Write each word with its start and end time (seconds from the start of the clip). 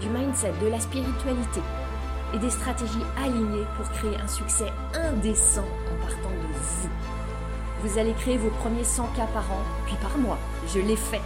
du 0.00 0.08
mindset, 0.08 0.52
de 0.62 0.68
la 0.68 0.80
spiritualité 0.80 1.60
et 2.34 2.38
des 2.38 2.50
stratégies 2.50 3.04
alignées 3.16 3.66
pour 3.76 3.88
créer 3.90 4.16
un 4.16 4.28
succès 4.28 4.70
indécent 4.94 5.64
en 5.64 6.06
partant 6.06 6.30
de 6.30 6.52
vous. 6.52 6.88
Vous 7.82 7.98
allez 7.98 8.12
créer 8.14 8.36
vos 8.36 8.50
premiers 8.50 8.84
100 8.84 9.06
k 9.08 9.16
par 9.32 9.50
an, 9.52 9.62
puis 9.86 9.96
par 10.02 10.16
mois. 10.18 10.38
Je 10.74 10.80
l'ai 10.80 10.96
fait. 10.96 11.20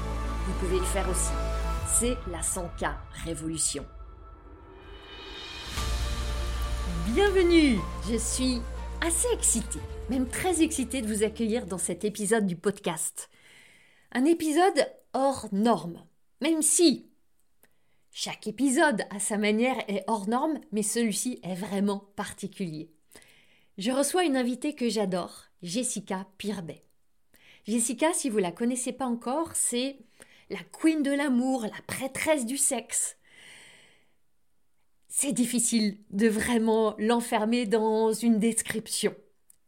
Vous 0.47 0.53
pouvez 0.61 0.79
le 0.79 0.85
faire 0.85 1.09
aussi. 1.09 1.33
C'est 1.87 2.17
la 2.31 2.41
100K 2.41 2.93
Révolution. 3.25 3.85
Bienvenue 7.07 7.79
Je 8.09 8.17
suis 8.17 8.61
assez 9.01 9.29
excitée, 9.33 9.81
même 10.09 10.29
très 10.29 10.63
excitée 10.63 11.03
de 11.03 11.13
vous 11.13 11.23
accueillir 11.23 11.67
dans 11.67 11.79
cet 11.79 12.05
épisode 12.05 12.47
du 12.47 12.57
podcast. 12.57 13.31
Un 14.13 14.25
épisode 14.25 14.87
hors 15.13 15.47
norme, 15.53 15.99
même 16.41 16.63
si 16.63 17.10
chaque 18.13 18.47
épisode 18.47 19.03
à 19.11 19.19
sa 19.21 19.39
manière 19.39 19.79
est 19.89 20.05
hors 20.07 20.29
norme, 20.29 20.61
mais 20.73 20.83
celui-ci 20.83 21.41
est 21.43 21.55
vraiment 21.55 22.11
particulier. 22.17 22.91
Je 23.79 23.93
reçois 23.93 24.25
une 24.25 24.37
invitée 24.37 24.75
que 24.75 24.89
j'adore, 24.89 25.45
Jessica 25.63 26.27
Pirbet. 26.37 26.83
Jessica, 27.67 28.13
si 28.13 28.29
vous 28.29 28.39
la 28.39 28.53
connaissez 28.53 28.93
pas 28.93 29.07
encore, 29.07 29.55
c'est 29.55 29.99
la 30.51 30.59
queen 30.73 31.03
de 31.03 31.13
l'amour, 31.13 31.63
la 31.63 31.83
prêtresse 31.87 32.47
du 32.47 32.59
sexe. 32.59 33.17
C'est 35.09 35.33
difficile 35.33 35.99
de 36.11 36.29
vraiment 36.29 36.95
l'enfermer 36.99 37.67
dans 37.67 38.13
une 38.13 38.39
description. 38.39 39.15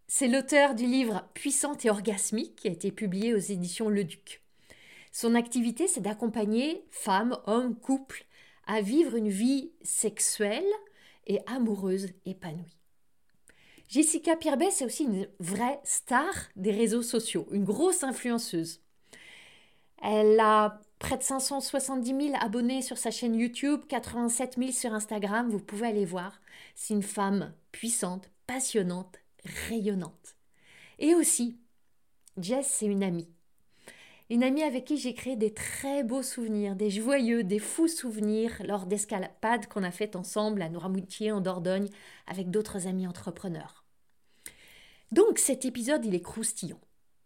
C'est 0.08 0.28
l'auteur 0.28 0.74
du 0.74 0.86
livre 0.86 1.28
Puissante 1.34 1.84
et 1.84 1.90
orgasmique 1.90 2.56
qui 2.56 2.68
a 2.68 2.72
été 2.72 2.90
publié 2.90 3.34
aux 3.34 3.38
éditions 3.38 3.88
Le 3.88 4.04
Duc. 4.04 4.42
Son 5.12 5.34
activité, 5.34 5.86
c'est 5.86 6.00
d'accompagner 6.00 6.84
femmes, 6.90 7.38
hommes, 7.46 7.76
couples 7.76 8.26
à 8.72 8.80
vivre 8.80 9.16
une 9.16 9.28
vie 9.28 9.70
sexuelle 9.82 10.64
et 11.26 11.40
amoureuse 11.46 12.08
épanouie. 12.24 12.78
Jessica 13.86 14.34
Pirbet, 14.34 14.70
c'est 14.70 14.86
aussi 14.86 15.04
une 15.04 15.28
vraie 15.40 15.78
star 15.84 16.32
des 16.56 16.70
réseaux 16.70 17.02
sociaux, 17.02 17.46
une 17.50 17.64
grosse 17.64 18.02
influenceuse. 18.02 18.80
Elle 20.02 20.40
a 20.40 20.80
près 20.98 21.18
de 21.18 21.22
570 21.22 22.28
000 22.28 22.36
abonnés 22.40 22.80
sur 22.80 22.96
sa 22.96 23.10
chaîne 23.10 23.34
YouTube, 23.34 23.82
87 23.88 24.56
000 24.56 24.72
sur 24.72 24.94
Instagram, 24.94 25.50
vous 25.50 25.60
pouvez 25.60 25.88
aller 25.88 26.06
voir. 26.06 26.40
C'est 26.74 26.94
une 26.94 27.02
femme 27.02 27.52
puissante, 27.72 28.30
passionnante, 28.46 29.18
rayonnante. 29.68 30.34
Et 30.98 31.14
aussi, 31.14 31.58
Jess, 32.38 32.68
c'est 32.68 32.86
une 32.86 33.02
amie. 33.02 33.28
Une 34.32 34.44
amie 34.44 34.62
avec 34.62 34.86
qui 34.86 34.96
j'ai 34.96 35.12
créé 35.12 35.36
des 35.36 35.52
très 35.52 36.04
beaux 36.04 36.22
souvenirs, 36.22 36.74
des 36.74 36.88
joyeux, 36.88 37.44
des 37.44 37.58
fous 37.58 37.86
souvenirs 37.86 38.62
lors 38.64 38.86
d'escalades 38.86 39.66
qu'on 39.68 39.82
a 39.82 39.90
faites 39.90 40.16
ensemble 40.16 40.62
à 40.62 40.70
Noirmoutier 40.70 41.30
en 41.32 41.42
Dordogne 41.42 41.90
avec 42.26 42.50
d'autres 42.50 42.86
amis 42.86 43.06
entrepreneurs. 43.06 43.84
Donc 45.10 45.38
cet 45.38 45.66
épisode, 45.66 46.06
il 46.06 46.14
est 46.14 46.22
croustillant. 46.22 46.80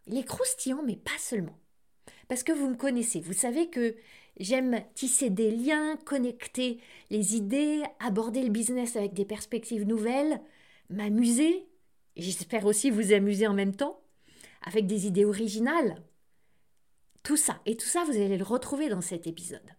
Il 0.07 0.17
est 0.17 0.25
croustillant, 0.25 0.83
mais 0.85 0.97
pas 0.97 1.17
seulement. 1.17 1.57
Parce 2.27 2.43
que 2.43 2.51
vous 2.51 2.67
me 2.67 2.75
connaissez, 2.75 3.21
vous 3.21 3.31
savez 3.31 3.69
que 3.69 3.95
j'aime 4.37 4.81
tisser 4.93 5.29
des 5.29 5.51
liens, 5.51 5.95
connecter 6.03 6.81
les 7.09 7.37
idées, 7.37 7.83
aborder 8.01 8.43
le 8.43 8.49
business 8.49 8.97
avec 8.97 9.13
des 9.13 9.23
perspectives 9.23 9.87
nouvelles, 9.87 10.41
m'amuser, 10.89 11.69
j'espère 12.17 12.65
aussi 12.65 12.89
vous 12.91 13.13
amuser 13.13 13.47
en 13.47 13.53
même 13.53 13.77
temps, 13.77 14.01
avec 14.61 14.87
des 14.87 15.07
idées 15.07 15.23
originales, 15.23 16.03
tout 17.27 17.35
ça, 17.35 17.59
et 17.65 17.75
tout 17.75 17.85
ça, 17.85 18.05
vous 18.05 18.15
allez 18.15 18.37
le 18.37 18.43
retrouver 18.45 18.87
dans 18.87 19.01
cet 19.01 19.27
épisode. 19.27 19.75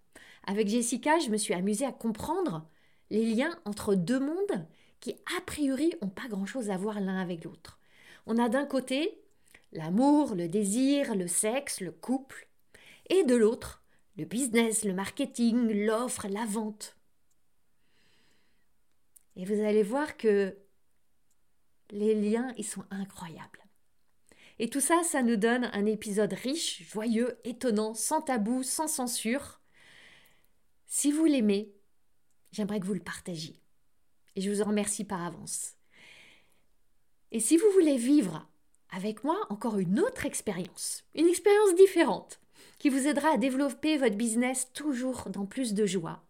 Avec 0.46 0.68
Jessica, 0.68 1.18
je 1.18 1.30
me 1.30 1.38
suis 1.38 1.54
amusée 1.54 1.86
à 1.86 1.92
comprendre 1.92 2.68
les 3.08 3.24
liens 3.24 3.58
entre 3.64 3.94
deux 3.94 4.20
mondes 4.20 4.68
qui, 5.00 5.12
a 5.38 5.40
priori, 5.46 5.94
n'ont 6.02 6.10
pas 6.10 6.28
grand-chose 6.28 6.68
à 6.68 6.76
voir 6.76 7.00
l'un 7.00 7.16
avec 7.16 7.44
l'autre. 7.44 7.80
On 8.26 8.36
a 8.36 8.50
d'un 8.50 8.66
côté 8.66 9.22
l'amour, 9.72 10.34
le 10.34 10.46
désir, 10.46 11.14
le 11.14 11.26
sexe, 11.26 11.80
le 11.80 11.90
couple, 11.90 12.50
et 13.08 13.24
de 13.24 13.34
l'autre, 13.34 13.82
le 14.18 14.26
business, 14.26 14.84
le 14.84 14.92
marketing, 14.92 15.86
l'offre, 15.86 16.28
la 16.28 16.44
vente. 16.44 16.98
Et 19.36 19.46
vous 19.46 19.64
allez 19.64 19.82
voir 19.82 20.18
que 20.18 20.54
les 21.92 22.14
liens, 22.14 22.52
ils 22.58 22.66
sont 22.66 22.84
incroyables. 22.90 23.67
Et 24.58 24.68
tout 24.68 24.80
ça, 24.80 25.02
ça 25.04 25.22
nous 25.22 25.36
donne 25.36 25.70
un 25.72 25.86
épisode 25.86 26.32
riche, 26.32 26.82
joyeux, 26.90 27.38
étonnant, 27.44 27.94
sans 27.94 28.20
tabou, 28.20 28.62
sans 28.62 28.88
censure. 28.88 29.60
Si 30.86 31.12
vous 31.12 31.26
l'aimez, 31.26 31.72
j'aimerais 32.50 32.80
que 32.80 32.86
vous 32.86 32.94
le 32.94 33.00
partagiez. 33.00 33.60
Et 34.34 34.40
je 34.40 34.50
vous 34.50 34.62
en 34.62 34.66
remercie 34.66 35.04
par 35.04 35.24
avance. 35.24 35.74
Et 37.30 37.40
si 37.40 37.56
vous 37.56 37.70
voulez 37.72 37.96
vivre 37.96 38.48
avec 38.90 39.22
moi 39.22 39.38
encore 39.50 39.78
une 39.78 40.00
autre 40.00 40.26
expérience, 40.26 41.04
une 41.14 41.28
expérience 41.28 41.74
différente, 41.74 42.40
qui 42.78 42.88
vous 42.88 43.06
aidera 43.06 43.34
à 43.34 43.36
développer 43.36 43.96
votre 43.96 44.16
business 44.16 44.68
toujours 44.72 45.28
dans 45.30 45.46
plus 45.46 45.74
de 45.74 45.86
joie, 45.86 46.24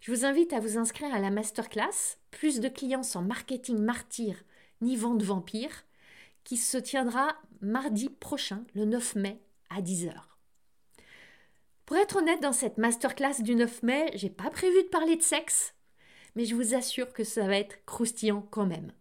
je 0.00 0.12
vous 0.12 0.24
invite 0.24 0.52
à 0.52 0.60
vous 0.60 0.78
inscrire 0.78 1.14
à 1.14 1.20
la 1.20 1.30
masterclass 1.30 2.18
Plus 2.30 2.60
de 2.60 2.68
clients 2.68 3.04
sans 3.04 3.22
marketing 3.22 3.78
martyr 3.78 4.42
ni 4.80 4.96
vente 4.96 5.22
vampire, 5.22 5.84
qui 6.44 6.56
se 6.56 6.78
tiendra 6.78 7.36
mardi 7.60 8.08
prochain, 8.08 8.64
le 8.74 8.84
9 8.84 9.16
mai, 9.16 9.40
à 9.70 9.80
10h. 9.80 10.12
Pour 11.84 11.96
être 11.96 12.16
honnête, 12.16 12.40
dans 12.40 12.52
cette 12.52 12.78
masterclass 12.78 13.42
du 13.42 13.54
9 13.54 13.82
mai, 13.82 14.10
j'ai 14.14 14.30
pas 14.30 14.50
prévu 14.50 14.82
de 14.82 14.88
parler 14.88 15.16
de 15.16 15.22
sexe, 15.22 15.74
mais 16.34 16.44
je 16.44 16.54
vous 16.54 16.74
assure 16.74 17.12
que 17.12 17.24
ça 17.24 17.46
va 17.46 17.56
être 17.56 17.84
croustillant 17.84 18.42
quand 18.50 18.66
même. 18.66 18.92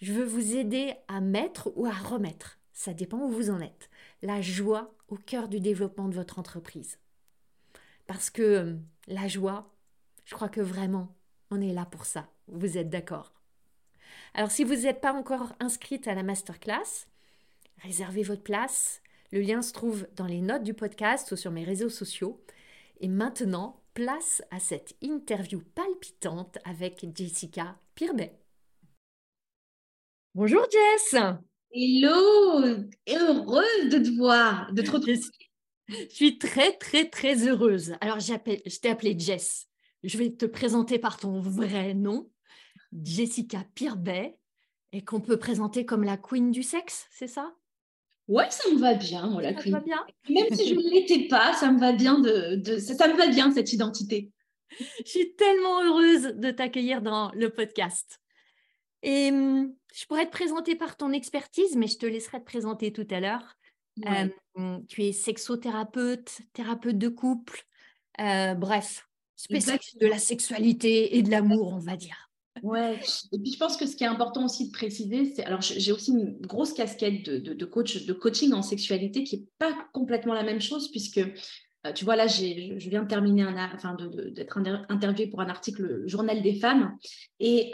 Je 0.00 0.12
veux 0.12 0.24
vous 0.24 0.56
aider 0.56 0.94
à 1.08 1.20
mettre 1.20 1.72
ou 1.76 1.86
à 1.86 1.92
remettre, 1.92 2.58
ça 2.72 2.94
dépend 2.94 3.18
où 3.18 3.28
vous 3.28 3.50
en 3.50 3.60
êtes, 3.60 3.90
la 4.22 4.40
joie 4.40 4.94
au 5.08 5.16
cœur 5.16 5.48
du 5.48 5.60
développement 5.60 6.08
de 6.08 6.14
votre 6.14 6.38
entreprise. 6.38 6.98
Parce 8.06 8.30
que 8.30 8.42
euh, 8.42 8.74
la 9.06 9.28
joie, 9.28 9.74
je 10.24 10.34
crois 10.34 10.48
que 10.48 10.60
vraiment, 10.60 11.14
on 11.50 11.60
est 11.60 11.72
là 11.72 11.86
pour 11.86 12.04
ça. 12.04 12.28
Vous 12.48 12.76
êtes 12.76 12.90
d'accord? 12.90 13.32
Alors 14.36 14.50
si 14.50 14.64
vous 14.64 14.74
n'êtes 14.74 15.00
pas 15.00 15.12
encore 15.12 15.54
inscrite 15.60 16.08
à 16.08 16.14
la 16.14 16.24
masterclass, 16.24 17.06
réservez 17.82 18.24
votre 18.24 18.42
place. 18.42 19.00
Le 19.30 19.40
lien 19.40 19.62
se 19.62 19.72
trouve 19.72 20.08
dans 20.16 20.26
les 20.26 20.40
notes 20.40 20.64
du 20.64 20.74
podcast 20.74 21.30
ou 21.30 21.36
sur 21.36 21.52
mes 21.52 21.62
réseaux 21.62 21.88
sociaux. 21.88 22.44
Et 22.98 23.06
maintenant, 23.06 23.80
place 23.94 24.42
à 24.50 24.58
cette 24.58 24.96
interview 25.02 25.60
palpitante 25.76 26.58
avec 26.64 27.06
Jessica 27.14 27.78
Pirbet. 27.94 28.36
Bonjour 30.34 30.66
Jess. 30.68 31.14
Hello, 31.70 32.84
heureuse 33.08 33.88
de 33.88 33.98
te 33.98 34.16
voir, 34.16 34.72
de 34.72 34.82
te 34.82 34.90
retrouver. 34.90 35.20
Je 35.88 36.08
suis 36.08 36.38
très 36.38 36.76
très 36.76 37.08
très 37.08 37.46
heureuse. 37.46 37.94
Alors 38.00 38.18
je 38.18 38.34
t'ai 38.34 38.88
appelée 38.88 39.16
Jess. 39.16 39.68
Je 40.02 40.18
vais 40.18 40.30
te 40.32 40.46
présenter 40.46 40.98
par 40.98 41.18
ton 41.18 41.40
vrai 41.40 41.94
nom, 41.94 42.28
Jessica 43.02 43.64
Pirbet, 43.74 44.36
et 44.92 45.02
qu'on 45.02 45.20
peut 45.20 45.38
présenter 45.38 45.84
comme 45.84 46.04
la 46.04 46.16
queen 46.16 46.52
du 46.52 46.62
sexe, 46.62 47.08
c'est 47.10 47.26
ça? 47.26 47.52
Ouais, 48.28 48.48
ça 48.50 48.70
me 48.70 48.78
va 48.78 48.94
bien, 48.94 49.28
moi, 49.28 49.42
la 49.42 49.60
Ça 49.60 49.70
va 49.70 49.80
bien? 49.80 50.06
Même 50.30 50.54
si 50.54 50.68
je 50.68 50.74
ne 50.74 50.90
l'étais 50.90 51.26
pas, 51.26 51.52
ça 51.52 51.72
me 51.72 51.80
va 51.80 51.92
bien 51.92 52.20
de, 52.20 52.54
de 52.56 52.78
ça, 52.78 52.94
ça, 52.94 53.08
me 53.08 53.16
va 53.16 53.26
bien 53.26 53.50
cette 53.52 53.72
identité. 53.72 54.30
Je 54.78 55.10
suis 55.10 55.34
tellement 55.34 55.82
heureuse 55.82 56.34
de 56.36 56.50
t'accueillir 56.50 57.02
dans 57.02 57.30
le 57.32 57.50
podcast. 57.50 58.20
Et 59.02 59.30
hum, 59.30 59.74
je 59.94 60.06
pourrais 60.06 60.26
te 60.26 60.32
présenter 60.32 60.76
par 60.76 60.96
ton 60.96 61.12
expertise, 61.12 61.76
mais 61.76 61.88
je 61.88 61.98
te 61.98 62.06
laisserai 62.06 62.38
te 62.38 62.44
présenter 62.44 62.92
tout 62.92 63.06
à 63.10 63.20
l'heure. 63.20 63.56
Ouais. 63.98 64.32
Euh, 64.58 64.78
tu 64.88 65.02
es 65.02 65.12
sexothérapeute, 65.12 66.40
thérapeute 66.52 66.98
de 66.98 67.08
couple, 67.08 67.64
euh, 68.20 68.54
bref, 68.54 69.08
spécialiste 69.36 70.00
de 70.00 70.06
la 70.06 70.18
sexualité 70.18 71.16
et 71.16 71.22
de 71.22 71.30
l'amour, 71.30 71.72
on 71.74 71.78
va 71.78 71.96
dire. 71.96 72.23
Ouais, 72.64 72.98
et 73.32 73.38
puis 73.38 73.52
je 73.52 73.58
pense 73.58 73.76
que 73.76 73.86
ce 73.86 73.94
qui 73.94 74.04
est 74.04 74.08
important 74.08 74.46
aussi 74.46 74.68
de 74.68 74.72
préciser, 74.72 75.26
c'est 75.34 75.44
alors 75.44 75.60
j'ai 75.60 75.92
aussi 75.92 76.12
une 76.12 76.40
grosse 76.40 76.72
casquette 76.72 77.22
de, 77.22 77.36
de, 77.36 77.52
de, 77.52 77.64
coach, 77.66 78.06
de 78.06 78.12
coaching 78.14 78.54
en 78.54 78.62
sexualité 78.62 79.22
qui 79.22 79.36
n'est 79.36 79.46
pas 79.58 79.76
complètement 79.92 80.32
la 80.32 80.42
même 80.44 80.62
chose, 80.62 80.90
puisque 80.90 81.20
tu 81.94 82.06
vois, 82.06 82.16
là, 82.16 82.26
je 82.26 82.88
viens 82.88 83.02
de 83.02 83.08
terminer, 83.08 83.42
un, 83.42 83.70
enfin, 83.74 83.94
d'être 84.30 84.58
interviewée 84.88 85.28
pour 85.28 85.42
un 85.42 85.50
article 85.50 86.04
Journal 86.06 86.40
des 86.40 86.54
femmes. 86.54 86.96
Et, 87.40 87.72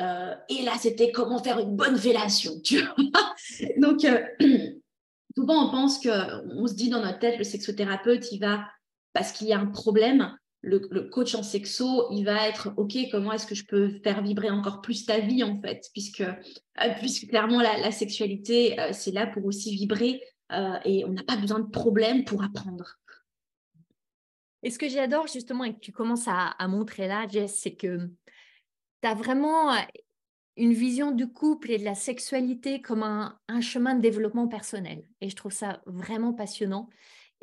et 0.48 0.62
là, 0.64 0.72
c'était 0.80 1.12
comment 1.12 1.40
faire 1.40 1.60
une 1.60 1.76
bonne 1.76 1.96
fellation, 1.96 2.60
tu 2.64 2.80
vois. 2.80 2.96
Donc, 3.78 4.00
souvent, 5.36 5.68
on 5.68 5.70
pense 5.70 6.00
qu'on 6.00 6.66
se 6.66 6.74
dit 6.74 6.88
dans 6.88 7.04
notre 7.04 7.20
tête, 7.20 7.38
le 7.38 7.44
sexothérapeute, 7.44 8.32
il 8.32 8.40
va, 8.40 8.64
parce 9.12 9.30
qu'il 9.30 9.46
y 9.46 9.52
a 9.52 9.60
un 9.60 9.66
problème, 9.66 10.36
le, 10.62 11.08
coach 11.08 11.34
en 11.34 11.42
sexo, 11.42 12.08
il 12.10 12.24
va 12.24 12.48
être 12.48 12.72
OK, 12.76 12.96
comment 13.10 13.32
est-ce 13.32 13.46
que 13.46 13.54
je 13.54 13.64
peux 13.64 13.98
faire 14.02 14.22
vibrer 14.22 14.50
encore 14.50 14.80
plus 14.82 15.06
ta 15.06 15.18
vie 15.20 15.42
en 15.42 15.60
fait, 15.60 15.88
puisque, 15.92 16.20
euh, 16.20 16.94
puisque 16.98 17.28
clairement 17.28 17.60
la, 17.60 17.90
sexualité, 17.90 18.78
euh, 18.78 18.92
c'est 18.92 19.12
là 19.12 19.26
pour 19.26 19.44
aussi 19.46 19.74
vibrer 19.74 20.22
euh, 20.52 20.78
et 20.84 21.04
on 21.04 21.12
n'a 21.12 21.22
pas 21.22 21.36
besoin 21.36 21.60
de 21.60 21.70
problème 21.70 22.24
pour 22.24 22.42
apprendre. 22.42 22.98
Et 24.62 24.70
ce 24.70 24.78
que 24.78 24.88
j'adore 24.88 25.26
justement 25.26 25.64
et 25.64 25.74
que 25.74 25.80
tu 25.80 25.92
commences 25.92 26.28
à, 26.28 26.54
montrer 26.68 27.08
là, 27.08 27.26
Jess, 27.26 27.58
c'est 27.58 27.74
que 27.74 28.10
tu 29.02 29.08
as 29.08 29.14
vraiment 29.14 29.74
une 30.58 30.74
vision 30.74 31.12
du 31.12 31.32
couple 31.32 31.70
et 31.70 31.78
de 31.78 31.84
la 31.84 31.94
sexualité 31.94 32.82
comme 32.82 33.02
un, 33.02 33.38
un 33.48 33.62
chemin 33.62 33.94
de 33.94 34.02
développement 34.02 34.48
personnel. 34.48 35.02
Et 35.22 35.30
je 35.30 35.36
trouve 35.36 35.52
ça 35.52 35.80
vraiment 35.86 36.34
passionnant 36.34 36.90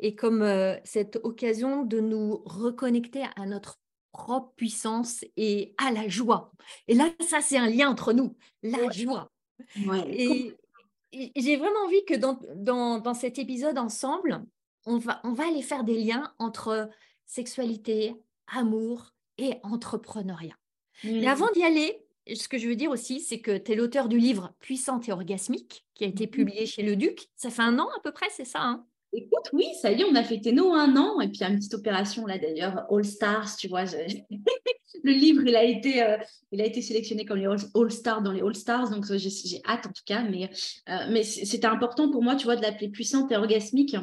et 0.00 0.14
comme 0.14 0.44
cette 0.84 1.18
occasion 1.22 1.84
de 1.84 2.00
nous 2.00 2.42
reconnecter 2.44 3.24
à 3.36 3.46
notre 3.46 3.78
propre 4.12 4.52
puissance 4.56 5.24
et 5.36 5.74
à 5.78 5.90
la 5.90 6.08
joie. 6.08 6.52
Et 6.88 6.94
là, 6.94 7.10
ça, 7.20 7.40
c'est 7.40 7.56
un 7.56 7.68
lien 7.68 7.88
entre 7.88 8.12
nous, 8.12 8.36
la 8.62 8.90
joie. 8.90 9.30
Et, 10.08 10.54
j'ai 11.36 11.56
vraiment 11.56 11.84
envie 11.86 12.04
que 12.04 12.14
dans, 12.14 12.38
dans, 12.54 12.98
dans, 12.98 13.14
cet 13.14 13.38
épisode 13.38 13.78
ensemble, 13.78 14.44
on 14.84 14.98
va, 14.98 15.20
on 15.24 15.32
va 15.32 15.48
aller 15.48 15.62
faire 15.62 15.84
des 15.84 15.98
liens 15.98 16.34
entre 16.38 16.90
sexualité, 17.24 18.14
amour 18.46 19.14
et 19.38 19.54
entrepreneuriat. 19.62 20.56
Mais 21.04 21.26
avant 21.26 21.48
d'y 21.54 21.62
aller, 21.62 22.04
ce 22.34 22.48
que 22.48 22.58
je 22.58 22.68
veux 22.68 22.76
dire 22.76 22.90
aussi, 22.90 23.20
c'est 23.20 23.40
que 23.40 23.56
tu 23.56 23.72
es 23.72 23.74
l'auteur 23.74 24.08
du 24.08 24.18
livre 24.18 24.52
Puissante 24.60 25.08
et 25.08 25.12
orgasmique, 25.12 25.86
qui 25.94 26.04
a 26.04 26.08
été 26.08 26.26
mmh 26.26 26.30
publié 26.30 26.66
chez 26.66 26.82
Le 26.82 26.96
Duc. 26.96 27.28
Ça 27.36 27.50
fait 27.50 27.62
un 27.62 27.78
an 27.78 27.88
à 27.96 28.00
peu 28.00 28.12
près, 28.12 28.28
c'est 28.30 28.44
ça 28.44 28.62
hein? 28.62 28.86
Écoute, 29.12 29.50
oui, 29.52 29.66
ça 29.80 29.90
y 29.90 30.00
est, 30.00 30.04
on 30.04 30.14
a 30.14 30.22
fêté 30.22 30.52
nos 30.52 30.72
un 30.74 30.94
an. 30.96 31.20
Et 31.20 31.28
puis, 31.28 31.42
une 31.42 31.56
petite 31.56 31.74
opération 31.74 32.26
là 32.26 32.38
d'ailleurs, 32.38 32.84
All 32.90 33.04
Stars, 33.04 33.56
tu 33.56 33.68
vois. 33.68 33.84
le 35.04 35.12
livre, 35.12 35.42
il 35.46 35.56
a, 35.56 35.64
été, 35.64 36.02
euh, 36.02 36.18
il 36.52 36.60
a 36.60 36.66
été 36.66 36.82
sélectionné 36.82 37.24
comme 37.24 37.38
les 37.38 37.46
All 37.46 37.90
Stars 37.90 38.22
dans 38.22 38.32
les 38.32 38.42
All 38.42 38.54
Stars. 38.54 38.90
Donc, 38.90 39.06
j'ai 39.10 39.62
hâte 39.66 39.86
en 39.86 39.92
tout 39.92 40.02
cas. 40.04 40.22
Mais, 40.24 40.50
euh, 40.88 41.06
mais 41.10 41.22
c'était 41.22 41.66
important 41.66 42.10
pour 42.10 42.22
moi, 42.22 42.36
tu 42.36 42.44
vois, 42.44 42.56
de 42.56 42.62
l'appeler 42.62 42.90
puissante 42.90 43.32
et 43.32 43.36
orgasmique. 43.36 43.96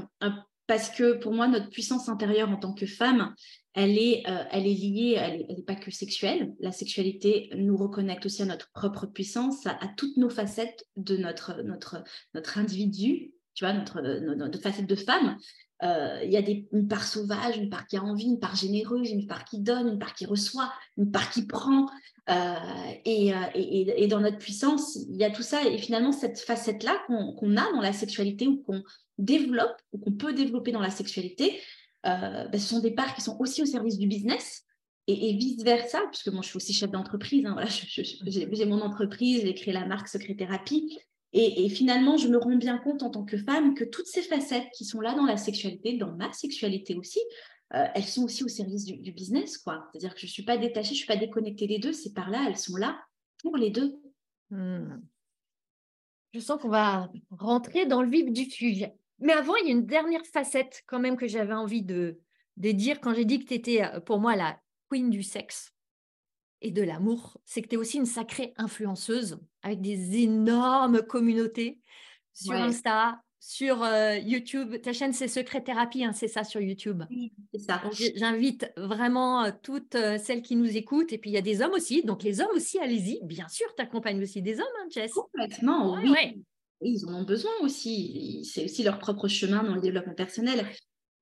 Parce 0.67 0.89
que 0.89 1.13
pour 1.13 1.31
moi, 1.31 1.47
notre 1.47 1.69
puissance 1.69 2.09
intérieure 2.09 2.49
en 2.49 2.57
tant 2.57 2.73
que 2.73 2.87
femme, 2.87 3.35
elle 3.75 3.99
est, 3.99 4.23
euh, 4.27 4.43
elle 4.51 4.65
est 4.65 4.73
liée, 4.73 5.17
elle 5.19 5.45
n'est 5.55 5.63
pas 5.63 5.75
que 5.75 5.91
sexuelle. 5.91 6.55
La 6.59 6.71
sexualité 6.71 7.49
nous 7.55 7.77
reconnecte 7.77 8.25
aussi 8.25 8.41
à 8.41 8.45
notre 8.45 8.71
propre 8.71 9.05
puissance, 9.05 9.67
à, 9.67 9.71
à 9.71 9.87
toutes 9.95 10.17
nos 10.17 10.29
facettes 10.29 10.87
de 10.95 11.17
notre, 11.17 11.61
notre, 11.61 12.03
notre 12.33 12.57
individu, 12.57 13.34
tu 13.55 13.65
vois, 13.65 13.73
notre, 13.73 14.01
notre, 14.01 14.59
facette 14.59 14.87
de 14.87 14.95
femme. 14.95 15.37
Euh, 15.83 16.21
il 16.23 16.31
y 16.31 16.37
a 16.37 16.41
une 16.71 16.87
part 16.87 17.03
sauvage, 17.03 17.57
une 17.57 17.69
part 17.69 17.87
qui 17.87 17.97
a 17.97 18.03
envie, 18.03 18.25
une 18.25 18.39
part 18.39 18.55
généreuse, 18.55 19.09
une 19.09 19.27
part 19.27 19.43
qui 19.45 19.59
donne, 19.59 19.87
une 19.87 19.99
part 19.99 20.13
qui 20.13 20.25
reçoit, 20.25 20.71
une 20.97 21.11
part 21.11 21.29
qui 21.31 21.45
prend. 21.45 21.87
Euh, 22.29 22.55
et, 23.05 23.33
et, 23.55 24.03
et, 24.03 24.07
dans 24.07 24.19
notre 24.19 24.37
puissance, 24.37 24.95
il 24.95 25.15
y 25.15 25.23
a 25.23 25.31
tout 25.31 25.43
ça. 25.43 25.63
Et 25.63 25.77
finalement, 25.77 26.11
cette 26.11 26.39
facette-là 26.39 26.97
qu'on 27.07 27.57
a 27.57 27.71
dans 27.71 27.81
la 27.81 27.93
sexualité 27.93 28.47
ou 28.47 28.57
qu'on 28.57 28.83
développe 29.17 29.81
ou 29.91 29.97
qu'on 29.97 30.11
peut 30.11 30.33
développer 30.33 30.71
dans 30.71 30.81
la 30.81 30.89
sexualité, 30.89 31.59
euh, 32.05 32.47
ben, 32.47 32.59
ce 32.59 32.67
sont 32.67 32.79
des 32.79 32.91
parts 32.91 33.15
qui 33.15 33.21
sont 33.21 33.37
aussi 33.39 33.61
au 33.61 33.65
service 33.65 33.97
du 33.97 34.07
business. 34.07 34.63
Et, 35.07 35.33
vice-versa, 35.33 36.01
puisque 36.11 36.29
moi 36.29 36.41
je 36.41 36.47
suis 36.47 36.57
aussi 36.57 36.73
chef 36.73 36.89
d'entreprise, 36.89 37.45
hein, 37.45 37.53
voilà, 37.53 37.69
j'ai 37.69 38.65
mon 38.65 38.81
entreprise, 38.81 39.43
j'ai 39.43 39.53
créé 39.53 39.71
la 39.71 39.85
marque 39.85 40.07
Secret 40.07 40.33
Thérapie, 40.33 40.97
et, 41.37 41.67
finalement, 41.67 42.15
je 42.15 42.29
me 42.29 42.37
rends 42.37 42.55
bien 42.55 42.77
compte 42.77 43.03
en 43.03 43.09
tant 43.09 43.25
que 43.25 43.37
femme 43.37 43.73
que 43.73 43.83
toutes 43.83 44.07
ces 44.07 44.21
facettes 44.21 44.69
qui 44.73 44.85
sont 44.85 45.01
là 45.01 45.13
dans 45.15 45.25
la 45.25 45.35
sexualité, 45.35 45.97
dans 45.97 46.15
ma 46.15 46.31
sexualité 46.31 46.95
aussi, 46.95 47.19
euh, 47.73 47.85
elles 47.93 48.05
sont 48.05 48.23
aussi 48.23 48.45
au 48.45 48.47
service 48.47 48.85
du, 48.85 49.11
business. 49.11 49.57
quoi. 49.57 49.85
C'est-à-dire 49.91 50.13
que 50.13 50.21
je 50.21 50.27
ne 50.27 50.31
suis 50.31 50.43
pas 50.43 50.57
détachée, 50.57 50.89
je 50.89 50.93
ne 50.93 50.97
suis 50.99 51.07
pas 51.07 51.17
déconnectée 51.17 51.67
des 51.67 51.77
deux. 51.77 51.91
C'est 51.91 52.13
par 52.13 52.29
là, 52.29 52.45
elles 52.47 52.57
sont 52.57 52.77
là 52.77 53.01
pour 53.43 53.57
les 53.57 53.69
deux. 53.69 53.99
Hmm. 54.49 55.01
Je 56.33 56.39
sens 56.39 56.61
qu'on 56.61 56.69
va 56.69 57.11
rentrer 57.31 57.85
dans 57.85 58.01
le 58.01 58.09
vif 58.09 58.31
du 58.31 58.49
sujet. 58.49 58.95
Mais 59.19 59.33
avant, 59.33 59.57
il 59.57 59.65
y 59.65 59.69
a 59.69 59.73
une 59.73 59.85
dernière 59.85 60.25
facette 60.25 60.83
quand 60.85 60.99
même 60.99 61.17
que 61.17 61.27
j'avais 61.27 61.53
envie 61.53 61.83
de, 61.83 62.17
de 62.55 62.71
dire 62.71 63.01
quand 63.01 63.13
j'ai 63.13 63.25
dit 63.25 63.39
que 63.39 63.49
tu 63.49 63.55
étais 63.55 63.83
euh, 63.83 63.99
pour 63.99 64.19
moi 64.19 64.37
la 64.37 64.57
queen 64.89 65.09
du 65.09 65.21
sexe 65.21 65.74
et 66.65 66.71
de 66.71 66.81
l'amour, 66.81 67.37
c'est 67.45 67.61
que 67.61 67.67
tu 67.67 67.75
es 67.75 67.77
aussi 67.77 67.97
une 67.97 68.07
sacrée 68.07 68.53
influenceuse 68.57 69.39
avec 69.61 69.81
des 69.81 70.17
énormes 70.23 71.03
communautés 71.03 71.79
sur 72.33 72.53
Insta, 72.53 73.21
sur 73.39 73.83
euh, 73.83 74.17
YouTube. 74.17 74.81
Ta 74.81 74.91
chaîne, 74.91 75.13
c'est 75.13 75.27
Secret 75.27 75.63
Thérapie, 75.63 76.03
hein, 76.03 76.11
c'est 76.11 76.27
ça 76.27 76.43
sur 76.43 76.59
YouTube. 76.59 77.03
Oui, 77.11 77.31
c'est 77.53 77.59
ça. 77.59 77.83
J'invite 78.15 78.71
vraiment 78.77 79.43
euh, 79.43 79.51
toutes 79.61 79.93
euh, 79.93 80.17
celles 80.17 80.41
qui 80.41 80.55
nous 80.55 80.75
écoutent. 80.75 81.13
Et 81.13 81.19
puis, 81.19 81.29
il 81.29 81.33
y 81.33 81.37
a 81.37 81.43
des 81.43 81.61
hommes 81.61 81.73
aussi. 81.73 82.01
Donc, 82.01 82.23
les 82.23 82.41
hommes 82.41 82.55
aussi, 82.55 82.79
allez-y. 82.79 83.19
Bien 83.23 83.47
sûr, 83.47 83.67
tu 83.77 83.83
accompagnes 83.83 84.23
aussi 84.23 84.41
des 84.41 84.55
hommes, 84.59 84.65
hein, 84.81 84.87
Jess. 84.89 85.11
Complètement, 85.11 85.93
oui. 85.93 86.09
oui. 86.09 86.43
Ils 86.81 87.05
en 87.05 87.13
ont 87.13 87.23
besoin 87.23 87.51
aussi. 87.61 88.43
C'est 88.51 88.65
aussi 88.65 88.81
leur 88.81 88.97
propre 88.97 89.27
chemin 89.27 89.63
dans 89.63 89.75
le 89.75 89.81
développement 89.81 90.15
personnel. 90.15 90.65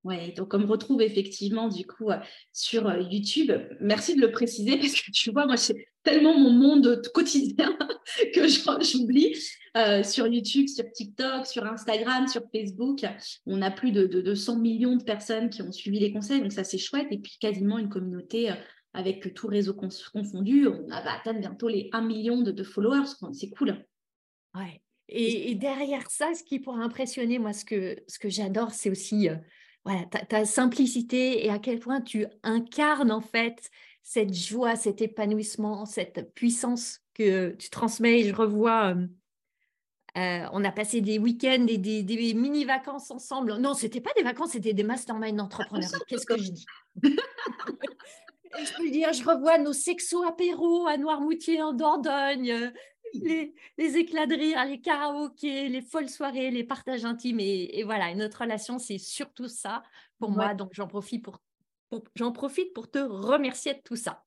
Ouais, 0.04 0.32
donc 0.32 0.52
on 0.52 0.58
me 0.58 0.66
retrouve 0.66 1.00
effectivement 1.00 1.68
du 1.68 1.86
coup 1.86 2.10
euh, 2.10 2.18
sur 2.52 2.86
euh, 2.86 3.00
YouTube. 3.10 3.50
Merci 3.80 4.14
de 4.14 4.20
le 4.20 4.30
préciser 4.30 4.76
parce 4.80 5.00
que 5.00 5.10
tu 5.10 5.30
vois, 5.30 5.46
moi 5.46 5.56
c'est 5.56 5.88
tellement 6.02 6.38
mon 6.38 6.50
monde 6.50 7.00
quotidien 7.14 7.76
que 8.34 8.46
j'oublie. 8.84 9.34
Euh, 9.76 10.04
sur 10.04 10.28
YouTube, 10.28 10.68
sur 10.68 10.84
TikTok, 10.92 11.46
sur 11.46 11.64
Instagram, 11.64 12.28
sur 12.28 12.42
Facebook, 12.54 13.04
on 13.44 13.60
a 13.60 13.72
plus 13.72 13.90
de, 13.90 14.06
de, 14.06 14.20
200 14.20 14.60
millions 14.60 14.94
de 14.94 15.02
personnes 15.02 15.50
qui 15.50 15.62
ont 15.62 15.72
suivi 15.72 15.98
les 15.98 16.12
conseils, 16.12 16.40
donc 16.40 16.52
ça 16.52 16.62
c'est 16.62 16.78
chouette. 16.78 17.08
Et 17.10 17.18
puis 17.18 17.38
quasiment 17.40 17.78
une 17.78 17.88
communauté 17.88 18.52
avec 18.92 19.34
tout 19.34 19.48
réseau 19.48 19.74
confondu. 19.74 20.68
On 20.68 20.86
va 20.86 21.14
atteindre 21.18 21.40
bientôt 21.40 21.66
les 21.66 21.88
1 21.92 22.02
million 22.02 22.42
de, 22.42 22.62
followers, 22.62 23.08
c'est 23.32 23.50
cool. 23.50 23.84
Ouais. 24.54 24.80
Et, 25.08 25.50
et, 25.50 25.54
derrière 25.56 26.08
ça, 26.08 26.32
ce 26.34 26.44
qui 26.44 26.60
pourrait 26.60 26.84
impressionner, 26.84 27.40
moi, 27.40 27.52
ce 27.52 27.64
que, 27.64 27.96
ce 28.06 28.20
que 28.20 28.28
j'adore, 28.28 28.70
c'est 28.70 28.90
aussi 28.90 29.28
voilà, 29.84 30.04
ta, 30.06 30.44
simplicité 30.44 31.44
et 31.44 31.50
à 31.50 31.58
quel 31.58 31.78
point 31.78 32.00
tu 32.00 32.26
incarnes 32.42 33.12
en 33.12 33.20
fait 33.20 33.70
cette 34.02 34.34
joie, 34.34 34.76
cet 34.76 35.02
épanouissement, 35.02 35.84
cette 35.84 36.34
puissance 36.34 37.00
que 37.14 37.50
tu 37.50 37.70
transmets. 37.70 38.24
je 38.24 38.34
revois, 38.34 38.94
euh, 40.16 40.46
on 40.52 40.64
a 40.64 40.70
passé 40.70 41.00
des 41.00 41.18
week-ends 41.18 41.66
et 41.68 41.78
des, 41.78 42.34
mini-vacances 42.34 43.10
ensemble. 43.10 43.56
Non, 43.58 43.74
c'était 43.74 44.00
pas 44.00 44.12
des 44.16 44.22
vacances, 44.22 44.50
c'était 44.52 44.72
des 44.72 44.84
mastermind 44.84 45.36
d'entrepreneurs. 45.36 45.90
Qu'est-ce 46.06 46.26
que 46.26 46.38
je 46.38 46.50
dis? 46.50 46.66
Je 48.56 48.76
peux 48.76 48.88
dire, 48.88 49.12
je 49.12 49.24
revois 49.24 49.58
nos 49.58 49.72
sexo 49.72 50.22
apéros 50.22 50.86
à 50.86 50.96
Noirmoutier 50.96 51.60
en 51.60 51.72
Dordogne, 51.72 52.72
les, 53.22 53.96
éclats 53.96 54.26
de 54.26 54.34
rire, 54.34 54.64
les 54.66 54.80
karaokés, 54.80 55.68
les 55.68 55.82
folles 55.82 56.08
soirées, 56.08 56.50
les 56.50 56.64
partages 56.64 57.04
intimes. 57.04 57.40
Et, 57.40 57.82
voilà, 57.84 58.10
et 58.10 58.14
notre 58.14 58.40
relation, 58.40 58.78
c'est 58.78 58.98
surtout 58.98 59.48
ça 59.48 59.82
pour 60.18 60.30
moi. 60.30 60.54
Donc, 60.54 60.70
j'en 60.72 60.86
profite 60.86 61.22
pour, 61.22 61.40
j'en 62.14 62.32
profite 62.32 62.72
pour 62.72 62.90
te 62.90 62.98
remercier 62.98 63.74
de 63.74 63.80
tout 63.84 63.96
ça. 63.96 64.22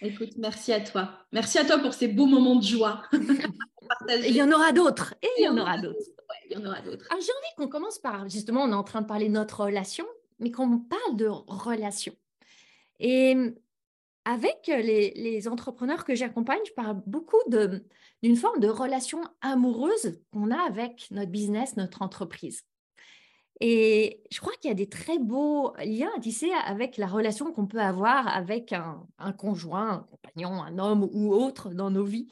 Écoute, 0.00 0.30
merci 0.36 0.72
à 0.72 0.80
toi. 0.80 1.10
Merci 1.30 1.58
à 1.58 1.64
toi 1.64 1.78
pour 1.78 1.94
ces 1.94 2.08
beaux 2.08 2.26
moments 2.26 2.56
de 2.56 2.64
joie. 2.64 3.02
il 3.12 4.34
y 4.34 4.42
en 4.42 4.50
aura 4.50 4.72
d'autres. 4.72 5.14
Et 5.22 5.28
il 5.38 5.44
y 5.44 5.48
en 5.48 5.56
aura 5.56 5.78
d'autres. 5.78 6.00
il 6.50 6.58
y 6.58 6.60
en 6.60 6.66
aura 6.66 6.80
d'autres. 6.80 7.06
j'ai 7.10 7.16
envie 7.16 7.54
qu'on 7.56 7.68
commence 7.68 8.00
par, 8.00 8.28
justement, 8.28 8.62
on 8.62 8.70
est 8.70 8.74
en 8.74 8.82
train 8.82 9.02
de 9.02 9.06
parler 9.06 9.28
de 9.28 9.34
notre 9.34 9.64
relation, 9.64 10.04
mais 10.40 10.50
qu'on 10.50 10.80
parle 10.80 11.16
de 11.16 11.26
relation. 11.28 12.14
Et 12.98 13.36
avec 14.24 14.66
les, 14.68 15.48
entrepreneurs 15.48 16.04
que 16.04 16.14
j'accompagne, 16.14 16.60
je 16.66 16.72
parle 16.72 17.02
beaucoup 17.06 17.42
d'une 17.48 18.36
forme 18.36 18.60
de 18.60 18.68
relation 18.68 19.22
amoureuse 19.40 20.20
qu'on 20.32 20.50
a 20.50 20.60
avec 20.60 21.08
notre 21.10 21.30
business, 21.30 21.76
notre 21.76 22.02
entreprise. 22.02 22.62
Et 23.60 24.22
je 24.30 24.40
crois 24.40 24.52
qu'il 24.60 24.68
y 24.68 24.72
a 24.72 24.74
des 24.74 24.88
très 24.88 25.18
beaux 25.18 25.72
liens 25.78 26.10
à 26.16 26.20
tisser 26.20 26.50
avec 26.66 26.96
la 26.96 27.06
relation 27.06 27.52
qu'on 27.52 27.66
peut 27.66 27.80
avoir 27.80 28.26
avec 28.26 28.72
un, 28.72 29.06
un, 29.18 29.32
conjoint, 29.32 29.90
un 29.90 29.98
compagnon, 30.10 30.62
un 30.62 30.78
homme 30.78 31.08
ou 31.12 31.32
autre 31.32 31.70
dans 31.70 31.90
nos 31.90 32.04
vies 32.04 32.28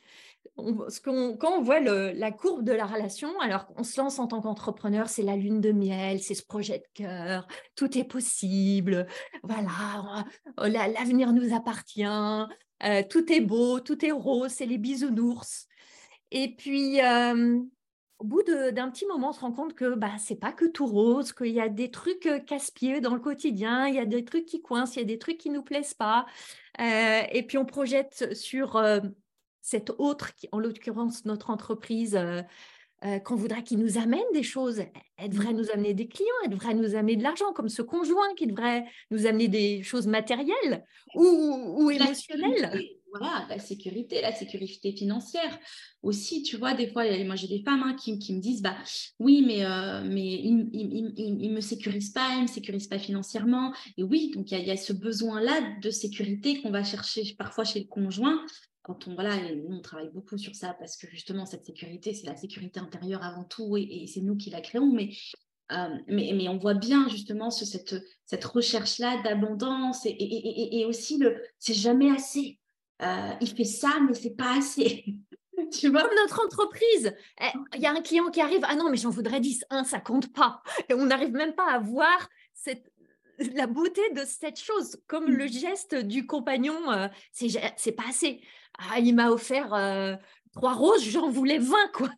quand 1.04 1.58
on 1.58 1.62
voit 1.62 1.80
la 1.80 2.30
courbe 2.32 2.64
de 2.64 2.72
la 2.72 2.86
relation, 2.86 3.38
alors 3.40 3.66
on 3.76 3.84
se 3.84 4.00
lance 4.00 4.18
en 4.18 4.26
tant 4.26 4.40
qu'entrepreneur, 4.40 5.08
c'est 5.08 5.22
la 5.22 5.36
lune 5.36 5.60
de 5.60 5.72
miel, 5.72 6.20
c'est 6.20 6.34
ce 6.34 6.44
projet 6.44 6.78
de 6.78 6.86
cœur, 6.94 7.46
tout 7.74 7.96
est 7.98 8.04
possible, 8.04 9.06
voilà, 9.42 10.24
l'avenir 10.58 11.32
nous 11.32 11.54
appartient, 11.54 12.04
euh, 12.04 13.02
tout 13.08 13.32
est 13.32 13.40
beau, 13.40 13.80
tout 13.80 14.04
est 14.04 14.12
rose, 14.12 14.52
c'est 14.52 14.66
les 14.66 14.78
bisounours. 14.78 15.66
Et 16.30 16.54
puis, 16.56 17.00
euh, 17.02 17.60
au 18.18 18.24
bout 18.24 18.42
d'un 18.42 18.90
petit 18.90 19.06
moment, 19.06 19.30
on 19.30 19.32
se 19.32 19.40
rend 19.40 19.52
compte 19.52 19.74
que 19.74 19.94
bah, 19.94 20.12
c'est 20.18 20.36
pas 20.38 20.52
que 20.52 20.66
tout 20.66 20.86
rose, 20.86 21.32
qu'il 21.32 21.52
y 21.52 21.60
a 21.60 21.68
des 21.68 21.90
trucs 21.90 22.28
casse-pieds 22.46 23.00
dans 23.00 23.14
le 23.14 23.20
quotidien, 23.20 23.86
il 23.88 23.94
y 23.94 23.98
a 23.98 24.06
des 24.06 24.24
trucs 24.24 24.46
qui 24.46 24.62
coincent, 24.62 24.96
il 24.96 25.00
y 25.00 25.02
a 25.02 25.06
des 25.06 25.18
trucs 25.18 25.38
qui 25.38 25.50
nous 25.50 25.62
plaisent 25.62 25.94
pas. 25.94 26.26
et 26.78 27.44
puis 27.46 27.58
on 27.58 27.64
projette 27.64 28.34
sur 28.34 28.80
cette 29.70 29.90
autre, 29.98 30.34
qui, 30.34 30.48
en 30.52 30.58
l'occurrence 30.58 31.24
notre 31.24 31.50
entreprise, 31.50 32.18
qu'on 33.24 33.34
voudrait 33.34 33.62
qu'il 33.62 33.78
nous 33.78 33.96
amène 33.96 34.20
des 34.34 34.42
choses. 34.42 34.82
Elle 35.16 35.30
devrait 35.30 35.54
nous 35.54 35.70
amener 35.70 35.94
des 35.94 36.06
clients, 36.06 36.28
elle 36.44 36.50
devrait 36.50 36.74
nous 36.74 36.94
amener 36.94 37.16
de 37.16 37.22
l'argent, 37.22 37.52
comme 37.54 37.70
ce 37.70 37.80
conjoint 37.80 38.34
qui 38.36 38.46
devrait 38.46 38.84
nous 39.10 39.26
amener 39.26 39.48
des 39.48 39.82
choses 39.82 40.06
matérielles 40.06 40.84
ou, 41.14 41.24
ou 41.78 41.90
émotionnelles 41.90 42.84
voilà, 43.10 43.46
la 43.48 43.58
sécurité, 43.58 44.20
la 44.20 44.32
sécurité 44.32 44.92
financière 44.92 45.58
aussi. 46.02 46.42
Tu 46.42 46.56
vois, 46.56 46.74
des 46.74 46.88
fois, 46.88 47.04
moi 47.24 47.36
j'ai 47.36 47.48
des 47.48 47.62
femmes 47.62 47.82
hein, 47.82 47.94
qui, 47.94 48.18
qui, 48.18 48.34
me 48.34 48.40
disent, 48.40 48.62
bah 48.62 48.76
oui, 49.18 49.44
mais, 49.46 49.64
euh, 49.64 50.02
mais 50.04 50.40
il 50.42 51.48
ne 51.48 51.54
me 51.54 51.60
sécurise 51.60 52.10
pas, 52.10 52.30
il 52.34 52.36
ne 52.38 52.42
me 52.42 52.46
sécurise 52.46 52.86
pas 52.86 52.98
financièrement. 52.98 53.74
Et 53.96 54.02
oui, 54.02 54.32
donc 54.34 54.50
il 54.50 54.66
y, 54.66 54.70
a 54.70 54.76
ce 54.76 54.92
besoin-là 54.92 55.60
de 55.82 55.90
sécurité 55.90 56.60
qu'on 56.60 56.70
va 56.70 56.84
chercher 56.84 57.34
parfois 57.36 57.64
chez 57.64 57.80
le 57.80 57.86
conjoint. 57.86 58.44
Quand 58.90 59.06
on, 59.06 59.14
voilà, 59.14 59.36
nous, 59.54 59.76
on 59.76 59.80
travaille 59.80 60.10
beaucoup 60.10 60.36
sur 60.36 60.56
ça 60.56 60.74
parce 60.74 60.96
que 60.96 61.06
justement, 61.06 61.46
cette 61.46 61.64
sécurité, 61.64 62.12
c'est 62.12 62.26
la 62.26 62.34
sécurité 62.34 62.80
intérieure 62.80 63.22
avant 63.22 63.44
tout 63.44 63.76
et, 63.76 64.08
c'est 64.12 64.20
nous 64.20 64.36
qui 64.36 64.50
la 64.50 64.60
créons. 64.60 64.92
Mais 64.92 65.10
euh, 65.70 65.96
mais, 66.08 66.32
mais, 66.34 66.48
on 66.48 66.58
voit 66.58 66.74
bien 66.74 67.08
justement 67.08 67.52
ce, 67.52 67.64
cette, 67.64 67.94
cette 68.26 68.44
recherche-là 68.44 69.22
d'abondance 69.22 70.04
et, 70.06 70.08
et, 70.08 70.80
et, 70.80 70.86
aussi 70.86 71.18
le 71.18 71.40
c'est 71.60 71.74
jamais 71.74 72.10
assez. 72.10 72.58
Euh, 73.00 73.30
il 73.40 73.54
fait 73.54 73.62
ça, 73.62 74.00
mais 74.04 74.14
c'est 74.14 74.34
pas 74.34 74.58
assez. 74.58 75.04
tu 75.72 75.88
vois? 75.88 76.02
Comme 76.02 76.16
notre 76.16 76.44
entreprise. 76.44 77.14
Eh, 77.40 77.76
il 77.76 77.82
y 77.82 77.86
a 77.86 77.92
un 77.92 78.02
client 78.02 78.28
qui 78.32 78.40
arrive, 78.40 78.62
ah 78.64 78.74
non, 78.74 78.90
mais 78.90 78.96
j'en 78.96 79.10
voudrais 79.10 79.38
10, 79.38 79.66
un, 79.70 79.84
ça 79.84 80.00
compte 80.00 80.32
pas. 80.32 80.64
Et 80.88 80.94
on 80.94 81.06
n'arrive 81.06 81.30
même 81.30 81.54
pas 81.54 81.70
à 81.70 81.78
voir 81.78 82.28
cette, 82.52 82.90
la 83.54 83.68
beauté 83.68 84.02
de 84.14 84.24
cette 84.24 84.58
chose, 84.58 85.00
comme 85.06 85.30
le 85.30 85.44
mm. 85.44 85.52
geste 85.52 85.94
du 85.94 86.26
compagnon, 86.26 86.90
euh, 86.90 87.06
c'est 87.30 87.92
pas 87.92 88.08
assez. 88.08 88.40
Ah, 88.78 88.98
il 88.98 89.14
m'a 89.14 89.30
offert 89.30 89.74
euh, 89.74 90.16
trois 90.52 90.74
roses, 90.74 91.04
j'en 91.04 91.30
voulais 91.30 91.58
20, 91.58 91.76
quoi. 91.94 92.10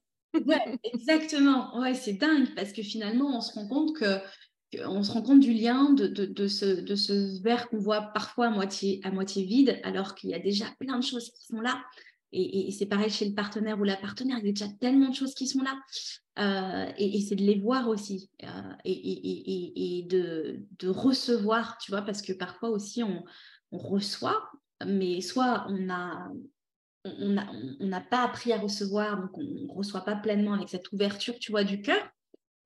exactement. 0.84 1.78
Ouais, 1.78 1.94
c'est 1.94 2.14
dingue 2.14 2.54
parce 2.54 2.72
que 2.72 2.82
finalement, 2.82 3.36
on 3.36 3.40
se 3.40 3.52
rend 3.54 3.68
compte 3.68 3.96
que 3.96 4.20
on 4.86 5.02
se 5.02 5.12
rend 5.12 5.22
compte 5.22 5.40
du 5.40 5.52
lien 5.52 5.92
de, 5.92 6.06
de, 6.06 6.48
ce, 6.48 6.80
de 6.80 6.94
ce, 6.94 7.42
verre 7.42 7.68
qu'on 7.68 7.78
voit 7.78 8.00
parfois 8.00 8.46
à 8.46 8.50
moitié, 8.50 9.00
à 9.04 9.10
moitié 9.10 9.44
vide, 9.44 9.78
alors 9.82 10.14
qu'il 10.14 10.30
y 10.30 10.34
a 10.34 10.38
déjà 10.38 10.64
plein 10.80 10.98
de 10.98 11.04
choses 11.04 11.30
qui 11.30 11.44
sont 11.46 11.60
là. 11.60 11.82
Et, 12.34 12.70
c'est 12.70 12.86
pareil 12.86 13.10
chez 13.10 13.28
le 13.28 13.34
partenaire 13.34 13.78
ou 13.78 13.84
la 13.84 13.96
partenaire, 13.96 14.38
il 14.38 14.46
y 14.46 14.48
a 14.48 14.52
déjà 14.52 14.68
tellement 14.80 15.10
de 15.10 15.14
choses 15.14 15.34
qui 15.34 15.46
sont 15.46 15.60
là. 15.60 15.78
Euh, 16.38 16.90
et, 16.96 17.20
c'est 17.20 17.34
de 17.34 17.42
les 17.42 17.58
voir 17.58 17.88
aussi 17.88 18.30
euh, 18.42 18.72
et, 18.86 20.06
de, 20.08 20.60
de, 20.78 20.88
recevoir, 20.88 21.76
tu 21.76 21.90
vois, 21.90 22.00
parce 22.00 22.22
que 22.22 22.32
parfois 22.32 22.70
aussi 22.70 23.02
on, 23.02 23.22
on 23.70 23.76
reçoit, 23.78 24.50
mais 24.86 25.20
soit 25.20 25.66
on 25.68 25.88
on 27.04 27.28
n'a 27.30 27.50
on, 27.80 27.90
pas 28.10 28.22
appris 28.22 28.52
à 28.52 28.58
recevoir, 28.58 29.20
donc 29.20 29.36
on 29.36 29.42
ne 29.42 29.72
reçoit 29.72 30.04
pas 30.04 30.16
pleinement 30.16 30.54
avec 30.54 30.68
cette 30.68 30.92
ouverture, 30.92 31.34
tu 31.40 31.50
vois, 31.50 31.64
du 31.64 31.82
cœur. 31.82 32.02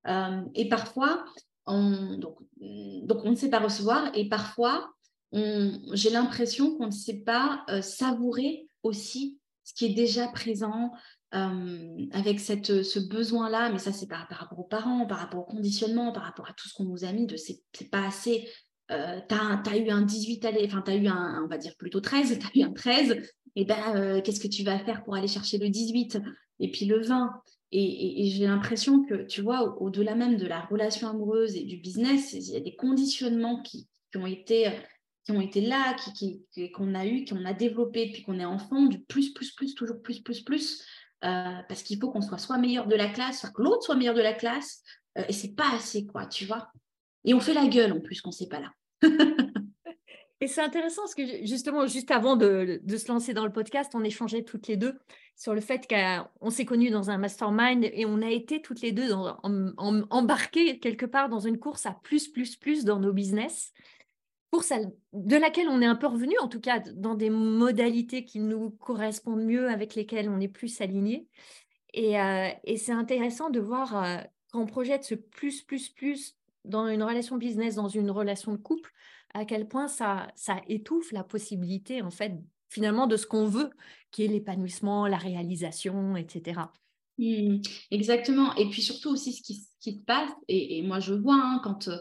Euh, 0.06 0.42
et 0.54 0.68
parfois, 0.68 1.24
donc, 1.66 2.36
donc, 2.58 3.24
on 3.24 3.30
ne 3.30 3.34
sait 3.34 3.50
pas 3.50 3.58
recevoir 3.58 4.10
et 4.14 4.28
parfois, 4.28 4.92
j'ai 5.32 6.10
l'impression 6.10 6.76
qu'on 6.76 6.86
ne 6.86 6.92
sait 6.92 7.20
pas 7.20 7.64
euh, 7.70 7.82
savourer 7.82 8.68
aussi 8.82 9.38
ce 9.64 9.74
qui 9.74 9.86
est 9.86 9.94
déjà 9.94 10.28
présent 10.28 10.92
euh, 11.34 12.06
avec 12.12 12.38
cette, 12.38 12.82
ce 12.84 12.98
besoin-là, 13.00 13.70
mais 13.70 13.78
ça 13.78 13.92
c'est 13.92 14.06
par, 14.06 14.28
par, 14.28 14.38
rapport 14.38 14.60
aux 14.60 14.64
parents, 14.64 15.06
par 15.06 15.18
rapport 15.18 15.40
au 15.40 15.44
conditionnement, 15.52 16.12
par 16.12 16.22
rapport 16.22 16.48
à 16.48 16.52
tout 16.52 16.68
ce 16.68 16.74
qu'on 16.74 16.84
nous 16.84 17.04
a 17.04 17.12
mis 17.12 17.26
de 17.26 17.36
c'est 17.36 17.62
pas 17.90 18.06
assez. 18.06 18.48
Euh, 18.90 19.20
tu 19.28 19.34
as, 19.34 19.76
eu 19.76 19.90
un 19.90 20.02
18 20.02 20.44
allez, 20.44 20.64
enfin 20.66 20.82
tu 20.82 20.92
eu 20.92 21.08
un, 21.08 21.42
on 21.44 21.48
va 21.48 21.58
dire 21.58 21.74
plutôt 21.76 22.00
13, 22.00 22.38
tu 22.38 22.46
as 22.46 22.60
eu 22.60 22.62
un 22.62 22.72
13, 22.72 23.12
et 23.12 23.22
eh 23.56 23.64
ben 23.64 23.96
euh, 23.96 24.20
qu'est-ce 24.20 24.40
que 24.40 24.48
tu 24.48 24.62
vas 24.62 24.78
faire 24.78 25.02
pour 25.02 25.16
aller 25.16 25.28
chercher 25.28 25.58
le 25.58 25.68
18 25.68 26.18
et 26.60 26.70
puis 26.70 26.86
le 26.86 27.00
20 27.02 27.32
et, 27.72 28.30
j'ai 28.30 28.46
l'impression 28.46 29.04
que, 29.04 29.26
tu 29.26 29.42
vois, 29.42 29.82
au-delà 29.82 30.14
même 30.14 30.36
de 30.36 30.46
la 30.46 30.60
relation 30.60 31.08
amoureuse 31.08 31.56
et 31.56 31.64
du 31.64 31.76
business, 31.78 32.32
il 32.32 32.42
y 32.42 32.56
a 32.56 32.60
des 32.60 32.76
conditionnements 32.76 33.60
qui, 33.62 33.88
ont, 34.14 34.24
été, 34.24 34.70
qui 35.24 35.60
là, 35.62 35.96
qu'on 35.96 36.12
qui, 36.12 36.44
qu'on 36.72 36.94
a 36.94 37.04
eu, 37.06 37.24
qu'on 37.24 37.44
a 37.44 37.52
développé 37.52 38.06
depuis 38.06 38.22
qu'on 38.22 38.38
est 38.38 38.44
enfant, 38.44 38.86
du 38.86 39.00
plus, 39.00 39.34
plus, 39.34 39.50
plus, 39.50 39.74
toujours 39.74 40.00
plus, 40.00 40.20
plus, 40.20 40.42
plus, 40.42 40.86
euh, 41.24 41.58
parce 41.68 41.82
qu'il 41.82 41.98
faut 41.98 42.10
qu'on 42.10 42.20
soit 42.20 42.38
soit 42.38 42.58
meilleur 42.58 42.86
de 42.86 42.94
la 42.94 43.08
classe, 43.08 43.40
soit 43.40 43.50
que 43.50 43.62
l'autre 43.62 43.82
soit 43.82 43.96
meilleur 43.96 44.14
de 44.14 44.22
la 44.22 44.34
classe, 44.34 44.82
euh, 45.18 45.24
et 45.28 45.32
c'est 45.32 45.54
pas 45.54 45.74
assez, 45.74 46.06
quoi, 46.06 46.26
tu 46.26 46.44
vois? 46.44 46.68
Et 47.24 47.34
on 47.34 47.40
fait 47.40 47.54
la 47.54 47.66
gueule 47.66 47.92
en 47.92 48.00
plus 48.00 48.20
qu'on 48.20 48.32
sait 48.32 48.48
pas 48.48 48.60
là. 48.60 48.72
Et 50.40 50.48
c'est 50.48 50.60
intéressant 50.60 51.02
parce 51.02 51.14
que 51.14 51.46
justement, 51.46 51.86
juste 51.86 52.10
avant 52.10 52.36
de, 52.36 52.80
se 52.86 53.08
lancer 53.08 53.32
dans 53.32 53.46
le 53.46 53.52
podcast, 53.52 53.92
on 53.94 54.04
échangeait 54.04 54.42
toutes 54.42 54.68
les 54.68 54.76
deux 54.76 54.98
sur 55.34 55.54
le 55.54 55.62
fait 55.62 55.88
qu'on 55.88 56.50
s'est 56.50 56.66
connus 56.66 56.90
dans 56.90 57.10
un 57.10 57.16
mastermind 57.16 57.84
et 57.84 58.04
on 58.04 58.20
a 58.20 58.28
été 58.28 58.60
toutes 58.60 58.82
les 58.82 58.92
deux 58.92 59.12
embarquées 59.12 60.78
quelque 60.78 61.06
part 61.06 61.30
dans 61.30 61.40
une 61.40 61.58
course 61.58 61.86
à 61.86 61.92
plus, 62.02 62.28
plus, 62.28 62.56
plus 62.56 62.84
dans 62.84 63.00
nos 63.00 63.14
business. 63.14 63.72
Course 64.50 64.72
de 65.14 65.36
laquelle 65.36 65.68
on 65.68 65.80
est 65.80 65.86
un 65.86 65.96
peu 65.96 66.06
revenu, 66.06 66.38
en 66.40 66.48
tout 66.48 66.60
cas 66.60 66.80
dans 66.80 67.14
des 67.14 67.30
modalités 67.30 68.24
qui 68.24 68.38
nous 68.38 68.70
correspondent 68.70 69.44
mieux, 69.44 69.68
avec 69.70 69.94
lesquelles 69.94 70.28
on 70.28 70.38
est 70.38 70.48
plus 70.48 70.80
alignés. 70.82 71.26
Et, 71.94 72.20
euh, 72.20 72.48
c'est 72.76 72.92
intéressant 72.92 73.48
de 73.48 73.58
voir 73.58 73.96
euh, 73.96 74.18
quand 74.52 74.60
on 74.60 74.66
projette 74.66 75.04
ce 75.04 75.14
plus, 75.14 75.62
plus, 75.62 75.88
plus 75.88 76.36
dans 76.66 76.86
une 76.88 77.02
relation 77.02 77.36
business, 77.36 77.74
dans 77.74 77.88
une 77.88 78.10
relation 78.10 78.52
de 78.52 78.58
couple, 78.58 78.90
à 79.34 79.44
quel 79.44 79.68
point 79.68 79.88
ça, 79.88 80.28
ça 80.34 80.60
étouffe 80.68 81.12
la 81.12 81.24
possibilité, 81.24 82.02
en 82.02 82.10
fait, 82.10 82.32
finalement, 82.68 83.06
de 83.06 83.16
ce 83.16 83.26
qu'on 83.26 83.46
veut, 83.46 83.70
qui 84.10 84.24
est 84.24 84.28
l'épanouissement, 84.28 85.06
la 85.06 85.18
réalisation, 85.18 86.16
etc. 86.16 86.60
Mmh, 87.18 87.58
exactement. 87.90 88.54
Et 88.56 88.68
puis 88.68 88.82
surtout 88.82 89.10
aussi 89.10 89.32
ce 89.32 89.42
qui, 89.42 89.54
se 89.54 90.04
passe, 90.04 90.30
et, 90.48 90.82
moi 90.82 91.00
je 91.00 91.14
vois 91.14 91.36
hein, 91.36 91.60
quand 91.62 91.88
euh, 91.88 91.96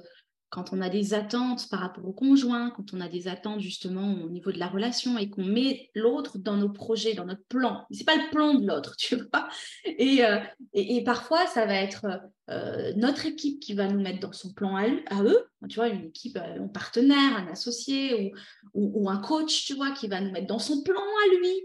quand 0.55 0.71
on 0.71 0.79
a 0.79 0.87
des 0.87 1.13
attentes 1.13 1.67
par 1.69 1.81
rapport 1.81 2.05
au 2.07 2.13
conjoint, 2.13 2.69
quand 2.69 2.93
on 2.93 3.01
a 3.01 3.09
des 3.09 3.27
attentes 3.27 3.59
justement 3.59 4.13
au 4.23 4.29
niveau 4.29 4.53
de 4.53 4.57
la 4.57 4.67
relation 4.67 5.17
et 5.17 5.29
qu'on 5.29 5.43
met 5.43 5.89
l'autre 5.93 6.37
dans 6.37 6.55
nos 6.55 6.69
projets, 6.69 7.13
dans 7.13 7.25
notre 7.25 7.43
plan. 7.49 7.85
C'est 7.91 8.05
pas 8.05 8.15
le 8.15 8.29
plan 8.31 8.53
de 8.53 8.65
l'autre, 8.65 8.95
tu 8.97 9.17
vois. 9.17 9.49
Et, 9.83 10.23
euh, 10.23 10.39
et, 10.71 11.03
parfois, 11.03 11.45
ça 11.47 11.65
va 11.65 11.73
être 11.73 12.05
euh, 12.49 12.93
notre 12.95 13.25
équipe 13.25 13.59
qui 13.59 13.73
va 13.73 13.89
nous 13.89 13.99
mettre 13.99 14.21
dans 14.21 14.31
son 14.31 14.53
plan 14.53 14.77
à, 14.77 15.23
eux, 15.23 15.45
tu 15.67 15.75
vois, 15.75 15.89
une 15.89 16.05
équipe, 16.05 16.37
euh, 16.37 16.63
un 16.63 16.69
partenaire, 16.69 17.35
un 17.35 17.51
associé 17.51 18.31
ou, 18.73 19.09
un 19.09 19.17
coach, 19.17 19.65
tu 19.65 19.73
vois, 19.73 19.91
qui 19.91 20.07
va 20.07 20.21
nous 20.21 20.31
mettre 20.31 20.47
dans 20.47 20.59
son 20.59 20.83
plan 20.83 21.01
à 21.01 21.35
lui. 21.35 21.63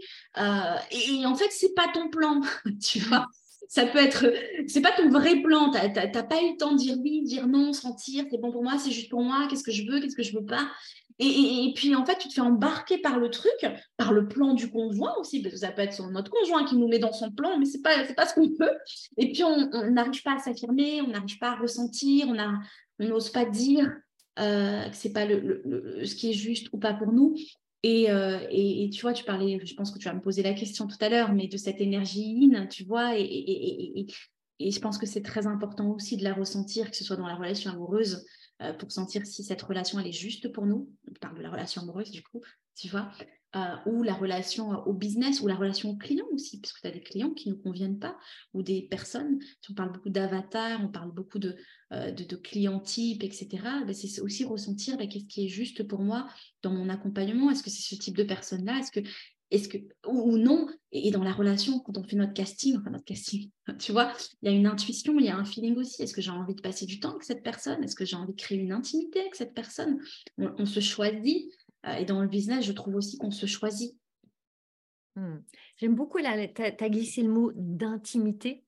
et, 0.91 1.21
et, 1.21 1.25
en 1.25 1.35
fait, 1.35 1.49
c'est 1.49 1.73
pas 1.73 1.87
ton 1.93 2.09
plan, 2.09 2.41
tu 2.83 2.99
vois 2.99 3.25
ça 3.67 3.85
peut 3.85 3.99
être, 3.99 4.25
c'est 4.67 4.81
pas 4.81 4.91
ton 4.91 5.09
vrai 5.09 5.41
plan, 5.41 5.71
tu 5.71 5.77
n'as 5.77 6.23
pas 6.23 6.41
eu 6.41 6.51
le 6.51 6.57
temps 6.57 6.73
de 6.73 6.77
dire 6.77 6.97
oui, 6.99 7.23
dire 7.23 7.47
non, 7.47 7.73
sentir, 7.73 8.25
c'est 8.29 8.37
bon 8.37 8.51
pour 8.51 8.63
moi, 8.63 8.77
c'est 8.77 8.91
juste 8.91 9.09
pour 9.09 9.21
moi, 9.21 9.47
qu'est-ce 9.49 9.63
que 9.63 9.71
je 9.71 9.89
veux, 9.89 9.99
qu'est-ce 9.99 10.15
que 10.15 10.23
je 10.23 10.35
veux 10.37 10.45
pas. 10.45 10.67
Et, 11.19 11.71
puis 11.75 11.93
en 11.93 12.03
fait, 12.03 12.17
tu 12.17 12.29
te 12.29 12.33
fais 12.33 12.41
embarquer 12.41 12.97
par 12.97 13.19
le 13.19 13.29
truc, 13.29 13.53
par 13.95 14.11
le 14.11 14.27
plan 14.27 14.55
du 14.55 14.71
conjoint 14.71 15.13
aussi, 15.19 15.41
parce 15.41 15.53
que 15.53 15.59
ça 15.59 15.71
peut 15.71 15.83
être 15.83 16.01
notre 16.09 16.31
conjoint 16.31 16.65
qui 16.65 16.75
nous 16.75 16.87
met 16.87 16.97
dans 16.97 17.13
son 17.13 17.31
plan, 17.31 17.59
mais 17.59 17.65
c'est 17.65 17.81
pas, 17.81 18.03
pas 18.15 18.25
ce 18.25 18.33
qu'on 18.33 18.47
veut. 18.47 18.77
Et 19.17 19.31
puis 19.31 19.43
on 19.43 19.69
n'arrive 19.91 20.23
pas 20.23 20.35
à 20.35 20.39
s'affirmer, 20.39 21.01
on 21.01 21.09
n'arrive 21.09 21.37
pas 21.37 21.51
à 21.51 21.55
ressentir, 21.55 22.27
on 22.27 23.05
n'ose 23.05 23.29
pas 23.29 23.45
dire 23.45 23.91
euh, 24.39 24.89
que 24.89 24.95
c'est 24.95 25.13
pas 25.13 25.25
le, 25.25 26.01
ce 26.03 26.15
qui 26.15 26.31
est 26.31 26.33
juste 26.33 26.67
ou 26.73 26.79
pas 26.79 26.93
pour 26.93 27.11
nous. 27.13 27.35
Euh, 27.83 28.39
et, 28.49 28.85
et, 28.85 28.89
tu 28.91 29.01
vois, 29.01 29.13
tu 29.13 29.23
parlais, 29.23 29.59
je 29.65 29.73
pense 29.73 29.91
que 29.91 29.97
tu 29.97 30.05
vas 30.05 30.13
me 30.13 30.21
poser 30.21 30.43
la 30.43 30.53
question 30.53 30.87
tout 30.87 30.97
à 31.01 31.09
l'heure, 31.09 31.33
mais 31.33 31.47
de 31.47 31.57
cette 31.57 31.81
énergie 31.81 32.49
in, 32.53 32.67
tu 32.67 32.83
vois, 32.83 33.17
et, 33.17 34.05
et 34.61 34.71
je 34.71 34.79
pense 34.79 34.97
que 34.97 35.05
c'est 35.05 35.23
très 35.23 35.47
important 35.47 35.89
aussi 35.91 36.17
de 36.17 36.23
la 36.23 36.33
ressentir, 36.33 36.91
que 36.91 36.97
ce 36.97 37.03
soit 37.03 37.15
dans 37.15 37.27
la 37.27 37.35
relation 37.35 37.71
amoureuse, 37.71 38.25
euh, 38.61 38.73
pour 38.73 38.91
sentir 38.91 39.25
si 39.25 39.43
cette 39.43 39.61
relation, 39.61 39.99
elle 39.99 40.07
est 40.07 40.11
juste 40.11 40.51
pour 40.51 40.65
nous. 40.65 40.89
On 41.09 41.13
parle 41.13 41.37
de 41.37 41.41
la 41.41 41.49
relation 41.49 41.81
amoureuse, 41.81 42.11
du 42.11 42.21
coup, 42.21 42.41
tu 42.75 42.87
vois, 42.87 43.11
euh, 43.55 43.75
ou 43.85 44.03
la 44.03 44.13
relation 44.13 44.69
au 44.85 44.93
business, 44.93 45.41
ou 45.41 45.47
la 45.47 45.55
relation 45.55 45.89
aux 45.89 45.97
clients 45.97 46.27
aussi, 46.31 46.59
parce 46.59 46.71
que 46.71 46.81
tu 46.81 46.87
as 46.87 46.91
des 46.91 47.01
clients 47.01 47.31
qui 47.31 47.49
ne 47.49 47.53
conviennent 47.53 47.99
pas, 47.99 48.17
ou 48.53 48.63
des 48.63 48.83
personnes, 48.83 49.39
si 49.61 49.71
on 49.71 49.73
parle 49.73 49.91
beaucoup 49.91 50.09
d'avatars, 50.09 50.79
on 50.81 50.87
parle 50.87 51.11
beaucoup 51.11 51.39
de, 51.39 51.57
euh, 51.91 52.11
de, 52.11 52.23
etc., 52.23 53.47
ben, 53.85 53.93
c'est 53.93 54.21
aussi 54.21 54.45
ressentir 54.45 54.97
ben, 54.97 55.09
qu'est-ce 55.09 55.25
qui 55.25 55.45
est 55.45 55.49
juste 55.49 55.83
pour 55.83 55.99
moi 55.99 56.27
dans 56.63 56.71
mon 56.71 56.87
accompagnement, 56.87 57.51
est-ce 57.51 57.63
que 57.63 57.69
c'est 57.69 57.95
ce 57.95 57.99
type 57.99 58.15
de 58.15 58.23
personne-là, 58.23 58.79
est-ce 58.79 58.91
que 58.91 59.01
est-ce 59.51 59.67
que 59.67 59.77
ou, 60.07 60.37
non? 60.37 60.67
Et, 60.93 61.11
dans 61.11 61.23
la 61.23 61.33
relation 61.33 61.79
quand 61.79 61.97
on 61.97 62.03
fait 62.03 62.15
notre 62.15 62.33
casting 62.33 62.77
enfin 62.77 62.89
notre 62.89 63.05
casting 63.05 63.49
tu 63.79 63.91
vois 63.91 64.13
il 64.41 64.49
y 64.49 64.53
a 64.53 64.55
une 64.55 64.65
intuition 64.65 65.19
il 65.19 65.25
y 65.25 65.29
a 65.29 65.35
un 65.35 65.45
feeling 65.45 65.75
aussi. 65.75 66.01
Est-ce 66.01 66.13
que 66.13 66.21
j'ai 66.21 66.31
envie 66.31 66.55
de 66.55 66.61
passer 66.61 66.85
du 66.85 66.99
temps 66.99 67.11
avec 67.11 67.23
cette 67.23 67.43
personne? 67.43 67.83
Est-ce 67.83 67.95
que 67.95 68.05
j'ai 68.05 68.15
envie 68.15 68.33
de 68.33 68.41
créer 68.41 68.57
une 68.57 68.71
intimité 68.71 69.19
avec 69.19 69.35
cette 69.35 69.53
personne? 69.53 69.99
On 70.37 70.65
se 70.65 70.79
choisit 70.79 71.47
euh, 71.47 71.60
et 71.87 72.05
dans 72.05 72.21
le 72.21 72.27
business, 72.27 72.65
je 72.65 72.71
trouve 72.71 72.95
aussi 72.95 73.17
qu'on 73.17 73.31
se 73.31 73.45
choisit. 73.45 73.97
Hmm. 75.15 75.39
J'aime 75.77 75.95
beaucoup, 75.95 76.19
tu 76.19 76.25
as 76.25 76.89
glissé 76.89 77.23
le 77.23 77.29
mot 77.29 77.51
d'intimité. 77.55 78.63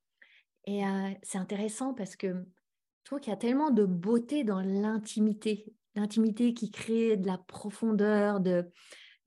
Et 0.65 0.81
c'est 1.21 1.37
intéressant 1.37 1.93
parce 1.93 2.15
que 2.15 2.27
je 2.27 3.05
trouve 3.05 3.19
qu'il 3.19 3.31
y 3.31 3.33
a 3.33 3.37
tellement 3.37 3.69
de 3.69 3.85
beauté 3.85 4.43
dans 4.43 4.61
l'intimité. 4.61 5.65
L'intimité 5.95 6.53
qui 6.53 6.71
crée 6.71 7.17
de 7.17 7.27
la 7.27 7.37
profondeur, 7.37 8.39
de, 8.39 8.65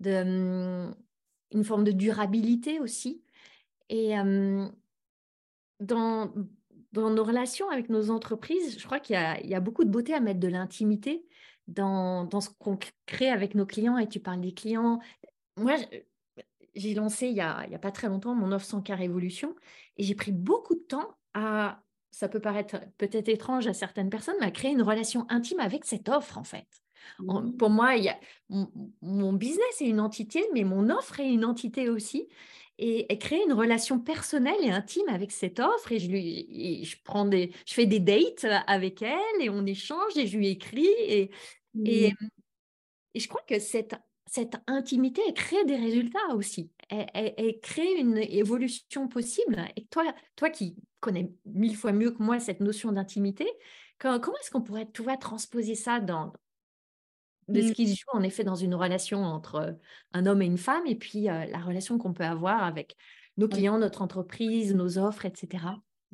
mmh, 0.00 0.94
une 1.52 1.64
forme 1.64 1.84
de 1.84 1.92
durabilité 1.92 2.80
aussi. 2.80 3.22
Et 3.88 4.14
dans, 5.78 6.34
dans 6.92 7.10
nos 7.10 7.22
relations 7.24 7.70
avec 7.70 7.88
nos 7.88 8.10
entreprises, 8.10 8.78
je 8.80 8.84
crois 8.84 8.98
qu'il 8.98 9.16
y, 9.16 9.48
y, 9.48 9.54
a 9.54 9.60
beaucoup 9.60 9.84
de 9.84 9.90
beauté 9.90 10.12
à 10.12 10.20
mettre 10.20 10.40
de 10.40 10.48
l'intimité 10.48 11.24
dans, 11.68 12.24
dans, 12.24 12.40
ce 12.40 12.50
qu'on 12.58 12.78
crée 13.06 13.30
avec 13.30 13.54
nos 13.54 13.66
clients. 13.66 13.98
Et 13.98 14.08
tu 14.08 14.20
parles 14.20 14.40
des 14.40 14.54
clients. 14.54 15.00
Moi, 15.56 15.76
j'ai 16.74 16.94
lancé 16.94 17.28
il 17.28 17.34
n'y 17.34 17.40
a, 17.40 17.58
a, 17.58 17.78
pas 17.78 17.90
très 17.90 18.08
longtemps 18.08 18.34
mon 18.34 18.52
offre 18.52 18.66
100 18.66 18.82
k 18.82 18.88
révolution 18.90 19.54
et 19.96 20.02
j'ai 20.02 20.14
pris 20.14 20.32
beaucoup 20.32 20.74
de 20.74 20.80
temps 20.80 21.16
à, 21.32 21.80
ça 22.10 22.28
peut 22.28 22.40
paraître 22.40 22.78
peut-être 22.98 23.28
étrange 23.28 23.66
à 23.66 23.74
certaines 23.74 24.10
personnes, 24.10 24.36
mais 24.40 24.46
à 24.46 24.50
créer 24.50 24.72
une 24.72 24.82
relation 24.82 25.26
intime 25.28 25.60
avec 25.60 25.84
cette 25.84 26.08
offre 26.08 26.38
en 26.38 26.44
fait. 26.44 26.66
Mmh. 27.18 27.52
pour 27.56 27.70
moi, 27.70 27.96
il 27.96 28.04
y 28.04 28.08
a, 28.08 28.18
mon, 29.02 29.32
business 29.32 29.80
est 29.80 29.86
une 29.86 30.00
entité, 30.00 30.44
mais 30.52 30.64
mon 30.64 30.90
offre 30.90 31.20
est 31.20 31.30
une 31.30 31.44
entité 31.44 31.88
aussi. 31.88 32.28
Et, 32.78 33.06
créer 33.18 33.42
une 33.44 33.54
relation 33.54 33.98
personnelle 33.98 34.62
et 34.62 34.70
intime 34.70 35.08
avec 35.08 35.30
cette 35.30 35.60
offre. 35.60 35.92
Et 35.92 35.98
je, 35.98 36.10
lui, 36.10 36.84
je, 36.84 36.96
prends 37.04 37.24
des, 37.24 37.52
je 37.64 37.74
fais 37.74 37.86
des 37.86 38.00
dates 38.00 38.46
avec 38.66 39.00
elle 39.02 39.40
et 39.40 39.48
on 39.48 39.64
échange 39.64 40.16
et 40.16 40.26
je 40.26 40.36
lui 40.36 40.48
écris. 40.48 40.88
Et, 41.00 41.30
et, 41.84 42.12
mmh. 42.12 42.28
et 43.14 43.20
je 43.20 43.28
crois 43.28 43.42
que 43.46 43.58
cette, 43.58 43.96
cette 44.26 44.56
intimité, 44.66 45.22
elle 45.26 45.34
crée 45.34 45.64
des 45.64 45.76
résultats 45.76 46.34
aussi. 46.34 46.70
Elle, 46.88 47.34
elle, 47.36 47.60
crée 47.60 47.94
une 47.98 48.18
évolution 48.18 49.08
possible. 49.08 49.64
Et 49.76 49.84
toi, 49.86 50.04
toi 50.36 50.50
qui 50.50 50.76
connais 51.00 51.32
mille 51.44 51.76
fois 51.76 51.92
mieux 51.92 52.10
que 52.10 52.22
moi 52.22 52.40
cette 52.40 52.60
notion 52.60 52.92
d'intimité, 52.92 53.46
comment, 53.98 54.18
est-ce 54.40 54.50
qu'on 54.50 54.62
pourrait, 54.62 54.88
tu 54.92 55.02
vois, 55.02 55.16
transposer 55.16 55.74
ça 55.74 56.00
dans, 56.00 56.32
de 57.48 57.62
ce 57.62 57.68
mmh. 57.68 57.72
qui 57.72 57.88
se 57.88 58.00
joue 58.00 58.16
en 58.16 58.22
effet 58.22 58.44
dans 58.44 58.54
une 58.54 58.74
relation 58.74 59.22
entre 59.24 59.78
un 60.12 60.26
homme 60.26 60.42
et 60.42 60.46
une 60.46 60.58
femme, 60.58 60.86
et 60.86 60.96
puis 60.96 61.22
la 61.22 61.58
relation 61.58 61.98
qu'on 61.98 62.12
peut 62.12 62.24
avoir 62.24 62.62
avec 62.62 62.96
nos 63.36 63.48
clients, 63.48 63.78
notre 63.78 64.02
entreprise, 64.02 64.74
nos 64.74 64.98
offres, 64.98 65.26
etc. 65.26 65.64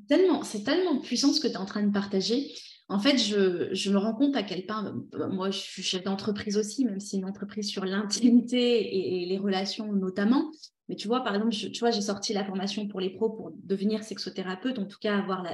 Tellement, 0.09 0.43
c'est 0.43 0.65
tellement 0.65 0.99
puissant 0.99 1.33
ce 1.33 1.41
que 1.41 1.47
tu 1.47 1.55
es 1.55 1.59
en 1.59 1.67
train 1.67 1.83
de 1.83 1.93
partager. 1.93 2.53
En 2.89 2.99
fait, 2.99 3.17
je, 3.17 3.91
me 3.91 3.97
rends 3.97 4.15
compte 4.15 4.37
à 4.37 4.43
quel 4.43 4.67
point, 4.67 4.95
bah, 5.13 5.29
moi 5.29 5.51
je 5.51 5.59
suis 5.59 5.83
chef 5.83 6.05
d'entreprise 6.05 6.59
aussi, 6.59 6.85
même 6.85 7.01
si 7.01 7.17
une 7.17 7.25
entreprise 7.25 7.69
sur 7.69 7.85
l'intimité 7.85 9.23
et, 9.23 9.27
les 9.27 9.39
relations 9.39 9.93
notamment. 9.93 10.51
Mais 10.89 10.97
tu 10.97 11.09
vois, 11.09 11.21
par 11.21 11.35
exemple, 11.35 11.55
tu 11.55 11.79
vois, 11.79 11.91
j'ai 11.91 12.03
sorti 12.03 12.35
la 12.35 12.45
formation 12.45 12.87
pour 12.89 13.01
les 13.01 13.11
pros 13.11 13.31
pour 13.31 13.53
devenir 13.63 14.03
sexothérapeute, 14.03 14.79
en 14.79 14.85
tout 14.85 14.99
cas 15.01 15.17
avoir 15.17 15.47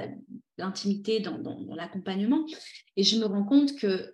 l'intimité 0.57 1.21
dans, 1.21 1.39
l'accompagnement. 1.75 2.45
Et 2.97 3.03
je 3.03 3.17
me 3.17 3.25
rends 3.25 3.45
compte 3.45 3.75
que 3.77 4.11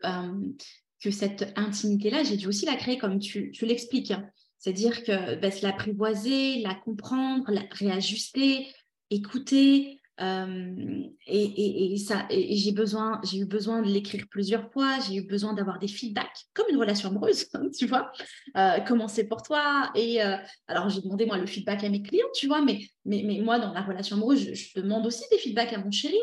que 1.06 1.12
cette 1.12 1.54
intimité-là, 1.56 2.24
j'ai 2.24 2.36
dû 2.36 2.48
aussi 2.48 2.66
la 2.66 2.76
créer 2.76 2.98
comme 2.98 3.20
tu, 3.20 3.52
l'expliques. 3.62 4.12
Hein. 4.12 4.28
C'est-à-dire 4.58 5.04
que 5.04 5.40
bah, 5.40 5.52
se 5.52 5.64
l'apprivoiser, 5.64 6.62
la 6.62 6.74
comprendre, 6.74 7.46
la 7.52 7.62
réajuster, 7.72 8.68
écouter. 9.12 10.02
Euh, 10.22 11.04
et, 11.28 11.98
ça, 11.98 12.28
j'ai 12.30 12.70
eu 12.70 13.46
besoin 13.46 13.82
de 13.82 13.88
l'écrire 13.88 14.26
plusieurs 14.30 14.72
fois. 14.72 15.00
J'ai 15.00 15.16
eu 15.16 15.28
besoin 15.28 15.54
d'avoir 15.54 15.80
des 15.80 15.88
feedbacks, 15.88 16.46
comme 16.54 16.68
une 16.70 16.78
relation 16.78 17.10
amoureuse, 17.10 17.48
hein, 17.54 17.70
tu 17.78 17.86
vois. 17.86 18.12
Euh, 18.58 18.80
comment 18.88 19.08
c'est 19.08 19.26
pour 19.26 19.42
toi? 19.42 19.92
Et 19.96 20.24
euh, 20.24 20.38
alors 20.68 20.90
j'ai 20.90 21.02
demandé 21.02 21.26
moi 21.26 21.38
le 21.38 21.46
feedback 21.46 21.84
à 21.84 21.90
mes 21.90 22.02
clients, 22.02 22.28
tu 22.34 22.48
vois, 22.48 22.62
mais 22.62 22.80
moi 23.06 23.60
dans 23.60 23.74
la 23.74 23.82
relation 23.82 24.16
amoureuse, 24.16 24.54
je, 24.54 24.80
demande 24.80 25.06
aussi 25.06 25.24
des 25.32 25.38
feedbacks 25.38 25.74
à 25.74 25.80
mon 25.80 25.92
chéri 25.92 26.18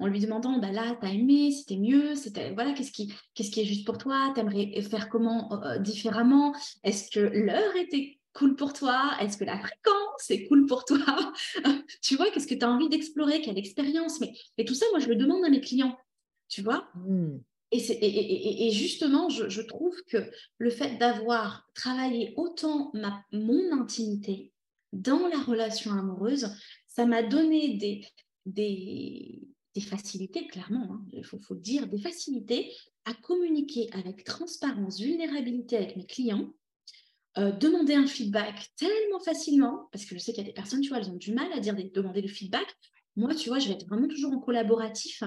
en 0.00 0.06
lui 0.06 0.20
demandant 0.20 0.58
bah 0.58 0.70
là, 0.70 0.96
t'as 1.00 1.08
aimé, 1.08 1.50
c'était 1.50 1.76
mieux, 1.76 2.12
voilà, 2.54 2.72
qu'est-ce 2.72 2.92
qui, 2.92 3.12
qui 3.34 3.60
est 3.60 3.64
juste 3.64 3.84
pour 3.84 3.98
toi, 3.98 4.30
t'aimerais 4.32 4.80
faire 4.82 5.08
comment 5.08 5.60
différemment, 5.80 6.54
est-ce 6.84 7.10
que 7.10 7.18
l'heure 7.18 7.74
était 7.76 8.17
cool 8.38 8.54
pour 8.56 8.72
toi, 8.72 9.16
est-ce 9.20 9.36
que 9.36 9.44
la 9.44 9.58
fréquence 9.58 10.30
est 10.30 10.46
cool 10.46 10.66
pour 10.66 10.84
toi, 10.84 11.32
tu 12.02 12.16
vois, 12.16 12.30
qu'est-ce 12.30 12.46
que 12.46 12.54
tu 12.54 12.64
as 12.64 12.70
envie 12.70 12.88
d'explorer, 12.88 13.42
quelle 13.42 13.58
expérience, 13.58 14.20
mais 14.20 14.32
et 14.56 14.64
tout 14.64 14.74
ça, 14.74 14.86
moi 14.90 15.00
je 15.00 15.08
le 15.08 15.16
demande 15.16 15.44
à 15.44 15.50
mes 15.50 15.60
clients, 15.60 15.98
tu 16.48 16.62
vois? 16.62 16.88
Mmh. 16.94 17.38
Et, 17.70 17.78
et, 17.78 18.68
et, 18.68 18.70
justement, 18.70 19.28
je, 19.28 19.50
je, 19.50 19.60
trouve 19.60 19.94
que 20.04 20.30
le 20.56 20.70
fait 20.70 20.96
d'avoir 20.96 21.68
travaillé 21.74 22.32
autant 22.38 22.90
ma, 22.94 23.22
mon 23.30 23.72
intimité 23.72 24.54
dans 24.94 25.28
la 25.28 25.38
relation 25.38 25.92
amoureuse, 25.92 26.48
ça 26.86 27.04
m'a 27.04 27.22
donné 27.22 27.76
des, 27.76 28.06
des, 28.46 29.42
des 29.74 29.80
facilités, 29.82 30.46
clairement, 30.46 30.88
hein, 30.92 31.04
il 31.12 31.26
faut, 31.26 31.38
faut, 31.38 31.54
le 31.54 31.60
dire, 31.60 31.86
des 31.88 31.98
facilités 31.98 32.72
à 33.04 33.12
communiquer 33.12 33.90
avec 33.92 34.24
transparence, 34.24 34.98
vulnérabilité 34.98 35.76
avec 35.76 35.96
mes 35.96 36.06
clients, 36.06 36.54
euh, 37.38 37.52
demander 37.52 37.94
un 37.94 38.06
feedback 38.06 38.68
tellement 38.76 39.20
facilement, 39.20 39.88
parce 39.92 40.04
que 40.04 40.14
je 40.14 40.20
sais 40.20 40.32
qu'il 40.32 40.42
y 40.42 40.46
a 40.46 40.48
des 40.48 40.54
personnes, 40.54 40.80
tu 40.80 40.88
vois, 40.88 40.98
elles 40.98 41.10
ont 41.10 41.16
du 41.16 41.32
mal 41.32 41.46
à 41.52 41.60
dire 41.60 41.76
demander 41.94 42.20
le 42.20 42.28
feedback. 42.28 42.66
Moi, 43.16 43.34
tu 43.34 43.48
vois, 43.48 43.58
je 43.58 43.68
vais 43.68 43.74
être 43.74 43.86
vraiment 43.86 44.08
toujours 44.08 44.32
en 44.32 44.40
collaboratif, 44.40 45.22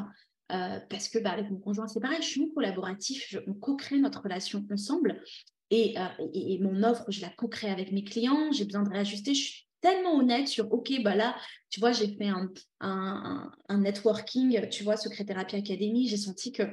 euh, 0.51 0.79
parce 0.89 1.07
que 1.07 1.19
bah, 1.19 1.31
avec 1.31 1.49
mon 1.49 1.59
conjoint, 1.59 1.87
c'est 1.87 2.01
pareil, 2.01 2.17
je 2.21 2.27
suis 2.27 2.43
en 2.43 2.49
collaboratif, 2.49 3.35
on 3.47 3.53
co-crée 3.53 3.97
notre 3.97 4.21
relation 4.21 4.65
ensemble. 4.71 5.21
Et, 5.69 5.97
euh, 5.97 6.07
et, 6.33 6.55
et, 6.55 6.59
mon 6.59 6.83
offre, 6.83 7.05
je 7.09 7.21
la 7.21 7.29
co-crée 7.29 7.69
avec 7.69 7.93
mes 7.93 8.03
clients, 8.03 8.51
j'ai 8.51 8.65
besoin 8.65 8.83
de 8.83 8.89
réajuster, 8.89 9.33
tellement 9.81 10.15
honnête 10.15 10.47
sur, 10.47 10.71
OK, 10.71 10.93
bah 11.03 11.15
là, 11.15 11.35
tu 11.69 11.79
vois, 11.79 11.91
j'ai 11.91 12.15
fait 12.15 12.27
un, 12.27 12.49
un, 12.79 13.51
un, 13.67 13.77
networking, 13.79 14.69
tu 14.69 14.83
vois, 14.83 14.95
Secréthérapie 14.95 15.55
Academy, 15.55 16.07
j'ai 16.07 16.17
senti 16.17 16.51
que, 16.51 16.63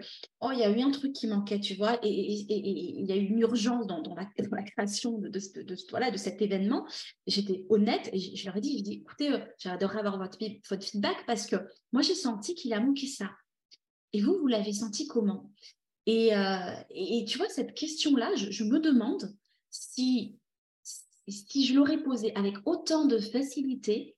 oh, 0.41 0.51
il 0.53 0.59
y 0.59 0.63
a 0.63 0.71
eu 0.71 0.81
un 0.81 0.91
truc 0.91 1.13
qui 1.15 1.27
manquait, 1.27 1.61
tu 1.61 1.75
vois, 1.75 1.99
et 2.05 2.11
il 2.11 3.07
y 3.07 3.13
a 3.13 3.17
eu 3.17 3.27
une 3.27 3.41
urgence 3.41 3.87
dans, 3.87 4.03
dans, 4.03 4.15
la, 4.15 4.27
création 4.63 5.19
de, 5.19 5.29
de, 5.29 5.77
voilà, 5.91 6.11
de 6.11 6.17
cet 6.17 6.43
événement. 6.43 6.87
J'étais 7.27 7.65
honnête 7.71 8.11
et 8.13 8.19
je, 8.19 8.45
leur 8.45 8.57
ai 8.57 8.61
dit, 8.61 8.79
je 8.79 8.85
dit, 8.85 8.93
écoutez, 9.03 9.33
euh, 9.33 9.39
j'adorerais 9.59 10.01
avoir 10.01 10.19
votre, 10.19 10.39
votre 10.69 10.85
feedback 10.87 11.17
parce 11.27 11.47
que 11.47 11.57
moi, 11.93 12.03
j'ai 12.03 12.15
senti 12.15 12.55
qu'il 12.55 12.73
a 12.75 12.81
manqué 12.81 13.07
ça. 13.07 13.31
Et 14.13 14.21
vous, 14.21 14.39
vous 14.39 14.47
l'avez 14.47 14.73
senti 14.73 15.07
comment? 15.07 15.51
Et, 16.07 16.35
euh, 16.35 16.73
et, 16.91 17.25
tu 17.27 17.39
vois, 17.39 17.49
cette 17.49 17.75
question-là, 17.75 18.35
je 18.37 18.65
me 18.65 18.81
demande 18.81 19.37
si 19.71 20.39
si 21.31 21.67
je 21.67 21.75
l'aurais 21.75 22.03
posé 22.03 22.35
avec 22.35 22.57
autant 22.65 23.07
de 23.07 23.19
facilité, 23.19 24.17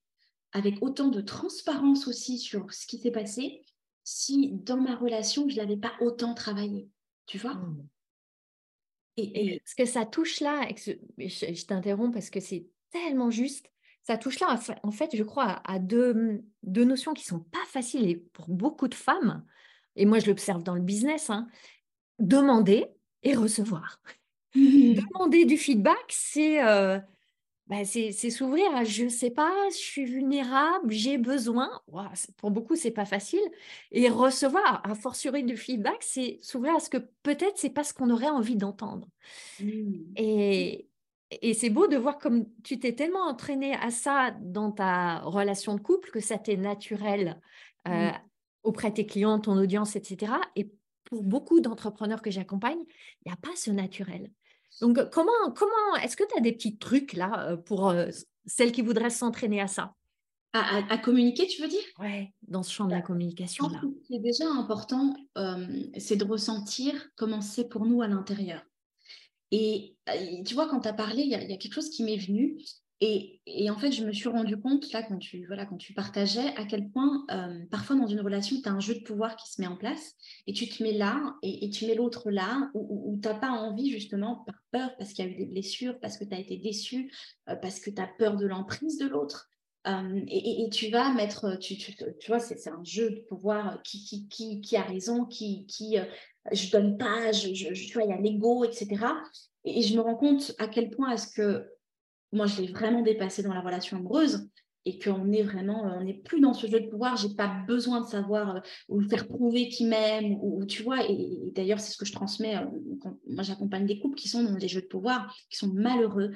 avec 0.52 0.76
autant 0.82 1.08
de 1.08 1.20
transparence 1.20 2.08
aussi 2.08 2.38
sur 2.38 2.72
ce 2.72 2.86
qui 2.86 2.98
s'est 2.98 3.10
passé, 3.10 3.62
si 4.04 4.50
dans 4.52 4.80
ma 4.80 4.96
relation, 4.96 5.48
je 5.48 5.54
ne 5.54 5.60
l'avais 5.60 5.76
pas 5.76 5.92
autant 6.00 6.34
travaillé. 6.34 6.88
Tu 7.26 7.38
vois? 7.38 7.54
Mmh. 7.54 7.88
et, 9.18 9.62
ce 9.64 9.74
que 9.74 9.84
ça 9.84 10.04
touche 10.04 10.40
là, 10.40 10.68
je, 10.76 11.64
t'interromps 11.66 12.12
parce 12.12 12.30
que 12.30 12.40
c'est 12.40 12.66
tellement 12.90 13.30
juste, 13.30 13.70
ça 14.02 14.16
touche 14.16 14.40
là, 14.40 14.58
en 14.82 14.90
fait, 14.90 15.14
je 15.14 15.22
crois, 15.22 15.62
à 15.64 15.78
deux, 15.78 16.42
deux 16.62 16.84
notions 16.84 17.14
qui 17.14 17.24
sont 17.24 17.40
pas 17.40 17.64
faciles 17.68 18.20
pour 18.32 18.48
beaucoup 18.48 18.88
de 18.88 18.94
femmes, 18.94 19.44
et 19.94 20.06
moi 20.06 20.18
je 20.18 20.26
l'observe 20.26 20.62
dans 20.62 20.74
le 20.74 20.80
business, 20.80 21.30
hein, 21.30 21.48
demander 22.18 22.86
et 23.22 23.34
recevoir. 23.34 24.00
Demander 24.54 25.44
du 25.44 25.56
feedback, 25.56 26.04
c'est 26.08 26.64
euh, 26.64 26.98
bah, 27.70 27.84
s'ouvrir 27.84 28.74
à 28.74 28.82
je 28.82 29.04
ne 29.04 29.08
sais 29.08 29.30
pas, 29.30 29.52
je 29.70 29.76
suis 29.76 30.04
vulnérable, 30.04 30.90
j'ai 30.90 31.18
besoin. 31.18 31.70
pour 32.36 32.50
beaucoup, 32.50 32.74
c'est 32.74 32.90
pas 32.90 33.04
facile. 33.04 33.40
Et 33.92 34.08
recevoir, 34.08 34.82
à 34.84 34.96
fortiori 34.96 35.44
du 35.44 35.56
feedback, 35.56 35.98
c'est 36.00 36.38
s'ouvrir 36.42 36.74
à 36.74 36.80
ce 36.80 36.90
que 36.90 36.98
peut-être 37.22 37.58
c'est 37.58 37.70
pas 37.70 37.84
ce 37.84 37.94
qu'on 37.94 38.10
aurait 38.10 38.28
envie 38.28 38.56
d'entendre. 38.56 39.06
Mmh. 39.60 39.92
Et, 40.16 40.88
et 41.30 41.54
c'est 41.54 41.70
beau 41.70 41.86
de 41.86 41.96
voir 41.96 42.18
comme 42.18 42.46
tu 42.64 42.80
t'es 42.80 42.92
tellement 42.92 43.28
entraîné 43.28 43.74
à 43.76 43.92
ça 43.92 44.32
dans 44.40 44.72
ta 44.72 45.20
relation 45.20 45.76
de 45.76 45.80
couple 45.80 46.10
que 46.10 46.20
ça 46.20 46.38
t'est 46.38 46.56
naturel 46.56 47.40
euh, 47.86 48.10
mmh. 48.10 48.18
auprès 48.64 48.90
de 48.90 48.94
tes 48.96 49.06
clients, 49.06 49.38
ton 49.38 49.56
audience, 49.56 49.94
etc. 49.94 50.32
Et 50.56 50.72
pour 51.04 51.22
beaucoup 51.22 51.60
d'entrepreneurs 51.60 52.20
que 52.20 52.32
j'accompagne, 52.32 52.80
il 53.24 53.28
n'y 53.28 53.32
a 53.32 53.36
pas 53.36 53.54
ce 53.54 53.70
naturel. 53.70 54.28
Donc, 54.80 54.98
comment, 55.10 55.50
comment 55.54 55.96
est-ce 56.02 56.16
que 56.16 56.24
tu 56.24 56.36
as 56.36 56.40
des 56.40 56.52
petits 56.52 56.78
trucs 56.78 57.12
là 57.12 57.56
pour 57.56 57.94
celles 58.46 58.72
qui 58.72 58.82
voudraient 58.82 59.10
s'entraîner 59.10 59.60
à 59.60 59.66
ça? 59.66 59.94
À, 60.52 60.98
communiquer, 60.98 61.46
tu 61.46 61.62
veux 61.62 61.68
dire? 61.68 61.82
Oui, 62.00 62.28
dans 62.42 62.64
ce 62.64 62.72
champ 62.72 62.86
de 62.86 62.90
la 62.90 62.98
bah, 62.98 63.06
communication. 63.06 63.68
Là. 63.68 63.80
Ce 63.82 64.06
qui 64.06 64.16
est 64.16 64.20
déjà 64.20 64.48
important, 64.48 65.14
c'est 65.96 66.16
de 66.16 66.24
ressentir 66.24 66.94
comment 67.16 67.40
c'est 67.40 67.68
pour 67.68 67.86
nous 67.86 68.02
à 68.02 68.08
l'intérieur. 68.08 68.62
Et 69.52 69.96
tu 70.46 70.54
vois, 70.54 70.68
quand 70.68 70.80
tu 70.80 70.88
as 70.88 70.92
parlé, 70.92 71.22
il 71.22 71.28
y, 71.28 71.34
a 71.34 71.56
quelque 71.56 71.72
chose 71.72 71.90
qui 71.90 72.04
m'est 72.04 72.16
venu. 72.16 72.58
Et, 73.02 73.40
en 73.70 73.78
fait, 73.78 73.92
je 73.92 74.04
me 74.04 74.12
suis 74.12 74.28
rendu 74.28 74.58
compte, 74.58 74.92
là, 74.92 75.02
quand 75.02 75.16
tu, 75.16 75.46
voilà, 75.46 75.64
quand 75.64 75.78
tu 75.78 75.94
partageais, 75.94 76.54
à 76.56 76.66
quel 76.66 76.90
point, 76.90 77.24
euh, 77.30 77.64
parfois, 77.70 77.96
dans 77.96 78.06
une 78.06 78.20
relation, 78.20 78.60
tu 78.60 78.68
as 78.68 78.72
un 78.72 78.80
jeu 78.80 78.94
de 78.94 79.00
pouvoir 79.00 79.36
qui 79.36 79.50
se 79.50 79.60
met 79.60 79.66
en 79.66 79.76
place 79.76 80.14
et 80.46 80.52
tu 80.52 80.68
te 80.68 80.82
mets 80.82 80.92
là 80.92 81.34
et, 81.42 81.70
tu 81.70 81.86
mets 81.86 81.94
l'autre 81.94 82.30
là, 82.30 82.70
où, 82.74 83.18
tu 83.22 83.26
n'as 83.26 83.34
pas 83.34 83.50
envie, 83.50 83.90
justement, 83.90 84.44
par 84.46 84.56
peur, 84.70 84.96
parce 84.98 85.14
qu'il 85.14 85.24
y 85.24 85.28
a 85.28 85.30
eu 85.30 85.34
des 85.34 85.46
blessures, 85.46 85.98
parce 86.00 86.18
que 86.18 86.24
tu 86.24 86.34
as 86.34 86.38
été 86.38 86.58
déçu, 86.58 87.10
euh, 87.48 87.56
parce 87.56 87.80
que 87.80 87.88
tu 87.88 88.00
as 88.02 88.10
peur 88.18 88.36
de 88.36 88.46
l'emprise 88.46 88.98
de 88.98 89.06
l'autre. 89.06 89.48
et, 89.86 90.68
tu 90.70 90.90
vas 90.90 91.14
mettre, 91.14 91.56
tu, 91.58 91.78
tu, 91.78 91.94
vois, 92.28 92.38
c'est 92.38 92.68
un 92.68 92.84
jeu 92.84 93.10
de 93.12 93.20
pouvoir 93.20 93.82
qui, 93.82 94.04
qui, 94.04 94.28
qui, 94.28 94.60
qui 94.60 94.76
a 94.76 94.82
raison, 94.82 95.24
qui, 95.24 95.64
qui 95.64 95.96
je 96.52 96.70
donne 96.70 96.98
pas, 96.98 97.32
je, 97.32 97.48
tu 97.48 97.92
vois, 97.94 98.02
il 98.02 98.10
y 98.10 98.12
a 98.12 98.20
l'ego, 98.20 98.64
etc. 98.64 99.06
Et, 99.64 99.82
je 99.82 99.96
me 99.96 100.00
rends 100.00 100.16
compte 100.16 100.54
à 100.58 100.68
quel 100.68 100.90
point 100.90 101.12
est-ce 101.12 101.32
que 101.32 101.66
moi, 102.32 102.46
je 102.46 102.62
l'ai 102.62 102.68
vraiment 102.68 103.02
dépassé 103.02 103.42
dans 103.42 103.54
la 103.54 103.60
relation 103.60 103.96
amoureuse 103.96 104.48
et 104.86 104.98
qu'on 104.98 105.24
vraiment, 105.42 105.82
on 105.82 106.04
n'est 106.04 106.14
plus 106.14 106.40
dans 106.40 106.54
ce 106.54 106.66
jeu 106.66 106.80
de 106.80 106.86
pouvoir. 106.86 107.16
J'ai 107.16 107.34
pas 107.34 107.48
besoin 107.66 108.00
de 108.00 108.06
savoir 108.06 108.62
ou 108.88 109.02
faire 109.02 109.28
prouver 109.28 109.68
qui 109.68 109.84
m'aime 109.84 110.36
ou, 110.40 110.64
tu 110.64 110.82
vois. 110.82 111.08
Et, 111.08 111.52
d'ailleurs, 111.54 111.80
c'est 111.80 111.92
ce 111.92 111.98
que 111.98 112.06
je 112.06 112.12
transmets. 112.12 112.56
moi, 113.26 113.42
j'accompagne 113.42 113.86
des 113.86 113.98
couples 113.98 114.16
qui 114.16 114.28
sont 114.28 114.42
dans 114.42 114.54
des 114.54 114.68
jeux 114.68 114.82
de 114.82 114.86
pouvoir, 114.86 115.34
qui 115.50 115.58
sont 115.58 115.72
malheureux. 115.72 116.32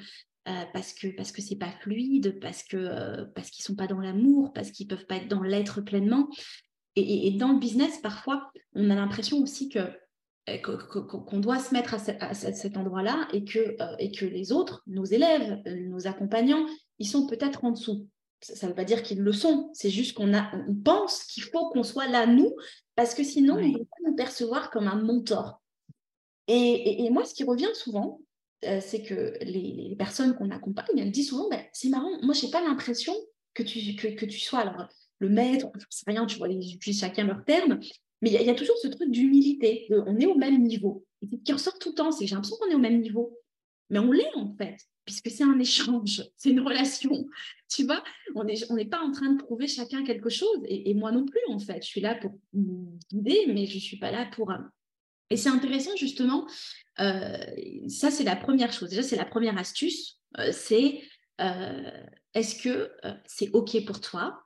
parce 0.73 0.93
que 0.93 1.07
parce 1.15 1.31
que 1.31 1.41
c'est 1.41 1.55
pas 1.55 1.71
fluide, 1.81 2.39
parce 2.39 2.63
que 2.63 3.23
parce 3.33 3.49
qu'ils 3.49 3.65
sont 3.65 3.75
pas 3.75 3.87
dans 3.87 3.99
l'amour, 3.99 4.53
parce 4.53 4.71
qu'ils 4.71 4.87
peuvent 4.87 5.07
pas 5.07 5.15
être 5.15 5.27
dans 5.27 5.41
l'être 5.41 5.81
pleinement. 5.81 6.29
Et, 6.95 7.31
dans 7.31 7.51
le 7.51 7.59
business, 7.59 7.99
parfois, 7.99 8.51
on 8.73 8.89
a 8.89 8.95
l'impression 8.95 9.39
aussi 9.39 9.67
que 9.69 9.79
qu'on 10.63 11.39
doit 11.39 11.59
se 11.59 11.73
mettre 11.73 11.95
à, 11.95 12.33
cet 12.33 12.77
endroit-là 12.77 13.27
et 13.33 13.43
que, 13.43 13.75
et 13.99 14.11
que 14.11 14.25
les 14.25 14.51
autres, 14.51 14.83
nos 14.85 15.05
élèves, 15.05 15.61
nos 15.65 16.07
accompagnants, 16.07 16.65
ils 16.99 17.07
sont 17.07 17.25
peut-être 17.25 17.65
en 17.65 17.71
dessous. 17.71 18.07
Ça 18.41 18.67
ne 18.67 18.71
veut 18.71 18.75
pas 18.75 18.83
dire 18.83 19.01
qu'ils 19.01 19.21
le 19.21 19.33
sont, 19.33 19.71
c'est 19.73 19.89
juste 19.89 20.15
qu'on 20.15 20.31
on 20.33 20.75
pense 20.83 21.23
qu'il 21.23 21.43
faut 21.43 21.69
qu'on 21.69 21.83
soit 21.83 22.07
là, 22.07 22.27
nous, 22.27 22.55
parce 22.95 23.15
que 23.15 23.23
sinon, 23.23 23.55
on 23.55 23.67
ne 23.67 23.73
peut 23.73 23.85
pas 23.85 24.09
nous 24.09 24.15
percevoir 24.15 24.69
comme 24.69 24.87
un 24.87 25.01
mentor. 25.01 25.61
Et, 26.47 27.09
moi, 27.09 27.25
ce 27.25 27.33
qui 27.33 27.43
revient 27.43 27.73
souvent, 27.73 28.21
euh, 28.65 28.79
c'est 28.81 29.01
que 29.01 29.37
les, 29.41 29.95
personnes 29.97 30.35
qu'on 30.35 30.51
accompagne, 30.51 30.97
elles 30.97 31.11
disent 31.11 31.29
souvent, 31.29 31.49
ben, 31.49 31.61
c'est 31.73 31.89
marrant, 31.89 32.11
moi, 32.21 32.35
je 32.35 32.45
n'ai 32.45 32.51
pas 32.51 32.61
l'impression 32.61 33.15
que 33.53 33.63
tu, 33.63 33.95
que, 33.95 34.25
tu 34.25 34.39
sois 34.39 34.59
alors, 34.59 34.87
le 35.19 35.29
maître, 35.29 35.67
je 35.75 35.85
sais 35.89 36.03
rien, 36.05 36.25
tu 36.25 36.37
vois, 36.37 36.49
ils 36.49 36.75
utilisent 36.75 36.99
chacun 36.99 37.23
leur 37.23 37.43
terme, 37.45 37.79
mais 38.21 38.31
il 38.31 38.41
y, 38.41 38.49
a 38.49 38.55
toujours 38.55 38.77
ce 38.77 38.87
truc 38.87 39.11
d'humilité, 39.11 39.87
on 39.89 40.17
est 40.17 40.25
au 40.25 40.35
même 40.35 40.61
niveau. 40.63 41.05
Et 41.21 41.39
qui 41.39 41.53
ressort 41.53 41.77
tout 41.79 41.89
le 41.89 41.95
temps, 41.95 42.11
c'est 42.11 42.25
j'ai 42.25 42.35
l'impression 42.35 42.57
qu'on 42.57 42.71
est 42.71 42.75
au 42.75 42.79
même 42.79 43.01
niveau. 43.01 43.37
Mais 43.89 43.99
on 43.99 44.11
l'est 44.11 44.33
en 44.35 44.55
fait 44.55 44.77
puisque 45.05 45.29
c'est 45.29 45.43
un 45.43 45.59
échange, 45.59 46.23
c'est 46.35 46.49
une 46.49 46.61
relation. 46.61 47.27
Tu 47.69 47.85
vois, 47.85 48.03
on 48.35 48.43
n'est 48.43 48.85
pas 48.85 48.99
en 48.99 49.11
train 49.11 49.31
de 49.31 49.41
prouver 49.41 49.67
chacun 49.67 50.03
quelque 50.03 50.29
chose, 50.29 50.59
et, 50.67 50.93
moi 50.93 51.11
non 51.11 51.25
plus, 51.25 51.39
en 51.47 51.59
fait. 51.59 51.81
Je 51.81 51.87
suis 51.87 52.01
là 52.01 52.15
pour 52.15 52.31
guider, 53.11 53.45
mais 53.47 53.65
je 53.67 53.75
ne 53.75 53.79
suis 53.79 53.97
pas 53.97 54.11
là 54.11 54.25
pour... 54.33 54.51
Euh, 54.51 54.57
et 55.29 55.37
c'est 55.37 55.49
intéressant, 55.49 55.95
justement, 55.95 56.47
euh, 56.99 57.37
ça, 57.87 58.11
c'est 58.11 58.23
la 58.23 58.35
première 58.35 58.71
chose. 58.71 58.89
Déjà, 58.89 59.03
c'est 59.03 59.15
la 59.15 59.25
première 59.25 59.57
astuce, 59.57 60.19
euh, 60.39 60.51
c'est 60.51 61.01
est-ce 62.33 62.55
que 62.63 62.91
c'est 63.25 63.49
OK 63.51 63.83
pour 63.83 63.99
toi 63.99 64.41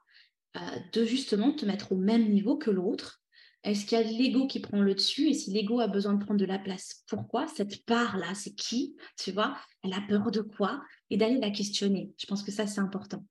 de 0.92 1.06
justement 1.06 1.52
te 1.52 1.64
mettre 1.64 1.92
au 1.92 1.96
même 1.96 2.32
niveau 2.32 2.58
que 2.58 2.72
l'autre 2.72 3.19
est-ce 3.64 3.86
qu'il 3.86 3.98
y 3.98 4.02
a 4.02 4.04
l'ego 4.04 4.48
qui 4.48 4.60
prend 4.60 4.82
le 4.82 4.96
dessus? 4.96 5.30
Et 5.30 5.34
si 5.34 5.52
l'ego 5.52 5.80
a 5.80 5.88
besoin 5.88 6.14
de 6.14 6.24
prendre 6.24 6.40
de 6.40 6.46
la 6.46 6.60
place, 6.60 7.04
pourquoi 7.08 7.48
Cette 7.48 7.86
part-là, 7.86 8.34
c'est 8.34 8.56
qui? 8.56 8.96
Tu 9.18 9.32
vois? 9.32 9.58
Elle 9.84 9.94
a 9.94 10.02
peur 10.08 10.32
de 10.32 10.42
quoi? 10.42 10.82
Et 11.10 11.18
d'aller 11.18 11.40
la 11.40 11.52
questionner. 11.52 12.14
Je 12.18 12.26
pense 12.26 12.42
que 12.42 12.52
ça, 12.52 12.68
c'est 12.68 12.80
important. 12.80 13.26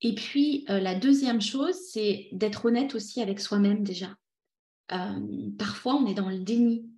Et 0.00 0.14
puis, 0.14 0.64
euh, 0.70 0.78
la 0.78 0.94
deuxième 0.94 1.40
chose, 1.40 1.74
c'est 1.90 2.28
d'être 2.32 2.66
honnête 2.66 2.94
aussi 2.94 3.20
avec 3.20 3.40
soi-même 3.40 3.82
déjà. 3.82 4.14
Euh, 4.92 5.50
parfois, 5.58 5.94
on 5.96 6.06
est 6.06 6.14
dans 6.14 6.28
le 6.28 6.38
déni 6.38 6.88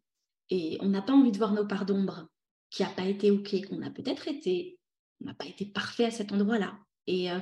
et 0.51 0.77
on 0.81 0.89
n'a 0.89 1.01
pas 1.01 1.15
envie 1.15 1.33
de 1.33 1.39
voir 1.39 1.55
nos 1.55 1.67
parts 1.67 1.87
d'ombre 1.87 2.29
qui 2.71 2.83
n'a 2.83 2.91
pas 2.91 3.07
été 3.07 3.31
OK, 3.31 3.67
qu'on 3.67 3.81
a 3.81 3.91
peut-être 3.91 4.29
été, 4.29 4.79
on 5.23 5.27
n'a 5.27 5.35
pas 5.35 5.47
été 5.47 5.65
parfait 5.65 6.05
à 6.05 6.11
cet 6.11 6.33
endroit-là. 6.33 6.79
Et, 7.07 7.31
euh, 7.31 7.39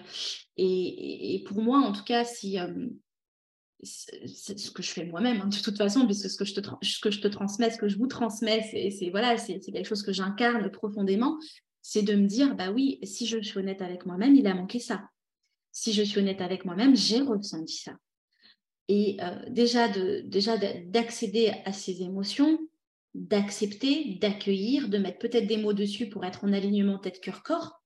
et, 0.57 1.35
et, 1.35 1.43
pour 1.43 1.61
moi, 1.61 1.81
en 1.81 1.91
tout 1.91 2.05
cas, 2.05 2.25
si, 2.25 2.57
c'est 3.83 4.59
ce 4.59 4.71
que 4.71 4.83
je 4.83 4.91
fais 4.91 5.05
moi-même 5.05 5.43
hein, 5.43 5.49
de 5.49 5.57
toute 5.57 5.77
façon 5.77 6.07
puisque 6.07 6.31
ce 6.31 6.37
que 6.37 6.45
je 6.45 7.21
te 7.21 7.29
transmets 7.29 7.71
ce 7.71 7.79
que 7.79 7.89
je 7.89 7.99
vous 7.99 8.07
transmets 8.07 8.63
c'est 8.63 9.11
voilà 9.11 9.37
c'est 9.37 9.61
quelque 9.61 9.87
chose 9.87 10.03
que 10.03 10.13
j'incarne 10.13 10.71
profondément. 10.71 11.39
C'est 11.83 12.03
de 12.03 12.15
me 12.15 12.27
dire 12.27 12.57
bah 12.57 12.71
oui 12.71 12.99
si 13.03 13.27
je 13.27 13.41
suis 13.41 13.59
honnête 13.59 13.83
avec 13.83 14.07
moi-même 14.07 14.35
il 14.35 14.47
a 14.47 14.55
manqué 14.55 14.81
ça. 14.81 15.09
Si 15.73 15.93
je 15.93 16.03
suis 16.03 16.21
honnête 16.21 16.41
avec 16.41 16.65
moi-même 16.65 16.97
j'ai 16.97 17.21
ressenti 17.21 17.77
ça. 17.77 17.93
Et 18.89 19.19
euh, 19.21 19.51
déjà 19.51 19.89
déjà 20.25 20.57
d'accéder 20.57 21.53
à 21.65 21.73
ces 21.73 22.03
émotions 22.03 22.59
d'accepter 23.15 24.19
d'accueillir 24.21 24.89
de 24.89 24.99
mettre 24.99 25.19
peut-être 25.19 25.47
des 25.47 25.57
mots 25.57 25.73
dessus 25.73 26.09
pour 26.09 26.25
être 26.25 26.45
en 26.45 26.53
alignement 26.53 26.99
tête 26.99 27.21
cœur 27.21 27.43
corps. 27.43 27.83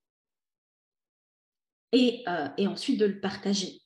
Et, 1.92 2.22
euh, 2.28 2.48
et 2.56 2.66
ensuite 2.68 2.98
de 2.98 3.06
le 3.06 3.20
partager 3.20 3.79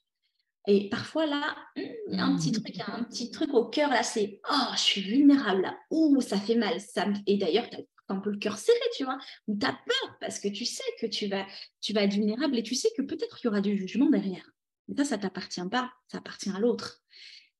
et 0.67 0.89
parfois 0.89 1.27
là, 1.27 1.57
il 1.77 2.17
y 2.17 2.19
a 2.19 2.25
un 2.25 2.37
petit 2.37 2.53
truc, 2.53 2.81
un 2.87 3.05
petit 3.05 3.31
truc 3.31 3.53
au 3.53 3.67
cœur 3.67 3.91
là, 3.91 4.03
c'est 4.03 4.41
oh, 4.51 4.73
je 4.75 4.81
suis 4.81 5.01
vulnérable 5.03 5.63
là, 5.63 5.79
ouh, 5.91 6.21
ça 6.21 6.39
fait 6.39 6.55
mal. 6.55 6.81
Ça 6.81 7.07
Et 7.27 7.37
d'ailleurs, 7.37 7.69
tu 7.69 7.77
as 7.77 7.81
un 8.09 8.21
peu 8.21 8.31
le 8.31 8.39
cœur 8.39 8.57
serré, 8.57 8.79
tu 8.97 9.05
vois, 9.05 9.19
ou 9.47 9.59
tu 9.59 9.67
as 9.67 9.73
peur 9.73 10.19
parce 10.21 10.41
que 10.41 10.49
tu 10.49 10.65
sais 10.65 10.85
que 11.01 11.07
tu 11.07 11.27
vas, 11.27 11.47
tu 11.81 11.93
vas 11.93 12.03
être 12.03 12.15
vulnérable 12.15 12.59
et 12.59 12.63
tu 12.63 12.75
sais 12.75 12.89
que 12.97 13.03
peut-être 13.03 13.39
il 13.43 13.47
y 13.47 13.49
aura 13.49 13.61
du 13.61 13.77
jugement 13.77 14.09
derrière. 14.09 14.51
Mais 14.89 14.97
ça, 14.97 15.05
ça 15.05 15.19
t'appartient 15.19 15.69
pas, 15.71 15.93
ça 16.09 16.19
appartient 16.19 16.51
à 16.51 16.59
l'autre. 16.59 17.03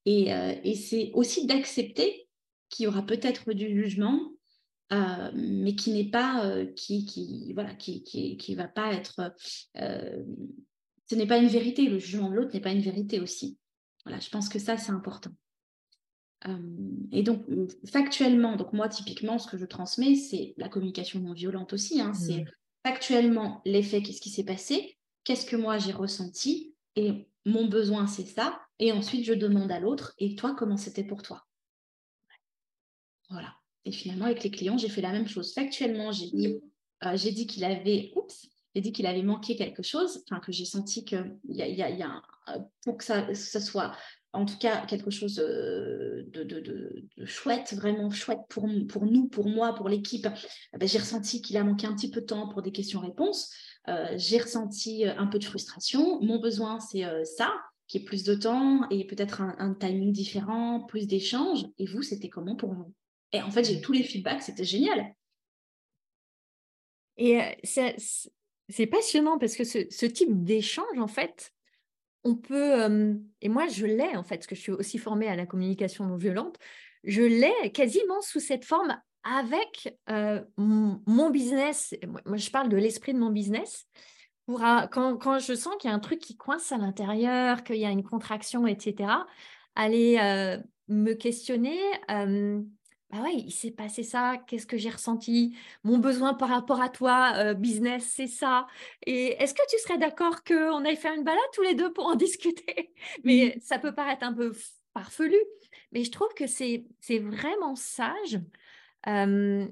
Et, 0.07 0.33
euh, 0.35 0.55
et 0.65 0.75
c'est 0.75 1.11
aussi 1.15 1.47
d'accepter 1.47 2.29
qu'il 2.69 2.85
y 2.85 2.87
aura 2.87 3.03
peut-être 3.03 3.53
du 3.53 3.69
jugement, 3.69 4.33
euh, 4.93 5.31
mais 5.35 5.75
qui 5.75 5.93
n'est 5.93 6.11
pas, 6.11 6.45
euh, 6.47 6.67
qui, 6.67 7.07
qui, 7.07 7.53
voilà, 7.55 7.75
qui, 7.75 8.03
qui, 8.03 8.37
qui, 8.37 8.55
va 8.55 8.69
pas 8.69 8.93
être 8.93 9.35
ce 11.09 11.15
n'est 11.15 11.27
pas 11.27 11.39
une 11.39 11.49
vérité. 11.49 11.89
Le 11.89 11.99
jugement 11.99 12.31
de 12.31 12.35
l'autre 12.35 12.55
n'est 12.55 12.61
pas 12.61 12.73
une 12.73 12.81
vérité 12.81 13.21
aussi. 13.21 13.59
Voilà, 14.05 14.21
je 14.21 14.29
pense 14.31 14.49
que 14.49 14.59
ça, 14.59 14.77
c'est 14.77 14.93
important. 14.93 15.31
Euh, 16.47 16.59
et 17.11 17.23
donc, 17.23 17.45
factuellement, 17.87 18.57
donc 18.57 18.73
moi, 18.73 18.89
typiquement, 18.89 19.39
ce 19.39 19.49
que 19.49 19.57
je 19.57 19.65
transmets, 19.65 20.15
c'est 20.15 20.55
la 20.57 20.69
communication 20.69 21.21
non 21.21 21.33
violente 21.33 21.73
aussi. 21.73 22.01
Hein. 22.01 22.13
C'est 22.13 22.43
mmh. 22.43 22.51
factuellement 22.87 23.63
l'effet, 23.65 24.03
qu'est-ce 24.03 24.21
qui 24.21 24.31
s'est 24.31 24.45
passé, 24.45 24.99
qu'est-ce 25.25 25.47
que 25.47 25.57
moi 25.57 25.79
j'ai 25.79 25.93
ressenti, 25.93 26.75
et 26.97 27.29
mon 27.47 27.67
besoin, 27.67 28.07
c'est 28.07 28.27
ça. 28.27 28.61
Et 28.79 28.93
ensuite, 28.93 29.25
je 29.25 29.33
demande 29.33 29.73
à 29.73 29.81
l'autre, 29.81 30.15
et 30.19 30.35
toi, 30.35 30.55
comment 30.55 30.77
c'était 30.77 31.05
pour 31.05 31.23
toi? 31.23 31.47
Voilà. 33.31 33.55
Et 33.87 33.93
finalement, 33.93 34.27
avec 34.27 34.43
les 34.43 34.51
clients, 34.51 34.79
j'ai 34.79 34.89
fait 34.89 35.01
la 35.01 35.13
même 35.13 35.29
chose. 35.29 35.53
Factuellement, 35.55 36.13
j'ai 36.13 36.27
dit, 36.27 36.61
euh, 37.05 37.17
j'ai 37.17 37.33
dit 37.33 37.47
qu'il 37.47 37.65
avait, 37.65 38.13
oups, 38.17 38.49
j'ai 38.75 38.81
dit 38.81 38.93
qu'il 38.93 39.07
avait 39.07 39.23
manqué 39.23 39.57
quelque 39.57 39.83
chose, 39.83 40.25
enfin 40.29 40.41
que 40.41 40.53
j'ai 40.53 40.65
senti 40.65 41.05
que 41.05 41.17
y 41.49 41.63
a, 41.63 41.69
y 41.69 41.83
a, 41.83 41.91
y 41.91 42.03
a 42.03 42.23
euh, 42.49 42.59
pour 42.85 42.97
que 42.99 43.05
ça, 43.05 43.33
ça, 43.35 43.61
soit 43.61 43.97
en 44.33 44.45
tout 44.45 44.59
cas 44.59 44.85
quelque 44.87 45.11
chose 45.11 45.39
euh, 45.39 46.25
de, 46.29 46.43
de, 46.43 46.61
de, 46.61 47.25
chouette, 47.25 47.73
vraiment 47.75 48.11
chouette 48.11 48.41
pour, 48.49 48.69
pour 48.89 49.07
nous, 49.07 49.29
pour 49.29 49.49
moi, 49.49 49.75
pour 49.75 49.89
l'équipe, 49.89 50.27
eh 50.73 50.79
ben, 50.79 50.89
j'ai 50.89 50.99
ressenti 50.99 51.41
qu'il 51.41 51.57
a 51.57 51.65
manqué 51.65 51.87
un 51.87 51.95
petit 51.95 52.11
peu 52.11 52.21
de 52.21 52.27
temps 52.27 52.49
pour 52.49 52.63
des 52.63 52.73
questions-réponses. 52.73 53.55
Euh, 53.89 54.15
j'ai 54.17 54.39
ressenti 54.39 55.05
un 55.05 55.27
peu 55.27 55.39
de 55.39 55.45
frustration. 55.45 56.21
Mon 56.21 56.41
besoin, 56.41 56.81
c'est 56.81 57.05
ça, 57.25 57.55
qui 57.87 57.99
est 57.99 58.05
plus 58.05 58.25
de 58.25 58.35
temps 58.35 58.89
et 58.91 59.07
peut-être 59.07 59.41
un, 59.41 59.55
un 59.59 59.75
timing 59.75 60.11
différent, 60.11 60.81
plus 60.81 61.07
d'échanges. 61.07 61.67
Et 61.79 61.87
vous, 61.87 62.03
c'était 62.03 62.31
comment 62.31 62.57
pour 62.57 62.73
vous? 62.73 62.93
Et 63.33 63.41
en 63.41 63.51
fait, 63.51 63.65
j'ai 63.65 63.81
tous 63.81 63.93
les 63.93 64.03
feedbacks, 64.03 64.43
c'était 64.43 64.65
génial. 64.65 65.15
Et 67.17 67.41
c'est 67.63 67.97
c'est 68.69 68.87
passionnant 68.87 69.39
parce 69.39 69.57
que 69.57 69.65
ce, 69.65 70.07
type 70.07 70.45
d'échange, 70.45 70.99
en 70.99 71.07
fait, 71.07 71.53
on 72.25 72.35
peut, 72.35 73.19
et 73.43 73.49
moi 73.49 73.69
je 73.69 73.85
l'ai 73.87 74.17
en 74.17 74.25
fait, 74.25 74.37
parce 74.37 74.47
que 74.47 74.55
je 74.55 74.61
suis 74.61 74.73
aussi 74.73 74.99
formée 74.99 75.29
à 75.29 75.37
la 75.37 75.47
communication 75.47 76.07
non 76.07 76.17
violente, 76.17 76.59
je 77.05 77.23
l'ai 77.23 77.73
quasiment 77.73 78.23
sous 78.23 78.41
cette 78.41 78.65
forme 78.65 78.99
avec 79.25 79.99
mon, 80.57 81.31
business. 81.31 81.95
Moi, 82.27 82.37
je 82.37 82.51
parle 82.51 82.69
de 82.69 82.77
l'esprit 82.77 83.15
de 83.15 83.19
mon 83.19 83.31
business. 83.31 83.87
Pour, 84.47 84.61
quand, 84.61 85.17
quand, 85.17 85.39
je 85.39 85.55
sens 85.55 85.75
qu'il 85.79 85.89
y 85.91 85.93
a 85.93 85.97
un 85.97 86.01
truc 86.01 86.19
qui 86.19 86.37
coince 86.37 86.73
à 86.73 86.77
l'intérieur, 86.77 87.65
qu'il 87.65 87.77
y 87.77 87.87
a 87.87 87.91
une 87.91 88.03
contraction, 88.03 88.67
etc., 88.67 89.11
aller 89.75 90.19
me 90.89 91.15
questionner 91.15 91.81
ah 93.17 93.23
ouais, 93.23 93.35
il 93.37 93.53
s'est 93.53 93.71
passé 93.71 94.03
ça, 94.03 94.39
qu'est-ce 94.47 94.67
que 94.67 94.77
j'ai 94.77 94.91
ressenti? 94.91 95.57
Mon 95.85 95.99
besoin 95.99 96.35
par 96.35 96.49
rapport 96.49 96.81
à 96.81 96.89
toi, 96.89 97.33
euh, 97.37 97.55
business, 97.55 98.05
c'est 98.13 98.27
ça. 98.27 98.67
Et 99.07 99.41
est-ce 99.43 99.55
que 99.55 99.63
tu 99.71 99.79
serais 99.79 99.99
d'accord 99.99 100.43
qu'on 100.43 100.85
aille 100.85 100.97
faire 100.97 101.15
une 101.15 101.23
balade 101.23 101.41
tous 101.53 101.63
les 101.63 101.75
deux 101.75 101.93
pour 101.93 102.07
en 102.07 102.15
discuter? 102.17 102.93
Mais 103.23 103.57
ça 103.61 103.79
peut 103.79 103.95
paraître 103.95 104.25
un 104.25 104.33
peu 104.33 104.53
farfelu, 104.95 105.39
mais 105.93 106.03
je 106.03 106.11
trouve 106.11 106.33
que 106.35 106.47
c'est 106.47 106.85
vraiment 107.21 107.77
sage. 107.77 108.41
Euh, 109.07 109.67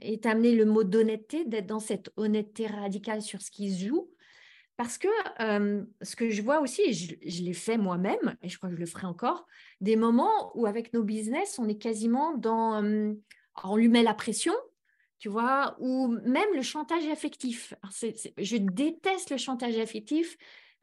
et 0.00 0.20
amené 0.24 0.54
le 0.54 0.64
mot 0.64 0.84
d'honnêteté, 0.84 1.44
d'être 1.44 1.66
dans 1.66 1.80
cette 1.80 2.10
honnêteté 2.16 2.66
radicale 2.66 3.20
sur 3.20 3.42
ce 3.42 3.50
qui 3.50 3.72
se 3.72 3.86
joue. 3.86 4.08
Parce 4.76 4.98
que 4.98 5.08
ce 6.02 6.16
que 6.16 6.28
je 6.28 6.42
vois 6.42 6.60
aussi, 6.60 6.82
et 6.82 6.92
je, 6.92 7.42
l'ai 7.42 7.54
fait 7.54 7.78
moi-même, 7.78 8.36
et 8.42 8.48
je 8.48 8.58
crois 8.58 8.68
que 8.68 8.74
je 8.74 8.80
le 8.80 8.86
ferai 8.86 9.06
encore, 9.06 9.46
des 9.80 9.96
moments 9.96 10.52
où 10.54 10.66
avec 10.66 10.92
nos 10.92 11.02
business, 11.02 11.58
on 11.58 11.68
est 11.68 11.78
quasiment 11.78 12.36
dans... 12.36 12.84
on 13.64 13.76
lui 13.76 13.88
met 13.88 14.02
la 14.02 14.12
pression, 14.12 14.54
tu 15.18 15.28
vois, 15.28 15.76
ou 15.80 16.08
même 16.08 16.54
le 16.54 16.62
chantage 16.62 17.06
affectif. 17.06 17.74
je 18.38 18.56
déteste 18.56 19.30
le 19.30 19.38
chantage 19.38 19.78
affectif. 19.78 20.36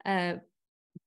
Euh, 0.08 0.36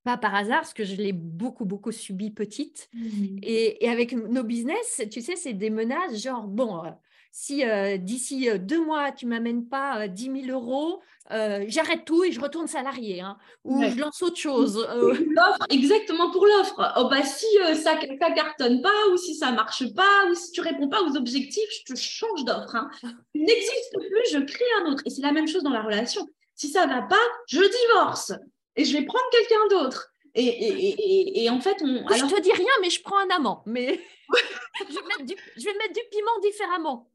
pas 0.04 0.18
par 0.18 0.36
hasard, 0.36 0.62
parce 0.62 0.74
que 0.74 0.86
je 0.86 0.96
l'ai 0.96 1.14
beaucoup, 1.14 1.66
beaucoup 1.66 1.92
subi 1.92 2.32
petite. 2.32 2.90
Mmh. 2.94 3.40
Et, 3.42 3.90
avec 3.90 4.14
nos 4.14 4.44
business, 4.44 5.02
tu 5.12 5.22
sais, 5.22 5.36
c'est 5.36 5.54
des 5.54 5.70
menaces 5.70 6.22
genre, 6.22 6.48
bon, 6.48 6.86
euh, 6.86 6.92
si 7.32 7.66
euh, 7.66 7.98
d'ici 7.98 8.50
deux 8.60 8.84
mois, 8.84 9.12
tu 9.12 9.26
m'amènes 9.26 9.68
pas 9.68 10.08
10 10.08 10.46
000 10.46 10.60
euros, 10.60 11.02
j'arrête 11.30 12.06
tout 12.06 12.24
et 12.24 12.32
je 12.32 12.40
retourne 12.40 12.68
salarié, 12.68 13.22
hein, 13.22 13.38
ou 13.64 13.84
je 13.84 14.00
lance 14.00 14.22
autre 14.22 14.38
chose. 14.38 14.88
L'offre, 14.96 15.66
exactement 15.70 16.32
pour 16.32 16.46
l'offre. 16.46 16.94
Oh, 16.98 17.08
bah, 17.10 17.24
si 17.24 17.46
ça 17.76 17.96
ne 17.96 18.36
cartonne 18.36 18.82
pas, 18.82 19.08
ou 19.12 19.18
si 19.18 19.36
ça 19.36 19.52
marche 19.52 19.94
pas, 19.94 20.26
ou 20.30 20.36
si 20.36 20.52
tu 20.52 20.62
réponds 20.62 20.90
pas 20.90 21.02
aux 21.04 21.16
objectifs, 21.16 21.70
je 21.80 21.94
te 21.94 22.00
change 22.00 22.46
d'offre. 22.46 22.76
Hein. 22.76 22.90
N'existe 23.36 23.94
plus, 23.94 24.32
je 24.32 24.40
crée 24.40 24.66
un 24.82 24.92
autre. 24.92 25.04
Et 25.06 25.10
c'est 25.10 25.22
la 25.22 25.32
même 25.32 25.48
chose 25.48 25.64
dans 25.64 25.72
la 25.72 25.82
relation. 25.82 26.28
Si 26.56 26.70
ça 26.70 26.88
va 26.88 27.04
pas, 27.04 27.16
je 27.48 27.62
divorce 27.62 28.34
et 28.78 28.86
je 28.86 28.94
vais 28.94 29.04
prendre 29.06 29.26
quelqu'un 29.32 29.68
d'autre. 29.70 30.12
Et, 30.36 30.46
et, 30.46 31.44
et, 31.44 31.50
en 31.50 31.60
fait, 31.60 31.78
on. 31.82 32.06
Alors... 32.06 32.30
Je 32.30 32.36
te 32.36 32.42
dis 32.42 32.52
rien, 32.52 32.72
mais 32.82 32.92
je 32.92 33.02
prends 33.02 33.18
un 33.18 33.30
amant. 33.36 33.64
Mais 33.66 34.00
je, 34.90 34.94
vais 34.94 35.02
mettre 35.08 35.26
du, 35.26 35.36
je 35.58 35.64
vais 35.66 35.74
mettre 35.74 35.94
du 35.94 36.02
piment 36.12 36.40
différemment. 36.44 37.10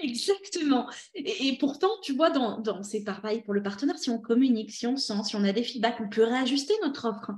Exactement. 0.00 0.88
Et, 1.14 1.56
pourtant, 1.58 1.90
tu 2.02 2.14
vois, 2.14 2.30
dans, 2.30 2.58
dans 2.58 2.82
c'est 2.82 3.04
pareil 3.04 3.42
pour 3.42 3.54
le 3.54 3.62
partenaire, 3.62 3.98
si 3.98 4.10
on 4.10 4.18
communique, 4.18 4.72
si 4.72 4.86
on 4.86 4.96
sent, 4.96 5.22
si 5.24 5.36
on 5.36 5.44
a 5.44 5.52
des 5.52 5.62
feedbacks, 5.62 6.00
on 6.00 6.08
peut 6.08 6.24
réajuster 6.24 6.74
notre 6.82 7.08
offre. 7.08 7.30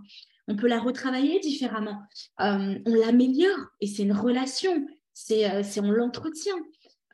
On 0.48 0.56
peut 0.56 0.68
la 0.68 0.80
retravailler 0.80 1.40
différemment. 1.40 2.02
Euh, 2.40 2.78
on 2.86 2.94
l'améliore 2.94 3.58
et 3.80 3.86
c'est 3.86 4.04
une 4.04 4.12
relation. 4.12 4.86
C'est, 5.12 5.50
euh, 5.50 5.62
c'est 5.62 5.80
on 5.80 5.90
l'entretient. 5.90 6.56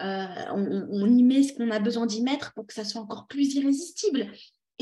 Euh, 0.00 0.26
on, 0.52 1.06
y 1.06 1.22
met 1.22 1.42
ce 1.42 1.52
qu'on 1.54 1.70
a 1.70 1.78
besoin 1.78 2.06
d'y 2.06 2.22
mettre 2.22 2.52
pour 2.54 2.66
que 2.66 2.74
ça 2.74 2.84
soit 2.84 3.00
encore 3.00 3.26
plus 3.26 3.54
irrésistible. 3.54 4.26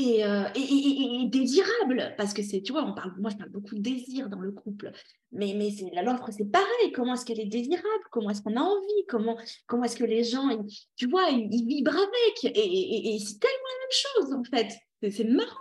Euh, 0.01 0.47
et, 0.55 1.27
désirable 1.27 2.13
parce 2.17 2.33
que 2.33 2.41
c'est 2.41 2.61
tu 2.61 2.71
vois 2.71 2.83
on 2.83 2.93
parle 2.93 3.13
moi 3.19 3.29
je 3.29 3.37
parle 3.37 3.51
beaucoup 3.51 3.75
de 3.75 3.81
désir 3.81 4.29
dans 4.29 4.39
le 4.39 4.51
couple 4.51 4.91
mais 5.31 5.53
mais 5.55 5.69
c'est 5.71 5.89
l'offre 6.03 6.29
c'est 6.31 6.51
pareil 6.51 6.91
comment 6.93 7.13
est-ce 7.13 7.25
qu'elle 7.25 7.39
est 7.39 7.45
désirable 7.45 8.03
comment 8.11 8.31
est-ce 8.31 8.41
qu'on 8.41 8.55
a 8.55 8.61
envie 8.61 9.05
comment 9.07 9.37
comment 9.67 9.83
est-ce 9.83 9.95
que 9.95 10.03
les 10.03 10.23
gens 10.23 10.49
tu 10.95 11.07
vois 11.07 11.29
ils, 11.29 11.65
vibrent 11.65 11.95
avec 11.95 12.57
et, 12.57 13.19
c'est 13.19 13.39
tellement 13.39 13.69
la 13.69 13.79
même 13.79 13.91
chose 13.91 14.33
en 14.33 14.43
fait 14.43 14.73
c'est 15.09 15.23
marrant. 15.23 15.57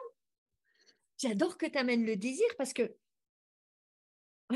J'adore 1.19 1.57
que 1.57 1.67
tu 1.67 1.79
amènes 1.79 2.05
le 2.05 2.17
désir 2.17 2.47
parce 2.59 2.73
que 2.73 2.95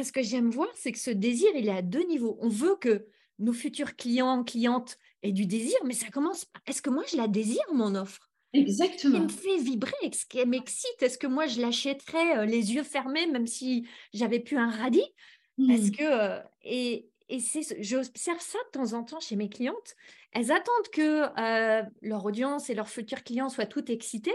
ce 0.03 0.13
que 0.13 0.23
j'aime 0.23 0.51
voir 0.51 0.69
c'est 0.75 0.93
que 0.93 0.99
ce 0.99 1.11
désir 1.11 1.51
il 1.55 1.69
est 1.69 1.77
à 1.77 1.83
deux 1.83 2.07
niveaux. 2.07 2.39
On 2.41 2.49
veut 2.49 2.77
que 2.77 3.07
nos 3.39 3.53
futurs 3.53 3.97
clients 3.97 4.45
clientes 4.45 4.99
aient 5.23 5.33
du 5.33 5.47
désir 5.47 5.79
mais 5.85 5.95
ça 5.95 6.09
commence 6.09 6.47
est-ce 6.67 6.83
que 6.83 6.91
moi 6.91 7.05
je 7.11 7.17
la 7.17 7.29
désire 7.29 7.63
mon 7.73 7.95
offre? 7.95 8.31
Exactement. 8.55 9.19
Qui 9.19 9.25
me 9.25 9.29
fait 9.29 9.63
vibrer, 9.63 10.13
ce 10.13 10.25
qui 10.27 10.45
m'excite. 10.47 11.03
Est-ce 11.03 11.19
que 11.19 11.27
moi, 11.27 11.47
je 11.47 11.61
l'achèterais 11.61 12.39
euh, 12.39 12.45
les 12.47 12.73
yeux 12.73 12.85
fermés, 12.85 13.27
même 13.27 13.47
si 13.47 13.87
j'avais 14.13 14.41
plus 14.41 14.57
un 14.57 14.71
radis? 14.71 15.13
Parce 15.69 15.89
mmh. 15.89 15.91
que, 15.91 16.03
euh, 16.03 16.41
et, 16.63 17.09
et 17.29 17.39
j'observe 17.81 18.41
ça 18.41 18.59
de 18.67 18.71
temps 18.79 18.93
en 18.93 19.03
temps 19.03 19.21
chez 19.21 19.37
mes 19.37 19.49
clientes. 19.49 19.95
Elles 20.33 20.53
attendent 20.53 20.89
que 20.93 21.25
euh, 21.39 21.83
leur 22.03 22.25
audience 22.25 22.71
et 22.71 22.75
leurs 22.75 22.89
futurs 22.89 23.25
clients 23.25 23.49
soient 23.49 23.67
toutes 23.67 23.91
excitées, 23.91 24.35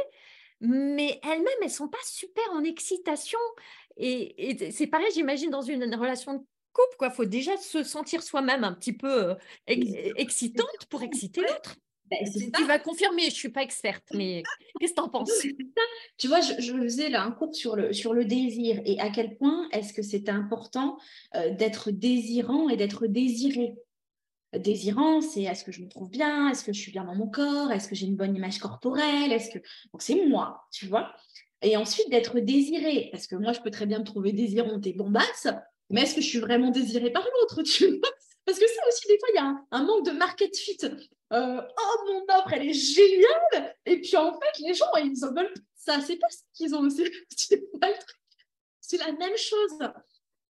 mais 0.59 1.19
elles-mêmes, 1.23 1.47
elles 1.61 1.67
ne 1.67 1.73
sont 1.73 1.87
pas 1.87 1.97
super 2.03 2.43
en 2.51 2.63
excitation. 2.63 3.39
Et, 3.97 4.71
c'est 4.71 4.87
pareil, 4.87 5.07
j'imagine, 5.13 5.49
dans 5.49 5.61
une, 5.61 5.93
relation 5.95 6.33
de 6.33 6.39
couple, 6.73 7.09
il 7.09 7.11
faut 7.11 7.25
déjà 7.25 7.55
se 7.57 7.83
sentir 7.83 8.21
soi-même 8.21 8.63
un 8.63 8.73
petit 8.73 8.93
peu 8.93 9.35
excitante 9.67 10.85
pour 10.89 11.03
exciter 11.03 11.41
l'autre. 11.41 11.75
Ben, 12.09 12.51
tu 12.53 12.65
vas 12.65 12.79
confirmer, 12.79 13.23
je 13.23 13.27
ne 13.27 13.31
suis 13.31 13.49
pas 13.49 13.61
experte, 13.61 14.03
mais 14.13 14.43
qu'est-ce 14.79 14.93
que 14.93 14.95
tu 14.95 15.01
en 15.01 15.09
penses? 15.09 15.31
Tu 16.17 16.27
vois, 16.27 16.41
je, 16.41 16.53
faisais 16.53 17.09
là 17.09 17.23
un 17.23 17.31
cours 17.31 17.53
sur 17.55 17.75
le, 17.75 17.93
sur 17.93 18.13
le 18.13 18.25
désir 18.25 18.81
et 18.85 18.99
à 18.99 19.09
quel 19.09 19.37
point 19.37 19.67
est-ce 19.71 19.93
que 19.93 20.01
c'est 20.01 20.29
important 20.29 20.97
euh, 21.35 21.53
d'être 21.55 21.91
désirant 21.91 22.69
et 22.69 22.77
d'être 22.77 23.07
désiré? 23.07 23.75
Désirant, 24.57 25.21
c'est 25.21 25.43
est-ce 25.43 25.63
que 25.63 25.71
je 25.71 25.81
me 25.81 25.87
trouve 25.87 26.09
bien, 26.09 26.49
est-ce 26.49 26.63
que 26.63 26.73
je 26.73 26.81
suis 26.81 26.91
bien 26.91 27.03
dans 27.03 27.13
mon 27.13 27.27
corps, 27.27 27.71
est-ce 27.71 27.87
que 27.87 27.93
j'ai 27.93 28.07
une 28.07 28.15
bonne 28.15 28.35
image 28.35 28.57
corporelle, 28.57 29.31
est-ce 29.31 29.51
que 29.51 29.59
donc 29.93 30.01
c'est 30.01 30.25
moi, 30.25 30.67
tu 30.71 30.87
vois? 30.87 31.13
Et 31.61 31.77
ensuite 31.77 32.09
d'être 32.09 32.39
désiré, 32.39 33.09
parce 33.11 33.27
que 33.27 33.35
moi 33.35 33.53
je 33.53 33.59
peux 33.59 33.69
très 33.69 33.85
bien 33.85 33.99
me 33.99 34.03
trouver 34.03 34.31
désirante 34.31 34.87
et 34.87 34.93
bombasse, 34.93 35.47
mais 35.91 36.01
est-ce 36.01 36.15
que 36.15 36.21
je 36.21 36.27
suis 36.27 36.39
vraiment 36.39 36.71
désirée 36.71 37.11
par 37.11 37.23
l'autre, 37.23 37.61
tu 37.63 37.85
vois? 37.85 38.09
Parce 38.49 38.57
que 38.57 38.67
ça 38.67 38.81
aussi 38.87 39.07
des 39.07 39.19
fois 39.19 39.29
il 39.31 39.35
y 39.35 39.37
a 39.37 39.63
un 39.69 39.83
manque 39.83 40.07
de 40.07 40.11
market 40.11 40.57
fit. 40.57 40.79
Euh, 40.81 41.61
oh 41.61 42.03
mon 42.07 42.35
offre 42.35 42.51
elle 42.53 42.67
est 42.67 42.73
géniale. 42.73 43.75
Et 43.85 44.01
puis 44.01 44.17
en 44.17 44.33
fait 44.33 44.59
les 44.65 44.73
gens 44.73 44.87
ils 44.97 45.23
en 45.23 45.35
veulent 45.35 45.53
ça. 45.75 46.01
C'est 46.01 46.15
pas 46.15 46.29
ce 46.31 46.39
qu'ils 46.55 46.73
ont 46.73 46.79
aussi 46.79 47.03
c'est 48.81 48.97
la 48.97 49.11
même 49.11 49.37
chose. 49.37 49.77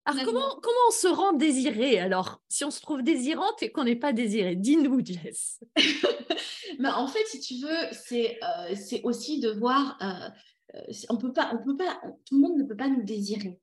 Alors 0.06 0.24
comment, 0.26 0.60
comment 0.62 0.78
on 0.90 0.92
se 0.92 1.08
rend 1.08 1.34
désiré 1.34 1.98
alors? 1.98 2.40
Si 2.50 2.64
on 2.64 2.70
se 2.70 2.82
trouve 2.82 3.02
désirante 3.02 3.64
et 3.64 3.72
qu'on 3.72 3.86
n'est 3.86 3.96
pas 3.96 4.14
désiré 4.14 4.56
dis-nous 4.56 5.00
Jess. 5.04 5.60
Bah, 6.80 7.00
en 7.00 7.08
fait 7.08 7.26
si 7.26 7.40
tu 7.40 7.56
veux 7.56 7.88
c'est 7.94 8.38
euh, 8.44 8.76
c'est 8.76 9.02
aussi 9.02 9.40
de 9.40 9.50
voir 9.50 9.98
euh, 10.04 10.94
on 11.10 11.18
peut 11.18 11.34
pas 11.34 11.52
on 11.52 11.64
peut 11.66 11.78
pas 11.78 12.00
tout 12.26 12.36
le 12.36 12.42
monde 12.42 12.60
ne 12.60 12.64
peut 12.64 12.78
pas 12.78 12.90
nous 12.90 13.02
désirer. 13.02 13.58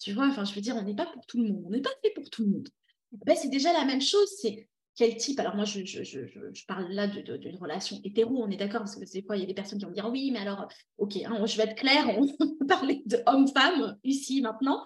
Tu 0.00 0.12
vois 0.12 0.26
enfin 0.26 0.44
je 0.44 0.54
veux 0.54 0.60
dire 0.60 0.74
on 0.74 0.82
n'est 0.82 0.96
pas 0.96 1.06
pour 1.06 1.24
tout 1.26 1.38
le 1.38 1.52
monde. 1.52 1.62
On 1.68 1.70
n'est 1.70 1.82
pas 1.82 1.94
fait 2.02 2.10
pour 2.10 2.28
tout 2.30 2.42
le 2.42 2.48
monde 2.48 2.68
ben, 3.12 3.36
c'est 3.36 3.48
déjà 3.48 3.72
la 3.72 3.84
même 3.84 4.00
chose 4.00 4.28
c'est 4.40 4.68
quel 4.96 5.16
type 5.16 5.40
Alors 5.40 5.56
moi, 5.56 5.64
je, 5.64 6.66
parle 6.66 6.92
là 6.92 7.06
d'une 7.06 7.56
relation 7.56 7.98
hétéro, 8.04 8.42
on 8.42 8.50
est 8.50 8.58
d'accord, 8.58 8.80
parce 8.80 8.96
que 8.96 9.10
des 9.10 9.22
fois, 9.22 9.36
il 9.36 9.40
y 9.40 9.44
a 9.44 9.46
des 9.46 9.54
personnes 9.54 9.78
qui 9.78 9.86
vont 9.86 9.92
dire 9.92 10.10
oui, 10.10 10.30
mais 10.30 10.40
alors, 10.40 10.68
ok, 10.98 11.16
hein, 11.24 11.46
je 11.46 11.56
vais 11.56 11.62
être 11.62 11.76
claire, 11.76 12.06
on 12.18 12.26
va 12.60 12.66
parler 12.68 13.02
de 13.06 13.18
homme-femme 13.26 13.96
ici, 14.04 14.42
maintenant, 14.42 14.84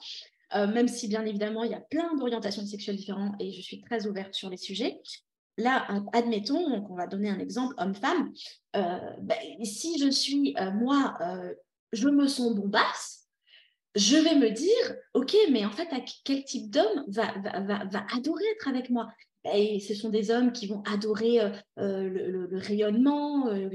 euh, 0.55 0.69
même 0.69 0.87
si 0.87 1.09
bien 1.09 1.25
évidemment, 1.25 1.65
il 1.65 1.73
y 1.73 1.75
a 1.75 1.81
plein 1.81 2.15
d'orientations 2.15 2.65
sexuelles 2.65 2.97
différentes 2.97 3.35
et 3.41 3.53
je 3.53 3.61
suis 3.61 3.81
très 3.81 4.07
ouverte 4.07 4.35
sur 4.35 4.51
les 4.51 4.57
sujets. 4.57 5.01
Là, 5.57 5.87
admettons, 6.13 6.83
qu'on 6.83 6.95
va 6.95 7.09
donner 7.09 7.31
un 7.31 7.39
exemple 7.39 7.75
homme-femme. 7.79 8.33
Euh, 8.77 8.99
ben, 9.21 9.39
si 9.65 9.99
je 9.99 10.11
suis, 10.11 10.55
euh, 10.61 10.71
moi, 10.71 11.19
je 11.93 12.09
me 12.09 12.29
sens 12.29 12.55
bombasse, 12.55 13.24
je 13.95 14.17
vais 14.17 14.35
me 14.35 14.51
dire, 14.51 14.97
OK, 15.15 15.37
mais 15.51 15.65
en 15.65 15.71
fait, 15.71 15.89
quel 16.25 16.45
type 16.45 16.71
d'homme 16.71 17.05
va, 17.09 17.33
va, 17.43 18.07
adorer 18.15 18.45
être 18.57 18.69
avec 18.69 18.91
moi? 18.91 19.09
Et 19.53 19.79
ce 19.81 19.95
sont 19.95 20.09
des 20.09 20.31
hommes 20.31 20.53
qui 20.53 20.67
vont 20.67 20.83
adorer 20.91 21.41
euh, 21.41 21.51
euh, 21.79 22.49
le, 22.51 22.59
rayonnement, 22.59 23.49
euh, 23.49 23.69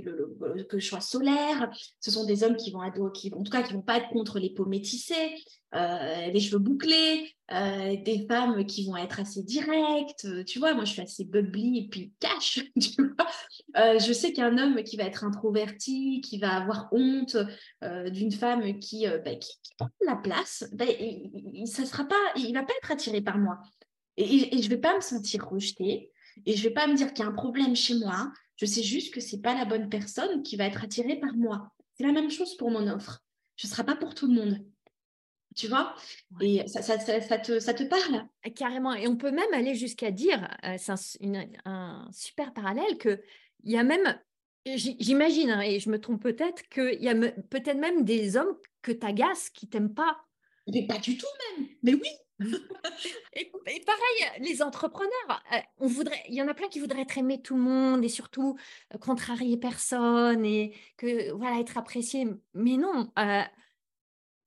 que 0.67 0.79
je 0.79 0.95
solaire. 0.99 1.69
Ce 1.99 2.09
sont 2.09 2.25
des 2.25 2.43
hommes 2.43 2.55
qui 2.55 2.71
vont 2.71 2.81
adorer, 2.81 3.11
qui, 3.13 3.31
en 3.33 3.43
tout 3.43 3.51
cas, 3.51 3.61
qui 3.61 3.73
vont 3.73 3.81
pas 3.81 3.97
être 3.97 4.09
contre 4.09 4.39
les 4.39 4.49
peaux 4.49 4.65
métissées, 4.65 5.35
les 5.73 6.39
cheveux 6.39 6.57
bouclés, 6.57 7.35
des 7.51 8.25
femmes 8.27 8.65
qui 8.65 8.85
vont 8.85 8.97
être 8.97 9.19
assez 9.19 9.43
directes. 9.43 10.27
tu 10.45 10.57
vois, 10.57 10.73
moi, 10.73 10.85
je 10.85 10.93
suis 10.93 11.01
assez 11.01 11.25
bubbly 11.25 11.85
et 11.85 11.87
puis 11.87 12.11
cash. 12.19 12.59
Tu 12.79 13.03
vois 13.03 13.99
je 13.99 14.13
sais 14.13 14.33
qu'un 14.33 14.57
homme 14.57 14.83
qui 14.83 14.97
va 14.97 15.03
être 15.03 15.23
introverti, 15.23 16.21
qui 16.21 16.39
va 16.39 16.55
avoir 16.55 16.89
honte 16.91 17.37
d'une 18.07 18.31
femme 18.31 18.79
qui, 18.79 19.05
bah, 19.05 19.35
qui, 19.35 19.59
prend 19.77 19.89
la 20.05 20.15
place, 20.15 20.65
bah, 20.73 20.85
il, 20.99 21.67
ça 21.67 21.85
sera 21.85 22.05
pas, 22.05 22.15
il 22.35 22.53
va 22.53 22.63
pas 22.63 22.73
être 22.81 22.91
attiré 22.91 23.21
par 23.21 23.37
moi. 23.37 23.59
Et, 24.19 24.61
je 24.61 24.65
ne 24.65 24.69
vais 24.69 24.77
pas 24.77 24.95
me 24.95 25.01
sentir 25.01 25.47
rejetée 25.47 26.11
et 26.45 26.55
je 26.55 26.63
ne 26.63 26.67
vais 26.67 26.73
pas 26.73 26.87
me 26.87 26.95
dire 26.95 27.13
qu'il 27.13 27.23
y 27.23 27.27
a 27.27 27.31
un 27.31 27.35
problème 27.35 27.75
chez 27.75 27.95
moi. 27.95 28.31
Je 28.57 28.65
sais 28.65 28.83
juste 28.83 29.13
que 29.13 29.21
ce 29.21 29.35
n'est 29.35 29.41
pas 29.41 29.55
la 29.55 29.63
bonne 29.63 29.89
personne 29.89 30.43
qui 30.43 30.57
va 30.57 30.65
être 30.65 30.83
attirée 30.83 31.15
par 31.15 31.33
moi. 31.35 31.71
C'est 31.93 32.05
la 32.05 32.11
même 32.11 32.29
chose 32.29 32.57
pour 32.57 32.69
mon 32.69 32.87
offre. 32.87 33.23
Ce 33.55 33.65
ne 33.65 33.71
sera 33.71 33.85
pas 33.85 33.95
pour 33.95 34.13
tout 34.13 34.27
le 34.27 34.33
monde. 34.33 34.65
Tu 35.55 35.67
vois? 35.67 35.95
Et 36.41 36.67
ça, 36.67 36.81
ça, 36.81 36.97
te, 36.97 37.59
ça, 37.59 37.73
te, 37.73 37.83
parle? 37.83 38.25
Ah, 38.43 38.49
Carrément. 38.49 38.93
Et 38.93 39.07
on 39.07 39.15
peut 39.15 39.31
même 39.31 39.53
aller 39.53 39.73
jusqu'à 39.73 40.11
dire, 40.11 40.47
euh, 40.65 40.75
c'est 40.77 40.91
un, 41.65 42.07
super 42.11 42.53
parallèle, 42.53 42.97
qu'il 42.97 43.19
y 43.63 43.77
a 43.77 43.83
même, 43.83 44.19
j'imagine, 44.65 45.49
hein, 45.49 45.61
et 45.61 45.79
je 45.79 45.89
me 45.89 45.99
trompe 45.99 46.21
peut-être, 46.21 46.67
qu'il 46.69 47.01
y 47.01 47.09
a 47.09 47.15
peut-être 47.15 47.79
même 47.79 48.03
des 48.03 48.37
hommes 48.37 48.55
que 48.81 48.91
tu 48.91 49.05
agaces 49.05 49.49
qui 49.49 49.67
t'aiment 49.67 49.93
pas. 49.93 50.17
Mais 50.67 50.85
pas 50.85 50.99
du 50.99 51.17
tout 51.17 51.27
même. 51.57 51.67
Mais 51.83 51.93
oui, 51.95 52.09
et, 53.33 53.51
pareil, 53.85 54.41
les 54.41 54.61
entrepreneurs, 54.61 55.43
euh, 55.53 55.57
on 55.79 55.87
voudrait, 55.87 56.21
il 56.29 56.35
y 56.35 56.41
en 56.41 56.47
a 56.47 56.53
plein 56.53 56.67
qui 56.67 56.79
voudraient 56.79 57.01
être 57.01 57.17
aimés 57.17 57.41
tout 57.41 57.55
le 57.55 57.61
monde 57.61 58.03
et 58.03 58.09
surtout 58.09 58.57
euh, 58.93 58.97
contrarier 58.97 59.57
personne 59.57 60.45
et 60.45 60.73
que 60.97 61.31
voilà 61.33 61.59
être 61.59 61.77
apprécié. 61.77 62.27
Mais 62.53 62.77
non, 62.77 63.11
euh, 63.19 63.41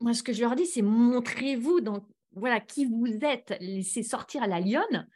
moi 0.00 0.14
ce 0.14 0.22
que 0.22 0.32
je 0.32 0.40
leur 0.40 0.56
dis, 0.56 0.66
c'est 0.66 0.82
montrez-vous 0.82 1.80
dans 1.80 2.06
voilà 2.34 2.60
qui 2.60 2.86
vous 2.86 3.18
êtes, 3.22 3.54
laissez 3.60 4.02
sortir 4.02 4.46
la 4.46 4.60
lionne. 4.60 5.08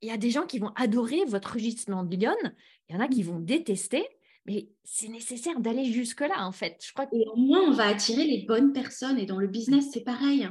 Il 0.00 0.08
y 0.08 0.12
a 0.12 0.16
des 0.16 0.30
gens 0.30 0.46
qui 0.46 0.58
vont 0.58 0.72
adorer 0.76 1.24
votre 1.26 1.52
rugissement 1.52 2.02
de 2.02 2.16
lionne, 2.16 2.54
il 2.88 2.94
y 2.94 2.98
en 2.98 3.00
a 3.00 3.08
qui 3.08 3.22
vont 3.22 3.40
détester. 3.40 4.06
Mais 4.46 4.68
c'est 4.84 5.08
nécessaire 5.08 5.58
d'aller 5.58 5.86
jusque-là, 5.86 6.46
en 6.46 6.52
fait. 6.52 6.80
Je 6.80 6.92
crois 6.92 7.08
Et 7.12 7.26
au 7.26 7.36
moins, 7.36 7.62
on 7.62 7.72
va 7.72 7.88
attirer 7.88 8.24
les 8.24 8.44
bonnes 8.46 8.72
personnes. 8.72 9.18
Et 9.18 9.26
dans 9.26 9.38
le 9.38 9.48
business, 9.48 9.86
c'est 9.92 10.04
pareil. 10.04 10.48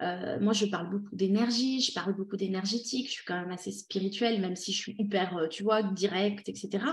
Euh, 0.00 0.38
moi, 0.40 0.52
je 0.52 0.66
parle 0.66 0.90
beaucoup 0.90 1.14
d'énergie, 1.14 1.80
je 1.80 1.92
parle 1.92 2.14
beaucoup 2.14 2.36
d'énergétique, 2.36 3.06
je 3.08 3.12
suis 3.12 3.24
quand 3.24 3.40
même 3.40 3.50
assez 3.50 3.72
spirituelle, 3.72 4.40
même 4.40 4.56
si 4.56 4.72
je 4.72 4.78
suis 4.78 4.94
hyper, 4.98 5.36
euh, 5.36 5.48
tu 5.48 5.62
vois, 5.62 5.82
directe, 5.82 6.48
etc. 6.48 6.84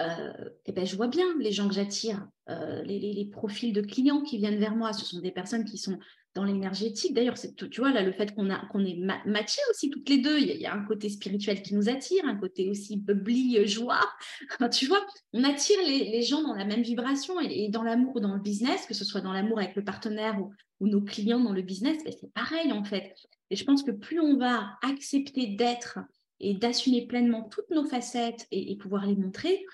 Euh, 0.00 0.32
et 0.66 0.72
ben, 0.72 0.84
je 0.84 0.96
vois 0.96 1.08
bien 1.08 1.24
les 1.38 1.52
gens 1.52 1.68
que 1.68 1.74
j'attire, 1.74 2.26
les, 2.48 2.98
les, 2.98 3.24
profils 3.26 3.72
de 3.72 3.80
clients 3.80 4.22
qui 4.22 4.38
viennent 4.38 4.58
vers 4.58 4.74
moi. 4.74 4.92
Ce 4.92 5.04
sont 5.04 5.20
des 5.20 5.30
personnes 5.30 5.64
qui 5.64 5.78
sont 5.78 5.98
dans 6.34 6.44
l'énergétique. 6.44 7.14
D'ailleurs, 7.14 7.36
tu 7.38 7.80
vois 7.80 7.92
là 7.92 8.02
le 8.02 8.12
fait 8.12 8.34
qu'on 8.34 8.50
a 8.50 8.62
est 8.80 9.26
matchés 9.26 9.60
aussi 9.70 9.88
toutes 9.88 10.08
les 10.08 10.18
deux. 10.18 10.38
Il 10.38 10.46
y, 10.46 10.66
a, 10.66 10.74
un 10.74 10.84
côté 10.84 11.08
spirituel 11.08 11.62
qui 11.62 11.74
nous 11.74 11.88
attire, 11.88 12.24
un 12.26 12.36
côté 12.36 12.68
aussi 12.68 12.96
bubbly 12.96 13.58
euh, 13.58 13.66
joie. 13.66 14.00
tu 14.72 14.86
vois, 14.86 15.04
on 15.32 15.44
attire 15.44 15.78
les, 15.86 16.22
gens 16.22 16.42
dans 16.42 16.54
la 16.54 16.64
même 16.64 16.82
vibration 16.82 17.40
et, 17.40 17.68
dans 17.68 17.82
l'amour 17.82 18.16
ou 18.16 18.20
dans 18.20 18.34
le 18.34 18.40
business, 18.40 18.86
que 18.86 18.94
ce 18.94 19.04
soit 19.04 19.20
dans 19.20 19.32
l'amour 19.32 19.58
avec 19.58 19.76
le 19.76 19.84
partenaire 19.84 20.40
ou, 20.40 20.52
nos 20.80 21.00
clients 21.00 21.40
dans 21.40 21.52
le 21.52 21.62
business, 21.62 22.04
ben, 22.04 22.12
c'est 22.20 22.30
pareil 22.34 22.70
en 22.70 22.84
fait. 22.84 23.14
Et 23.48 23.56
je 23.56 23.64
pense 23.64 23.82
que 23.82 23.90
plus 23.90 24.20
on 24.20 24.36
va 24.36 24.76
accepter 24.82 25.46
d'être 25.46 25.98
et 26.40 26.52
d'assumer 26.52 27.06
pleinement 27.06 27.44
toutes 27.44 27.70
nos 27.70 27.86
facettes 27.86 28.46
et, 28.50 28.76
pouvoir 28.76 29.06
les 29.06 29.16
montrer, 29.16 29.64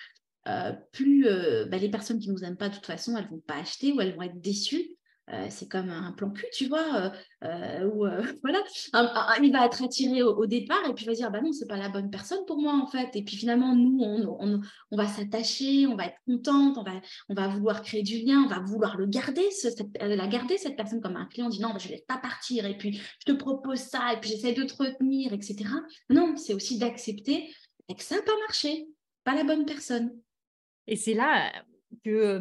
euh, 0.47 0.73
plus 0.93 1.27
euh, 1.27 1.65
ben, 1.65 1.81
les 1.81 1.89
personnes 1.89 2.21
qui 2.21 2.31
nous 2.31 2.45
aiment 2.45 2.57
pas 2.57 2.69
de 2.69 2.75
toute 2.75 2.87
façon, 2.87 3.17
elles 3.17 3.29
vont 3.29 3.41
pas 3.41 3.57
acheter 3.57 3.93
ou 3.93 4.01
elles 4.01 4.15
vont 4.15 4.23
être 4.23 4.41
déçues. 4.41 4.97
Euh, 5.33 5.47
c'est 5.49 5.69
comme 5.69 5.91
un 5.91 6.11
plan 6.13 6.31
cul, 6.31 6.47
tu 6.53 6.67
vois, 6.67 6.97
euh, 6.97 7.11
euh, 7.45 7.89
où 7.89 8.05
voilà, 8.43 8.65
il 9.41 9.53
va 9.53 9.67
être 9.67 9.85
attiré 9.85 10.23
au, 10.23 10.47
départ 10.47 10.85
et 10.89 10.95
puis 10.95 11.05
va 11.05 11.13
dire 11.13 11.31
bah 11.31 11.41
non, 11.41 11.53
c'est 11.53 11.69
pas 11.69 11.77
la 11.77 11.89
bonne 11.89 12.11
personne 12.11 12.45
pour 12.47 12.59
moi 12.59 12.75
en 12.75 12.87
fait. 12.87 13.15
Et 13.15 13.23
puis 13.23 13.37
finalement, 13.37 13.77
nous, 13.77 14.01
on, 14.01 14.61
on, 14.91 14.97
va 14.97 15.07
s'attacher, 15.07 15.87
on 15.87 15.95
va 15.95 16.07
être 16.07 16.19
contente, 16.27 16.79
on 16.79 16.83
va, 16.83 17.01
on 17.29 17.35
va 17.35 17.47
vouloir 17.47 17.83
créer 17.83 18.03
du 18.03 18.19
lien, 18.19 18.43
on 18.45 18.49
va 18.49 18.59
vouloir 18.59 18.97
le 18.97 19.07
garder, 19.07 19.49
la 20.01 20.27
garder 20.27 20.59
cette 20.59 20.77
personne 20.77 21.01
comme 21.01 21.17
un 21.17 21.27
client, 21.27 21.47
on 21.47 21.51
dit 21.51 21.61
non, 21.61 21.71
bah, 21.71 21.79
je 21.79 21.87
ne 21.87 21.93
laisse 21.93 22.05
pas 22.07 22.19
partir 22.19 22.67
et 22.67 22.77
puis 22.77 22.95
je 22.95 23.33
te 23.33 23.33
propose 23.33 23.79
ça 23.79 24.13
et 24.13 24.21
puis 24.21 24.31
j'essaie 24.31 24.53
de 24.53 24.65
te 24.65 24.83
retenir, 24.83 25.33
etc. 25.33 25.65
Non, 26.09 26.37
c'est 26.37 26.55
aussi 26.55 26.79
d'accepter 26.79 27.55
que 27.89 28.03
ça 28.03 28.17
n'a 28.17 28.23
pas 28.23 28.37
marché, 28.47 28.89
pas 29.25 29.35
la 29.35 29.45
bonne 29.45 29.65
personne. 29.65 30.13
Et 30.87 30.97
c'est 30.97 31.15
là 31.15 31.53
que 32.05 32.41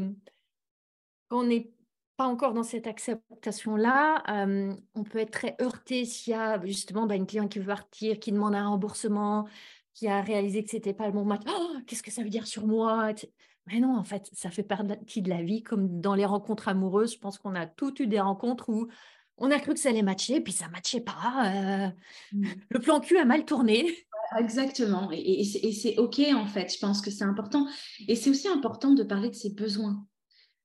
quand 1.28 1.46
on 1.46 1.50
est 1.50 1.72
pas 2.20 2.28
encore 2.28 2.54
dans 2.54 2.64
cette 2.64 2.86
acceptation-là, 2.86 4.24
on 4.94 5.04
peut 5.06 5.20
être 5.20 5.32
très 5.32 5.56
heurté 5.62 6.04
s'il 6.04 6.32
y 6.32 6.36
a 6.36 6.60
justement 6.66 7.06
bah, 7.06 7.16
une 7.16 7.26
cliente 7.26 7.50
qui 7.50 7.60
veut 7.60 7.68
partir, 7.68 8.20
qui 8.20 8.34
demande 8.34 8.56
un 8.56 8.68
remboursement, 8.68 9.48
qui 9.94 10.10
a 10.10 10.20
réalisé 10.20 10.62
que 10.66 10.70
c'était 10.70 10.94
pas 10.94 11.06
le 11.06 11.14
bon 11.14 11.24
match. 11.24 11.44
Oh, 11.48 11.78
qu'est-ce 11.88 12.04
que 12.04 12.12
ça 12.12 12.22
veut 12.22 12.30
dire 12.30 12.46
sur 12.46 12.68
moi? 12.68 13.14
Mais 13.68 13.80
non, 13.80 13.96
en 13.96 14.04
fait, 14.04 14.30
ça 14.34 14.50
fait 14.50 14.64
partie 14.64 15.22
de 15.22 15.30
la 15.30 15.42
vie, 15.42 15.64
comme 15.64 16.02
dans 16.02 16.14
les 16.14 16.26
rencontres 16.26 16.68
amoureuses. 16.68 17.14
Je 17.14 17.20
pense 17.20 17.38
qu'on 17.38 17.56
a 17.56 17.66
toutes 17.66 18.02
eu 18.02 18.08
des 18.08 18.20
rencontres 18.20 18.68
où 18.68 18.90
on 19.38 19.50
a 19.50 19.58
cru 19.58 19.74
que 19.74 19.80
ça 19.80 19.88
allait 19.88 20.02
matcher, 20.02 20.42
puis 20.42 20.52
ça 20.52 20.68
matchait 20.68 21.00
pas. 21.00 21.94
Mmh. 22.34 22.48
Le 22.68 22.80
plan 22.82 23.00
cul 23.00 23.18
a 23.18 23.24
mal 23.24 23.46
tourné. 23.46 23.96
Exactement. 24.38 25.10
Et, 25.14 25.40
et 25.40 25.72
c'est 25.72 25.98
OK, 25.98 26.20
en 26.36 26.48
fait. 26.48 26.70
Je 26.74 26.80
pense 26.80 27.00
que 27.00 27.12
c'est 27.12 27.24
important. 27.24 27.66
Et 28.10 28.18
c'est 28.18 28.30
aussi 28.30 28.50
important 28.50 28.92
de 28.92 29.04
parler 29.04 29.30
de 29.30 29.36
ses 29.36 29.52
besoins 29.52 30.06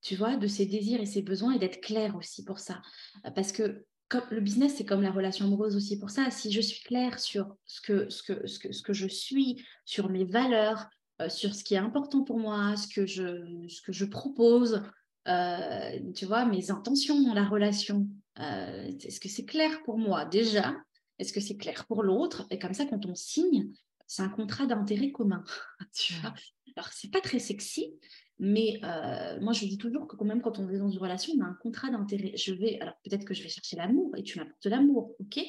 tu 0.05 0.15
vois, 0.15 0.37
de 0.37 0.45
ses 0.45 0.67
désirs 0.67 1.01
et 1.01 1.07
ses 1.07 1.23
besoins 1.23 1.53
et 1.53 1.59
d'être 1.59 1.81
clair 1.81 2.15
aussi 2.15 2.45
pour 2.45 2.59
ça. 2.59 2.79
Euh, 3.25 3.31
parce 3.31 3.51
que 3.51 3.85
comme 4.07 4.21
le 4.29 4.39
business, 4.39 4.75
c'est 4.75 4.85
comme 4.85 5.01
la 5.01 5.11
relation 5.11 5.45
amoureuse 5.47 5.75
aussi 5.75 5.97
pour 5.97 6.11
ça. 6.11 6.29
Si 6.29 6.51
je 6.51 6.61
suis 6.61 6.83
claire 6.83 7.19
sur 7.19 7.55
ce 7.65 7.81
que, 7.81 8.07
ce 8.11 8.21
que, 8.21 8.45
ce 8.45 8.59
que, 8.59 8.71
ce 8.71 8.83
que 8.83 8.93
je 8.93 9.07
suis, 9.07 9.65
sur 9.83 10.09
mes 10.09 10.23
valeurs, 10.23 10.87
euh, 11.21 11.27
sur 11.27 11.55
ce 11.55 11.63
qui 11.63 11.73
est 11.73 11.79
important 11.79 12.23
pour 12.23 12.37
moi, 12.37 12.75
ce 12.75 12.87
que 12.87 13.07
je, 13.07 13.65
ce 13.67 13.81
que 13.81 13.91
je 13.91 14.05
propose, 14.05 14.83
euh, 15.27 15.99
tu 16.13 16.27
vois, 16.27 16.45
mes 16.45 16.69
intentions 16.69 17.19
dans 17.23 17.33
la 17.33 17.45
relation, 17.45 18.07
est-ce 18.37 19.19
que 19.19 19.29
c'est 19.29 19.45
clair 19.45 19.81
pour 19.85 19.97
moi 19.97 20.25
déjà? 20.25 20.75
Est-ce 21.17 21.33
que 21.33 21.39
c'est 21.39 21.57
clair 21.57 21.87
pour 21.87 22.03
l'autre? 22.03 22.45
Et 22.51 22.59
comme 22.59 22.75
ça, 22.75 22.85
quand 22.85 23.07
on 23.07 23.15
signe, 23.15 23.71
c'est 24.05 24.21
un 24.21 24.29
contrat 24.29 24.67
d'intérêt 24.67 25.09
commun. 25.09 25.43
tu 25.95 26.13
vois 26.15 26.35
Alors, 26.75 26.89
c'est 26.91 27.09
pas 27.09 27.21
très 27.21 27.39
sexy, 27.39 27.95
mais 28.39 28.79
euh, 28.83 29.39
moi, 29.39 29.53
je 29.53 29.65
dis 29.65 29.77
toujours 29.77 30.07
que 30.07 30.15
quand 30.15 30.25
même, 30.25 30.41
quand 30.41 30.59
on 30.59 30.69
est 30.69 30.77
dans 30.77 30.89
une 30.89 30.99
relation, 30.99 31.33
on 31.37 31.41
a 31.41 31.47
un 31.47 31.57
contrat 31.61 31.89
d'intérêt. 31.89 32.33
Je 32.35 32.53
vais, 32.53 32.79
alors 32.81 32.95
peut-être 33.03 33.25
que 33.25 33.33
je 33.33 33.41
vais 33.41 33.49
chercher 33.49 33.77
l'amour 33.77 34.11
et 34.17 34.23
tu 34.23 34.37
m'apportes 34.37 34.65
l'amour, 34.65 35.15
ok? 35.19 35.39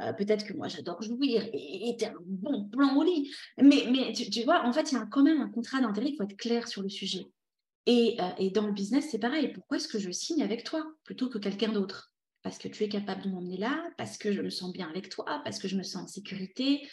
Euh, 0.00 0.12
Peut-être 0.12 0.44
que 0.44 0.52
moi, 0.52 0.66
j'adore 0.66 1.00
jouir 1.02 1.48
et 1.52 1.96
tu 1.96 2.04
un 2.04 2.14
bon 2.18 2.68
plan 2.68 2.96
au 2.96 3.04
lit. 3.04 3.32
Mais, 3.58 3.86
mais 3.90 4.12
tu, 4.12 4.42
vois, 4.42 4.66
en 4.66 4.72
fait, 4.72 4.90
il 4.90 4.96
y 4.96 4.98
a 4.98 5.06
quand 5.06 5.22
même 5.22 5.40
un 5.40 5.50
contrat 5.50 5.80
d'intérêt, 5.80 6.08
il 6.08 6.16
faut 6.16 6.24
être 6.24 6.36
clair 6.36 6.66
sur 6.66 6.82
le 6.82 6.88
sujet. 6.88 7.26
Et, 7.86 8.16
euh, 8.20 8.28
et 8.38 8.50
dans 8.50 8.66
le 8.66 8.72
business, 8.72 9.08
c'est 9.10 9.18
pareil. 9.18 9.52
Pourquoi 9.52 9.76
est-ce 9.76 9.88
que 9.88 10.00
je 10.00 10.10
signe 10.10 10.42
avec 10.42 10.64
toi 10.64 10.84
plutôt 11.04 11.28
que 11.28 11.38
quelqu'un 11.38 11.70
d'autre? 11.70 12.12
Parce 12.42 12.58
que 12.58 12.66
tu 12.66 12.82
es 12.82 12.88
capable 12.88 13.22
de 13.22 13.28
m'emmener 13.28 13.56
là, 13.56 13.88
parce 13.96 14.18
que 14.18 14.32
je 14.32 14.42
me 14.42 14.50
sens 14.50 14.72
bien 14.72 14.88
avec 14.88 15.08
toi, 15.08 15.40
parce 15.44 15.60
que 15.60 15.68
je 15.68 15.76
me 15.76 15.84
sens 15.84 16.02
en 16.02 16.06
sécurité, 16.08 16.88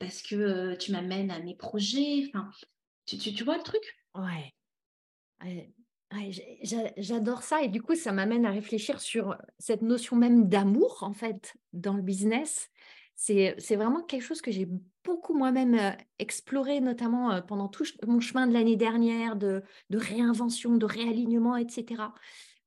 parce 0.00 0.20
que 0.22 0.74
tu 0.76 0.90
m'amènes 0.90 1.30
à 1.30 1.38
mes 1.38 1.54
projets. 1.54 2.28
Enfin, 2.28 2.50
tu, 3.06 3.18
tu, 3.18 3.34
tu 3.34 3.44
vois 3.44 3.56
le 3.56 3.62
truc? 3.62 3.82
Ouais. 4.16 4.52
J'adore 6.96 7.42
ça 7.42 7.62
et 7.62 7.68
du 7.68 7.82
coup, 7.82 7.94
ça 7.94 8.12
m'amène 8.12 8.46
à 8.46 8.50
réfléchir 8.50 9.00
sur 9.00 9.36
cette 9.58 9.82
notion 9.82 10.16
même 10.16 10.48
d'amour, 10.48 10.98
en 11.02 11.12
fait, 11.12 11.54
dans 11.72 11.94
le 11.94 12.02
business. 12.02 12.70
C'est 13.16 13.76
vraiment 13.76 14.02
quelque 14.02 14.22
chose 14.22 14.40
que 14.40 14.50
j'ai 14.50 14.68
beaucoup 15.04 15.34
moi-même 15.34 15.96
exploré, 16.18 16.80
notamment 16.80 17.42
pendant 17.42 17.68
tout 17.68 17.84
mon 18.06 18.20
chemin 18.20 18.46
de 18.46 18.52
l'année 18.52 18.76
dernière, 18.76 19.36
de, 19.36 19.62
réinvention, 19.92 20.76
de 20.76 20.86
réalignement, 20.86 21.56
etc. 21.56 22.02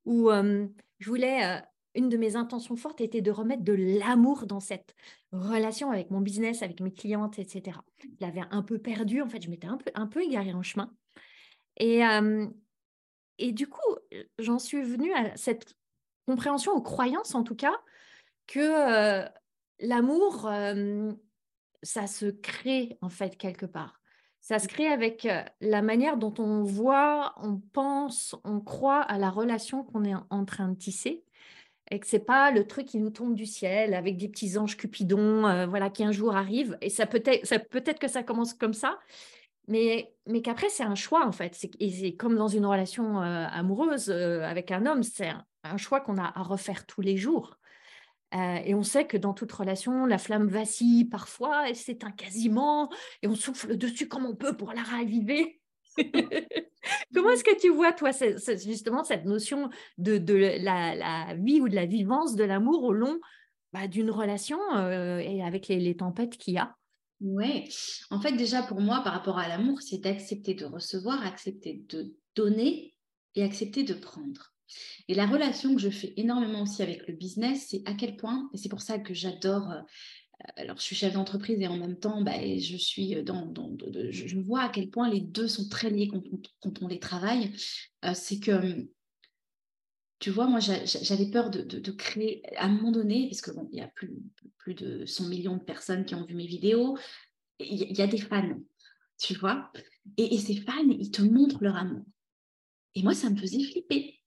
Où 0.04 0.30
je 0.30 1.08
voulais, 1.08 1.62
une 1.94 2.08
de 2.08 2.16
mes 2.16 2.36
intentions 2.36 2.76
fortes 2.76 3.00
était 3.00 3.22
de 3.22 3.30
remettre 3.30 3.62
de 3.62 3.72
l'amour 3.72 4.46
dans 4.46 4.60
cette 4.60 4.94
relation 5.32 5.90
avec 5.90 6.10
mon 6.10 6.20
business, 6.20 6.62
avec 6.62 6.80
mes 6.80 6.92
clientes, 6.92 7.38
etc. 7.38 7.78
Je 8.02 8.06
l'avais 8.20 8.42
un 8.50 8.62
peu 8.62 8.78
perdu, 8.78 9.20
en 9.20 9.28
fait, 9.28 9.42
je 9.42 9.50
m'étais 9.50 9.66
un 9.66 9.76
peu, 9.76 9.90
un 9.94 10.06
peu 10.06 10.22
égarée 10.22 10.54
en 10.54 10.62
chemin. 10.62 10.94
Et, 11.78 12.02
et 13.38 13.52
du 13.52 13.68
coup, 13.68 13.96
j'en 14.38 14.58
suis 14.58 14.82
venue 14.82 15.12
à 15.14 15.36
cette 15.36 15.74
compréhension, 16.26 16.72
aux 16.72 16.82
croyances 16.82 17.34
en 17.34 17.42
tout 17.42 17.54
cas, 17.54 17.74
que 18.46 19.24
l'amour, 19.80 20.50
ça 21.82 22.06
se 22.06 22.26
crée 22.26 22.98
en 23.00 23.08
fait 23.08 23.36
quelque 23.36 23.66
part. 23.66 24.00
Ça 24.40 24.58
se 24.58 24.68
crée 24.68 24.86
avec 24.86 25.28
la 25.60 25.82
manière 25.82 26.16
dont 26.16 26.34
on 26.38 26.62
voit, 26.62 27.34
on 27.36 27.58
pense, 27.58 28.34
on 28.44 28.60
croit 28.60 29.02
à 29.02 29.18
la 29.18 29.30
relation 29.30 29.84
qu'on 29.84 30.04
est 30.04 30.14
en 30.30 30.44
train 30.44 30.68
de 30.68 30.76
tisser 30.76 31.24
et 31.90 32.00
que 32.00 32.06
c'est 32.06 32.18
pas 32.18 32.50
le 32.50 32.66
truc 32.66 32.86
qui 32.86 32.98
nous 32.98 33.10
tombe 33.10 33.34
du 33.34 33.46
ciel 33.46 33.94
avec 33.94 34.16
des 34.16 34.28
petits 34.28 34.58
anges 34.58 34.76
cupidons 34.76 35.66
voilà 35.66 35.90
qui 35.90 36.04
un 36.04 36.12
jour 36.12 36.36
arrivent 36.36 36.76
et 36.80 36.90
ça 36.90 37.06
peut 37.06 37.22
être 37.24 37.46
ça 37.46 37.58
peut 37.58 37.82
être 37.86 37.98
que 37.98 38.08
ça 38.08 38.22
commence 38.22 38.54
comme 38.54 38.74
ça 38.74 38.98
mais, 39.68 40.14
mais 40.26 40.40
qu'après, 40.40 40.70
c'est 40.70 40.82
un 40.82 40.94
choix, 40.94 41.26
en 41.26 41.32
fait. 41.32 41.54
C'est, 41.54 41.70
et 41.78 41.90
c'est 41.90 42.14
comme 42.14 42.36
dans 42.36 42.48
une 42.48 42.64
relation 42.64 43.22
euh, 43.22 43.46
amoureuse 43.50 44.08
euh, 44.08 44.42
avec 44.42 44.70
un 44.70 44.86
homme, 44.86 45.02
c'est 45.02 45.28
un, 45.62 45.76
choix 45.76 46.00
qu'on 46.00 46.16
a 46.16 46.32
à 46.34 46.42
refaire 46.42 46.86
tous 46.86 47.02
les 47.02 47.18
jours. 47.18 47.58
Euh, 48.34 48.58
et 48.64 48.74
on 48.74 48.82
sait 48.82 49.06
que 49.06 49.18
dans 49.18 49.34
toute 49.34 49.52
relation, 49.52 50.06
la 50.06 50.16
flamme 50.16 50.48
vacille 50.48 51.04
parfois, 51.04 51.68
et 51.68 51.74
c'est 51.74 52.02
un 52.02 52.10
quasiment, 52.10 52.90
et 53.22 53.28
on 53.28 53.34
souffle 53.34 53.76
dessus 53.76 54.08
comme 54.08 54.24
on 54.24 54.34
peut 54.34 54.56
pour 54.56 54.72
la 54.72 54.82
raviver. 54.82 55.60
Comment 57.14 57.30
est-ce 57.30 57.44
que 57.44 57.58
tu 57.60 57.68
vois, 57.68 57.92
toi, 57.92 58.10
justement, 58.64 59.04
cette 59.04 59.26
notion 59.26 59.68
de, 59.98 60.16
de 60.16 60.34
la, 60.34 60.94
la, 60.94 61.34
vie 61.34 61.60
ou 61.60 61.68
de 61.68 61.74
la 61.74 61.84
vivance 61.84 62.36
de 62.36 62.44
l'amour 62.44 62.84
au 62.84 62.92
long 62.94 63.20
bah, 63.74 63.86
d'une 63.86 64.10
relation 64.10 64.58
et 65.18 65.42
avec 65.42 65.68
les, 65.68 65.80
les 65.80 65.96
tempêtes 65.96 66.38
qu'il 66.38 66.54
y 66.54 66.58
a? 66.58 66.77
Oui, 67.20 67.68
en 68.10 68.20
fait, 68.20 68.32
déjà 68.32 68.62
pour 68.62 68.80
moi, 68.80 69.02
par 69.02 69.12
rapport 69.12 69.38
à 69.38 69.48
l'amour, 69.48 69.82
c'est 69.82 69.98
d'accepter 69.98 70.54
de 70.54 70.64
recevoir, 70.64 71.26
accepter 71.26 71.82
de 71.88 72.14
donner 72.36 72.94
et 73.34 73.42
accepter 73.42 73.82
de 73.82 73.94
prendre. 73.94 74.52
Et 75.08 75.14
la 75.14 75.26
relation 75.26 75.74
que 75.74 75.80
je 75.80 75.90
fais 75.90 76.12
énormément 76.16 76.62
aussi 76.62 76.82
avec 76.82 77.06
le 77.08 77.14
business, 77.14 77.66
c'est 77.70 77.82
à 77.86 77.94
quel 77.94 78.16
point, 78.16 78.48
et 78.52 78.58
c'est 78.58 78.68
pour 78.68 78.82
ça 78.82 78.98
que 78.98 79.14
j'adore, 79.14 79.70
euh, 79.70 79.80
alors 80.56 80.76
je 80.76 80.82
suis 80.82 80.94
chef 80.94 81.14
d'entreprise 81.14 81.60
et 81.60 81.66
en 81.66 81.76
même 81.76 81.98
temps, 81.98 82.22
bah, 82.22 82.38
je 82.40 82.76
suis 82.76 83.22
dans, 83.24 83.52
je 84.10 84.38
vois 84.38 84.62
à 84.62 84.68
quel 84.68 84.88
point 84.88 85.08
les 85.08 85.20
deux 85.20 85.48
sont 85.48 85.68
très 85.68 85.90
liés 85.90 86.08
quand 86.60 86.82
on, 86.82 86.86
les 86.86 87.00
travaille, 87.00 87.52
euh, 88.04 88.12
c'est 88.14 88.38
que 88.38 88.88
tu 90.18 90.30
vois, 90.30 90.46
moi, 90.46 90.58
j'avais 90.60 91.30
peur 91.30 91.50
de, 91.50 91.90
créer, 91.92 92.42
à 92.56 92.66
un 92.66 92.68
moment 92.68 92.90
donné, 92.90 93.28
parce 93.28 93.40
que 93.40 93.52
bon, 93.52 93.68
il 93.72 93.78
y 93.78 93.82
a 93.82 93.88
plus, 93.88 94.10
plus 94.56 94.74
de 94.74 95.06
100 95.06 95.28
millions 95.28 95.56
de 95.56 95.62
personnes 95.62 96.04
qui 96.04 96.14
ont 96.14 96.24
vu 96.24 96.34
mes 96.34 96.46
vidéos, 96.46 96.98
il 97.60 97.96
y, 97.96 98.02
a 98.02 98.06
des 98.06 98.18
fans, 98.18 98.58
tu 99.18 99.34
vois, 99.34 99.72
et, 100.16 100.38
ces 100.38 100.56
fans, 100.56 100.88
ils 100.88 101.10
te 101.10 101.22
montrent 101.22 101.62
leur 101.62 101.76
amour. 101.76 102.04
Et 102.94 103.02
moi, 103.02 103.14
ça 103.14 103.30
me 103.30 103.36
faisait 103.36 103.62
flipper. 103.62 104.20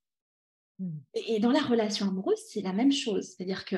Mmh. 0.80 0.98
Et 1.14 1.40
dans 1.40 1.52
la 1.52 1.62
relation 1.62 2.08
amoureuse, 2.08 2.40
c'est 2.50 2.62
la 2.62 2.74
même 2.74 2.92
chose. 2.92 3.30
C'est-à-dire 3.30 3.66
que 3.66 3.78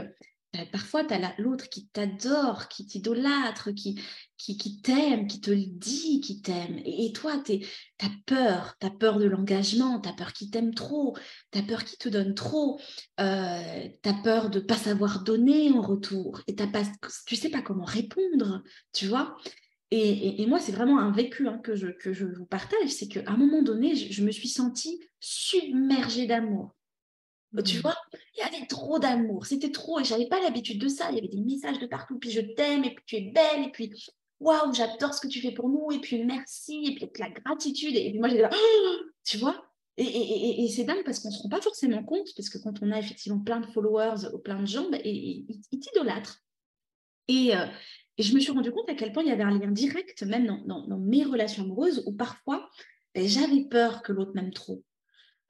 parfois, 0.71 1.03
tu 1.03 1.13
as 1.13 1.33
l'autre 1.39 1.69
qui 1.69 1.87
t'adore, 1.87 2.67
qui 2.67 2.85
t'idolâtre, 2.85 3.71
qui, 3.71 3.99
qui, 4.37 4.81
t'aime, 4.81 5.27
qui 5.27 5.41
te 5.41 5.51
le 5.51 5.65
dit, 5.65 6.21
qui 6.21 6.41
t'aime. 6.41 6.79
Et, 6.85 7.11
toi, 7.13 7.41
tu 7.43 7.65
as 8.01 8.11
peur, 8.25 8.75
tu 8.79 8.87
as 8.87 8.91
peur 8.91 9.19
de 9.19 9.25
l'engagement, 9.25 9.99
tu 9.99 10.09
as 10.09 10.13
peur 10.13 10.33
qu'il 10.33 10.51
t'aime 10.51 10.73
trop, 10.73 11.15
tu 11.51 11.59
as 11.59 11.63
peur 11.63 11.83
qu'il 11.83 11.97
te 11.97 12.09
donne 12.09 12.35
trop, 12.35 12.79
euh, 13.19 13.87
tu 14.03 14.09
as 14.09 14.13
peur 14.23 14.49
de 14.49 14.59
ne 14.59 14.65
pas 14.65 14.77
savoir 14.77 15.23
donner 15.23 15.71
en 15.71 15.81
retour, 15.81 16.41
et 16.47 16.55
pas, 16.55 16.83
tu 17.25 17.35
sais 17.35 17.49
pas 17.49 17.61
comment 17.61 17.85
répondre, 17.85 18.63
tu 18.93 19.07
vois. 19.07 19.35
Et, 19.91 20.45
moi, 20.47 20.59
c'est 20.59 20.71
vraiment 20.71 20.99
un 20.99 21.11
vécu 21.11 21.47
hein, 21.47 21.59
que, 21.63 21.75
je, 21.75 21.87
que 21.87 22.13
je 22.13 22.25
vous 22.25 22.45
partage, 22.45 22.89
c'est 22.89 23.07
qu'à 23.07 23.21
un 23.27 23.37
moment 23.37 23.61
donné, 23.61 23.95
je 23.95 24.23
me 24.23 24.31
suis 24.31 24.49
sentie 24.49 24.99
submergée 25.19 26.25
d'amour 26.25 26.75
tu 27.61 27.77
mmh. 27.77 27.81
vois, 27.81 27.95
il 28.35 28.39
y 28.39 28.41
avait 28.41 28.65
trop 28.65 28.99
d'amour, 28.99 29.45
c'était 29.45 29.71
trop, 29.71 29.99
et 29.99 30.03
j'avais 30.03 30.27
pas 30.27 30.41
l'habitude 30.41 30.79
de 30.79 30.87
ça. 30.87 31.09
Il 31.11 31.15
y 31.15 31.19
avait 31.19 31.27
des 31.27 31.41
messages 31.41 31.79
de 31.79 31.85
partout, 31.85 32.17
puis 32.17 32.31
je 32.31 32.41
t'aime, 32.41 32.83
et 32.83 32.95
puis 32.95 33.03
tu 33.05 33.15
es 33.17 33.31
belle, 33.31 33.65
et 33.67 33.71
puis 33.71 33.91
waouh, 34.39 34.73
j'adore 34.73 35.13
ce 35.13 35.21
que 35.21 35.27
tu 35.27 35.41
fais 35.41 35.51
pour 35.51 35.69
nous, 35.69 35.91
et 35.91 35.99
puis 35.99 36.23
merci, 36.23 36.85
et 36.85 36.95
puis 36.95 37.09
la 37.19 37.29
gratitude. 37.29 37.95
Et 37.95 38.09
puis 38.09 38.19
moi, 38.19 38.29
j'étais 38.29 38.41
là, 38.41 38.49
tu 39.23 39.37
vois. 39.37 39.63
Et, 39.97 40.67
c'est 40.75 40.85
dingue 40.85 41.03
parce 41.05 41.19
qu'on 41.19 41.29
ne 41.29 41.33
se 41.33 41.43
rend 41.43 41.49
pas 41.49 41.61
forcément 41.61 42.03
compte, 42.03 42.27
parce 42.35 42.49
que 42.49 42.57
quand 42.57 42.81
on 42.81 42.91
a 42.91 42.97
effectivement 42.97 43.39
plein 43.39 43.59
de 43.59 43.67
followers 43.67 44.27
ou 44.33 44.39
plein 44.39 44.59
de 44.59 44.65
gens, 44.65 44.89
bah, 44.89 44.97
ils 45.03 45.45
t'idolâtrent. 45.79 46.39
Et, 47.27 47.55
euh, 47.55 47.67
et 48.17 48.23
je 48.23 48.33
me 48.33 48.39
suis 48.39 48.51
rendu 48.51 48.71
compte 48.71 48.89
à 48.89 48.95
quel 48.95 49.11
point 49.11 49.23
il 49.23 49.29
y 49.29 49.31
avait 49.31 49.43
un 49.43 49.57
lien 49.57 49.71
direct, 49.71 50.23
même 50.23 50.63
dans, 50.65 50.99
mes 50.99 51.23
relations 51.23 51.63
amoureuses, 51.63 52.03
où 52.05 52.13
parfois, 52.13 52.69
bah, 53.15 53.21
j'avais 53.25 53.65
peur 53.65 54.03
que 54.03 54.11
l'autre 54.11 54.31
m'aime 54.35 54.53
trop. 54.53 54.83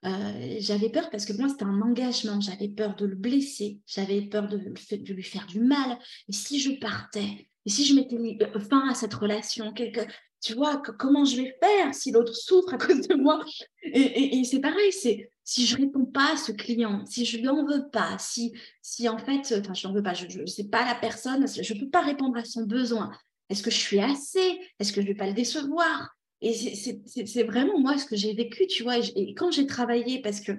Euh, 0.06 0.58
j'avais 0.60 0.90
peur 0.90 1.10
parce 1.10 1.26
que 1.26 1.34
moi, 1.34 1.50
c'était 1.50 1.64
un 1.66 1.82
engagement. 1.82 2.40
J'avais 2.42 2.70
peur 2.70 2.96
de 2.96 3.06
le 3.06 3.16
blesser. 3.16 3.80
J'avais 3.86 4.22
peur 4.22 4.48
de, 4.48 4.58
lui 4.58 5.24
faire 5.24 5.46
du 5.48 5.60
mal. 5.60 5.98
Et 6.28 6.34
si 6.34 6.60
je 6.60 6.72
partais, 6.72 7.48
et 7.66 7.70
si 7.70 7.86
je 7.86 7.96
mettais 7.96 8.16
euh, 8.16 8.60
fin 8.60 8.90
à 8.90 8.96
cette 8.96 9.14
relation, 9.14 9.72
quelque, 9.74 10.02
tu 10.42 10.56
vois, 10.56 10.82
comment 11.00 11.24
je 11.24 11.38
vais 11.38 11.58
faire 11.62 11.94
si 11.96 12.12
l'autre 12.12 12.36
souffre 12.36 12.74
à 12.74 12.78
cause 12.78 13.08
de 13.08 13.16
moi? 13.16 13.44
Et, 13.84 14.44
c'est 14.44 14.60
pareil, 14.60 14.92
c'est 14.92 15.30
si 15.46 15.66
je 15.66 15.78
réponds 15.78 16.06
pas 16.06 16.34
à 16.34 16.38
ce 16.38 16.52
client, 16.52 17.06
si 17.06 17.26
je 17.26 17.38
lui 17.38 17.48
en 17.48 17.66
veux 17.66 17.90
pas, 17.92 18.18
si, 18.18 18.54
si 18.82 19.08
en 19.08 19.18
fait, 19.18 19.54
enfin, 19.60 19.74
je 19.74 19.88
n'en 19.88 19.94
veux 19.94 20.04
pas, 20.04 20.14
je 20.14 20.40
ne 20.40 20.46
sais 20.46 20.66
pas 20.66 20.86
la 20.86 20.96
personne, 20.96 21.46
je 21.48 21.74
ne 21.74 21.80
peux 21.80 21.90
pas 21.90 22.02
répondre 22.02 22.38
à 22.38 22.46
son 22.46 22.64
besoin. 22.64 23.12
Est-ce 23.50 23.64
que 23.64 23.72
je 23.72 23.78
suis 23.78 24.00
assez? 24.00 24.60
Est-ce 24.80 24.92
que 24.92 25.02
je 25.02 25.08
ne 25.08 25.12
vais 25.12 25.18
pas 25.18 25.28
le 25.28 25.34
décevoir? 25.34 26.10
Et 26.44 26.54
c'est 27.26 27.44
vraiment 27.44 27.80
moi 27.80 27.98
ce 27.98 28.06
que 28.06 28.18
j'ai 28.18 28.34
vécu, 28.34 28.68
tu 28.68 28.84
vois. 28.84 28.98
Et, 28.98 29.34
quand 29.34 29.50
j'ai 29.50 29.66
travaillé, 29.66 30.22
parce 30.22 30.42
que 30.42 30.52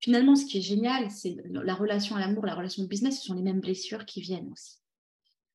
finalement, 0.00 0.34
ce 0.34 0.46
qui 0.46 0.58
est 0.58 0.62
génial, 0.62 1.10
c'est 1.10 1.36
la 1.50 1.74
relation 1.74 2.16
à 2.16 2.20
l'amour, 2.20 2.46
la 2.46 2.54
relation 2.54 2.84
au 2.84 2.86
business, 2.86 3.20
ce 3.20 3.26
sont 3.26 3.34
les 3.34 3.42
mêmes 3.42 3.60
blessures 3.60 4.06
qui 4.06 4.22
viennent 4.22 4.50
aussi. 4.50 4.78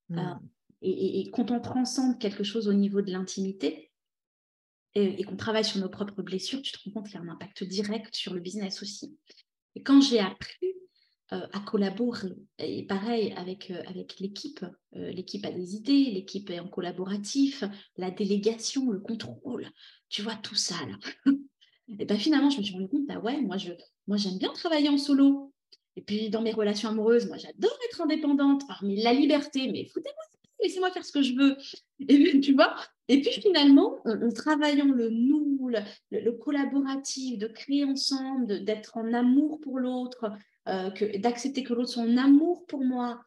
Mmh. 0.10 0.20
Euh, 0.20 0.36
et, 0.84 1.32
quand 1.32 1.50
on 1.50 1.60
transcende 1.60 2.20
quelque 2.20 2.44
chose 2.44 2.68
au 2.68 2.74
niveau 2.74 3.02
de 3.02 3.12
l'intimité 3.12 3.92
et, 4.94 5.24
qu'on 5.24 5.36
travaille 5.36 5.66
sur 5.66 5.80
nos 5.80 5.90
propres 5.90 6.22
blessures, 6.22 6.62
tu 6.62 6.72
te 6.72 6.80
rends 6.86 6.92
compte 6.92 7.08
qu'il 7.08 7.16
y 7.16 7.18
a 7.18 7.22
un 7.22 7.30
impact 7.30 7.64
direct 7.64 8.14
sur 8.14 8.36
le 8.36 8.40
business 8.40 8.84
aussi. 8.84 9.18
Et 9.76 9.82
quand 9.82 10.00
j'ai 10.02 10.20
appris 10.20 10.74
euh, 11.34 11.48
à 11.54 11.60
collaborer. 11.62 12.36
Et 12.60 12.86
pareil 12.86 13.34
avec, 13.38 13.72
euh, 13.72 13.82
avec 13.88 14.20
l'équipe. 14.20 14.66
Euh, 14.98 15.12
l'équipe 15.12 15.46
a 15.46 15.52
des 15.52 15.76
idées, 15.76 16.12
l'équipe 16.12 16.50
est 16.50 16.60
en 16.60 16.68
collaboratif, 16.68 17.64
la 17.96 18.12
délégation, 18.12 18.92
le 18.92 19.00
contrôle, 19.00 19.70
tu 20.10 20.24
vois 20.24 20.36
tout 20.36 20.56
ça 20.56 20.76
là. 20.86 21.32
et 22.00 22.04
ben 22.04 22.18
finalement, 22.18 22.50
je 22.50 22.58
me 22.58 22.64
suis 22.64 22.74
rendu 22.74 22.90
compte, 22.90 23.06
ah 23.08 23.20
ouais, 23.22 23.40
moi 23.40 23.56
je, 23.56 23.72
moi 24.08 24.18
j'aime 24.18 24.40
bien 24.40 24.52
travailler 24.52 24.90
en 24.90 24.98
solo. 24.98 25.54
Et 25.96 26.02
puis 26.02 26.30
dans 26.30 26.42
mes 26.42 26.52
relations 26.52 26.90
amoureuses, 26.90 27.28
moi 27.28 27.38
j'adore 27.38 27.78
être 27.86 28.02
indépendante, 28.02 28.68
parmi 28.68 29.02
la 29.02 29.14
liberté, 29.14 29.72
mais 29.72 29.86
foutez-moi, 29.86 30.24
laissez-moi 30.62 30.92
faire 30.92 31.06
ce 31.06 31.14
que 31.14 31.22
je 31.22 31.34
veux. 31.34 31.56
Et 32.10 32.42
tu 32.42 32.56
vois, 32.56 32.76
et 33.08 33.22
puis 33.22 33.32
finalement, 33.42 34.00
en, 34.06 34.30
travaillant 34.32 34.86
le 34.86 35.10
nous, 35.10 35.70
le, 36.12 36.32
collaboratif, 36.32 37.38
de 37.38 37.48
créer 37.48 37.86
ensemble, 37.86 38.64
d'être 38.64 38.98
en 38.98 39.14
amour 39.14 39.60
pour 39.62 39.80
l'autre, 39.80 40.32
euh, 40.68 40.92
d'accepter 41.18 41.64
que 41.64 41.74
l'autre 41.74 41.90
soit 41.90 42.04
en 42.04 42.18
amour 42.18 42.66
pour 42.68 42.84
moi, 42.84 43.24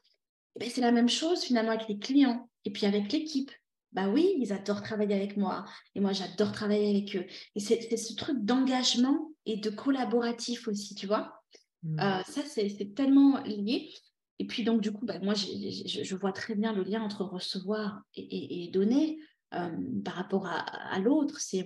eh 0.56 0.60
ben, 0.60 0.70
c'est 0.70 0.80
la 0.80 0.92
même 0.92 1.08
chose 1.08 1.42
finalement 1.42 1.72
avec 1.72 1.88
les 1.88 1.98
clients 1.98 2.48
et 2.64 2.70
puis 2.70 2.86
avec 2.86 3.12
l'équipe. 3.12 3.50
Bah 3.92 4.08
oui, 4.08 4.34
ils 4.38 4.52
adorent 4.52 4.82
travailler 4.82 5.14
avec 5.14 5.36
moi 5.36 5.64
et 5.94 6.00
moi 6.00 6.12
j'adore 6.12 6.52
travailler 6.52 6.90
avec 6.90 7.16
eux. 7.16 7.26
Et 7.54 7.60
c'est 7.60 7.96
ce 7.96 8.14
truc 8.14 8.44
d'engagement 8.44 9.30
et 9.46 9.56
de 9.56 9.70
collaboratif 9.70 10.66
aussi, 10.68 10.94
tu 10.94 11.06
vois. 11.06 11.40
Mmh. 11.82 12.00
Euh, 12.00 12.22
ça, 12.24 12.42
c'est 12.46 12.94
tellement 12.94 13.40
lié. 13.44 13.92
Et 14.40 14.46
puis 14.46 14.64
donc 14.64 14.80
du 14.80 14.92
coup, 14.92 15.06
bah, 15.06 15.18
moi 15.20 15.34
je 15.34 16.14
vois 16.16 16.32
très 16.32 16.54
bien 16.56 16.72
le 16.72 16.82
lien 16.82 17.02
entre 17.02 17.24
recevoir 17.24 18.02
et, 18.16 18.68
donner 18.72 19.18
euh, 19.54 19.70
par 20.04 20.14
rapport 20.14 20.46
à, 20.46 20.98
l'autre. 20.98 21.38
C'est 21.38 21.64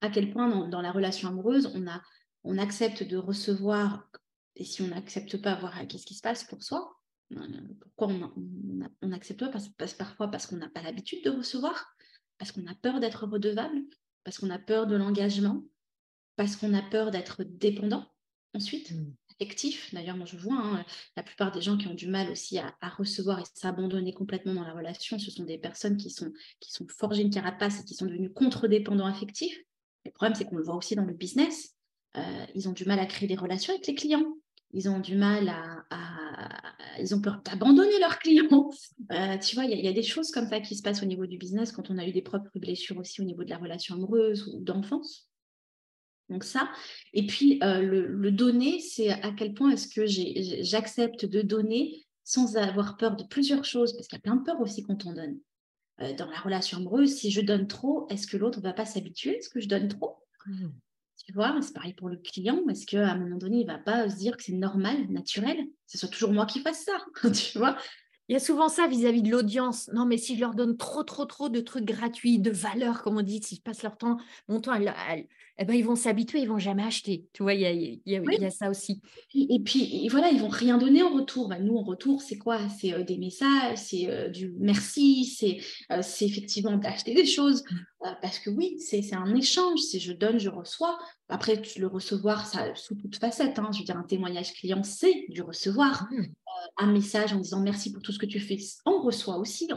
à 0.00 0.10
quel 0.10 0.32
point 0.32 0.48
dans, 0.48 0.68
dans, 0.68 0.80
la 0.80 0.92
relation 0.92 1.28
amoureuse, 1.28 1.72
on, 1.74 1.88
a, 1.88 2.00
on 2.44 2.58
accepte 2.58 3.02
de 3.02 3.16
recevoir 3.16 4.08
et 4.56 4.64
si 4.64 4.82
on 4.82 4.88
n'accepte 4.88 5.40
pas, 5.40 5.54
voir 5.56 5.74
qu'est-ce 5.88 6.06
qui 6.06 6.14
se 6.14 6.22
passe 6.22 6.44
pour 6.44 6.62
soi. 6.62 6.96
Euh, 7.32 7.38
pourquoi 7.80 8.08
on 9.02 9.08
n'accepte 9.08 9.40
pas 9.40 9.48
parce, 9.48 9.94
Parfois 9.94 10.28
parce 10.28 10.46
qu'on 10.46 10.56
n'a 10.56 10.68
pas 10.68 10.82
l'habitude 10.82 11.24
de 11.24 11.30
recevoir, 11.30 11.96
parce 12.38 12.52
qu'on 12.52 12.66
a 12.66 12.74
peur 12.74 13.00
d'être 13.00 13.26
redevable, 13.26 13.82
parce 14.22 14.38
qu'on 14.38 14.50
a 14.50 14.58
peur 14.58 14.86
de 14.86 14.96
l'engagement, 14.96 15.64
parce 16.36 16.56
qu'on 16.56 16.74
a 16.74 16.82
peur 16.82 17.10
d'être 17.10 17.42
dépendant 17.44 18.06
ensuite, 18.54 18.92
mmh. 18.92 19.12
affectif. 19.32 19.92
D'ailleurs, 19.92 20.16
moi 20.16 20.26
je 20.26 20.36
vois, 20.36 20.56
hein, 20.56 20.84
la 21.16 21.24
plupart 21.24 21.50
des 21.50 21.60
gens 21.60 21.76
qui 21.76 21.88
ont 21.88 21.94
du 21.94 22.06
mal 22.06 22.30
aussi 22.30 22.58
à, 22.58 22.74
recevoir 22.96 23.40
et 23.40 23.44
s'abandonner 23.54 24.12
complètement 24.12 24.54
dans 24.54 24.62
la 24.62 24.72
relation, 24.72 25.18
ce 25.18 25.30
sont 25.32 25.44
des 25.44 25.58
personnes 25.58 25.96
qui 25.96 26.10
sont, 26.10 26.32
qui 26.60 26.70
sont 26.70 26.86
forgées 26.88 27.22
une 27.22 27.30
carapace 27.30 27.80
et 27.80 27.84
qui 27.84 27.94
sont 27.94 28.06
devenues 28.06 28.32
contre-dépendants 28.32 29.06
affectifs. 29.06 29.58
Le 30.04 30.12
problème, 30.12 30.36
c'est 30.36 30.44
qu'on 30.44 30.56
le 30.56 30.62
voit 30.62 30.76
aussi 30.76 30.94
dans 30.94 31.04
le 31.04 31.14
business. 31.14 31.74
Euh, 32.16 32.46
ils 32.54 32.68
ont 32.68 32.72
du 32.72 32.84
mal 32.84 33.00
à 33.00 33.06
créer 33.06 33.26
des 33.26 33.34
relations 33.34 33.72
avec 33.72 33.86
les 33.86 33.94
clients 33.94 34.36
ils 34.74 34.88
ont 34.88 34.98
du 34.98 35.16
mal 35.16 35.48
à, 35.48 35.84
ils 37.00 37.14
ont 37.14 37.20
peur 37.20 37.40
d'abandonner 37.44 37.98
leurs 38.00 38.18
clients. 38.18 38.70
Euh, 39.10 39.36
tu 39.36 39.54
vois, 39.54 39.66
il 39.66 39.84
y, 39.84 39.88
a 39.88 39.92
des 39.92 40.02
choses 40.02 40.30
comme 40.30 40.48
ça 40.48 40.60
qui 40.60 40.74
se 40.74 40.82
passent 40.82 41.02
au 41.02 41.06
niveau 41.06 41.26
du 41.26 41.36
business 41.36 41.72
quand 41.72 41.90
on 41.90 41.98
a 41.98 42.06
eu 42.06 42.12
des 42.12 42.22
propres 42.22 42.58
blessures 42.58 42.96
aussi 42.96 43.20
au 43.20 43.24
niveau 43.24 43.44
de 43.44 43.50
la 43.50 43.58
relation 43.58 43.96
amoureuse 43.96 44.48
ou 44.48 44.60
d'enfance. 44.60 45.28
Donc 46.30 46.42
ça. 46.42 46.70
Et 47.12 47.26
puis 47.26 47.58
euh, 47.62 47.82
le, 47.82 48.32
donner, 48.32 48.80
c'est 48.80 49.10
à 49.10 49.30
quel 49.32 49.52
point 49.52 49.70
est-ce 49.70 49.88
que 49.88 50.06
j'accepte 50.06 51.26
de 51.26 51.42
donner 51.42 52.06
sans 52.22 52.56
avoir 52.56 52.96
peur 52.96 53.16
de 53.16 53.24
plusieurs 53.24 53.64
choses, 53.64 53.92
parce 53.92 54.08
qu'il 54.08 54.16
y 54.16 54.20
a 54.20 54.22
plein 54.22 54.36
de 54.36 54.42
peurs 54.42 54.60
aussi 54.60 54.82
quand 54.82 55.04
on 55.04 55.12
donne. 55.12 55.38
Euh, 56.00 56.14
dans 56.14 56.30
la 56.30 56.40
relation 56.40 56.78
amoureuse, 56.78 57.14
si 57.14 57.30
je 57.30 57.42
donne 57.42 57.66
trop, 57.66 58.06
est-ce 58.08 58.26
que 58.26 58.38
l'autre 58.38 58.58
ne 58.58 58.64
va 58.64 58.72
pas 58.72 58.86
s'habituer? 58.86 59.36
Est-ce 59.36 59.50
que 59.50 59.60
je 59.60 59.68
donne 59.68 59.88
trop? 59.88 60.16
Mmh. 60.46 60.68
Tu 61.26 61.32
vois, 61.32 61.58
c'est 61.62 61.72
pareil 61.72 61.94
pour 61.94 62.10
le 62.10 62.16
client. 62.18 62.62
Est-ce 62.68 62.84
qu'à 62.84 63.12
un 63.12 63.18
moment 63.18 63.36
donné, 63.38 63.60
il 63.60 63.66
ne 63.66 63.72
va 63.72 63.78
pas 63.78 64.10
se 64.10 64.16
dire 64.16 64.36
que 64.36 64.42
c'est 64.42 64.52
normal, 64.52 65.06
naturel, 65.08 65.56
que 65.56 65.72
ce 65.86 65.98
soit 65.98 66.08
toujours 66.10 66.32
moi 66.32 66.44
qui 66.44 66.60
fasse 66.60 66.84
ça 66.84 67.30
Tu 67.30 67.58
vois 67.58 67.78
il 68.28 68.32
y 68.32 68.36
a 68.36 68.40
souvent 68.40 68.68
ça 68.68 68.86
vis-à-vis 68.86 69.22
de 69.22 69.30
l'audience. 69.30 69.90
Non, 69.92 70.06
mais 70.06 70.16
si 70.16 70.34
je 70.34 70.40
leur 70.40 70.54
donne 70.54 70.76
trop, 70.76 71.02
trop, 71.02 71.26
trop 71.26 71.50
de 71.50 71.60
trucs 71.60 71.84
gratuits, 71.84 72.38
de 72.38 72.50
valeur, 72.50 73.02
comme 73.02 73.18
on 73.18 73.22
dit, 73.22 73.42
s'ils 73.42 73.60
passent 73.60 73.82
leur 73.82 73.98
temps, 73.98 74.16
mon 74.48 74.60
temps, 74.60 74.72
eh 74.76 75.64
ben, 75.64 75.74
ils 75.74 75.84
vont 75.84 75.94
s'habituer, 75.94 76.40
ils 76.40 76.48
vont 76.48 76.58
jamais 76.58 76.82
acheter. 76.82 77.26
Tu 77.34 77.42
vois, 77.42 77.52
il 77.52 77.60
y 77.60 77.66
a, 77.66 77.72
il 77.72 78.00
y 78.06 78.44
a, 78.44 78.50
ça 78.50 78.70
aussi. 78.70 79.02
Et 79.34 79.60
puis, 79.60 80.08
voilà, 80.08 80.30
ils 80.30 80.40
vont 80.40 80.48
rien 80.48 80.78
donner 80.78 81.02
en 81.02 81.12
retour. 81.12 81.48
Ben, 81.48 81.62
nous, 81.62 81.76
en 81.76 81.82
retour, 81.82 82.22
c'est 82.22 82.38
quoi? 82.38 82.58
C'est 82.70 82.94
euh, 82.94 83.04
des 83.04 83.18
messages, 83.18 83.76
c'est 83.76 84.08
euh, 84.08 84.28
du 84.28 84.54
merci, 84.58 85.26
c'est 85.26 85.58
euh, 85.92 86.00
c'est 86.02 86.24
effectivement 86.24 86.76
d'acheter 86.78 87.12
des 87.12 87.26
choses. 87.26 87.62
Mm. 87.70 88.08
parce 88.22 88.38
que 88.38 88.48
oui, 88.48 88.76
c'est 88.78 89.14
un 89.14 89.34
échange. 89.34 89.80
Si 89.80 90.00
je 90.00 90.12
donne, 90.12 90.38
je 90.38 90.48
reçois. 90.48 90.98
Après, 91.28 91.60
le 91.76 91.86
recevoir, 91.86 92.46
ça 92.46 92.74
sous 92.74 92.94
toute 92.94 93.16
facette. 93.16 93.58
Hein. 93.58 93.68
Je 93.72 93.80
veux 93.80 93.84
dire, 93.84 93.98
un 93.98 94.02
témoignage 94.02 94.54
client, 94.54 94.82
c'est 94.82 95.26
du 95.28 95.42
recevoir. 95.42 96.08
Mm 96.10 96.24
un 96.76 96.92
message 96.92 97.32
en 97.32 97.40
disant 97.40 97.60
merci 97.60 97.92
pour 97.92 98.02
tout 98.02 98.12
ce 98.12 98.18
que 98.18 98.26
tu 98.26 98.40
fais, 98.40 98.58
on 98.86 99.00
reçoit 99.00 99.38
aussi, 99.38 99.68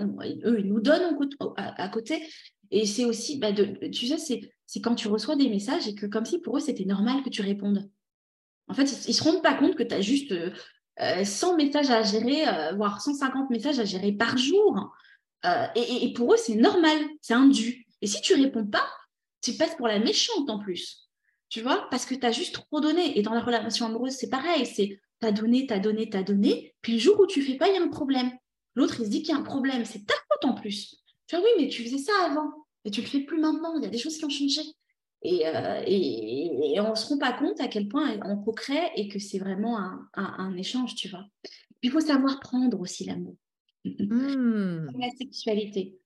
eux, 0.44 0.60
ils 0.60 0.68
nous 0.68 0.80
donnent 0.80 1.18
à, 1.58 1.90
côté. 1.90 2.24
Et 2.72 2.86
c'est 2.86 3.06
aussi, 3.06 3.38
bah, 3.38 3.52
tu 3.54 4.08
sais, 4.08 4.52
c'est 4.66 4.82
quand 4.82 4.96
tu 4.96 5.08
reçois 5.08 5.36
des 5.36 5.50
messages 5.50 5.88
et 5.88 5.96
que 5.96 6.06
comme 6.06 6.26
si 6.26 6.40
pour 6.40 6.58
eux, 6.58 6.60
c'était 6.60 6.86
normal 6.86 7.24
que 7.24 7.30
tu 7.30 7.42
répondes. 7.42 7.90
En 8.68 8.74
fait, 8.74 8.84
ils 9.06 9.10
ne 9.10 9.14
se 9.14 9.24
rendent 9.24 9.44
pas 9.44 9.54
compte 9.54 9.76
que 9.76 9.84
tu 9.84 9.96
as 9.96 10.02
juste 10.02 10.34
100 11.00 11.54
euh, 11.54 11.56
messages 11.56 11.90
à 11.90 12.04
gérer, 12.04 12.48
euh, 12.48 12.74
voire 12.76 13.02
150 13.02 13.50
messages 13.50 13.80
à 13.80 13.86
gérer 13.86 14.12
par 14.12 14.38
jour. 14.38 14.92
Euh, 15.46 15.68
et, 15.76 16.06
et, 16.06 16.14
pour 16.14 16.34
eux, 16.34 16.38
c'est 16.38 16.56
normal, 16.56 16.98
c'est 17.22 17.34
un. 17.34 17.50
Et 18.02 18.08
si 18.08 18.22
tu 18.22 18.34
réponds 18.34 18.66
pas, 18.66 18.86
tu 19.42 19.54
passes 19.54 19.76
pour 19.76 19.88
la 19.88 20.00
méchante 20.00 20.50
en 20.50 20.60
plus. 20.60 21.08
Tu 21.50 21.62
vois 21.62 21.88
Parce 21.90 22.06
que 22.06 22.16
tu 22.16 22.26
as 22.26 22.32
juste 22.32 22.56
trop 22.56 22.82
donné. 22.82 23.18
Et 23.18 23.22
dans 23.22 23.34
la 23.34 23.42
relation 23.42 23.86
amoureuse, 23.86 24.14
c'est 24.14 24.30
pareil. 24.30 24.66
C'est 24.66 25.00
t'as 25.20 25.32
donné, 25.32 25.66
t'as 25.68 25.80
donné, 25.80 26.10
t'as 26.10 26.24
donné, 26.24 26.76
puis 26.82 26.94
le 26.94 27.00
jour 27.00 27.20
où 27.20 27.28
tu 27.28 27.42
fais 27.42 27.56
pas, 27.56 27.68
il 27.68 27.76
y 27.76 27.78
a 27.78 27.82
un 27.82 27.90
problème. 27.90 28.32
L'autre, 28.76 29.00
il 29.00 29.06
se 29.06 29.10
dit 29.10 29.22
qu'il 29.24 29.34
y 29.34 29.38
a 29.38 29.40
un 29.40 29.44
problème, 29.44 29.86
c'est 29.86 30.06
ta 30.06 30.14
faute 30.14 30.52
en 30.52 30.54
plus. 30.54 30.96
Tu 31.28 31.36
vois, 31.36 31.44
oui, 31.44 31.52
mais 31.64 31.68
tu 31.70 31.84
faisais 31.84 31.98
ça 31.98 32.14
avant, 32.26 32.52
et 32.86 32.92
tu 32.92 33.02
le 33.02 33.08
fais 33.08 33.22
plus 33.22 33.40
maintenant, 33.40 33.76
il 33.78 33.84
y 33.84 33.88
a 33.88 33.90
des 33.90 33.98
choses 33.98 34.18
qui 34.18 34.26
ont 34.26 34.30
changé. 34.30 34.62
Et, 35.24 35.48
euh, 35.48 35.84
et, 35.86 36.80
on 36.80 36.92
ne 36.92 36.96
se 36.96 37.08
rend 37.08 37.18
pas 37.18 37.34
compte 37.34 37.60
à 37.60 37.68
quel 37.68 37.88
point 37.88 38.20
on 38.24 38.38
co-crée 38.38 38.92
et 38.96 39.08
que 39.08 39.20
c'est 39.20 39.40
vraiment 39.40 39.80
un, 39.80 40.08
un, 40.14 40.56
échange, 40.56 40.96
tu 40.96 41.10
vois. 41.10 41.26
Il 41.82 41.92
faut 41.92 42.00
savoir 42.00 42.40
prendre 42.40 42.80
aussi 42.80 43.06
l'amour. 43.06 43.36
Mmh. 43.86 44.90
La 45.00 45.10
sexualité. 45.18 45.98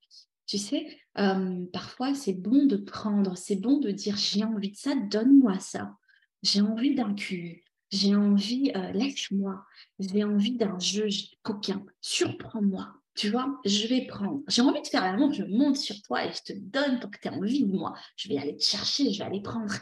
Tu 0.45 0.59
sais, 0.59 0.99
euh, 1.17 1.65
parfois 1.73 2.13
c'est 2.13 2.33
bon 2.33 2.65
de 2.65 2.77
prendre, 2.77 3.35
c'est 3.35 3.55
bon 3.55 3.79
de 3.79 3.89
dire 3.89 4.17
j'ai 4.17 4.43
envie 4.43 4.71
de 4.71 4.75
ça, 4.75 4.93
donne-moi 4.93 5.57
ça. 5.59 5.95
J'ai 6.43 6.61
envie 6.61 6.93
d'un 6.93 7.15
cul, 7.15 7.63
j'ai 7.91 8.15
envie, 8.15 8.71
euh, 8.75 8.91
lâche-moi, 8.93 9.63
j'ai 9.99 10.23
envie 10.23 10.55
d'un 10.55 10.79
jeu 10.79 11.07
coquin, 11.43 11.85
surprends-moi. 11.99 12.93
Tu 13.15 13.29
vois, 13.29 13.59
je 13.65 13.87
vais 13.87 14.05
prendre. 14.05 14.41
J'ai 14.47 14.61
envie 14.61 14.81
de 14.81 14.87
faire 14.87 15.03
l'amour, 15.03 15.33
je 15.33 15.43
monte 15.43 15.75
sur 15.75 16.01
toi 16.01 16.25
et 16.25 16.31
je 16.31 16.53
te 16.53 16.57
donne 16.57 16.99
pour 16.99 17.11
que 17.11 17.19
tu 17.21 17.27
aies 17.27 17.31
envie 17.31 17.65
de 17.65 17.71
moi. 17.71 17.93
Je 18.15 18.29
vais 18.29 18.37
aller 18.37 18.55
te 18.55 18.63
chercher, 18.63 19.11
je 19.11 19.19
vais 19.19 19.25
aller 19.25 19.41
prendre. 19.41 19.73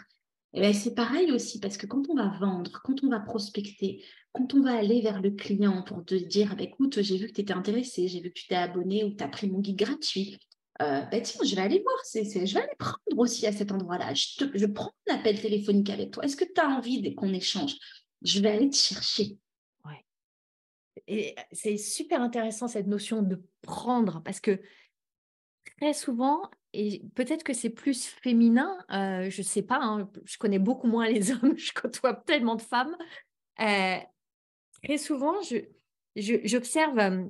Et 0.54 0.62
ben, 0.62 0.74
c'est 0.74 0.96
pareil 0.96 1.32
aussi, 1.32 1.60
parce 1.60 1.78
que 1.78 1.86
quand 1.86 2.10
on 2.10 2.16
va 2.16 2.36
vendre, 2.40 2.82
quand 2.84 3.04
on 3.04 3.10
va 3.10 3.20
prospecter, 3.20 4.04
quand 4.32 4.56
on 4.56 4.62
va 4.62 4.78
aller 4.78 5.02
vers 5.02 5.22
le 5.22 5.30
client 5.32 5.84
pour 5.84 6.04
te 6.04 6.16
dire, 6.16 6.56
bah, 6.56 6.64
écoute, 6.64 7.02
j'ai 7.02 7.18
vu 7.18 7.28
que 7.28 7.34
tu 7.34 7.42
étais 7.42 7.54
intéressé, 7.54 8.08
j'ai 8.08 8.20
vu 8.20 8.30
que 8.30 8.40
tu 8.40 8.48
t'es 8.48 8.56
abonné 8.56 9.04
ou 9.04 9.14
tu 9.14 9.24
as 9.24 9.28
pris 9.28 9.48
mon 9.48 9.60
guide 9.60 9.78
gratuit, 9.78 10.40
euh, 10.82 11.02
bah, 11.02 11.20
tiens, 11.22 11.42
je 11.46 11.56
vais 11.56 11.62
aller 11.62 11.84
voir, 11.84 11.96
je 12.14 12.22
vais 12.22 12.58
aller 12.58 12.76
prendre 12.80 13.18
aussi 13.18 13.46
à 13.46 13.52
cet 13.52 13.72
endroit-là. 13.72 14.14
Je, 14.14 14.46
je 14.54 14.66
prends 14.66 14.92
un 15.10 15.16
appel 15.16 15.40
téléphonique 15.40 15.90
avec 15.90 16.12
toi. 16.12 16.24
Est-ce 16.24 16.38
que 16.38 16.46
tu 16.46 16.62
as 16.62 16.70
envie 16.70 17.14
qu'on 17.16 17.34
échange? 17.34 17.76
Je 18.22 18.40
vais 18.42 18.50
aller 18.50 18.70
te 18.70 18.76
chercher. 18.76 19.38
Ouais. 19.86 20.06
Et 21.08 21.36
c'est 21.52 21.78
super 21.78 22.22
intéressant 22.22 22.68
cette 22.68 22.88
notion 22.88 23.22
de 23.22 23.42
prendre 23.62 24.22
parce 24.24 24.40
que 24.40 24.60
très 25.80 25.94
souvent, 25.94 26.50
et 26.74 27.04
peut-être 27.16 27.44
que 27.44 27.54
c'est 27.54 27.70
plus 27.70 28.06
féminin, 28.06 28.78
euh, 28.92 29.30
je 29.30 29.42
ne 29.42 29.46
sais 29.46 29.62
pas, 29.62 29.80
hein, 29.82 30.10
je 30.26 30.38
connais 30.38 30.60
beaucoup 30.60 30.88
moins 30.88 31.08
les 31.08 31.32
hommes, 31.44 31.58
je 31.58 31.72
côtoie 31.74 32.14
tellement 32.14 32.56
de 32.56 32.62
femmes. 32.62 32.96
Euh, 33.60 33.98
très 34.84 34.98
souvent, 34.98 35.36
j'observe, 36.16 37.30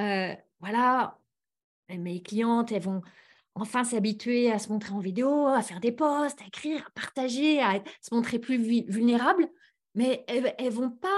euh, 0.00 0.34
voilà, 0.60 1.18
mes 1.88 2.22
clientes, 2.22 2.72
elles 2.72 2.82
vont 2.82 3.02
enfin 3.54 3.84
s'habituer 3.84 4.50
à 4.50 4.58
se 4.58 4.70
montrer 4.70 4.92
en 4.92 4.98
vidéo, 4.98 5.46
à 5.46 5.62
faire 5.62 5.80
des 5.80 5.92
posts, 5.92 6.40
à 6.40 6.46
écrire, 6.46 6.84
à 6.86 6.90
partager, 6.90 7.60
à 7.60 7.82
se 8.00 8.14
montrer 8.14 8.38
plus 8.38 8.56
vulnérables, 8.56 9.48
mais 9.94 10.24
elles 10.28 10.54
ne 10.60 10.70
vont 10.70 10.90
pas 10.90 11.08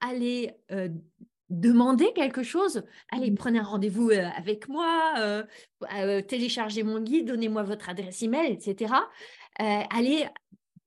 aller 0.00 0.54
demander 1.48 2.12
quelque 2.14 2.42
chose, 2.42 2.84
allez, 3.10 3.30
mmh. 3.30 3.36
prenez 3.36 3.58
un 3.58 3.64
rendez-vous 3.64 4.10
avec 4.10 4.68
moi, 4.68 5.44
téléchargez 6.28 6.82
mon 6.82 7.00
guide, 7.00 7.26
donnez-moi 7.26 7.62
votre 7.62 7.88
adresse 7.88 8.22
email, 8.22 8.52
etc. 8.52 8.94
allez 9.58 10.26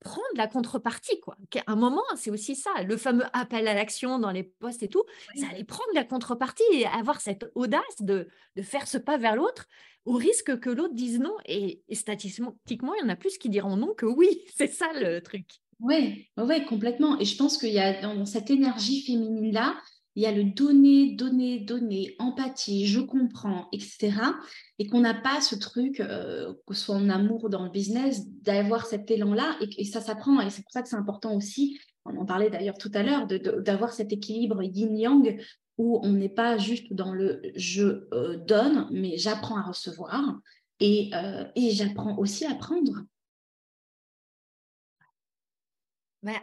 prendre 0.03 0.27
la 0.35 0.47
contrepartie. 0.47 1.19
Quoi. 1.21 1.35
À 1.65 1.71
un 1.71 1.75
moment, 1.75 2.03
c'est 2.15 2.29
aussi 2.29 2.55
ça, 2.55 2.69
le 2.83 2.97
fameux 2.97 3.25
appel 3.33 3.67
à 3.67 3.73
l'action 3.73 4.19
dans 4.19 4.31
les 4.31 4.43
postes 4.43 4.83
et 4.83 4.89
tout, 4.89 5.03
ça 5.35 5.47
allait 5.49 5.63
prendre 5.63 5.91
la 5.95 6.03
contrepartie 6.03 6.63
et 6.73 6.85
avoir 6.85 7.21
cette 7.21 7.49
audace 7.55 8.01
de, 8.01 8.27
de 8.55 8.61
faire 8.61 8.87
ce 8.87 8.97
pas 8.97 9.17
vers 9.17 9.35
l'autre 9.35 9.65
au 10.05 10.13
risque 10.13 10.59
que 10.59 10.69
l'autre 10.69 10.93
dise 10.93 11.19
non. 11.19 11.35
Et, 11.45 11.81
statistiquement, 11.91 12.93
il 12.95 13.01
y 13.01 13.03
en 13.03 13.09
a 13.09 13.15
plus 13.15 13.37
qui 13.37 13.49
diront 13.49 13.77
non 13.77 13.93
que 13.93 14.05
oui. 14.05 14.43
C'est 14.55 14.67
ça 14.67 14.91
le 14.93 15.21
truc. 15.21 15.47
Oui, 15.79 16.27
complètement. 16.67 17.19
Et 17.19 17.25
je 17.25 17.37
pense 17.37 17.57
qu'il 17.57 17.73
y 17.73 17.79
a 17.79 18.01
dans 18.01 18.25
cette 18.25 18.49
énergie 18.49 19.03
féminine-là, 19.05 19.75
il 20.15 20.23
y 20.23 20.25
a 20.27 20.31
le 20.31 20.43
donner, 20.43 21.15
donner, 21.15 21.59
donner, 21.59 22.15
empathie, 22.19 22.85
je 22.85 22.99
comprends, 22.99 23.67
etc. 23.71 24.11
Et 24.77 24.87
qu'on 24.87 25.01
n'a 25.01 25.15
pas 25.15 25.41
ce 25.41 25.55
truc, 25.55 25.99
euh, 25.99 26.53
que 26.67 26.75
ce 26.75 26.85
soit 26.85 26.95
en 26.95 27.09
amour 27.09 27.45
ou 27.45 27.49
dans 27.49 27.63
le 27.63 27.71
business, 27.71 28.27
d'avoir 28.41 28.85
cet 28.85 29.09
élan-là. 29.09 29.57
Et, 29.77 29.85
ça 29.85 30.01
s'apprend. 30.01 30.39
Et 30.41 30.49
c'est 30.51 30.61
pour 30.61 30.71
ça 30.71 30.83
que 30.83 30.89
c'est 30.89 30.95
important 30.95 31.35
aussi, 31.35 31.79
on 32.05 32.17
en 32.17 32.25
parlait 32.25 32.49
d'ailleurs 32.49 32.77
tout 32.77 32.91
à 32.93 33.01
l'heure, 33.01 33.27
d'avoir 33.27 33.93
cet 33.93 34.11
équilibre 34.11 34.61
yin-yang 34.61 35.41
où 35.77 35.99
on 36.03 36.11
n'est 36.11 36.29
pas 36.29 36.57
juste 36.57 36.93
dans 36.93 37.13
le 37.13 37.41
je 37.55 38.07
euh, 38.13 38.37
donne, 38.37 38.87
mais 38.91 39.17
j'apprends 39.17 39.57
à 39.57 39.63
recevoir 39.63 40.37
et, 40.79 41.09
euh, 41.13 41.45
et 41.55 41.71
j'apprends 41.71 42.17
aussi 42.17 42.45
à 42.45 42.53
prendre. 42.53 43.03
Ben, 46.23 46.35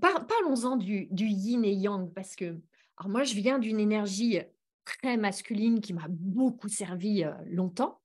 parlons-en 0.00 0.76
du, 0.76 1.08
yin 1.10 1.64
et 1.64 1.72
yang, 1.72 2.12
parce 2.12 2.36
que 2.36 2.56
alors 2.96 3.10
moi, 3.10 3.24
je 3.24 3.34
viens 3.34 3.58
d'une 3.58 3.80
énergie 3.80 4.38
très 4.84 5.16
masculine 5.16 5.80
qui 5.80 5.94
m'a 5.94 6.06
beaucoup 6.08 6.68
servi 6.68 7.24
longtemps 7.46 8.00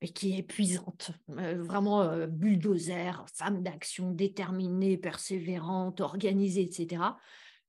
et 0.00 0.08
qui 0.08 0.32
est 0.32 0.38
épuisante. 0.38 1.10
vraiment 1.28 2.26
bulldozer, 2.26 3.24
femme 3.32 3.62
d'action, 3.62 4.10
déterminée, 4.10 4.96
persévérante, 4.96 6.00
organisée, 6.00 6.62
etc. 6.62 7.02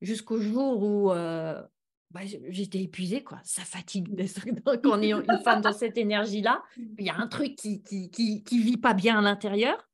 Jusqu'au 0.02 0.40
jour 0.40 0.82
où 0.82 1.10
bah, 1.10 2.22
j'étais 2.48 2.82
épuisée, 2.82 3.22
quoi. 3.22 3.40
Ça 3.44 3.64
fatigue 3.64 4.16
quand 4.66 4.80
on 4.86 5.02
est 5.02 5.12
une 5.12 5.42
femme 5.44 5.62
dans 5.62 5.74
cette 5.74 5.98
énergie-là. 5.98 6.64
Il 6.98 7.06
y 7.06 7.10
a 7.10 7.18
un 7.18 7.28
truc 7.28 7.56
qui, 7.56 7.82
qui 7.82 8.60
vit 8.60 8.78
pas 8.78 8.94
bien 8.94 9.20
à 9.20 9.22
l'intérieur. 9.22 9.88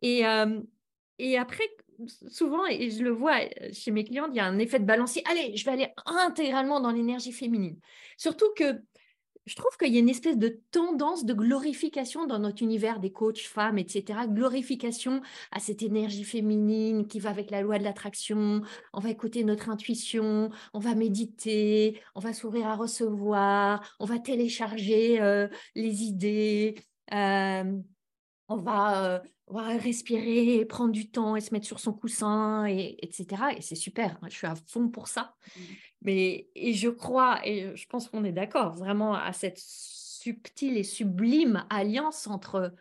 Et, 0.00 0.24
et 1.18 1.38
après, 1.38 1.64
souvent, 2.28 2.66
et 2.66 2.90
je 2.90 3.02
le 3.02 3.10
vois 3.10 3.38
chez 3.72 3.90
mes 3.90 4.04
clientes, 4.04 4.30
il 4.32 4.36
y 4.36 4.40
a 4.40 4.46
un 4.46 4.58
effet 4.58 4.78
de 4.78 4.84
balancier. 4.84 5.22
Allez, 5.30 5.56
je 5.56 5.64
vais 5.64 5.72
aller 5.72 5.88
intégralement 6.06 6.80
dans 6.80 6.90
l'énergie 6.90 7.32
féminine. 7.32 7.78
Surtout 8.16 8.52
que 8.56 8.80
je 9.44 9.56
trouve 9.56 9.76
qu'il 9.76 9.92
y 9.92 9.96
a 9.96 10.00
une 10.00 10.08
espèce 10.08 10.38
de 10.38 10.60
tendance 10.70 11.24
de 11.24 11.34
glorification 11.34 12.26
dans 12.26 12.38
notre 12.38 12.62
univers 12.62 13.00
des 13.00 13.10
coachs 13.10 13.40
femmes, 13.40 13.76
etc. 13.76 14.20
Glorification 14.28 15.20
à 15.50 15.58
cette 15.58 15.82
énergie 15.82 16.22
féminine 16.22 17.08
qui 17.08 17.18
va 17.18 17.30
avec 17.30 17.50
la 17.50 17.60
loi 17.60 17.78
de 17.78 17.82
l'attraction. 17.82 18.62
On 18.92 19.00
va 19.00 19.10
écouter 19.10 19.42
notre 19.42 19.68
intuition, 19.68 20.50
on 20.74 20.78
va 20.78 20.94
méditer, 20.94 22.00
on 22.14 22.20
va 22.20 22.32
s'ouvrir 22.32 22.68
à 22.68 22.76
recevoir, 22.76 23.96
on 23.98 24.04
va 24.04 24.20
télécharger 24.20 25.20
euh, 25.20 25.48
les 25.74 26.04
idées. 26.04 26.76
Euh, 27.12 27.62
euh, 27.62 27.80
on 28.48 28.56
va 28.56 29.22
respirer, 29.58 30.64
prendre 30.64 30.92
du 30.92 31.10
temps 31.10 31.36
et 31.36 31.40
se 31.40 31.52
mettre 31.52 31.66
sur 31.66 31.80
son 31.80 31.92
coussin, 31.92 32.66
et, 32.66 32.96
etc. 33.02 33.42
Et 33.56 33.60
c'est 33.60 33.74
super, 33.74 34.18
hein, 34.22 34.28
je 34.28 34.36
suis 34.36 34.46
à 34.46 34.54
fond 34.54 34.88
pour 34.88 35.08
ça. 35.08 35.34
Mmh. 35.56 35.60
Mais 36.02 36.48
et 36.54 36.72
je 36.72 36.88
crois, 36.88 37.46
et 37.46 37.74
je 37.76 37.86
pense 37.86 38.08
qu'on 38.08 38.24
est 38.24 38.32
d'accord, 38.32 38.74
vraiment 38.74 39.14
à 39.14 39.32
cette 39.32 39.58
subtile 39.58 40.76
et 40.76 40.84
sublime 40.84 41.64
alliance 41.70 42.26
entre 42.26 42.74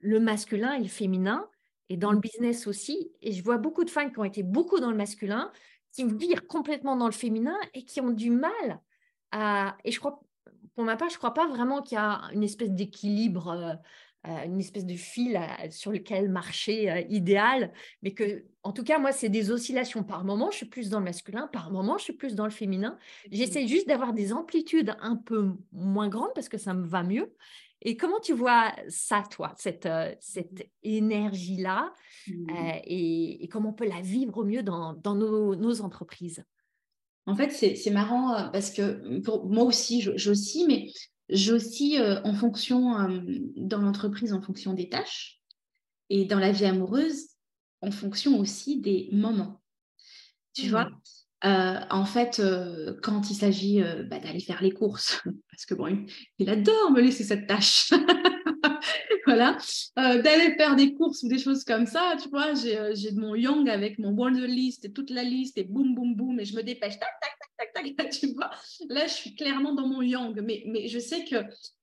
le 0.00 0.20
masculin 0.20 0.74
et 0.74 0.82
le 0.82 0.88
féminin, 0.88 1.48
et 1.88 1.96
dans 1.96 2.12
le 2.12 2.18
mmh. 2.18 2.22
business 2.22 2.66
aussi. 2.66 3.12
Et 3.20 3.32
je 3.32 3.42
vois 3.42 3.58
beaucoup 3.58 3.84
de 3.84 3.90
femmes 3.90 4.12
qui 4.12 4.18
ont 4.18 4.24
été 4.24 4.42
beaucoup 4.42 4.80
dans 4.80 4.90
le 4.90 4.96
masculin, 4.96 5.50
qui 5.92 6.04
virent 6.04 6.46
complètement 6.46 6.96
dans 6.96 7.06
le 7.06 7.12
féminin 7.12 7.56
et 7.74 7.84
qui 7.84 8.00
ont 8.00 8.10
du 8.10 8.30
mal 8.30 8.80
à... 9.30 9.76
Et 9.84 9.92
je 9.92 10.00
crois, 10.00 10.22
pour 10.74 10.84
ma 10.84 10.96
part, 10.96 11.10
je 11.10 11.14
ne 11.14 11.18
crois 11.18 11.34
pas 11.34 11.46
vraiment 11.46 11.82
qu'il 11.82 11.96
y 11.96 12.00
a 12.00 12.22
une 12.32 12.42
espèce 12.42 12.70
d'équilibre. 12.70 13.48
Euh, 13.48 13.74
euh, 13.74 13.76
une 14.24 14.60
espèce 14.60 14.86
de 14.86 14.94
fil 14.94 15.40
sur 15.70 15.90
lequel 15.90 16.28
marcher 16.28 16.90
euh, 16.90 17.00
idéal, 17.08 17.72
mais 18.02 18.12
que, 18.12 18.44
en 18.62 18.72
tout 18.72 18.84
cas, 18.84 18.98
moi, 18.98 19.12
c'est 19.12 19.28
des 19.28 19.50
oscillations. 19.50 20.04
Par 20.04 20.24
moment, 20.24 20.50
je 20.50 20.58
suis 20.58 20.66
plus 20.66 20.90
dans 20.90 20.98
le 20.98 21.04
masculin, 21.04 21.48
par 21.52 21.72
moment, 21.72 21.98
je 21.98 22.04
suis 22.04 22.12
plus 22.12 22.34
dans 22.34 22.44
le 22.44 22.50
féminin. 22.50 22.96
J'essaie 23.30 23.66
juste 23.66 23.88
d'avoir 23.88 24.12
des 24.12 24.32
amplitudes 24.32 24.94
un 25.00 25.16
peu 25.16 25.50
moins 25.72 26.08
grandes 26.08 26.32
parce 26.34 26.48
que 26.48 26.58
ça 26.58 26.72
me 26.72 26.86
va 26.86 27.02
mieux. 27.02 27.34
Et 27.84 27.96
comment 27.96 28.20
tu 28.20 28.32
vois 28.32 28.72
ça, 28.88 29.24
toi, 29.28 29.54
cette, 29.56 29.86
euh, 29.86 30.14
cette 30.20 30.70
énergie-là, 30.84 31.92
mmh. 32.28 32.46
et, 32.84 33.48
comment 33.50 33.70
on 33.70 33.74
peut 33.74 33.88
la 33.88 34.00
vivre 34.00 34.38
au 34.38 34.44
mieux 34.44 34.62
dans, 34.62 34.92
dans 34.92 35.16
nos, 35.16 35.56
nos 35.56 35.80
entreprises? 35.80 36.44
En 37.26 37.36
fait, 37.36 37.50
c'est 37.50 37.90
marrant 37.90 38.50
parce 38.52 38.70
que 38.70 39.20
pour 39.20 39.46
moi 39.46 39.64
aussi, 39.64 40.00
j'oscille, 40.16 40.66
mais 40.66 40.88
aussi 41.52 41.98
euh, 41.98 42.20
en 42.24 42.34
fonction, 42.34 42.98
euh, 42.98 43.20
dans 43.56 43.80
l'entreprise, 43.80 44.32
en 44.32 44.42
fonction 44.42 44.74
des 44.74 44.88
tâches 44.88 45.40
et 46.10 46.24
dans 46.24 46.38
la 46.38 46.52
vie 46.52 46.66
amoureuse, 46.66 47.28
en 47.80 47.90
fonction 47.90 48.38
aussi 48.38 48.80
des 48.80 49.08
moments. 49.12 49.60
Tu 50.54 50.68
vois 50.68 50.84
mmh. 50.84 51.00
euh, 51.46 51.80
En 51.90 52.04
fait, 52.04 52.42
quand 53.02 53.30
il 53.30 53.34
s'agit 53.34 53.82
bah, 54.10 54.18
d'aller 54.18 54.40
faire 54.40 54.62
les 54.62 54.72
courses, 54.72 55.22
parce 55.50 55.64
que 55.66 55.74
bon, 55.74 56.06
il, 56.38 56.50
adore 56.50 56.90
me 56.90 57.00
laisser 57.00 57.24
cette 57.24 57.46
tâche. 57.46 57.92
voilà, 59.26 59.58
d'aller 59.96 60.54
faire 60.56 60.76
des 60.76 60.94
courses 60.94 61.22
ou 61.22 61.28
des 61.28 61.38
choses 61.38 61.64
comme 61.64 61.86
ça, 61.86 62.16
tu 62.22 62.28
vois, 62.28 62.54
j'ai 62.54 63.12
mon 63.12 63.34
yang 63.34 63.68
avec 63.68 63.98
mon 63.98 64.10
wonder 64.10 64.46
list 64.46 64.84
et 64.84 64.92
toute 64.92 65.10
la 65.10 65.22
liste 65.22 65.58
et 65.58 65.64
boum, 65.64 65.94
boum, 65.94 66.14
boum, 66.14 66.40
et 66.40 66.44
je 66.44 66.56
me 66.56 66.62
dépêche, 66.62 66.98
tac, 66.98 67.10
tac, 67.20 67.32
tu 68.10 68.32
vois. 68.34 68.50
Là, 68.88 69.06
je 69.06 69.12
suis 69.12 69.34
clairement 69.34 69.74
dans 69.74 69.86
mon 69.86 70.02
yang, 70.02 70.38
mais, 70.40 70.62
mais 70.66 70.88
je 70.88 70.98
sais 70.98 71.24
que, 71.24 71.36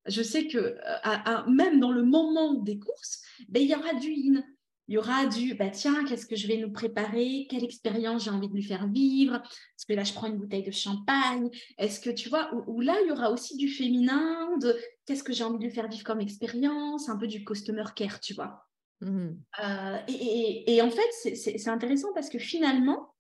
je 0.06 0.22
sais 0.22 0.48
que 0.48 0.58
euh, 0.58 1.48
même 1.48 1.80
dans 1.80 1.92
le 1.92 2.04
moment 2.04 2.54
des 2.54 2.80
courses, 2.80 3.22
ben, 3.48 3.62
il 3.62 3.70
y 3.70 3.76
aura 3.76 3.94
du 3.94 4.12
yin. 4.12 4.44
Il 4.90 4.94
y 4.94 4.98
aura 4.98 5.28
du, 5.28 5.54
bah 5.54 5.70
tiens, 5.70 6.04
qu'est-ce 6.04 6.26
que 6.26 6.36
je 6.36 6.48
vais 6.48 6.58
nous 6.58 6.72
préparer? 6.72 7.46
Quelle 7.48 7.64
expérience 7.64 8.24
j'ai 8.24 8.32
envie 8.32 8.50
de 8.50 8.56
lui 8.56 8.64
faire 8.64 8.88
vivre? 8.88 9.36
Est-ce 9.36 9.86
que 9.86 9.94
là, 9.94 10.04
je 10.04 10.14
prends 10.14 10.26
une 10.26 10.40
bouteille 10.40 10.64
de 10.64 10.72
champagne. 10.72 11.48
Est-ce 11.78 12.00
que, 12.00 12.10
tu 12.10 12.28
vois, 12.28 12.50
ou, 12.66 12.82
là, 12.82 12.98
il 13.04 13.10
y 13.10 13.12
aura 13.12 13.30
aussi 13.30 13.56
du 13.56 13.68
féminin, 13.68 14.58
de 14.58 14.76
qu'est-ce 15.06 15.24
que 15.24 15.32
j'ai 15.32 15.44
envie 15.44 15.60
de 15.60 15.64
lui 15.66 15.72
faire 15.72 15.88
vivre 15.88 16.04
comme 16.04 16.22
expérience? 16.22 17.08
Un 17.08 17.18
peu 17.18 17.28
du 17.28 17.46
customer 17.46 17.84
care, 17.96 18.20
tu 18.20 18.34
vois. 18.34 18.66
Mmh. 19.02 19.28
Euh, 19.64 19.98
et, 20.08 20.76
et, 20.76 20.82
en 20.82 20.90
fait, 20.90 21.36
c'est 21.36 21.68
intéressant 21.68 22.12
parce 22.16 22.30
que 22.30 22.40
finalement, 22.40 23.14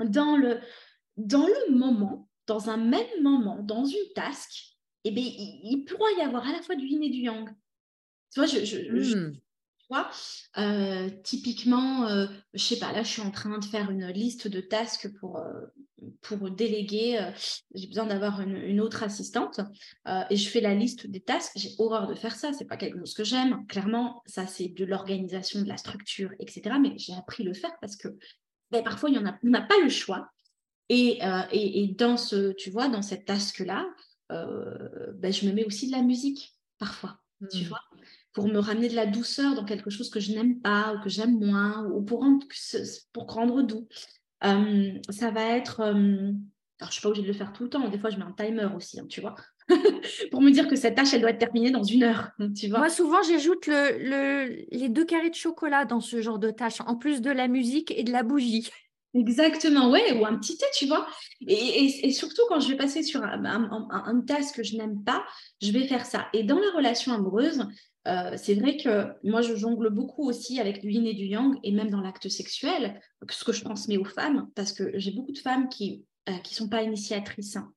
dans 0.00 0.36
le, 0.36 0.58
dans 1.16 1.46
le 1.46 1.76
moment, 1.76 2.28
dans 2.48 2.70
un 2.70 2.76
même 2.76 3.22
moment, 3.22 3.62
dans 3.62 3.84
une 3.84 4.12
task, 4.16 4.50
eh 5.04 5.12
bien, 5.12 5.24
il, 5.24 5.84
pourra 5.84 6.10
y 6.18 6.22
avoir 6.22 6.44
à 6.44 6.50
la 6.50 6.60
fois 6.60 6.74
du 6.74 6.86
yin 6.86 7.04
et 7.04 7.10
du 7.10 7.20
yang. 7.20 7.48
Tu 8.32 8.40
vois, 8.40 8.46
je, 8.46 9.32
Euh, 10.58 11.08
typiquement, 11.22 12.06
euh, 12.08 12.26
je 12.52 12.62
sais 12.62 12.78
pas, 12.78 12.92
là, 12.92 13.02
je 13.02 13.08
suis 13.08 13.22
en 13.22 13.30
train 13.30 13.58
de 13.58 13.64
faire 13.64 13.90
une 13.90 14.06
liste 14.08 14.48
de 14.48 14.60
tasks 14.60 15.08
pour, 15.18 15.38
euh, 15.38 15.66
pour 16.22 16.50
déléguer. 16.50 17.18
j'ai 17.74 17.86
besoin 17.86 18.06
d'avoir 18.06 18.40
une, 18.40 18.80
autre 18.80 19.02
assistante 19.02 19.60
et 20.30 20.36
je 20.36 20.48
fais 20.48 20.60
la 20.60 20.74
liste 20.74 21.06
des 21.06 21.20
tasks. 21.20 21.52
J'ai 21.56 21.70
horreur 21.78 22.06
de 22.06 22.14
faire 22.14 22.36
ça. 22.36 22.52
C'est 22.52 22.66
pas 22.66 22.76
quelque 22.76 22.98
chose 22.98 23.14
que 23.14 23.24
j'aime. 23.24 23.66
Clairement, 23.66 24.22
ça, 24.26 24.46
c'est 24.46 24.68
de 24.68 24.84
l'organisation, 24.84 25.62
de 25.62 25.68
la 25.68 25.76
structure, 25.76 26.30
etc. 26.38 26.76
Mais 26.80 26.96
j'ai 26.98 27.14
appris 27.14 27.42
le 27.42 27.54
faire 27.54 27.72
parce 27.80 27.96
que 27.96 28.08
ben, 28.70 28.84
parfois, 28.84 29.10
il 29.10 29.16
y 29.16 29.18
en 29.18 29.26
a, 29.26 29.38
on 29.42 29.48
n'a 29.48 29.62
pas 29.62 29.78
le 29.82 29.88
choix. 29.88 30.28
Et, 30.90 31.18
et, 31.52 31.82
et, 31.82 31.88
dans 31.88 32.16
ce, 32.16 32.52
tu 32.52 32.70
vois, 32.70 32.88
dans 32.88 33.02
cette 33.02 33.24
task-là, 33.24 33.86
ben, 34.30 35.32
je 35.32 35.46
me 35.46 35.52
mets 35.52 35.64
aussi 35.64 35.88
de 35.88 35.92
la 35.92 36.02
musique 36.02 36.54
parfois. 36.78 37.18
Tu 37.50 37.64
hmm. 37.64 37.68
vois 37.68 37.80
pour 38.38 38.46
me 38.46 38.60
ramener 38.60 38.88
de 38.88 38.94
la 38.94 39.06
douceur 39.06 39.56
dans 39.56 39.64
quelque 39.64 39.90
chose 39.90 40.10
que 40.10 40.20
je 40.20 40.30
n'aime 40.30 40.60
pas 40.60 40.94
ou 40.94 41.02
que 41.02 41.08
j'aime 41.08 41.40
moins, 41.40 41.84
ou 41.86 42.02
pour 42.02 42.20
rendre, 42.20 42.46
pour 43.12 43.26
rendre 43.26 43.62
doux. 43.62 43.88
Euh, 44.44 44.92
ça 45.10 45.32
va 45.32 45.42
être... 45.56 45.80
Euh, 45.80 46.30
alors, 46.80 46.82
je 46.82 46.84
ne 46.84 46.92
suis 46.92 47.02
pas 47.02 47.08
obligée 47.08 47.26
de 47.26 47.32
le 47.32 47.36
faire 47.36 47.52
tout 47.52 47.64
le 47.64 47.68
temps. 47.68 47.88
Des 47.88 47.98
fois, 47.98 48.10
je 48.10 48.16
mets 48.16 48.22
un 48.22 48.30
timer 48.38 48.68
aussi, 48.76 49.00
hein, 49.00 49.06
tu 49.08 49.20
vois. 49.20 49.34
pour 50.30 50.40
me 50.40 50.52
dire 50.52 50.68
que 50.68 50.76
cette 50.76 50.94
tâche, 50.94 51.12
elle 51.14 51.20
doit 51.20 51.30
être 51.30 51.40
terminée 51.40 51.72
dans 51.72 51.82
une 51.82 52.04
heure. 52.04 52.30
Tu 52.56 52.68
vois 52.68 52.78
Moi, 52.78 52.90
souvent, 52.90 53.20
j'ajoute 53.24 53.66
le, 53.66 54.64
les 54.70 54.88
deux 54.88 55.04
carrés 55.04 55.30
de 55.30 55.34
chocolat 55.34 55.84
dans 55.84 56.00
ce 56.00 56.22
genre 56.22 56.38
de 56.38 56.52
tâche, 56.52 56.80
en 56.86 56.94
plus 56.94 57.20
de 57.20 57.32
la 57.32 57.48
musique 57.48 57.90
et 57.90 58.04
de 58.04 58.12
la 58.12 58.22
bougie. 58.22 58.70
Exactement, 59.14 59.90
ouais, 59.90 60.12
ou 60.12 60.26
un 60.26 60.38
petit 60.38 60.56
thé, 60.56 60.66
tu 60.76 60.86
vois. 60.86 61.08
Et, 61.44 62.12
surtout, 62.12 62.42
quand 62.48 62.60
je 62.60 62.68
vais 62.68 62.76
passer 62.76 63.02
sur 63.02 63.24
un, 63.24 63.44
un, 63.44 63.88
un, 63.90 64.20
task 64.20 64.54
que 64.54 64.62
je 64.62 64.76
n'aime 64.76 65.02
pas, 65.02 65.24
je 65.60 65.72
vais 65.72 65.88
faire 65.88 66.06
ça. 66.06 66.28
Et 66.32 66.44
dans 66.44 66.60
la 66.60 66.70
relation 66.76 67.12
amoureuse, 67.12 67.66
euh, 68.08 68.32
c'est 68.36 68.54
vrai 68.54 68.76
que 68.76 69.12
moi, 69.22 69.42
je 69.42 69.54
jongle 69.54 69.90
beaucoup 69.90 70.26
aussi 70.28 70.60
avec 70.60 70.80
du 70.80 70.90
yin 70.90 71.06
et 71.06 71.14
du 71.14 71.26
yang, 71.26 71.58
et 71.62 71.72
même 71.72 71.90
dans 71.90 72.00
l'acte 72.00 72.28
sexuel, 72.28 73.00
ce 73.30 73.44
que 73.44 73.52
je 73.52 73.62
transmets 73.62 73.98
aux 73.98 74.04
femmes, 74.04 74.48
parce 74.54 74.72
que 74.72 74.98
j'ai 74.98 75.10
beaucoup 75.10 75.32
de 75.32 75.38
femmes 75.38 75.68
qui 75.68 76.04
ne 76.26 76.34
euh, 76.34 76.38
sont 76.44 76.68
pas 76.68 76.82
initiatrices 76.82 77.56
hein, 77.56 77.70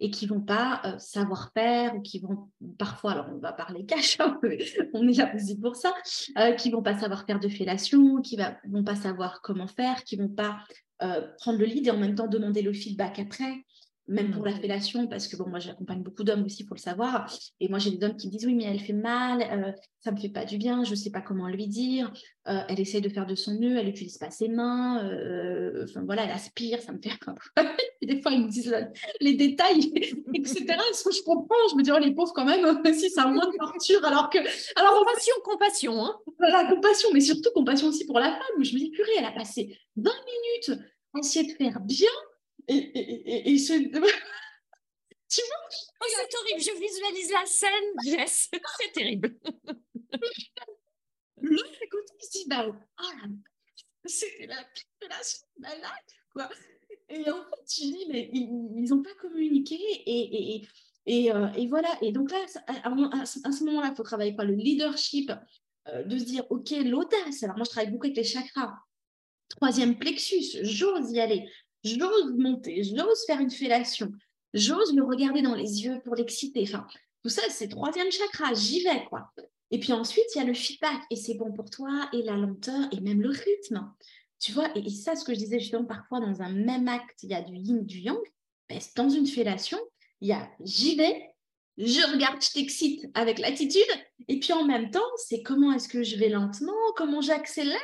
et 0.00 0.10
qui 0.10 0.26
vont 0.26 0.40
pas 0.40 0.80
euh, 0.84 0.98
savoir 0.98 1.50
faire, 1.52 1.94
ou 1.96 2.00
qui 2.00 2.18
vont 2.18 2.48
parfois, 2.78 3.12
alors 3.12 3.26
on 3.34 3.38
va 3.38 3.52
parler 3.52 3.84
cash, 3.86 4.18
hein, 4.20 4.40
on 4.94 5.06
est 5.06 5.18
là 5.18 5.30
aussi 5.34 5.58
pour 5.58 5.76
ça, 5.76 5.92
qui 6.56 6.70
vont 6.70 6.82
pas 6.82 6.98
savoir 6.98 7.26
faire 7.26 7.40
de 7.40 7.48
fellation, 7.48 8.22
qui 8.22 8.36
va, 8.36 8.56
vont 8.66 8.84
pas 8.84 8.96
savoir 8.96 9.42
comment 9.42 9.68
faire, 9.68 10.02
qui 10.04 10.16
vont 10.16 10.28
pas 10.28 10.58
prendre 11.38 11.58
le 11.58 11.66
lead 11.66 11.86
et 11.88 11.90
en 11.90 11.98
même 11.98 12.14
temps 12.14 12.28
demander 12.28 12.62
le 12.62 12.72
feedback 12.72 13.18
après 13.18 13.64
même 14.06 14.32
pour 14.32 14.44
la 14.44 14.52
mmh. 14.52 14.60
fellation, 14.60 15.06
parce 15.06 15.28
que 15.28 15.36
bon, 15.36 15.48
moi 15.48 15.58
j'accompagne 15.58 16.02
beaucoup 16.02 16.24
d'hommes 16.24 16.44
aussi, 16.44 16.64
pour 16.64 16.76
le 16.76 16.80
savoir. 16.80 17.32
Et 17.60 17.68
moi 17.68 17.78
j'ai 17.78 17.90
des 17.90 18.04
hommes 18.04 18.16
qui 18.16 18.26
me 18.26 18.32
disent 18.32 18.44
oui, 18.44 18.54
mais 18.54 18.64
elle 18.64 18.80
fait 18.80 18.92
mal, 18.92 19.42
euh, 19.42 19.72
ça 20.00 20.12
me 20.12 20.18
fait 20.18 20.28
pas 20.28 20.44
du 20.44 20.58
bien, 20.58 20.84
je 20.84 20.90
ne 20.90 20.96
sais 20.96 21.10
pas 21.10 21.22
comment 21.22 21.48
lui 21.48 21.66
dire. 21.68 22.12
Euh, 22.46 22.60
elle 22.68 22.80
essaye 22.80 23.00
de 23.00 23.08
faire 23.08 23.26
de 23.26 23.34
son 23.34 23.58
mieux, 23.58 23.78
elle 23.78 23.86
n'utilise 23.86 24.18
pas 24.18 24.30
ses 24.30 24.48
mains, 24.48 25.02
euh, 25.04 25.84
enfin 25.88 26.02
voilà, 26.04 26.24
elle 26.24 26.32
aspire, 26.32 26.82
ça 26.82 26.92
me 26.92 26.98
fait. 26.98 27.12
des 28.02 28.20
fois 28.20 28.32
ils 28.32 28.44
me 28.44 28.50
disent 28.50 28.76
les 29.20 29.34
détails, 29.34 29.90
etc. 30.34 30.66
Est-ce 30.90 31.04
que 31.04 31.14
je 31.14 31.22
comprends? 31.22 31.56
Je 31.70 31.76
me 31.76 31.82
dis 31.82 31.90
oh 31.90 31.98
les 31.98 32.14
pauvres 32.14 32.32
quand 32.34 32.44
même, 32.44 32.82
si 32.92 33.08
c'est 33.08 33.20
un 33.20 33.30
moins 33.30 33.46
de 33.46 33.56
torture, 33.56 34.04
alors 34.04 34.28
que. 34.28 34.38
Alors 34.78 34.98
compassion, 34.98 35.34
compassion, 35.42 36.04
hein. 36.04 36.18
Voilà, 36.38 36.66
compassion, 36.66 37.08
mais 37.14 37.20
surtout 37.20 37.50
compassion 37.54 37.88
aussi 37.88 38.04
pour 38.04 38.18
la 38.18 38.32
femme. 38.32 38.62
Je 38.62 38.74
me 38.74 38.78
dis 38.78 38.90
purée, 38.90 39.12
elle 39.18 39.24
a 39.24 39.32
passé 39.32 39.78
20 39.96 40.10
minutes 40.66 40.82
à 41.14 41.20
essayer 41.20 41.50
de 41.50 41.56
faire 41.56 41.80
bien 41.80 42.10
et, 42.68 42.76
et, 42.76 43.52
et, 43.52 43.56
tu 43.56 43.90
vois 43.98 44.10
oh, 46.00 46.06
C'est 46.08 46.36
horrible, 46.36 46.60
je 46.60 46.80
visualise 46.80 47.30
la 47.32 47.46
scène, 47.46 47.92
Jess, 48.04 48.50
c'est 48.80 48.92
terrible. 48.92 49.36
L'autre 51.40 51.70
il 51.82 52.26
se 52.26 52.30
dit, 52.30 52.46
bah, 52.48 52.66
oh 52.66 53.04
c'était 54.06 54.46
la 54.46 54.56
pire 54.56 54.84
de 55.02 55.08
la 55.08 55.16
malade, 55.58 55.90
quoi. 56.32 56.48
Et 57.08 57.30
en 57.30 57.42
fait, 57.44 57.64
je 57.68 57.82
dis, 57.82 58.06
mais 58.08 58.30
ils 58.32 58.88
n'ont 58.88 59.02
pas 59.02 59.14
communiqué 59.20 59.74
et, 59.74 60.56
et, 60.56 60.68
et, 61.06 61.32
euh, 61.32 61.48
et, 61.52 61.66
voilà. 61.68 61.88
Et 62.02 62.12
donc 62.12 62.30
là, 62.30 62.38
à, 62.66 63.26
ce 63.26 63.64
moment-là, 63.64 63.88
il 63.90 63.96
faut 63.96 64.02
travailler 64.02 64.34
quoi 64.34 64.44
Le 64.44 64.54
leadership, 64.54 65.32
euh, 65.88 66.02
de 66.04 66.18
se 66.18 66.24
dire, 66.24 66.44
OK, 66.50 66.70
l'audace. 66.70 67.42
Alors 67.42 67.56
moi, 67.56 67.64
je 67.64 67.70
travaille 67.70 67.90
beaucoup 67.90 68.06
avec 68.06 68.16
les 68.16 68.24
chakras. 68.24 68.74
Troisième 69.48 69.98
plexus, 69.98 70.58
j'ose 70.62 71.12
y 71.12 71.20
aller 71.20 71.48
j'ose 71.84 72.32
monter, 72.36 72.82
j'ose 72.82 73.24
faire 73.26 73.40
une 73.40 73.50
fellation, 73.50 74.10
j'ose 74.52 74.94
le 74.94 75.04
regarder 75.04 75.42
dans 75.42 75.54
les 75.54 75.84
yeux 75.84 76.00
pour 76.04 76.14
l'exciter. 76.14 76.64
Enfin, 76.66 76.86
tout 77.22 77.28
ça, 77.28 77.42
c'est 77.50 77.68
troisième 77.68 78.10
chakra, 78.10 78.54
j'y 78.54 78.82
vais, 78.82 79.04
quoi. 79.08 79.32
Et 79.70 79.78
puis 79.78 79.92
ensuite, 79.92 80.26
il 80.34 80.38
y 80.38 80.40
a 80.42 80.44
le 80.44 80.54
feedback, 80.54 81.00
et 81.10 81.16
c'est 81.16 81.34
bon 81.34 81.52
pour 81.52 81.70
toi, 81.70 82.08
et 82.12 82.22
la 82.22 82.36
lenteur, 82.36 82.88
et 82.92 83.00
même 83.00 83.20
le 83.20 83.30
rythme. 83.30 83.92
Tu 84.38 84.52
vois, 84.52 84.68
et, 84.76 84.90
ça, 84.90 85.16
ce 85.16 85.24
que 85.24 85.32
je 85.34 85.38
disais 85.38 85.58
justement, 85.58 85.84
parfois 85.84 86.20
dans 86.20 86.42
un 86.42 86.50
même 86.50 86.86
acte, 86.88 87.22
il 87.22 87.30
y 87.30 87.34
a 87.34 87.42
du 87.42 87.56
yin, 87.56 87.84
du 87.84 87.98
yang. 87.98 88.18
Ben, 88.68 88.78
dans 88.96 89.08
une 89.08 89.26
fellation, 89.26 89.78
il 90.20 90.28
y 90.28 90.32
a 90.32 90.50
j'y 90.60 90.96
vais, 90.96 91.34
je 91.76 92.12
regarde, 92.12 92.42
je 92.42 92.52
t'excite 92.52 93.10
avec 93.14 93.38
l'attitude, 93.38 93.82
et 94.28 94.38
puis 94.38 94.52
en 94.52 94.64
même 94.64 94.90
temps, 94.90 95.00
c'est 95.16 95.42
comment 95.42 95.72
est-ce 95.72 95.88
que 95.88 96.02
je 96.02 96.16
vais 96.16 96.28
lentement, 96.28 96.72
comment 96.96 97.20
j'accélère, 97.20 97.80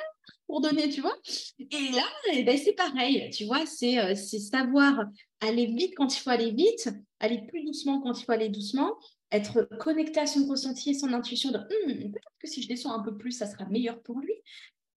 pour 0.51 0.61
donner, 0.61 0.89
tu 0.89 1.01
vois. 1.01 1.17
Et 1.59 1.93
là, 1.93 2.05
eh 2.33 2.43
ben, 2.43 2.59
c'est 2.59 2.73
pareil, 2.73 3.31
tu 3.31 3.45
vois, 3.45 3.61
euh, 3.63 4.15
c'est 4.17 4.39
savoir 4.41 5.05
aller 5.41 5.67
vite 5.67 5.95
quand 5.97 6.13
il 6.13 6.19
faut 6.19 6.31
aller 6.31 6.51
vite, 6.51 6.91
aller 7.21 7.47
plus 7.47 7.63
doucement 7.65 8.01
quand 8.01 8.19
il 8.19 8.25
faut 8.25 8.33
aller 8.33 8.49
doucement, 8.49 8.97
être 9.31 9.63
connecté 9.79 10.19
à 10.19 10.27
son 10.27 10.47
ressenti 10.49 10.91
et 10.91 10.95
son 10.95 11.13
intuition 11.13 11.53
de 11.53 11.59
hum, 11.59 12.11
peut-être 12.11 12.37
que 12.41 12.49
si 12.49 12.63
je 12.63 12.69
descends 12.69 12.93
un 12.93 13.03
peu 13.03 13.17
plus, 13.17 13.31
ça 13.31 13.47
sera 13.47 13.65
meilleur 13.67 14.03
pour 14.03 14.19
lui. 14.19 14.35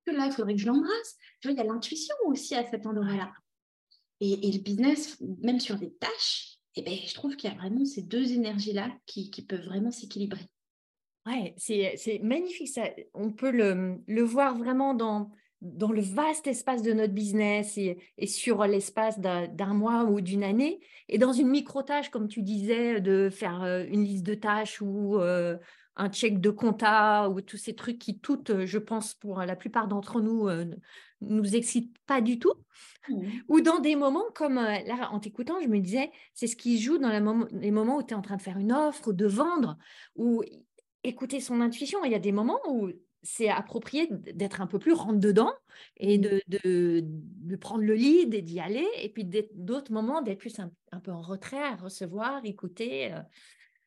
Que 0.08 0.12
là, 0.12 0.26
il 0.26 0.32
faudrait 0.32 0.56
que 0.56 0.60
je 0.60 0.66
l'embrasse. 0.66 1.18
Tu 1.40 1.48
vois, 1.48 1.54
il 1.54 1.58
y 1.58 1.62
a 1.62 1.72
l'intuition 1.72 2.16
aussi 2.26 2.56
à 2.56 2.66
cet 2.70 2.88
endroit-là. 2.88 3.32
Et, 4.22 4.36
le 4.36 4.60
business, 4.60 5.22
même 5.44 5.60
sur 5.60 5.78
des 5.78 5.94
tâches, 5.94 6.58
et 6.76 6.80
eh 6.80 6.84
ben, 6.84 6.98
je 7.06 7.14
trouve 7.14 7.36
qu'il 7.36 7.52
y 7.52 7.54
a 7.54 7.56
vraiment 7.56 7.86
ces 7.86 8.02
deux 8.02 8.32
énergies-là 8.32 8.90
qui, 9.06 9.30
qui 9.30 9.44
peuvent 9.44 9.66
vraiment 9.66 9.92
s'équilibrer. 9.92 10.48
Ouais, 11.28 11.54
c'est 11.58 12.20
magnifique. 12.24 12.70
Ça. 12.70 12.90
On 13.14 13.32
peut 13.32 13.52
le, 13.52 14.02
le 14.08 14.24
voir 14.24 14.58
vraiment 14.58 14.96
dans, 14.96 15.30
dans 15.64 15.94
le 15.94 16.02
vaste 16.02 16.46
espace 16.46 16.82
de 16.82 16.92
notre 16.92 17.14
business 17.14 17.78
et, 17.78 18.28
sur 18.28 18.66
l'espace 18.66 19.20
d'un 19.20 19.74
mois 19.74 20.04
ou 20.04 20.20
d'une 20.20 20.44
année, 20.44 20.82
et 21.08 21.18
dans 21.18 21.32
une 21.32 21.48
micro-tâche, 21.48 22.10
comme 22.10 22.28
tu 22.28 22.42
disais, 22.42 23.00
de 23.00 23.30
faire 23.30 23.64
euh, 23.64 23.86
une 23.88 24.04
liste 24.04 24.26
de 24.26 24.36
tâches 24.36 24.82
ou 24.82 25.18
euh, 25.20 25.58
un 25.96 26.10
check 26.10 26.42
de 26.42 26.50
compta 26.50 27.30
ou 27.30 27.40
tous 27.40 27.58
ces 27.58 27.76
trucs 27.76 27.98
qui, 27.98 28.20
toutes, 28.20 28.66
je 28.66 28.78
pense, 28.78 29.14
pour 29.14 29.40
la 29.40 29.56
plupart 29.56 29.88
d'entre 29.88 30.20
nous, 30.20 30.50
euh, 30.50 30.66
nous 31.22 31.56
excitent 31.56 31.96
pas 32.08 32.20
du 32.20 32.40
tout. 32.40 32.54
Mmh. 33.08 33.28
Ou 33.48 33.62
dans 33.62 33.80
des 33.80 33.96
moments 33.96 34.26
comme 34.36 34.56
là, 34.56 35.10
en 35.12 35.20
t'écoutant, 35.20 35.62
je 35.62 35.70
me 35.70 35.80
disais, 35.80 36.12
c'est 36.34 36.48
ce 36.48 36.58
qui 36.58 36.82
joue 36.82 36.98
dans 36.98 37.48
les 37.52 37.72
moments 37.72 37.98
où 37.98 38.04
tu 38.04 38.14
es 38.14 38.18
en 38.18 38.22
train 38.22 38.36
de 38.36 38.42
faire 38.42 38.58
une 38.58 38.74
offre, 38.74 39.14
de 39.14 39.26
vendre, 39.26 39.78
où 40.18 40.44
écouter 41.06 41.40
son 41.40 41.62
intuition. 41.62 42.04
Il 42.04 42.12
y 42.12 42.16
a 42.16 42.20
des 42.20 42.32
moments 42.34 42.60
où 42.68 42.90
c'est 43.24 43.50
approprié 43.50 44.08
d'être 44.12 44.62
un 44.62 44.68
peu 44.68 44.80
plus 44.80 44.94
rentre 44.94 45.20
dedans 45.20 45.52
et 45.98 46.18
mmh. 46.18 46.22
de, 46.22 46.42
de, 46.64 47.56
prendre 47.56 47.84
le 47.84 47.94
lead 47.94 48.34
et 48.34 48.42
d'y 48.42 48.60
aller. 48.60 48.86
Et 49.02 49.10
puis 49.10 49.26
d'autres 49.54 49.92
moments 49.92 50.22
d'être 50.22 50.40
plus 50.40 50.60
un, 50.60 51.00
peu 51.00 51.12
en 51.12 51.22
retrait, 51.22 51.64
à 51.64 51.76
recevoir, 51.76 52.42
écouter. 52.46 53.14
Euh. 53.14 53.22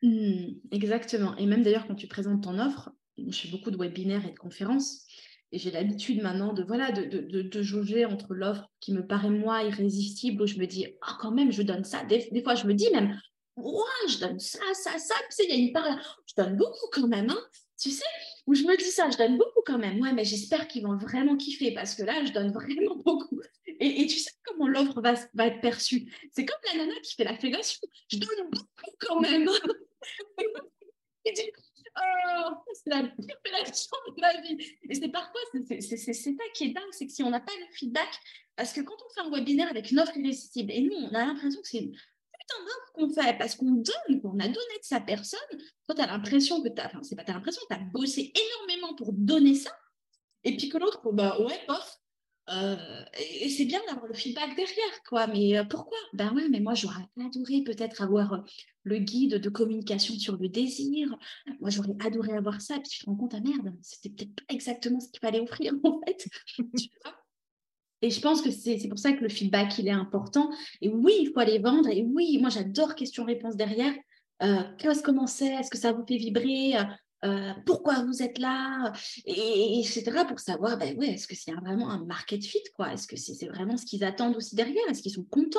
Mmh, 0.02 0.54
exactement. 0.72 1.36
Et 1.36 1.46
même 1.46 1.62
d'ailleurs, 1.62 1.86
quand 1.86 1.94
tu 1.94 2.06
présentes 2.06 2.44
ton 2.44 2.58
offre, 2.58 2.90
je 3.18 3.38
fais 3.38 3.48
beaucoup 3.48 3.70
de 3.70 3.76
webinaires 3.76 4.26
et 4.26 4.32
de 4.32 4.38
conférences. 4.38 5.06
Et 5.52 5.58
j'ai 5.58 5.70
l'habitude 5.70 6.22
maintenant 6.22 6.52
de, 6.52 6.64
voilà, 6.64 6.90
de, 6.90 7.04
de, 7.04 7.42
de 7.42 7.62
jauger 7.62 8.04
entre 8.04 8.34
l'offre 8.34 8.68
qui 8.80 8.92
me 8.92 9.06
paraît, 9.06 9.30
moi, 9.30 9.62
irrésistible, 9.62 10.42
où 10.42 10.46
je 10.46 10.58
me 10.58 10.66
dis, 10.66 10.86
oh, 11.06 11.12
quand 11.20 11.30
même, 11.30 11.52
je 11.52 11.62
donne 11.62 11.84
ça. 11.84 12.04
Des, 12.04 12.28
des 12.32 12.42
fois, 12.42 12.56
je 12.56 12.66
me 12.66 12.74
dis 12.74 12.90
même, 12.90 13.18
ouais, 13.56 14.08
je 14.08 14.18
donne 14.18 14.38
ça, 14.40 14.58
ça, 14.74 14.98
ça. 14.98 15.14
Tu 15.30 15.36
sais, 15.36 15.44
il 15.48 15.50
y 15.50 15.52
a 15.52 15.66
une 15.66 15.72
part, 15.72 16.22
je 16.26 16.42
donne 16.42 16.56
beaucoup 16.56 16.88
quand 16.92 17.06
même, 17.06 17.30
hein, 17.30 17.40
tu 17.80 17.90
sais, 17.90 18.04
où 18.46 18.54
je 18.54 18.62
me 18.62 18.76
dis 18.76 18.84
ça, 18.84 19.10
je 19.10 19.16
donne 19.16 19.36
beaucoup 19.38 19.60
quand 19.64 19.78
même. 19.78 20.00
Ouais, 20.00 20.12
mais 20.12 20.24
j'espère 20.24 20.68
qu'ils 20.68 20.84
vont 20.84 20.96
vraiment 20.96 21.36
kiffer 21.36 21.72
parce 21.72 21.94
que 21.94 22.02
là, 22.02 22.24
je 22.24 22.32
donne 22.32 22.52
vraiment 22.52 22.96
beaucoup. 23.04 23.40
Et, 23.80 24.06
tu 24.06 24.18
sais 24.18 24.30
comment 24.44 24.68
l'offre 24.68 25.00
va, 25.00 25.14
va, 25.34 25.46
être 25.48 25.60
perçue? 25.60 26.10
C'est 26.32 26.46
comme 26.46 26.58
la 26.72 26.78
nana 26.78 26.98
qui 27.02 27.14
fait 27.14 27.24
la 27.24 27.36
fellation. 27.36 27.80
Je 28.10 28.18
donne 28.18 28.50
beaucoup 28.50 28.96
quand 29.00 29.20
même. 29.20 29.48
Et 31.24 31.32
dit, 31.32 31.50
oh, 31.96 32.50
c'est 32.72 32.90
la 32.90 33.02
pire 33.02 33.36
fellation 33.44 33.96
de 34.06 34.20
ma 34.20 34.40
vie. 34.40 34.56
Et 34.88 34.94
c'est 34.94 35.08
parfois, 35.08 35.40
c'est 35.68 35.80
ça 35.96 36.30
qui 36.54 36.64
est 36.64 36.68
dingue, 36.68 36.84
c'est 36.92 37.06
que 37.06 37.12
si 37.12 37.24
on 37.24 37.30
n'a 37.30 37.40
pas 37.40 37.52
le 37.58 37.74
feedback, 37.74 38.08
parce 38.54 38.72
que 38.72 38.80
quand 38.80 38.94
on 38.94 39.12
fait 39.12 39.28
un 39.28 39.30
webinaire 39.30 39.68
avec 39.68 39.90
une 39.90 39.98
offre 39.98 40.16
irrésistible, 40.16 40.70
et 40.70 40.82
nous, 40.82 40.94
on 40.94 41.14
a 41.14 41.26
l'impression 41.26 41.60
que 41.60 41.68
c'est 41.68 41.90
putain 42.46 42.70
qu'on 42.94 43.10
fait 43.10 43.38
parce 43.38 43.54
qu'on 43.54 43.72
donne, 43.72 44.20
qu'on 44.20 44.38
a 44.38 44.46
donné 44.46 44.54
de 44.54 44.84
sa 44.84 45.00
personne. 45.00 45.38
Toi, 45.86 45.94
tu 45.94 46.00
as 46.00 46.06
l'impression 46.06 46.62
que 46.62 46.68
tu 46.68 46.80
as, 46.80 46.86
enfin, 46.86 47.02
c'est 47.02 47.16
pas 47.16 47.24
tu 47.24 47.30
as 47.30 47.34
l'impression 47.34 47.62
tu 47.68 47.76
as 47.76 47.80
bossé 47.80 48.32
énormément 48.34 48.94
pour 48.94 49.12
donner 49.12 49.54
ça. 49.54 49.70
Et 50.44 50.56
puis 50.56 50.68
que 50.68 50.78
l'autre, 50.78 51.00
bah 51.12 51.38
ouais, 51.40 51.60
bof. 51.66 51.98
et 53.18 53.48
c'est 53.48 53.64
bien 53.64 53.80
d'avoir 53.88 54.06
le 54.06 54.14
feedback 54.14 54.54
derrière, 54.54 55.02
quoi. 55.08 55.26
Mais 55.26 55.64
pourquoi? 55.68 55.98
Ben 56.12 56.32
ouais, 56.34 56.48
mais 56.48 56.60
moi, 56.60 56.74
j'aurais 56.74 57.04
adoré 57.18 57.62
peut-être 57.62 58.02
avoir 58.02 58.44
le 58.84 58.98
guide 58.98 59.34
de 59.34 59.48
communication 59.48 60.14
sur 60.16 60.36
le 60.36 60.48
désir. 60.48 61.16
Moi, 61.60 61.70
j'aurais 61.70 61.96
adoré 62.04 62.36
avoir 62.36 62.60
ça. 62.60 62.78
Puis 62.78 62.90
tu 62.90 62.98
te 63.00 63.06
rends 63.06 63.16
compte, 63.16 63.34
ah 63.34 63.40
merde, 63.40 63.74
c'était 63.82 64.10
peut-être 64.10 64.34
pas 64.36 64.54
exactement 64.54 65.00
ce 65.00 65.08
qu'il 65.10 65.20
fallait 65.20 65.40
offrir, 65.40 65.74
en 65.82 66.00
fait. 66.06 66.26
Et 68.06 68.10
je 68.10 68.20
pense 68.20 68.40
que 68.40 68.52
c'est 68.52 68.88
pour 68.88 69.00
ça 69.00 69.12
que 69.12 69.22
le 69.22 69.28
feedback, 69.28 69.80
il 69.80 69.88
est 69.88 69.90
important. 69.90 70.48
Et 70.80 70.88
oui, 70.88 71.12
il 71.22 71.32
faut 71.32 71.40
aller 71.40 71.58
vendre. 71.58 71.88
Et 71.88 72.04
oui, 72.04 72.38
moi, 72.40 72.50
j'adore 72.50 72.94
question-réponse 72.94 73.56
derrière. 73.56 73.92
Euh, 74.44 74.62
comment 75.02 75.26
c'est? 75.26 75.52
Est-ce 75.54 75.70
que 75.70 75.78
ça 75.78 75.90
vous 75.92 76.06
fait 76.06 76.16
vibrer? 76.16 76.74
Euh, 77.24 77.52
Pourquoi 77.64 78.04
vous 78.04 78.22
êtes 78.22 78.38
là? 78.38 78.92
Et, 79.24 79.80
Etc. 79.80 80.04
Pour 80.28 80.38
savoir, 80.38 80.78
ben 80.78 80.96
ouais, 80.96 81.14
est-ce 81.14 81.26
que 81.26 81.34
c'est 81.34 81.50
vraiment 81.50 81.90
un 81.90 82.04
market 82.04 82.44
fit 82.44 82.62
quoi? 82.76 82.92
Est-ce 82.92 83.08
que 83.08 83.16
c'est 83.16 83.48
vraiment 83.48 83.76
ce 83.76 83.84
qu'ils 83.84 84.04
attendent 84.04 84.36
aussi 84.36 84.54
derrière? 84.54 84.84
Est-ce 84.88 85.02
qu'ils 85.02 85.10
sont 85.12 85.26
contents? 85.28 85.58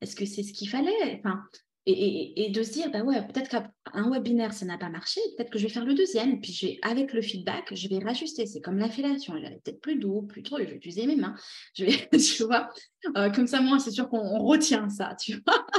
Est-ce 0.00 0.14
que 0.14 0.24
c'est 0.24 0.44
ce 0.44 0.52
qu'il 0.52 0.68
fallait? 0.68 1.18
Enfin, 1.18 1.42
et, 1.90 2.50
de 2.50 2.62
se 2.62 2.72
dire, 2.72 2.90
bah 2.90 3.02
ouais, 3.02 3.26
peut-être 3.26 3.48
qu'un 3.48 4.10
webinaire, 4.10 4.52
ça 4.52 4.66
n'a 4.66 4.76
pas 4.76 4.90
marché, 4.90 5.20
peut-être 5.36 5.50
que 5.50 5.58
je 5.58 5.64
vais 5.64 5.72
faire 5.72 5.84
le 5.84 5.94
deuxième, 5.94 6.40
puis 6.40 6.52
je 6.52 6.66
vais, 6.66 6.78
avec 6.82 7.12
le 7.12 7.22
feedback, 7.22 7.74
je 7.74 7.88
vais 7.88 7.98
rajuster. 7.98 8.46
C'est 8.46 8.60
comme 8.60 8.78
la 8.78 8.90
fellation, 8.90 9.34
elle 9.36 9.44
est 9.52 9.60
peut-être 9.64 9.80
plus 9.80 9.96
doux, 9.96 10.22
plus 10.22 10.42
trop, 10.42 10.58
je 10.58 10.64
vais 10.64 10.76
utiliser 10.76 11.06
mes 11.06 11.16
mains. 11.16 11.34
Je 11.74 11.84
vais, 11.84 12.08
tu 12.18 12.44
vois, 12.44 12.68
euh, 13.16 13.30
comme 13.30 13.46
ça, 13.46 13.60
moi, 13.60 13.78
c'est 13.78 13.90
sûr 13.90 14.08
qu'on 14.08 14.38
retient 14.38 14.88
ça, 14.88 15.16
tu 15.20 15.40
vois. 15.46 15.66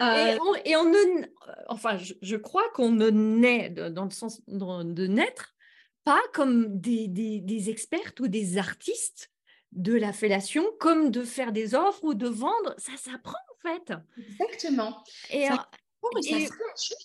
Euh, 0.00 0.38
et, 0.64 0.74
on, 0.74 0.84
ne, 0.86 1.26
enfin, 1.68 1.98
je, 1.98 2.36
crois 2.36 2.62
qu'on 2.72 2.90
ne 2.90 3.10
naît, 3.10 3.68
dans 3.68 4.04
le 4.04 4.10
sens 4.10 4.40
de 4.46 5.06
naître, 5.06 5.54
pas 6.02 6.22
comme 6.32 6.80
des, 6.80 7.08
des, 7.08 7.40
des 7.40 7.68
expertes 7.68 8.18
ou 8.20 8.28
des 8.28 8.56
artistes 8.56 9.30
de 9.72 9.92
la 9.92 10.14
fellation, 10.14 10.64
comme 10.78 11.10
de 11.10 11.24
faire 11.24 11.52
des 11.52 11.74
offres 11.74 12.04
ou 12.04 12.14
de 12.14 12.26
vendre, 12.26 12.74
ça 12.78 12.92
s'apprend 12.96 13.36
fait. 13.62 13.92
Exactement. 14.18 15.04
Et, 15.30 15.46
ça, 15.46 15.68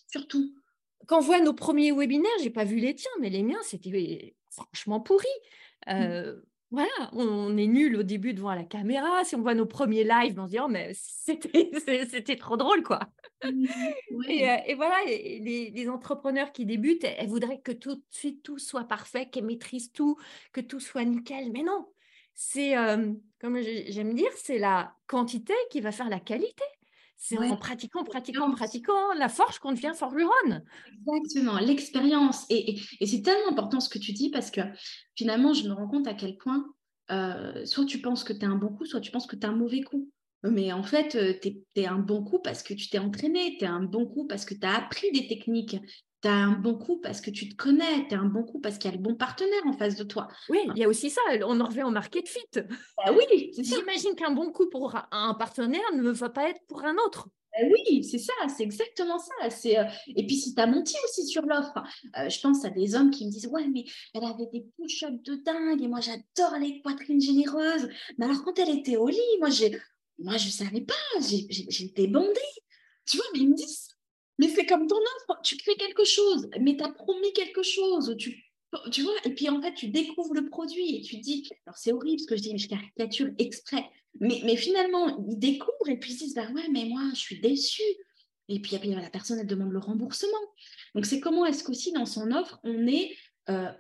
surtout. 0.08 0.53
Quand 1.08 1.20
on 1.20 1.22
voit 1.22 1.41
nos 1.41 1.53
premiers 1.53 1.91
webinaires, 1.91 2.32
j'ai 2.41 2.49
pas 2.49 2.64
vu 2.64 2.78
les 2.78 2.95
tiens, 2.95 3.12
mais 3.20 3.30
les 3.30 3.43
miens, 3.43 3.62
c'était 3.64 4.36
franchement 4.49 4.99
pourri. 4.99 5.28
Mmh. 5.88 5.91
Euh, 5.91 6.41
voilà, 6.72 7.10
on, 7.14 7.56
est 7.58 7.68
nul 7.68 7.95
au 7.95 8.03
début 8.03 8.34
devant 8.34 8.53
la 8.53 8.64
caméra. 8.64 9.24
Si 9.24 9.36
on 9.36 9.41
voit 9.41 9.53
nos 9.53 9.66
premiers 9.66 10.03
lives, 10.03 10.39
on 10.39 10.45
se 10.45 10.51
dit 10.51 10.60
oh, 10.60 10.68
mais 10.68 10.93
c'était 10.93 12.36
trop 12.38 12.58
drôle 12.58 12.84
quoi. 12.84 12.99
Mmh. 13.43 13.68
Euh, 14.12 14.58
et, 14.66 14.74
voilà, 14.74 14.95
les, 15.06 15.89
entrepreneurs 15.89 16.51
qui 16.51 16.66
débutent, 16.66 17.03
elles, 17.03 17.28
voudraient 17.28 17.62
que 17.62 17.72
tout 17.72 17.95
de 17.95 18.03
suite 18.10 18.43
tout 18.43 18.58
soit 18.58 18.86
parfait, 18.86 19.30
qu'elles 19.30 19.45
maîtrisent 19.45 19.91
tout, 19.91 20.18
que 20.51 20.62
tout 20.62 20.80
soit 20.80 21.06
nickel. 21.06 21.51
Mais 21.51 21.64
non, 21.64 21.88
c'est, 22.36 22.77
euh, 22.77 23.13
comme 23.39 23.59
j'aime 23.61 24.13
dire, 24.13 24.29
c'est 24.36 24.59
la 24.59 24.93
quantité 25.07 25.53
qui 25.71 25.79
va 25.79 25.91
faire 25.91 26.09
la 26.09 26.19
qualité. 26.19 26.63
C'est 27.17 27.38
en 27.38 27.55
pratiquant, 27.55 28.03
pratiquant, 28.03 28.51
pratiquant 28.51 29.13
la 29.17 29.29
forge 29.29 29.59
qu'on 29.59 29.71
devient 29.71 29.93
forgeronne. 29.95 30.63
Exactement, 31.07 31.57
l'expérience. 31.59 32.45
Et, 32.49 32.77
c'est 33.05 33.21
tellement 33.21 33.51
important 33.51 33.79
ce 33.79 33.88
que 33.88 33.97
tu 33.97 34.11
dis 34.11 34.29
parce 34.29 34.51
que 34.51 34.61
finalement, 35.15 35.53
je 35.53 35.67
me 35.67 35.73
rends 35.73 35.88
compte 35.88 36.07
à 36.07 36.13
quel 36.13 36.36
point 36.36 36.65
euh, 37.09 37.65
soit 37.65 37.86
tu 37.86 38.01
penses 38.01 38.25
que 38.25 38.33
tu 38.33 38.41
es 38.41 38.45
un 38.45 38.57
bon 38.57 38.67
coup, 38.67 38.86
soit 38.86 38.99
tu 38.99 39.11
penses 39.11 39.27
que 39.27 39.38
tu 39.38 39.43
es 39.43 39.49
un 39.49 39.55
mauvais 39.55 39.81
coup. 39.81 40.11
Mais 40.43 40.73
en 40.73 40.83
fait, 40.83 41.15
euh, 41.15 41.33
tu 41.41 41.55
es, 41.75 41.88
un 41.88 41.99
bon 41.99 42.21
coup 42.23 42.39
parce 42.39 42.63
que 42.63 42.73
tu 42.73 42.89
t'es 42.89 42.99
entraîné, 42.99 43.55
tu 43.57 43.63
es 43.63 43.67
un 43.67 43.81
bon 43.81 44.05
coup 44.05 44.27
parce 44.27 44.43
que 44.43 44.53
tu 44.53 44.65
as 44.67 44.75
appris 44.75 45.09
des 45.11 45.27
techniques, 45.27 45.77
tu 46.26 46.32
as 46.32 46.34
un 46.34 46.53
bon 46.53 46.73
coup 46.73 46.97
parce 46.97 47.21
que 47.21 47.30
tu 47.30 47.49
te 47.49 47.55
connais, 47.55 48.07
tu 48.09 48.15
as 48.15 48.19
un 48.19 48.26
bon 48.26 48.41
coup 48.41 48.59
parce 48.59 48.80
qu'il 48.80 48.89
y 48.89 48.93
a 48.93 48.97
le 48.97 49.03
bon 49.03 49.13
partenaire 49.13 49.61
en 49.67 49.73
face 49.73 49.95
de 49.95 50.03
toi. 50.03 50.28
Oui, 50.49 50.59
il 50.76 50.80
y 50.80 50.84
a 50.84 50.89
aussi 50.89 51.11
ça, 51.11 51.21
on 51.45 51.59
en 51.59 51.67
revient 51.67 51.84
au 51.84 51.91
market 51.91 52.28
fit. 52.28 52.39
Bah 52.97 53.13
oui, 53.15 53.51
J'imagine 53.55 54.15
qu'un 54.15 54.32
bon 54.32 54.51
coup 54.51 54.67
pour 54.67 54.95
un 55.11 55.34
partenaire 55.36 55.93
ne 55.93 56.09
va 56.09 56.30
pas 56.30 56.49
être 56.49 56.61
pour 56.67 56.84
un 56.84 56.95
autre. 57.05 57.30
Bah 57.53 57.67
oui, 57.71 58.03
c'est 58.03 58.17
ça, 58.17 58.34
c'est 58.47 58.63
exactement 58.63 59.19
ça. 59.19 59.49
C'est, 59.51 59.78
euh, 59.78 59.84
Et 60.15 60.26
puis, 60.26 60.36
si 60.36 60.55
tu 60.55 60.61
as 60.61 60.65
menti 60.65 60.95
aussi 61.05 61.28
sur 61.28 61.43
l'offre, 61.43 61.84
euh, 62.17 62.28
je 62.28 62.39
pense 62.41 62.65
à 62.65 62.69
des 62.69 62.95
hommes 62.95 63.11
qui 63.11 63.28
me 63.28 63.32
disent 63.32 63.47
Ouais, 63.47 63.67
mais 63.67 63.86
elle 64.15 64.23
avait 64.23 64.47
des 64.51 64.65
push-ups 64.78 65.21
de 65.23 65.36
dingue 65.36 65.82
et 65.82 65.88
moi, 65.88 65.99
j'adore 66.01 66.57
les 66.59 66.82
poitrines 66.82 67.21
généreuses. 67.21 67.88
Mais 68.17 68.26
alors, 68.26 68.43
quand 68.43 68.57
elle 68.57 68.76
était 68.76 68.97
au 68.97 69.07
lit, 69.07 69.19
moi, 69.39 69.49
j'ai... 69.49 69.80
moi 70.17 70.38
je 70.38 70.47
ne 70.47 70.51
savais 70.51 70.82
pas, 70.82 70.95
j'étais 71.19 72.07
bandée. 72.07 72.32
Tu 73.05 73.17
vois, 73.17 73.26
mais 73.34 73.41
ils 73.41 73.49
me 73.49 73.55
disent 73.55 73.95
mais 74.38 74.47
c'est 74.47 74.65
comme 74.65 74.88
ton 74.88 74.97
offre, 74.97 75.39
tu 75.43 75.57
crées 75.57 75.75
quelque 75.75 76.03
chose, 76.03 76.49
mais 76.59 76.75
tu 76.75 76.83
as 76.83 76.89
promis 76.89 77.31
quelque 77.33 77.63
chose, 77.63 78.15
tu, 78.17 78.43
tu 78.91 79.01
vois, 79.03 79.13
et 79.23 79.29
puis 79.29 79.49
en 79.49 79.61
fait, 79.61 79.73
tu 79.73 79.88
découvres 79.88 80.33
le 80.33 80.49
produit 80.49 80.97
et 80.97 81.01
tu 81.01 81.17
dis, 81.17 81.49
alors 81.65 81.77
c'est 81.77 81.93
horrible 81.93 82.19
ce 82.19 82.27
que 82.27 82.36
je 82.36 82.41
dis, 82.41 82.51
mais 82.51 82.57
je 82.57 82.67
caricature 82.67 83.29
exprès, 83.38 83.86
mais, 84.19 84.55
finalement, 84.55 85.23
ils 85.29 85.38
découvrent 85.38 85.89
et 85.89 85.97
puis 85.97 86.13
ils 86.13 86.17
disent, 86.17 86.36
bah 86.36 86.47
ouais, 86.53 86.67
mais 86.71 86.86
moi, 86.86 87.01
je 87.13 87.19
suis 87.19 87.39
déçue. 87.39 87.81
Et 88.47 88.59
puis, 88.59 88.77
la 88.77 89.09
personne, 89.09 89.39
elle 89.39 89.47
demande 89.47 89.71
le 89.71 89.79
remboursement. 89.79 90.31
Donc, 90.93 91.05
c'est 91.05 91.19
comment 91.19 91.45
est-ce 91.45 91.63
qu'aussi 91.63 91.91
dans 91.91 92.05
son 92.05 92.31
offre, 92.31 92.59
on 92.63 92.88
est 92.88 93.11
euh, 93.50 93.72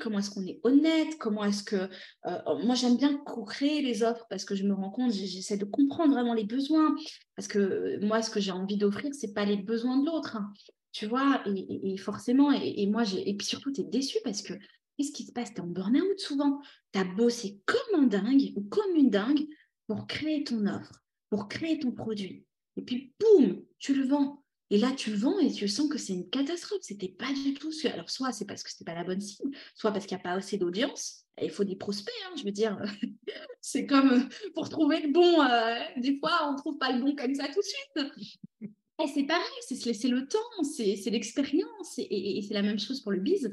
comment 0.00 0.18
est-ce 0.18 0.30
qu'on 0.30 0.46
est 0.46 0.60
honnête, 0.62 1.18
comment 1.18 1.44
est-ce 1.44 1.62
que... 1.62 1.76
Euh, 1.76 2.38
oh, 2.46 2.58
moi, 2.64 2.74
j'aime 2.74 2.96
bien 2.96 3.16
co-créer 3.24 3.82
les 3.82 4.02
offres 4.02 4.26
parce 4.30 4.44
que 4.44 4.54
je 4.54 4.64
me 4.64 4.74
rends 4.74 4.90
compte, 4.90 5.12
j'essaie 5.12 5.56
de 5.56 5.64
comprendre 5.64 6.12
vraiment 6.14 6.34
les 6.34 6.44
besoins, 6.44 6.94
parce 7.36 7.48
que 7.48 7.58
euh, 7.58 7.98
moi, 8.02 8.22
ce 8.22 8.30
que 8.30 8.40
j'ai 8.40 8.52
envie 8.52 8.76
d'offrir, 8.76 9.12
c'est 9.14 9.34
pas 9.34 9.44
les 9.44 9.56
besoins 9.56 9.98
de 9.98 10.06
l'autre, 10.06 10.36
hein, 10.36 10.52
tu 10.92 11.06
vois, 11.06 11.42
et, 11.46 11.96
forcément, 11.96 12.52
et, 12.52 12.86
moi, 12.86 13.02
et 13.12 13.34
puis 13.36 13.46
surtout, 13.46 13.72
tu 13.72 13.82
es 13.82 13.84
déçu 13.84 14.18
parce 14.22 14.42
que 14.42 14.54
qu'est-ce 14.96 15.12
qui 15.12 15.24
se 15.24 15.32
passe? 15.32 15.52
Tu 15.52 15.56
es 15.56 15.60
en 15.60 15.66
burn-out 15.66 16.18
souvent, 16.18 16.60
tu 16.92 17.00
as 17.00 17.04
bossé 17.04 17.60
comme 17.66 18.04
un 18.04 18.06
dingue 18.06 18.52
ou 18.56 18.62
comme 18.62 18.94
une 18.94 19.10
dingue 19.10 19.46
pour 19.86 20.06
créer 20.06 20.44
ton 20.44 20.66
offre, 20.66 21.02
pour 21.30 21.48
créer 21.48 21.80
ton 21.80 21.90
produit. 21.90 22.44
Et 22.76 22.82
puis, 22.82 23.12
boum, 23.20 23.62
tu 23.78 23.94
le 23.94 24.06
vends. 24.06 24.43
Et 24.70 24.78
là, 24.78 24.92
tu 24.96 25.10
le 25.10 25.16
vends 25.16 25.38
et 25.38 25.52
tu 25.52 25.68
sens 25.68 25.88
que 25.88 25.98
c'est 25.98 26.14
une 26.14 26.28
catastrophe. 26.28 26.80
C'était 26.82 27.08
pas 27.08 27.32
du 27.32 27.54
tout 27.54 27.70
ce. 27.70 27.88
Alors, 27.88 28.10
soit 28.10 28.32
c'est 28.32 28.46
parce 28.46 28.62
que 28.62 28.70
c'était 28.70 28.84
pas 28.84 28.94
la 28.94 29.04
bonne 29.04 29.20
cible, 29.20 29.50
soit 29.74 29.92
parce 29.92 30.06
qu'il 30.06 30.16
n'y 30.16 30.20
a 30.20 30.24
pas 30.24 30.32
assez 30.32 30.56
d'audience. 30.56 31.26
Il 31.42 31.50
faut 31.50 31.64
des 31.64 31.76
prospects, 31.76 32.14
hein, 32.26 32.34
je 32.36 32.44
veux 32.44 32.52
dire. 32.52 32.78
c'est 33.60 33.86
comme 33.86 34.28
pour 34.54 34.68
trouver 34.68 35.00
le 35.00 35.12
bon. 35.12 35.42
Euh, 35.42 36.00
des 36.00 36.18
fois, 36.18 36.50
on 36.50 36.56
trouve 36.56 36.78
pas 36.78 36.92
le 36.92 37.02
bon 37.02 37.14
comme 37.14 37.34
ça 37.34 37.46
tout 37.48 37.60
de 37.60 37.64
suite. 37.64 38.72
Et 39.02 39.08
c'est 39.08 39.24
pareil, 39.24 39.44
c'est 39.66 39.74
se 39.74 39.86
laisser 39.86 40.08
le 40.08 40.26
temps, 40.28 40.62
c'est 40.62 41.10
l'expérience. 41.10 41.98
Et, 41.98 42.40
c'est 42.46 42.54
la 42.54 42.62
même 42.62 42.78
chose 42.78 43.00
pour 43.00 43.10
le 43.10 43.20
biz. 43.20 43.50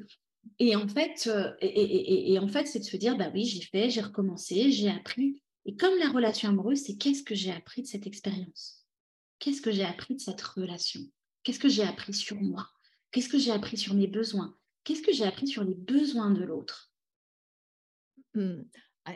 Et 0.60 0.76
en 0.76 0.88
fait, 0.88 1.28
euh, 1.28 1.52
et, 1.62 2.38
en 2.40 2.48
fait 2.48 2.68
c'est 2.68 2.80
de 2.80 2.84
se 2.84 2.98
dire, 2.98 3.18
bah 3.18 3.32
oui, 3.34 3.46
j'ai 3.46 3.62
fait, 3.62 3.90
j'ai 3.90 4.02
recommencé, 4.02 4.72
j'ai 4.72 4.90
appris. 4.90 5.42
Et 5.66 5.76
comme 5.76 5.98
la 6.00 6.10
relation 6.10 6.50
amoureuse, 6.50 6.84
c'est 6.86 6.96
qu'est-ce 6.96 7.24
que 7.24 7.36
j'ai 7.36 7.52
appris 7.52 7.82
de 7.82 7.88
cette 7.88 8.06
expérience? 8.08 8.81
Qu'est-ce 9.42 9.62
que 9.62 9.72
j'ai 9.72 9.84
appris 9.84 10.16
de 10.16 10.22
cette 10.22 10.42
relation? 10.42 11.02
Qu'est-ce 11.44 11.60
que 11.60 11.68
j'ai 11.68 11.84
appris 11.84 12.14
sur 12.14 12.38
moi? 12.38 12.70
Qu'est-ce 13.12 13.28
que 13.28 13.38
j'ai 13.38 13.52
appris 13.52 13.76
sur 13.76 13.94
mes 13.94 14.08
besoins? 14.08 14.56
Qu'est-ce 14.86 15.02
que 15.02 15.12
j'ai 15.12 15.26
appris 15.26 15.48
sur 15.48 15.66
les 15.66 15.76
besoins 15.76 16.32
de 16.32 16.44
l'autre? 16.44 16.94
Mmh. 18.36 18.62
ah, 19.06 19.16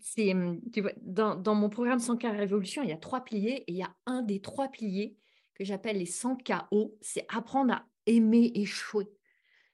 c'est, 0.00 0.32
mmh, 0.32 0.60
dans, 1.02 1.54
mon 1.54 1.68
programme 1.68 1.98
100K 1.98 2.34
Révolution, 2.34 2.82
il 2.82 2.88
y 2.88 2.92
a 2.92 2.96
trois 2.96 3.22
piliers 3.22 3.64
et 3.66 3.72
il 3.72 3.76
y 3.76 3.82
a 3.82 3.94
un 4.06 4.22
des 4.22 4.40
trois 4.40 4.68
piliers 4.68 5.16
que 5.54 5.64
j'appelle 5.64 5.98
les 5.98 6.06
100 6.06 6.38
KO, 6.38 6.96
c'est 7.02 7.26
apprendre 7.28 7.74
à 7.74 7.86
aimer 8.06 8.50
échouer. 8.54 9.10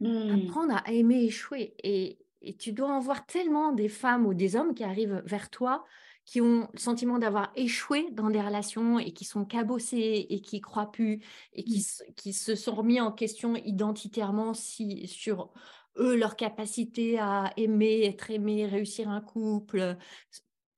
Mmh. 0.00 0.46
Apprendre 0.48 0.74
à 0.74 0.90
aimer 0.90 1.22
échouer. 1.22 1.74
Et, 1.84 2.18
et 2.40 2.56
tu 2.56 2.72
dois 2.72 2.90
en 2.90 2.98
voir 2.98 3.26
tellement 3.26 3.72
des 3.72 3.88
femmes 3.88 4.26
ou 4.26 4.34
des 4.34 4.56
hommes 4.56 4.74
qui 4.74 4.84
arrivent 4.84 5.22
vers 5.26 5.50
toi 5.50 5.84
qui 6.26 6.40
ont 6.40 6.68
le 6.72 6.78
sentiment 6.78 7.18
d'avoir 7.18 7.52
échoué 7.54 8.10
dans 8.10 8.30
des 8.30 8.40
relations 8.40 8.98
et 8.98 9.12
qui 9.12 9.24
sont 9.24 9.44
cabossés 9.44 10.26
et 10.28 10.40
qui 10.40 10.60
croient 10.60 10.90
plus 10.90 11.20
et 11.52 11.64
qui, 11.64 11.78
mmh. 11.78 12.12
qui 12.16 12.32
se 12.32 12.56
sont 12.56 12.74
remis 12.74 13.00
en 13.00 13.12
question 13.12 13.54
identitairement 13.56 14.52
si, 14.52 15.06
sur 15.06 15.52
eux, 15.98 16.16
leur 16.16 16.36
capacité 16.36 17.18
à 17.18 17.52
aimer, 17.56 18.04
être 18.04 18.30
aimé, 18.30 18.66
réussir 18.66 19.08
un 19.08 19.20
couple. 19.20 19.96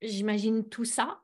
J'imagine 0.01 0.69
tout 0.69 0.85
ça. 0.85 1.21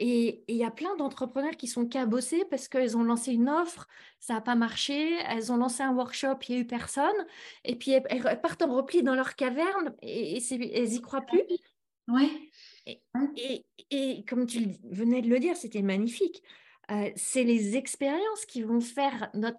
Et 0.00 0.44
il 0.46 0.54
y 0.54 0.64
a 0.64 0.70
plein 0.70 0.94
d'entrepreneurs 0.96 1.56
qui 1.56 1.66
sont 1.66 1.86
cabossés 1.86 2.44
parce 2.48 2.68
qu'elles 2.68 2.96
ont 2.96 3.02
lancé 3.02 3.32
une 3.32 3.48
offre, 3.48 3.88
ça 4.20 4.34
n'a 4.34 4.40
pas 4.40 4.54
marché, 4.54 5.18
elles 5.26 5.50
ont 5.50 5.56
lancé 5.56 5.82
un 5.82 5.92
workshop, 5.92 6.36
il 6.48 6.52
n'y 6.52 6.58
a 6.58 6.60
eu 6.62 6.66
personne, 6.68 7.26
et 7.64 7.74
puis 7.74 7.90
elles, 7.90 8.40
partent 8.40 8.62
en 8.62 8.72
repli 8.72 9.02
dans 9.02 9.16
leur 9.16 9.34
caverne 9.34 9.96
et, 10.02 10.38
et 10.38 10.78
elles 10.78 10.90
n'y 10.90 11.00
croient 11.00 11.22
plus. 11.22 11.42
Ouais. 12.06 12.30
Et, 13.90 14.24
comme 14.24 14.46
tu 14.46 14.68
venais 14.90 15.22
de 15.22 15.28
le 15.28 15.38
dire, 15.38 15.56
c'était 15.56 15.82
magnifique. 15.82 16.42
Euh, 16.90 17.10
c'est 17.16 17.44
les 17.44 17.76
expériences 17.76 18.46
qui 18.46 18.62
vont 18.62 18.80
faire 18.80 19.30
notre, 19.34 19.58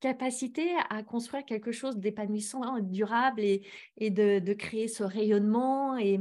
capacité 0.00 0.70
à 0.88 1.02
construire 1.02 1.44
quelque 1.44 1.70
chose 1.70 1.98
d'épanouissant, 1.98 2.80
durable 2.80 3.42
et, 3.42 3.62
de, 3.98 4.52
créer 4.54 4.88
ce 4.88 5.02
rayonnement 5.02 5.98
et, 5.98 6.20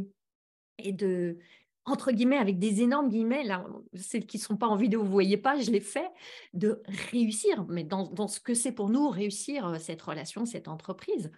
de, 0.79 1.37
entre 1.85 2.11
guillemets, 2.11 2.37
avec 2.37 2.59
des 2.59 2.81
énormes 2.81 3.09
guillemets, 3.09 3.43
là, 3.43 3.65
celles 3.93 4.25
qui 4.25 4.37
ne 4.37 4.43
sont 4.43 4.57
pas 4.57 4.67
en 4.67 4.75
vidéo, 4.75 4.99
vous 4.99 5.07
ne 5.07 5.11
voyez 5.11 5.37
pas, 5.37 5.57
je 5.59 5.71
l'ai 5.71 5.79
fait, 5.79 6.09
de 6.53 6.81
réussir, 7.11 7.65
mais 7.69 7.85
dans, 7.85 8.07
dans 8.07 8.27
ce 8.27 8.41
que 8.41 8.53
c'est 8.53 8.73
pour 8.73 8.89
nous, 8.89 9.09
réussir 9.09 9.65
euh, 9.67 9.79
cette 9.79 10.01
relation, 10.01 10.45
cette 10.45 10.67
entreprise. 10.67 11.31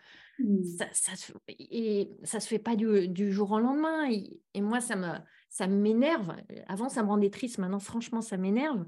Mmh. 0.43 0.63
Ça, 0.77 0.85
ça, 0.91 1.11
et 1.47 2.09
ça 2.23 2.37
ne 2.37 2.41
se 2.41 2.47
fait 2.47 2.59
pas 2.59 2.75
du, 2.75 3.07
du, 3.07 3.31
jour 3.31 3.51
au 3.51 3.59
lendemain. 3.59 4.09
Et, 4.09 4.39
et 4.53 4.61
moi, 4.61 4.81
ça 4.81 4.95
me 4.95 5.07
ça 5.49 5.67
m'énerve. 5.67 6.33
Avant, 6.67 6.87
ça 6.87 7.03
me 7.03 7.09
rendait 7.09 7.29
triste. 7.29 7.57
Maintenant, 7.57 7.79
franchement, 7.79 8.21
ça 8.21 8.37
m'énerve. 8.37 8.85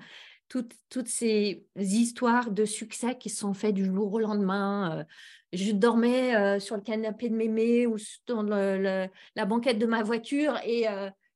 Toutes, 0.47 0.73
toutes, 0.89 1.07
ces 1.07 1.67
histoires 1.75 2.51
de 2.51 2.63
succès 2.63 3.17
qui 3.17 3.29
sont 3.29 3.53
faites 3.53 3.73
du 3.73 3.85
jour 3.85 4.13
au 4.13 4.19
lendemain. 4.19 4.99
Euh, 4.99 5.03
je 5.51 5.71
dormais 5.71 6.35
euh, 6.35 6.59
sur 6.59 6.75
le 6.75 6.81
canapé 6.81 7.29
de 7.29 7.35
mémé 7.35 7.85
ou 7.85 7.97
dans 8.27 8.43
le, 8.43 9.07
la 9.35 9.45
banquette 9.45 9.77
de 9.77 9.85
ma 9.85 10.03
voiture 10.03 10.57
et 10.65 10.85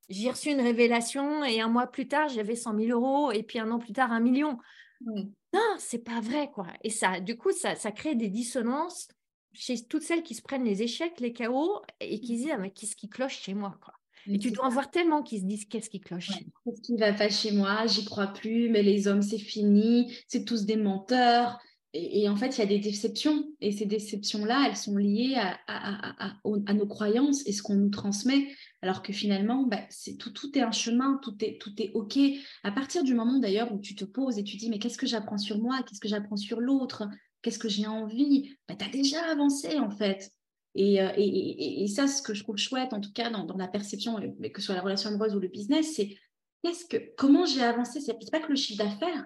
j'ai 0.10 0.30
reçu 0.30 0.50
une 0.50 0.62
révélation 0.62 1.44
et 1.44 1.60
un 1.60 1.68
mois 1.68 1.88
plus 1.88 2.08
tard, 2.08 2.30
j'avais 2.30 2.56
100 2.56 2.78
000 2.78 3.00
euros 3.00 3.32
et 3.32 3.44
puis 3.44 3.60
un 3.60 3.70
an 3.72 3.80
plus 3.80 3.94
tard, 3.94 4.12
un 4.12 4.22
million. 4.22 4.58
Non, 5.02 5.76
c'est 5.78 6.04
pas 6.04 6.20
vrai, 6.22 6.50
quoi. 6.54 6.68
Et 6.84 6.90
ça, 6.90 7.20
du 7.20 7.38
coup, 7.38 7.52
ça, 7.52 7.76
ça 7.76 7.92
crée 7.92 8.16
des 8.16 8.30
dissonances 8.30 9.10
chez 9.58 9.84
toutes 9.84 10.04
celles 10.04 10.24
qui 10.24 10.36
se 10.36 10.42
prennent 10.42 10.64
les 10.64 10.84
échecs, 10.84 11.20
les 11.20 11.34
chaos 11.34 11.82
et 12.00 12.20
qui 12.20 12.38
se 12.38 12.44
disent, 12.44 12.52
ah, 12.54 12.58
mais 12.58 12.72
qu'est-ce 12.72 12.96
qui 12.96 13.10
cloche 13.10 13.40
chez 13.40 13.54
moi, 13.54 13.78
quoi? 13.84 13.94
Et 14.30 14.40
tu 14.40 14.52
dois 14.52 14.66
en 14.66 14.70
voir 14.70 14.92
tellement 14.92 15.24
qui 15.24 15.40
se 15.40 15.46
disent 15.46 15.66
qu'est-ce 15.66 15.90
qui 15.90 16.02
cloche. 16.02 16.32
Qu'est-ce 16.66 16.82
qui 16.82 16.98
va 16.98 17.14
pas 17.14 17.30
chez 17.30 17.52
moi? 17.52 17.88
J'y 17.88 18.04
crois 18.04 18.28
plus, 18.28 18.70
mais 18.70 18.84
les 18.84 19.08
hommes, 19.08 19.22
c'est 19.22 19.38
fini, 19.38 20.14
c'est 20.28 20.44
tous 20.44 20.66
des 20.66 20.76
menteurs. 20.76 21.60
Et, 21.94 22.28
en 22.28 22.36
fait, 22.36 22.58
il 22.58 22.60
y 22.60 22.64
a 22.64 22.68
des 22.68 22.80
déceptions. 22.80 23.46
Et 23.62 23.72
ces 23.72 23.86
déceptions-là, 23.86 24.66
elles 24.68 24.76
sont 24.76 24.98
liées 24.98 25.36
à, 25.36 25.58
à, 25.68 26.34
à, 26.44 26.74
nos 26.74 26.86
croyances 26.86 27.48
et 27.48 27.54
ce 27.54 27.64
qu'on 27.64 27.76
nous 27.76 27.90
transmet. 27.90 28.50
Alors 28.82 29.02
que 29.02 29.14
finalement, 29.14 29.64
bah, 29.64 29.82
c'est 29.90 30.18
tout, 30.18 30.32
tout 30.32 30.56
est 30.58 30.62
un 30.62 30.72
chemin, 30.72 31.20
tout 31.24 31.36
est, 31.42 31.60
tout 31.60 31.74
est 31.82 31.92
OK. 31.94 32.20
À 32.64 32.72
partir 32.72 33.04
du 33.04 33.16
moment 33.16 33.40
d'ailleurs 33.40 33.74
où 33.74 33.80
tu 33.80 33.96
te 33.96 34.06
poses 34.06 34.38
et 34.38 34.44
tu 34.44 34.58
dis, 34.58 34.70
mais 34.70 34.78
qu'est-ce 34.78 34.98
que 34.98 35.08
j'apprends 35.08 35.38
sur 35.38 35.58
moi? 35.60 35.82
Qu'est-ce 35.88 36.02
que 36.02 36.10
j'apprends 36.10 36.38
sur 36.38 36.60
l'autre? 36.60 37.08
Qu'est-ce 37.42 37.60
que 37.60 37.70
j'ai 37.70 37.88
envie? 37.88 38.56
Bah, 38.68 38.76
Tu 38.76 38.86
as 38.86 38.90
déjà 38.90 39.24
avancé 39.26 39.78
en 39.80 39.90
fait. 39.90 40.32
Euh, 40.78 41.12
et, 41.16 41.84
et, 41.84 41.88
ça, 41.88 42.08
ce 42.08 42.22
que 42.22 42.34
je 42.34 42.44
trouve 42.44 42.58
chouette, 42.58 42.94
en 42.94 43.02
tout 43.02 43.12
cas 43.12 43.32
dans, 43.32 43.46
dans 43.46 43.58
la 43.58 43.68
perception, 43.68 44.16
que 44.54 44.62
ce 44.62 44.66
soit 44.66 44.76
la 44.76 44.82
relation 44.82 45.10
amoureuse 45.10 45.36
ou 45.36 45.40
le 45.40 45.48
business, 45.48 45.96
c'est 45.96 46.16
qu'est-ce 46.64 46.86
que, 46.86 46.98
comment 47.18 47.46
j'ai 47.46 47.64
avancé? 47.64 48.00
C'est 48.00 48.14
pas 48.32 48.40
que 48.40 48.50
le 48.50 48.56
chiffre 48.56 48.84
d'affaires, 48.84 49.26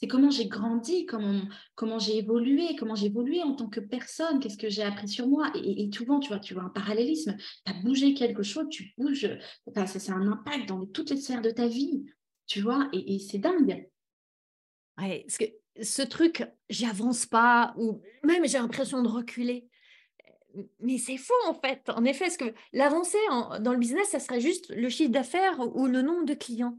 c'est 0.00 0.08
comment 0.08 0.30
j'ai 0.30 0.46
grandi, 0.46 1.04
comment, 1.04 1.42
comment 1.74 1.98
j'ai 1.98 2.16
évolué, 2.18 2.74
comment 2.76 2.94
j'ai 2.94 3.06
évolué 3.06 3.42
en 3.42 3.54
tant 3.54 3.68
que 3.68 3.80
personne, 3.80 4.40
qu'est-ce 4.40 4.56
que 4.56 4.70
j'ai 4.70 4.82
appris 4.82 5.08
sur 5.08 5.28
moi? 5.28 5.50
Et, 5.54 5.84
et, 5.84 5.92
souvent, 5.92 6.20
tu 6.20 6.28
vois, 6.28 6.38
tu 6.38 6.54
vois 6.54 6.62
un 6.64 6.70
parallélisme, 6.70 7.36
tu 7.36 7.72
as 7.72 7.74
bougé 7.82 8.14
quelque 8.14 8.42
chose, 8.42 8.66
tu 8.70 8.94
bouges, 8.96 9.28
enfin, 9.66 9.86
ça, 9.86 9.98
c'est 9.98 10.12
un 10.12 10.26
impact 10.26 10.68
dans 10.68 10.86
toutes 10.86 11.10
les 11.10 11.18
sphères 11.18 11.42
de 11.42 11.50
ta 11.50 11.66
vie, 11.66 12.06
tu 12.46 12.62
vois, 12.62 12.88
et, 12.92 13.18
c'est 13.18 13.38
dingue. 13.38 13.88
Ouais, 14.98 15.24
parce 15.26 15.38
que 15.38 15.44
ce 15.80 16.02
truc, 16.02 16.46
j'avance 16.68 17.26
pas, 17.26 17.74
ou 17.76 18.00
même 18.22 18.46
j'ai 18.46 18.58
l'impression 18.58 19.02
de 19.02 19.08
reculer. 19.08 19.68
Mais 20.80 20.98
c'est 20.98 21.16
faux 21.16 21.32
en 21.46 21.54
fait. 21.54 21.88
En 21.90 22.04
effet, 22.04 22.24
parce 22.24 22.36
que 22.36 22.52
l'avancée 22.72 23.18
dans 23.60 23.72
le 23.72 23.78
business, 23.78 24.08
ça 24.08 24.20
serait 24.20 24.40
juste 24.40 24.70
le 24.70 24.88
chiffre 24.88 25.12
d'affaires 25.12 25.60
ou 25.76 25.86
le 25.86 26.02
nombre 26.02 26.24
de 26.24 26.34
clients. 26.34 26.78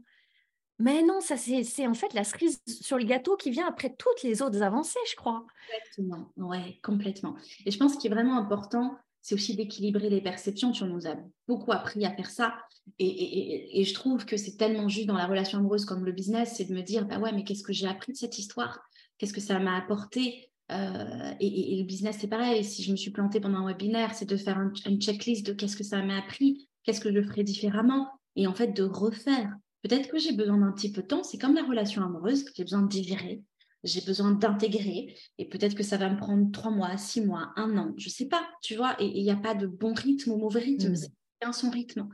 Mais 0.78 1.02
non, 1.02 1.20
ça 1.20 1.36
c'est 1.36 1.86
en 1.86 1.94
fait 1.94 2.12
la 2.12 2.24
cerise 2.24 2.60
sur 2.66 2.98
le 2.98 3.04
gâteau 3.04 3.36
qui 3.36 3.50
vient 3.50 3.66
après 3.66 3.94
toutes 3.94 4.22
les 4.22 4.42
autres 4.42 4.62
avancées, 4.62 4.98
je 5.08 5.14
crois. 5.14 5.46
Exactement, 5.68 6.32
ouais, 6.36 6.80
complètement. 6.82 7.36
Et 7.64 7.70
je 7.70 7.78
pense 7.78 7.96
qu'il 7.96 8.10
est 8.10 8.14
vraiment 8.14 8.36
important, 8.36 8.98
c'est 9.22 9.34
aussi 9.34 9.56
d'équilibrer 9.56 10.10
les 10.10 10.20
perceptions. 10.20 10.72
Tu 10.72 10.84
nous 10.84 11.06
as 11.06 11.16
beaucoup 11.48 11.72
appris 11.72 12.04
à 12.04 12.14
faire 12.14 12.30
ça. 12.30 12.54
Et, 12.98 13.84
je 13.84 13.94
trouve 13.94 14.26
que 14.26 14.36
c'est 14.36 14.56
tellement 14.56 14.88
juste 14.88 15.06
dans 15.06 15.16
la 15.16 15.26
relation 15.26 15.58
amoureuse 15.58 15.84
comme 15.84 16.04
le 16.04 16.12
business, 16.12 16.54
c'est 16.56 16.64
de 16.64 16.74
me 16.74 16.82
dire, 16.82 17.06
bah 17.06 17.18
ouais, 17.18 17.32
mais 17.32 17.44
qu'est-ce 17.44 17.62
que 17.62 17.72
j'ai 17.72 17.86
appris 17.86 18.12
de 18.12 18.16
cette 18.16 18.38
histoire? 18.38 18.80
Qu'est-ce 19.18 19.32
que 19.32 19.40
ça 19.40 19.58
m'a 19.60 19.76
apporté? 19.76 20.50
Euh, 20.72 21.32
et, 21.40 21.76
le 21.78 21.84
business, 21.84 22.18
c'est 22.20 22.28
pareil. 22.28 22.64
Si 22.64 22.82
je 22.82 22.90
me 22.90 22.96
suis 22.96 23.12
plantée 23.12 23.40
pendant 23.40 23.58
un 23.58 23.66
webinaire, 23.66 24.14
c'est 24.14 24.28
de 24.28 24.36
faire 24.36 24.60
une 24.86 25.00
checklist 25.00 25.46
de 25.46 25.52
qu'est-ce 25.52 25.76
que 25.76 25.84
ça 25.84 26.02
m'a 26.02 26.18
appris, 26.18 26.68
qu'est-ce 26.82 27.00
que 27.00 27.12
je 27.14 27.22
ferais 27.22 27.44
différemment, 27.44 28.08
et 28.34 28.46
en 28.46 28.54
fait 28.54 28.68
de 28.68 28.82
refaire 28.82 29.54
Peut-être 29.82 30.08
que 30.08 30.18
j'ai 30.18 30.32
besoin 30.32 30.58
d'un 30.58 30.72
petit 30.72 30.92
peu 30.92 31.02
de 31.02 31.08
temps. 31.08 31.24
C'est 31.24 31.38
comme 31.38 31.54
la 31.54 31.64
relation 31.64 32.02
amoureuse, 32.02 32.44
j'ai 32.56 32.62
besoin 32.62 32.82
de 32.82 32.88
digérer, 32.88 33.42
j'ai 33.84 34.00
besoin 34.00 34.32
d'intégrer. 34.32 35.14
Et 35.38 35.48
peut-être 35.48 35.74
que 35.74 35.82
ça 35.82 35.96
va 35.96 36.08
me 36.08 36.16
prendre 36.16 36.50
trois 36.52 36.70
mois, 36.70 36.96
six 36.96 37.20
mois, 37.20 37.52
un 37.56 37.76
an. 37.78 37.92
Je 37.96 38.08
ne 38.08 38.12
sais 38.12 38.26
pas, 38.26 38.42
tu 38.62 38.76
vois. 38.76 38.96
Et 39.00 39.06
il 39.06 39.22
n'y 39.22 39.30
a 39.30 39.36
pas 39.36 39.54
de 39.54 39.66
bon 39.66 39.94
rythme 39.94 40.32
ou 40.32 40.36
mauvais 40.36 40.60
rythme. 40.60 40.92
Mmh. 40.92 40.96
C'est 40.96 41.12
bien 41.40 41.52
son 41.52 41.70
rythme. 41.70 42.08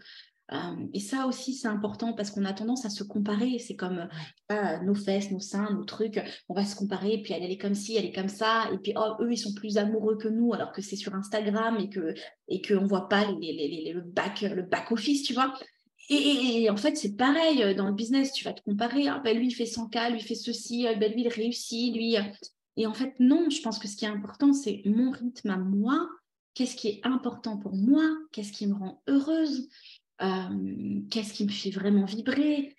Euh, 0.52 0.86
et 0.94 1.00
ça 1.00 1.26
aussi, 1.26 1.52
c'est 1.52 1.68
important 1.68 2.14
parce 2.14 2.30
qu'on 2.30 2.44
a 2.44 2.52
tendance 2.54 2.86
à 2.86 2.90
se 2.90 3.04
comparer. 3.04 3.58
C'est 3.58 3.76
comme 3.76 4.08
euh, 4.50 4.78
nos 4.82 4.94
fesses, 4.94 5.30
nos 5.30 5.40
seins, 5.40 5.70
nos 5.72 5.84
trucs. 5.84 6.20
On 6.48 6.54
va 6.54 6.64
se 6.64 6.74
comparer. 6.74 7.14
Et 7.14 7.22
puis 7.22 7.34
elle, 7.34 7.42
elle 7.42 7.50
est 7.50 7.58
comme 7.58 7.74
ci, 7.74 7.96
elle 7.96 8.06
est 8.06 8.14
comme 8.14 8.28
ça. 8.28 8.70
Et 8.72 8.78
puis 8.78 8.94
oh, 8.96 9.16
eux, 9.20 9.32
ils 9.32 9.38
sont 9.38 9.52
plus 9.52 9.76
amoureux 9.76 10.16
que 10.16 10.28
nous 10.28 10.54
alors 10.54 10.72
que 10.72 10.80
c'est 10.80 10.96
sur 10.96 11.14
Instagram 11.14 11.76
et 11.78 11.90
que 11.90 12.14
et 12.48 12.62
qu'on 12.62 12.82
ne 12.82 12.88
voit 12.88 13.08
pas 13.08 13.30
les, 13.30 13.92
le 13.92 14.00
back 14.00 14.40
le 14.40 14.62
back 14.62 14.90
office, 14.90 15.22
tu 15.22 15.34
vois. 15.34 15.52
Et, 16.10 16.70
en 16.70 16.76
fait, 16.76 16.96
c'est 16.96 17.16
pareil 17.16 17.62
euh, 17.62 17.74
dans 17.74 17.86
le 17.86 17.94
business, 17.94 18.32
tu 18.32 18.44
vas 18.44 18.54
te 18.54 18.62
comparer, 18.62 19.08
ah, 19.08 19.20
ben, 19.22 19.36
lui 19.36 19.48
il 19.48 19.54
fait 19.54 19.64
100K, 19.64 20.10
lui 20.10 20.20
il 20.20 20.24
fait 20.24 20.34
ceci, 20.34 20.86
euh, 20.86 20.94
ben, 20.94 21.12
lui 21.12 21.22
il 21.22 21.28
réussit, 21.28 21.94
lui. 21.94 22.16
Euh. 22.16 22.22
Et 22.76 22.86
en 22.86 22.94
fait, 22.94 23.14
non, 23.18 23.50
je 23.50 23.60
pense 23.60 23.78
que 23.78 23.88
ce 23.88 23.96
qui 23.96 24.06
est 24.06 24.08
important, 24.08 24.52
c'est 24.52 24.82
mon 24.86 25.10
rythme 25.10 25.50
à 25.50 25.58
moi, 25.58 26.08
qu'est-ce 26.54 26.76
qui 26.76 26.88
est 26.88 27.00
important 27.02 27.58
pour 27.58 27.74
moi, 27.74 28.04
qu'est-ce 28.32 28.52
qui 28.52 28.66
me 28.66 28.74
rend 28.74 29.02
heureuse, 29.08 29.68
qu'est-ce 31.10 31.32
qui 31.32 31.44
me 31.44 31.50
fait 31.50 31.70
vraiment 31.70 32.04
vibrer? 32.04 32.76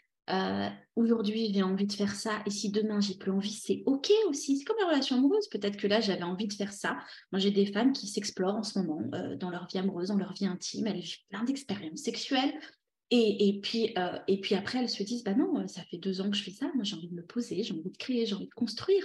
Aujourd'hui, 0.95 1.51
j'ai 1.53 1.63
envie 1.63 1.85
de 1.85 1.91
faire 1.91 2.15
ça, 2.15 2.41
et 2.45 2.49
si 2.49 2.71
demain 2.71 3.01
j'ai 3.01 3.15
plus 3.15 3.31
envie, 3.31 3.51
c'est 3.51 3.83
OK 3.87 4.09
aussi. 4.29 4.57
C'est 4.57 4.63
comme 4.63 4.77
la 4.79 4.87
relation 4.87 5.17
amoureuse. 5.17 5.49
Peut-être 5.49 5.75
que 5.75 5.87
là, 5.87 5.99
j'avais 5.99 6.23
envie 6.23 6.47
de 6.47 6.53
faire 6.53 6.71
ça. 6.71 6.97
Moi, 7.33 7.39
j'ai 7.39 7.51
des 7.51 7.65
femmes 7.65 7.91
qui 7.91 8.07
s'explorent 8.07 8.55
en 8.55 8.63
ce 8.63 8.79
moment 8.79 9.01
dans 9.37 9.49
leur 9.49 9.67
vie 9.67 9.79
amoureuse, 9.79 10.07
dans 10.09 10.17
leur 10.17 10.31
vie 10.31 10.47
intime. 10.47 10.87
Elles 10.87 11.01
vivent 11.01 11.27
plein 11.29 11.43
d'expériences 11.43 11.99
sexuelles. 11.99 12.53
Et, 13.11 13.59
puis, 13.63 13.91
euh, 13.97 14.19
et 14.27 14.39
puis 14.39 14.53
après, 14.53 14.79
elles 14.79 14.89
se 14.89 15.01
disent, 15.01 15.23
bah 15.23 15.33
non, 15.33 15.67
ça 15.67 15.81
fait 15.83 15.97
deux 15.97 16.21
ans 16.21 16.29
que 16.29 16.37
je 16.37 16.43
fais 16.43 16.51
ça, 16.51 16.69
moi 16.75 16.83
j'ai 16.83 16.95
envie 16.95 17.07
de 17.07 17.15
me 17.15 17.25
poser, 17.25 17.63
j'ai 17.63 17.73
envie 17.73 17.89
de 17.89 17.97
créer, 17.97 18.27
j'ai 18.27 18.35
envie 18.35 18.47
de 18.47 18.53
construire. 18.53 19.03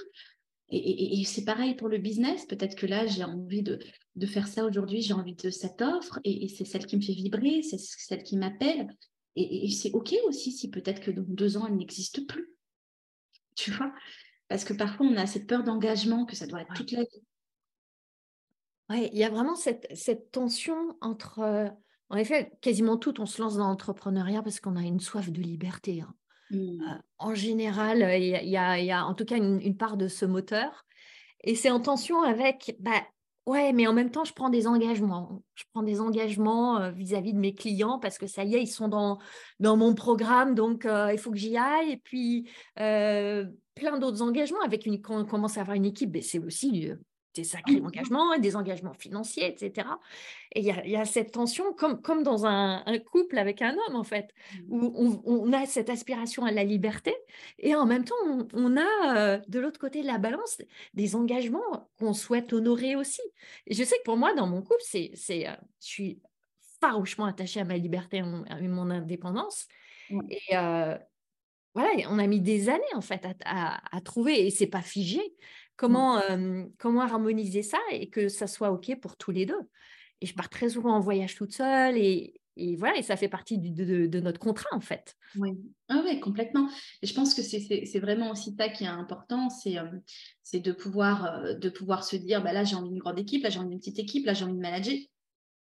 Et, 0.71 1.23
c'est 1.25 1.45
pareil 1.45 1.75
pour 1.75 1.89
le 1.89 1.99
business, 1.99 2.47
peut-être 2.47 2.75
que 2.75 2.87
là, 2.87 3.07
j'ai 3.07 3.25
envie 3.25 3.63
de, 3.63 3.79
de, 4.17 4.27
faire 4.27 4.49
ça 4.49 4.65
aujourd'hui, 4.65 5.03
j'ai 5.03 5.15
envie 5.15 5.35
de 5.35 5.51
cette 5.51 5.81
offre, 5.83 6.19
et, 6.25 6.49
c'est 6.49 6.65
celle 6.65 6.87
qui 6.87 6.97
me 6.97 7.01
fait 7.01 7.13
vibrer, 7.13 7.63
c'est 7.63 7.79
celle 7.79 8.23
qui 8.23 8.37
m'appelle. 8.37 8.89
Et, 9.37 9.71
c'est 9.71 9.93
OK 9.93 10.15
aussi 10.27 10.53
si 10.53 10.71
peut-être 10.71 11.01
que 11.01 11.11
dans 11.11 11.23
deux 11.23 11.57
ans, 11.57 11.67
elle 11.67 11.77
n'existe 11.77 12.27
plus. 12.27 12.51
Tu 13.57 13.71
vois? 13.71 13.93
Parce 14.49 14.65
que 14.65 14.75
parfois, 14.75 15.07
on 15.07 15.17
a 15.17 15.27
cette 15.27 15.47
peur 15.47 15.65
d'engagement 15.65 16.27
que 16.27 16.37
ça 16.37 16.47
doit 16.47 16.63
être 16.63 16.75
toute 16.75 16.93
la 16.93 17.03
vie. 17.03 17.23
Oui, 18.91 19.09
il 19.13 19.19
y 19.19 19.25
a 19.25 19.31
vraiment 19.31 19.55
cette, 19.55 19.87
cette 19.95 20.31
tension 20.31 20.97
entre... 21.01 21.73
En 22.11 22.17
effet, 22.17 22.53
quasiment 22.61 22.97
tout, 22.97 23.21
on 23.21 23.27
se 23.27 23.41
lance 23.41 23.57
dans 23.57 23.69
l'entrepreneuriat 23.69 24.43
parce 24.43 24.61
qu'on 24.61 24.77
a 24.77 24.83
une 24.83 25.01
soif 25.01 25.31
de 25.31 25.41
liberté. 25.41 26.03
Hein. 26.03 26.15
Mmh. 26.51 26.57
Euh, 26.57 26.99
en 27.19 27.35
général, 27.35 28.07
il 28.21 28.49
y, 28.49 28.57
a, 28.57 29.07
en 29.07 29.15
tout 29.15 29.25
cas 29.25 29.37
une, 29.37 29.77
part 29.77 29.97
de 29.97 30.09
ce 30.09 30.25
moteur. 30.25 30.85
Et 31.43 31.55
c'est 31.55 31.71
en 31.71 31.81
tension 31.81 32.23
avec, 32.23 32.77
bah, 32.81 33.03
ouais, 33.47 33.73
mais 33.73 33.87
en 33.87 33.93
même 33.93 34.11
temps, 34.11 34.25
je 34.25 34.33
prends 34.33 34.51
des 34.51 34.67
engagements. 34.67 35.43
Je 35.55 35.65
prends 35.73 35.83
des 35.83 36.01
engagements 36.01 36.79
euh, 36.79 36.91
vis-à-vis 36.91 37.33
de 37.33 37.39
mes 37.39 37.55
clients 37.55 37.99
parce 37.99 38.19
que 38.19 38.27
ça 38.27 38.45
y 38.45 38.55
est, 38.55 38.63
ils 38.63 38.67
sont 38.67 38.89
dans, 38.89 39.19
dans 39.61 39.77
mon 39.77 39.95
programme, 39.95 40.55
donc 40.55 40.85
euh, 40.87 41.11
il 41.13 41.19
faut 41.19 41.31
que 41.31 41.39
j'y 41.39 41.57
aille. 41.57 41.93
Et 41.93 41.97
puis, 41.97 42.49
plein 42.77 43.99
d'autres 43.99 44.23
engagements. 44.23 44.63
Avec 44.63 44.87
une, 44.87 45.01
quand 45.01 45.21
on 45.21 45.25
commence 45.25 45.59
à 45.59 45.63
avoir 45.63 45.77
une 45.77 45.87
équipe, 45.87 46.13
ben, 46.13 46.23
c'est 46.23 46.39
aussi 46.39 46.93
des 47.35 47.45
sacrés 47.45 47.81
mmh. 47.81 47.87
engagements, 47.87 48.39
des 48.39 48.57
engagements 48.57 48.95
financiers, 48.95 49.47
etc. 49.47 49.89
Et 50.55 50.61
il 50.61 50.67
y, 50.67 50.97
a 50.97 51.05
cette 51.05 51.33
tension, 51.33 51.73
comme, 51.73 52.01
comme 52.01 52.23
dans 52.23 52.47
un, 52.47 52.83
couple 53.11 53.39
avec 53.39 53.61
un 53.61 53.73
homme, 53.73 53.97
en 53.97 54.05
fait, 54.05 54.33
mmh. 54.55 54.61
où 54.71 55.23
on, 55.25 55.53
a 55.53 55.67
cette 55.67 55.91
aspiration 55.91 56.45
à 56.45 56.53
la 56.53 56.65
liberté, 56.65 57.15
et 57.59 57.75
en 57.75 57.87
même 57.87 58.05
temps, 58.05 58.15
on, 58.53 58.77
a 58.77 59.17
euh, 59.17 59.41
de 59.49 59.59
l'autre 59.59 59.81
côté 59.81 60.03
de 60.03 60.07
la 60.07 60.19
balance 60.19 60.59
des 60.95 61.17
engagements 61.17 61.91
qu'on 61.99 62.15
souhaite 62.15 62.53
honorer 62.53 62.97
aussi. 62.97 63.23
Et 63.67 63.75
je 63.75 63.83
sais 63.83 63.97
que 63.99 64.05
pour 64.05 64.17
moi, 64.17 64.35
dans 64.35 64.47
mon 64.47 64.63
couple, 64.63 64.83
c'est, 64.83 65.11
c'est, 65.15 65.49
euh, 65.49 65.53
je 65.81 65.87
suis 65.87 66.21
farouchement 66.81 67.25
attachée 67.25 67.61
à 67.61 67.65
ma 67.65 67.77
liberté, 67.77 68.21
à 68.21 68.25
mon, 68.61 68.91
indépendance. 68.91 69.67
Et 70.29 70.57
euh, 70.57 70.97
voilà, 71.75 71.91
on 72.09 72.19
a 72.19 72.27
mis 72.27 72.41
des 72.41 72.69
années, 72.69 72.83
en 72.95 73.01
fait, 73.01 73.25
à, 73.25 73.35
à, 73.45 73.97
à 73.97 74.01
trouver, 74.01 74.47
et 74.47 74.51
c'est 74.51 74.67
pas 74.67 74.83
figé. 74.83 75.21
Mmh. 75.75 75.77
Comment, 75.77 76.21
comment 76.79 77.01
harmoniser 77.01 77.63
ça 77.63 77.79
et 77.91 78.09
que 78.09 78.29
ça 78.29 78.47
soit 78.47 78.71
OK 78.71 78.95
pour 79.01 79.17
tous 79.17 79.33
les 79.33 79.47
deux. 79.47 79.61
Et 80.21 80.27
je 80.27 80.35
pars 80.35 80.49
très 80.49 80.71
souvent 80.71 80.95
en 80.95 81.01
voyage 81.01 81.35
toute 81.35 81.53
seule 81.53 81.99
et, 81.99 82.41
et 82.57 82.77
voilà, 82.77 82.97
et 82.97 83.03
ça 83.03 83.17
fait 83.17 83.29
partie 83.29 83.59
de, 83.59 84.07
de, 84.07 84.21
notre 84.21 84.39
contrat 84.39 84.75
en 84.75 84.81
fait. 84.81 85.17
Oui, 85.37 85.51
ah 85.89 86.03
ouais, 86.05 86.21
complètement. 86.21 86.69
Et 87.03 87.07
je 87.07 87.15
pense 87.15 87.35
que 87.35 87.43
c'est 87.43 87.99
vraiment 87.99 88.31
aussi 88.31 88.55
ça 88.57 88.69
qui 88.69 88.85
est 88.85 88.89
important, 88.89 89.51
c'est 89.51 89.75
de, 90.61 90.73
pouvoir, 90.73 91.57
de 91.57 91.69
pouvoir 91.69 92.05
se 92.05 92.15
dire, 92.15 92.43
bah 92.43 92.53
là 92.53 92.63
j'ai 92.63 92.77
envie 92.77 92.91
d'une 92.91 93.01
grande 93.01 93.19
équipe, 93.19 93.43
là 93.43 93.51
j'ai 93.51 93.59
envie 93.59 93.71
d'une 93.71 93.81
petite 93.81 93.99
équipe, 93.99 94.27
là 94.27 94.35
j'ai 94.35 94.45
envie 94.45 94.55
de 94.55 94.61
manager. 94.61 94.95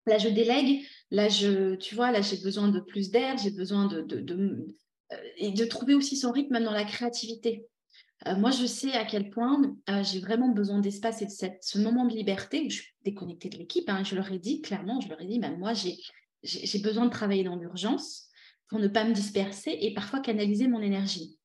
Là, 0.05 0.17
je 0.17 0.27
délègue. 0.27 0.85
Là, 1.11 1.29
je, 1.29 1.75
tu 1.75 1.95
vois, 1.95 2.11
là, 2.11 2.21
j'ai 2.21 2.35
besoin 2.35 2.67
de 2.67 2.81
plus 2.81 3.09
d'air. 3.09 3.37
J'ai 3.37 3.51
besoin 3.51 3.87
de, 3.87 4.01
de, 4.01 4.67
et 5.37 5.51
de 5.51 5.65
trouver 5.65 5.95
aussi 5.95 6.17
son 6.17 6.31
rythme 6.31 6.59
dans 6.59 6.73
la 6.73 6.83
créativité. 6.83 7.65
Euh, 8.28 8.36
moi, 8.36 8.51
je 8.51 8.65
sais 8.65 8.93
à 8.93 9.05
quel 9.05 9.30
point 9.30 9.61
euh, 9.89 10.03
j'ai 10.03 10.19
vraiment 10.19 10.49
besoin 10.49 10.80
d'espace 10.80 11.21
et 11.21 11.26
de 11.26 11.32
ce 11.61 11.78
moment 11.78 12.05
de 12.05 12.15
liberté 12.15 12.69
je 12.69 12.82
suis 12.82 12.93
déconnectée 13.03 13.49
de 13.49 13.57
l'équipe. 13.57 13.89
Hein, 13.89 14.03
je 14.03 14.15
leur 14.15 14.32
ai 14.32 14.39
dit 14.39 14.61
clairement, 14.61 15.01
je 15.01 15.09
leur 15.09 15.21
ai 15.21 15.26
dit, 15.26 15.39
ben, 15.39 15.57
moi, 15.57 15.74
j'ai 15.74 16.80
besoin 16.80 17.05
de 17.05 17.11
travailler 17.11 17.43
dans 17.43 17.55
l'urgence 17.55 18.28
pour 18.69 18.80
ne 18.80 18.88
pas 18.88 19.03
me 19.03 19.13
disperser 19.13 19.78
et 19.82 19.93
parfois 19.93 20.19
canaliser 20.19 20.67
mon 20.67 20.82
énergie. 20.82 21.38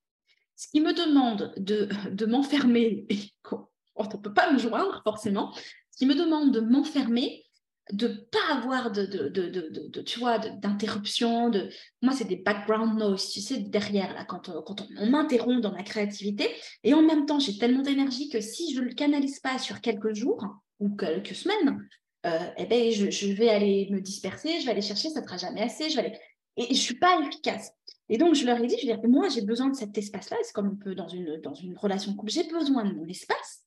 Ce 0.56 0.68
qui 0.68 0.80
me 0.80 0.92
demande 0.92 1.52
de, 1.56 1.88
de 2.10 2.26
m'enfermer, 2.26 3.06
on 3.96 4.04
ne 4.04 4.16
peut 4.16 4.34
pas 4.34 4.52
me 4.52 4.58
joindre 4.58 5.02
forcément, 5.04 5.52
ce 5.90 5.98
qui 5.98 6.06
me 6.06 6.14
demande 6.14 6.52
de 6.52 6.60
m'enfermer, 6.60 7.44
de 7.92 8.08
pas 8.08 8.56
avoir 8.56 8.90
de, 8.90 9.06
de, 9.06 9.28
de, 9.28 9.88
de 9.88 10.00
tu 10.02 10.18
vois 10.18 10.38
d'interruption 10.38 11.48
de 11.48 11.68
moi 12.02 12.12
c'est 12.12 12.26
des 12.26 12.36
background 12.36 12.98
noise 12.98 13.30
tu 13.30 13.40
sais 13.40 13.58
derrière 13.58 14.14
là 14.14 14.24
quand 14.24 14.48
on, 14.48 14.62
quand 14.62 14.86
on, 14.98 15.06
m'interrompt 15.10 15.62
dans 15.62 15.72
ma 15.72 15.82
créativité. 15.82 16.48
Et 16.84 16.94
en 16.94 17.02
même 17.02 17.26
temps 17.26 17.38
j'ai 17.38 17.56
tellement 17.56 17.82
d'énergie 17.82 18.28
que 18.28 18.40
si 18.40 18.74
je 18.74 18.80
le 18.80 18.92
canalise 18.92 19.40
pas 19.40 19.58
sur 19.58 19.80
quelques 19.80 20.14
jours 20.14 20.44
ou 20.80 20.94
quelques 20.96 21.34
semaines 21.34 21.88
euh, 22.26 22.50
eh 22.56 22.66
ben 22.66 22.90
je, 22.90 23.32
vais 23.32 23.48
aller 23.48 23.88
me 23.90 24.00
disperser 24.00 24.60
je 24.60 24.66
vais 24.66 24.72
aller 24.72 24.82
chercher 24.82 25.08
ça 25.08 25.20
ne 25.20 25.26
sera 25.26 25.38
jamais 25.38 25.62
assez 25.62 25.88
je 25.88 25.96
vais 25.96 26.06
aller... 26.06 26.18
et 26.56 26.74
je 26.74 26.80
suis 26.80 26.98
pas 26.98 27.20
efficace. 27.20 27.70
Et 28.10 28.18
donc 28.18 28.34
je 28.34 28.44
leur 28.44 28.58
ai 28.58 28.66
dit 28.66 28.76
je 28.80 28.86
veux 28.86 28.94
dire 28.94 29.08
moi 29.08 29.28
j'ai 29.28 29.42
besoin 29.42 29.68
de 29.68 29.76
cet 29.76 29.96
espace 29.96 30.30
là 30.30 30.36
c'est 30.42 30.52
comme 30.52 30.68
on 30.68 30.76
peut 30.76 30.94
dans 30.94 31.08
une 31.08 31.40
dans 31.40 31.54
une 31.54 31.76
relation 31.76 32.14
couple 32.14 32.32
j'ai 32.32 32.44
besoin 32.44 32.84
de 32.84 32.94
mon 32.94 33.06
espace 33.06 33.64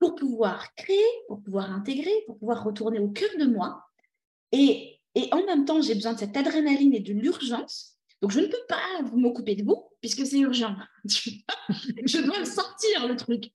pour 0.00 0.16
pouvoir 0.16 0.74
créer, 0.74 1.04
pour 1.28 1.42
pouvoir 1.42 1.70
intégrer, 1.70 2.10
pour 2.26 2.38
pouvoir 2.38 2.64
retourner 2.64 2.98
au 2.98 3.08
cœur 3.08 3.30
de 3.38 3.44
moi. 3.44 3.84
Et, 4.50 4.98
en 5.30 5.44
même 5.44 5.64
temps, 5.64 5.80
j'ai 5.80 5.94
besoin 5.94 6.14
de 6.14 6.18
cette 6.18 6.36
adrénaline 6.36 6.94
et 6.94 7.00
de 7.00 7.12
l'urgence. 7.12 7.98
Donc, 8.22 8.32
je 8.32 8.40
ne 8.40 8.46
peux 8.46 8.66
pas 8.68 9.02
m'occuper 9.12 9.54
de 9.54 9.64
vous 9.64 9.88
puisque 10.00 10.26
c'est 10.26 10.38
urgent. 10.38 10.74
je 11.04 12.24
dois 12.24 12.44
sortir, 12.44 13.06
le 13.06 13.16
truc. 13.16 13.52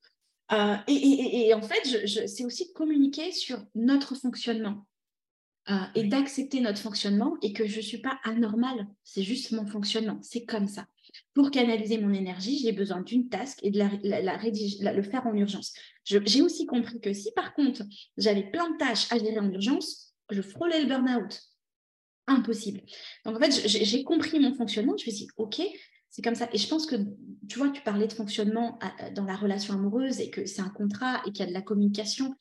Euh, 0.51 0.75
et, 0.87 1.53
en 1.53 1.61
fait, 1.61 2.07
c'est 2.27 2.45
aussi 2.45 2.71
communiquer 2.73 3.31
sur 3.31 3.59
notre 3.73 4.15
fonctionnement 4.15 4.85
euh, 5.69 5.79
et 5.95 6.03
d'accepter 6.03 6.59
notre 6.61 6.79
fonctionnement 6.79 7.37
et 7.41 7.51
que 7.51 7.65
je 7.65 7.77
ne 7.77 7.81
suis 7.81 7.97
pas 7.97 8.19
anormale. 8.23 8.87
C'est 9.03 9.23
juste 9.23 9.51
mon 9.51 9.65
fonctionnement. 9.65 10.19
C'est 10.21 10.45
comme 10.45 10.67
ça. 10.67 10.85
Pour 11.33 11.49
canaliser 11.49 11.97
mon 11.97 12.13
énergie, 12.13 12.59
j'ai 12.59 12.71
besoin 12.71 13.01
d'une 13.01 13.29
task 13.29 13.59
et 13.63 13.71
de 13.71 13.79
la, 13.79 14.93
le 14.93 15.01
faire 15.01 15.25
en 15.25 15.33
urgence. 15.33 15.73
J'ai 16.03 16.41
aussi 16.43 16.67
compris 16.67 17.01
que 17.01 17.13
si 17.13 17.31
par 17.31 17.55
contre 17.55 17.81
j'avais 18.17 18.43
plein 18.51 18.69
de 18.69 18.77
tâches 18.77 19.11
à 19.11 19.17
gérer 19.17 19.39
en 19.39 19.49
urgence, 19.51 20.13
je 20.29 20.41
frôlais 20.41 20.81
le 20.81 20.87
burn-out. 20.87 21.41
Impossible. 22.27 22.81
Donc 23.25 23.37
en 23.37 23.39
fait, 23.39 23.67
j'ai 23.67 24.03
compris 24.03 24.39
mon 24.39 24.53
fonctionnement. 24.53 24.95
Je 24.97 25.05
me 25.05 25.11
suis 25.11 25.25
dit, 25.25 25.31
OK, 25.37 25.61
c'est 26.09 26.21
comme 26.21 26.35
ça. 26.35 26.47
Et 26.53 26.57
je 26.57 26.67
pense 26.67 26.85
que, 26.85 26.95
tu 27.49 27.57
vois, 27.57 27.69
tu 27.69 27.81
parlais 27.81 28.07
de 28.07 28.13
fonctionnement 28.13 28.79
dans 29.15 29.25
la 29.25 29.35
relation 29.35 29.73
amoureuse 29.73 30.19
et 30.19 30.29
que 30.29 30.45
c'est 30.45 30.61
un 30.61 30.69
contrat 30.69 31.21
et 31.25 31.31
qu'il 31.31 31.39
y 31.39 31.43
a 31.43 31.47
de 31.47 31.53
la 31.53 31.61
communication. 31.61 32.35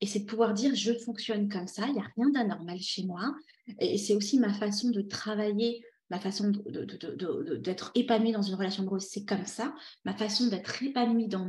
Et 0.00 0.06
c'est 0.06 0.20
de 0.20 0.24
pouvoir 0.24 0.54
dire, 0.54 0.74
je 0.74 0.92
fonctionne 0.94 1.48
comme 1.48 1.66
ça, 1.66 1.86
il 1.86 1.92
n'y 1.92 2.00
a 2.00 2.10
rien 2.16 2.30
d'anormal 2.30 2.78
chez 2.80 3.04
moi. 3.04 3.34
Et 3.78 3.98
c'est 3.98 4.14
aussi 4.14 4.38
ma 4.38 4.52
façon 4.52 4.90
de 4.90 5.02
travailler 5.02 5.82
ma 6.10 6.18
façon 6.18 6.52
d'être 7.60 7.92
épanouie 7.94 8.32
dans 8.32 8.42
une 8.42 8.56
relation 8.56 8.82
amoureuse, 8.82 9.06
c'est 9.08 9.24
comme 9.24 9.46
ça. 9.46 9.74
Ma 10.04 10.12
façon 10.12 10.48
d'être 10.48 10.82
épanouie 10.82 11.28
dans 11.28 11.46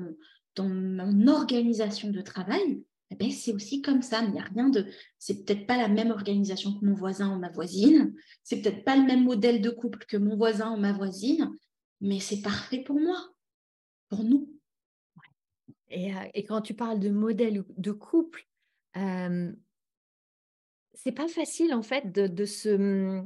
mon, 0.59 1.27
organisation 1.27 2.11
de 2.11 2.21
travail, 2.21 2.83
eh 3.09 3.15
ben, 3.15 3.31
c'est 3.31 3.53
aussi 3.53 3.81
comme 3.81 4.03
ça. 4.03 4.21
Mais 4.21 4.39
il 4.55 4.71
de. 4.71 4.85
C'est 5.17 5.43
peut-être 5.43 5.65
pas 5.65 5.77
la 5.77 5.87
même 5.87 6.11
organisation 6.11 6.79
que 6.79 6.85
mon 6.85 6.93
voisin 6.93 7.35
ou 7.35 7.39
ma 7.39 7.49
voisine. 7.49 8.13
C'est 8.43 8.61
peut-être 8.61 8.85
pas 8.85 8.95
le 8.95 9.03
même 9.03 9.23
modèle 9.23 9.61
de 9.61 9.69
couple 9.69 10.05
que 10.07 10.17
mon 10.17 10.37
voisin 10.37 10.71
ou 10.73 10.77
ma 10.77 10.93
voisine. 10.93 11.51
Mais 11.99 12.19
c'est 12.19 12.41
parfait 12.41 12.83
pour 12.83 12.99
moi, 12.99 13.17
pour 14.09 14.23
nous. 14.23 14.60
Et, 15.91 16.43
quand 16.45 16.61
tu 16.61 16.73
parles 16.73 16.99
de 16.99 17.09
modèle 17.09 17.63
de 17.77 17.91
couple, 17.91 18.47
euh, 18.97 19.51
c'est 20.93 21.11
pas 21.11 21.27
facile 21.27 21.73
en 21.73 21.83
fait 21.83 22.11
de, 22.11 22.45
se 22.45 23.21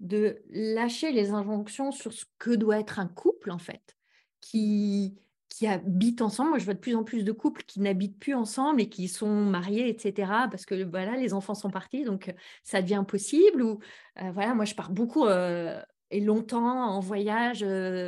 de 0.00 0.42
lâcher 0.50 1.12
les 1.12 1.30
injonctions 1.30 1.92
sur 1.92 2.12
ce 2.12 2.24
que 2.38 2.50
doit 2.50 2.80
être 2.80 2.98
un 2.98 3.06
couple, 3.06 3.50
en 3.50 3.58
fait, 3.58 3.96
qui, 4.40 5.14
qui 5.48 5.66
habitent 5.66 6.22
ensemble. 6.22 6.50
Moi, 6.50 6.58
je 6.58 6.64
vois 6.64 6.74
de 6.74 6.80
plus 6.80 6.96
en 6.96 7.04
plus 7.04 7.24
de 7.24 7.32
couples 7.32 7.62
qui 7.64 7.80
n'habitent 7.80 8.18
plus 8.18 8.34
ensemble 8.34 8.80
et 8.80 8.88
qui 8.88 9.08
sont 9.08 9.44
mariés, 9.44 9.88
etc., 9.88 10.48
parce 10.50 10.66
que 10.66 10.82
voilà, 10.84 11.16
les 11.16 11.32
enfants 11.32 11.54
sont 11.54 11.70
partis, 11.70 12.04
donc 12.04 12.34
ça 12.62 12.82
devient 12.82 12.96
impossible. 12.96 13.62
Ou 13.62 13.78
voilà, 14.16 14.54
moi, 14.54 14.64
je 14.64 14.74
pars 14.74 14.90
beaucoup 14.90 15.24
et 16.12 16.20
longtemps 16.20 16.94
en 16.94 17.00
voyage 17.00 17.64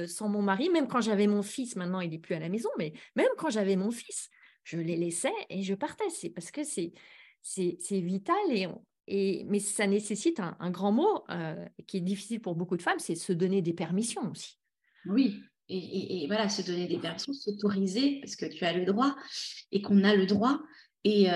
sans 0.07 0.28
mon 0.28 0.42
mari, 0.42 0.68
même 0.70 0.86
quand 0.86 1.00
j'avais 1.00 1.26
mon 1.26 1.42
fils. 1.42 1.74
Maintenant, 1.74 2.00
il 2.00 2.11
n'est 2.11 2.18
plus 2.18 2.34
à 2.34 2.38
la 2.38 2.48
maison, 2.48 2.68
mais 2.78 2.92
même 3.16 3.28
quand 3.36 3.50
j'avais 3.50 3.76
mon 3.76 3.90
fils, 3.90 4.30
je 4.62 4.78
les 4.78 4.96
laissais 4.96 5.32
et 5.50 5.62
je 5.62 5.74
partais. 5.74 6.09
C'est 6.11 6.30
parce 6.30 6.50
que 6.50 6.62
c'est 6.62 6.92
c'est 7.42 8.00
vital 8.00 8.36
et 9.07 9.44
mais 9.48 9.59
ça 9.59 9.86
nécessite 9.86 10.40
un, 10.40 10.70
grand 10.70 10.92
mot 10.92 11.24
qui 11.86 11.98
est 11.98 12.00
difficile 12.00 12.40
pour 12.40 12.55
beaucoup 12.55 12.76
de 12.76 12.82
femmes, 12.82 12.98
c'est 12.98 13.16
se 13.16 13.32
donner 13.32 13.61
des 13.61 13.74
permissions 13.74 14.30
aussi. 14.30 14.59
Oui, 15.07 15.42
et, 15.68 16.26
voilà, 16.26 16.48
se 16.48 16.62
donner 16.62 16.86
des 16.86 16.98
permissions, 16.98 17.32
s'autoriser, 17.32 18.20
parce 18.20 18.36
que 18.36 18.46
tu 18.46 18.64
as 18.64 18.72
le 18.72 18.84
droit 18.84 19.16
et 19.72 19.80
qu'on 19.80 20.05
a 20.05 20.14
le 20.14 20.26
droit. 20.26 20.61
Et, 21.05 21.26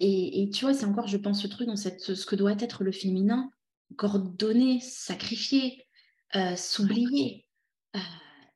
et, 0.00 0.50
tu 0.50 0.64
vois, 0.64 0.74
c'est 0.74 0.86
encore, 0.86 1.06
je 1.06 1.16
pense, 1.16 1.42
ce 1.42 1.46
truc 1.46 1.66
dans 1.66 1.76
ce 1.76 2.26
que 2.26 2.36
doit 2.36 2.56
être 2.58 2.84
le 2.84 2.92
féminin, 2.92 3.50
encore 3.92 4.18
donner, 4.18 4.80
sacrifier, 4.80 5.86
euh, 6.36 6.56
s'oublier. 6.56 7.46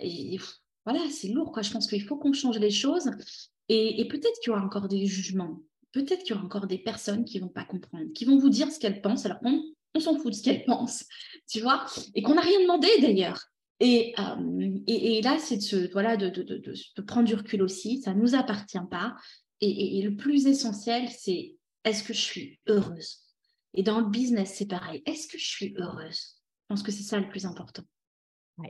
et 0.01 0.39
voilà, 0.85 1.01
c'est 1.11 1.29
lourd, 1.29 1.53
quoi. 1.53 1.63
Je 1.63 1.71
pense 1.71 1.87
qu'il 1.87 2.03
faut 2.03 2.17
qu'on 2.17 2.33
change 2.33 2.59
les 2.59 2.71
choses. 2.71 3.11
Et, 3.69 4.07
peut-être 4.09 4.39
qu'il 4.43 4.51
y 4.51 4.51
aura 4.51 4.65
encore 4.65 4.89
des 4.89 5.07
jugements 5.07 5.61
peut-être 5.93 6.23
qu'il 6.23 6.31
y 6.31 6.33
aura 6.33 6.45
encore 6.45 6.67
des 6.67 6.79
personnes 6.79 7.25
qui 7.25 7.39
vont 7.39 7.49
pas 7.49 7.65
comprendre, 7.65 8.13
qui 8.15 8.25
vont 8.25 8.39
vous 8.39 8.49
dire 8.49 8.71
ce 8.71 8.79
qu'elles 8.79 9.01
pensent, 9.01 9.27
alors 9.27 9.39
qu'on 9.41 9.63
on, 9.95 10.01
s'en 10.01 10.19
fout 10.19 10.33
de 10.33 10.37
ce 10.37 10.43
qu'elles 10.43 10.65
pensent, 10.67 11.05
tu 11.49 11.61
vois, 11.61 11.87
et 12.15 12.23
qu'on 12.23 12.35
n'a 12.35 12.41
rien 12.41 12.61
demandé 12.61 12.89
d'ailleurs. 13.01 13.41
Et, 13.81 14.15
euh, 14.19 14.79
et, 14.87 15.21
là, 15.23 15.39
c'est 15.39 15.57
de, 15.57 15.91
voilà, 15.93 16.17
de, 16.17 16.29
de, 16.29 16.43
de, 16.43 17.03
prendre 17.03 17.27
du 17.27 17.35
recul 17.35 17.63
aussi, 17.63 18.01
ça 18.01 18.15
ne 18.15 18.21
nous 18.21 18.35
appartient 18.35 18.79
pas. 18.91 19.15
Et, 19.61 19.99
et 19.99 20.03
le 20.03 20.17
plus 20.17 20.47
essentiel, 20.47 21.09
c'est 21.09 21.57
est-ce 21.85 22.05
que 22.05 22.13
je 22.13 22.21
suis 22.21 22.61
heureuse? 22.69 23.19
Et 23.75 23.83
dans 23.83 24.01
le 24.01 24.07
business, 24.07 24.55
c'est 24.57 24.67
pareil, 24.67 25.03
est-ce 25.05 25.27
que 25.27 25.39
je 25.39 25.47
suis 25.47 25.75
heureuse? 25.77 26.42
Pense 26.73 26.83
que 26.83 26.91
c'est 26.91 27.03
ça 27.03 27.21
le 27.21 27.29
plus 27.29 27.45
important. 27.45 27.83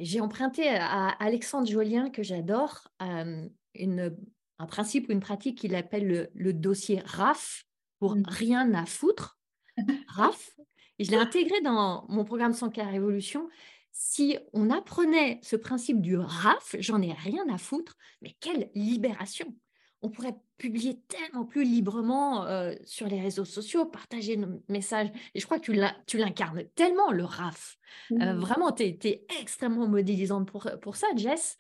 J'ai 0.01 0.21
emprunté 0.21 0.69
à 0.69 1.11
Alexandre 1.21 1.69
Jolien, 1.69 2.11
que 2.11 2.25
j'adore, 2.25 2.89
euh, 3.01 3.49
un 3.77 4.67
principe 4.67 5.09
ou 5.09 5.13
une 5.13 5.21
pratique 5.21 5.59
qu'il 5.59 5.77
appelle 5.77 6.29
le, 6.35 6.53
dossier 6.53 7.01
RAF, 7.05 7.65
pour 8.01 8.17
mmh. 8.17 8.25
rien 8.27 8.75
à 8.75 8.87
foutre. 8.87 9.39
RAF. 10.09 10.51
Et 10.99 11.05
je 11.05 11.13
l'ai 11.13 11.17
intégré 11.17 11.61
dans 11.61 12.05
mon 12.09 12.25
programme 12.25 12.51
100K 12.51 12.91
Révolution. 12.91 13.49
Si 13.93 14.37
on 14.53 14.71
apprenait 14.71 15.39
ce 15.45 15.55
principe 15.55 16.01
du 16.01 16.17
RAF, 16.17 16.75
j'en 16.81 17.01
ai 17.03 17.13
rien 17.13 17.49
à 17.51 17.59
foutre, 17.59 17.97
mais 18.21 18.35
quelle 18.41 18.69
libération 18.75 19.55
on 20.03 20.11
pourrait 20.11 20.35
publier 20.59 21.01
tellement 21.09 21.45
plus 21.45 21.65
librement 21.65 22.47
euh, 22.47 22.75
sur 22.85 23.07
les 23.07 23.21
réseaux 23.21 23.45
sociaux, 23.45 23.87
partager 23.87 24.37
nos 24.37 24.63
messages. 24.69 25.09
Et 25.35 25.41
je 25.41 25.47
crois 25.47 25.59
que 25.59 25.65
tu 26.07 26.19
l'incarnes 26.19 26.65
tellement, 26.75 27.13
le 27.13 27.25
RAF. 27.25 27.79
Euh, 28.11 28.35
mmh. 28.35 28.39
vraiment, 28.39 28.73
tu 28.73 28.83
es, 28.83 29.25
extrêmement 29.41 29.89
modélisante 29.89 30.49
pour, 30.49 30.69
pour 30.81 30.97
ça, 30.97 31.07
Jess. 31.17 31.57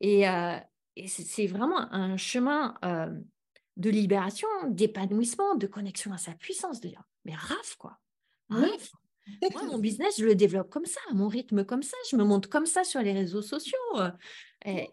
Et, 0.00 0.28
euh, 0.28 0.58
et 0.96 1.08
c'est 1.08 1.46
vraiment 1.46 1.92
un 1.92 2.16
chemin 2.16 2.74
de 3.76 3.90
libération, 3.90 4.48
d'épanouissement, 4.68 5.54
de 5.54 5.66
connexion 5.66 6.12
à 6.12 6.18
sa 6.18 6.32
puissance, 6.32 6.80
de 6.80 6.88
dire, 6.88 7.02
mais 7.24 7.34
raf, 7.34 7.76
quoi. 7.76 7.98
Raf. 8.50 8.92
Moi, 9.52 9.64
mon 9.64 9.78
business, 9.78 10.18
je 10.18 10.24
le 10.24 10.34
développe 10.34 10.70
comme 10.70 10.86
ça, 10.86 11.00
à 11.10 11.14
mon 11.14 11.28
rythme 11.28 11.64
comme 11.64 11.82
ça, 11.82 11.96
je 12.10 12.16
me 12.16 12.24
montre 12.24 12.48
comme 12.48 12.66
ça 12.66 12.82
sur 12.82 13.00
les 13.00 13.12
réseaux 13.12 13.42
sociaux. 13.42 13.78
Et 14.64 14.88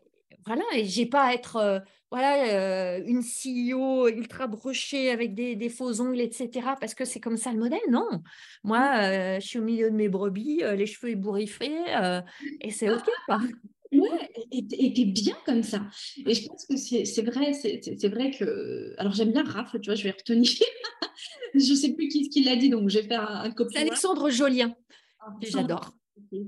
voilà, 0.46 0.64
et 0.74 0.86
j'ai 0.86 1.06
pas 1.06 1.24
à 1.24 1.34
être 1.34 1.84
voilà, 2.16 2.98
une 3.00 3.22
CEO 3.22 4.08
ultra 4.08 4.48
brochée 4.48 5.10
avec 5.10 5.36
des, 5.36 5.70
faux 5.70 6.00
ongles, 6.00 6.22
etc., 6.22 6.50
parce 6.80 6.94
que 6.94 7.04
c'est 7.04 7.20
comme 7.20 7.36
ça 7.36 7.52
le 7.52 7.60
modèle. 7.60 7.80
Non, 7.90 8.08
moi, 8.64 9.40
je 9.40 9.46
suis 9.46 9.60
au 9.60 9.64
milieu 9.64 9.92
de 9.92 9.96
mes 9.98 10.08
brebis, 10.08 10.62
les 10.78 10.86
cheveux 10.86 11.12
ébouriffés, 11.12 11.84
et 12.62 12.72
c'est 12.72 12.90
OK. 12.90 13.04
Quoi. 13.26 13.40
Ouais, 13.92 14.30
et 14.52 14.66
t'es 14.94 15.06
bien 15.06 15.36
comme 15.46 15.62
ça. 15.62 15.82
Et 16.26 16.34
je 16.34 16.48
pense 16.48 16.66
que 16.66 16.78
c'est 16.78 17.22
vrai, 17.22 17.52
c'est 17.52 18.08
vrai 18.08 18.32
que. 18.32 18.94
Alors 18.98 19.14
j'aime 19.14 19.34
bien 19.34 19.44
Raph, 19.44 19.76
tu 19.82 19.90
vois, 19.90 19.96
je 19.96 20.04
vais 20.04 20.12
retenir. 20.12 20.50
je 21.54 21.74
sais 21.74 21.94
plus 21.94 22.08
qui, 22.08 22.30
qui 22.30 22.44
l'a 22.44 22.56
dit, 22.56 22.70
donc 22.70 22.90
je 22.90 23.00
vais 23.00 23.08
faire 23.08 23.30
un, 23.30 23.50
un 23.50 23.54
C'est 23.70 23.80
Alexandre 23.80 24.30
Jolien, 24.30 24.74
que 25.42 25.50
j'adore. 25.50 25.94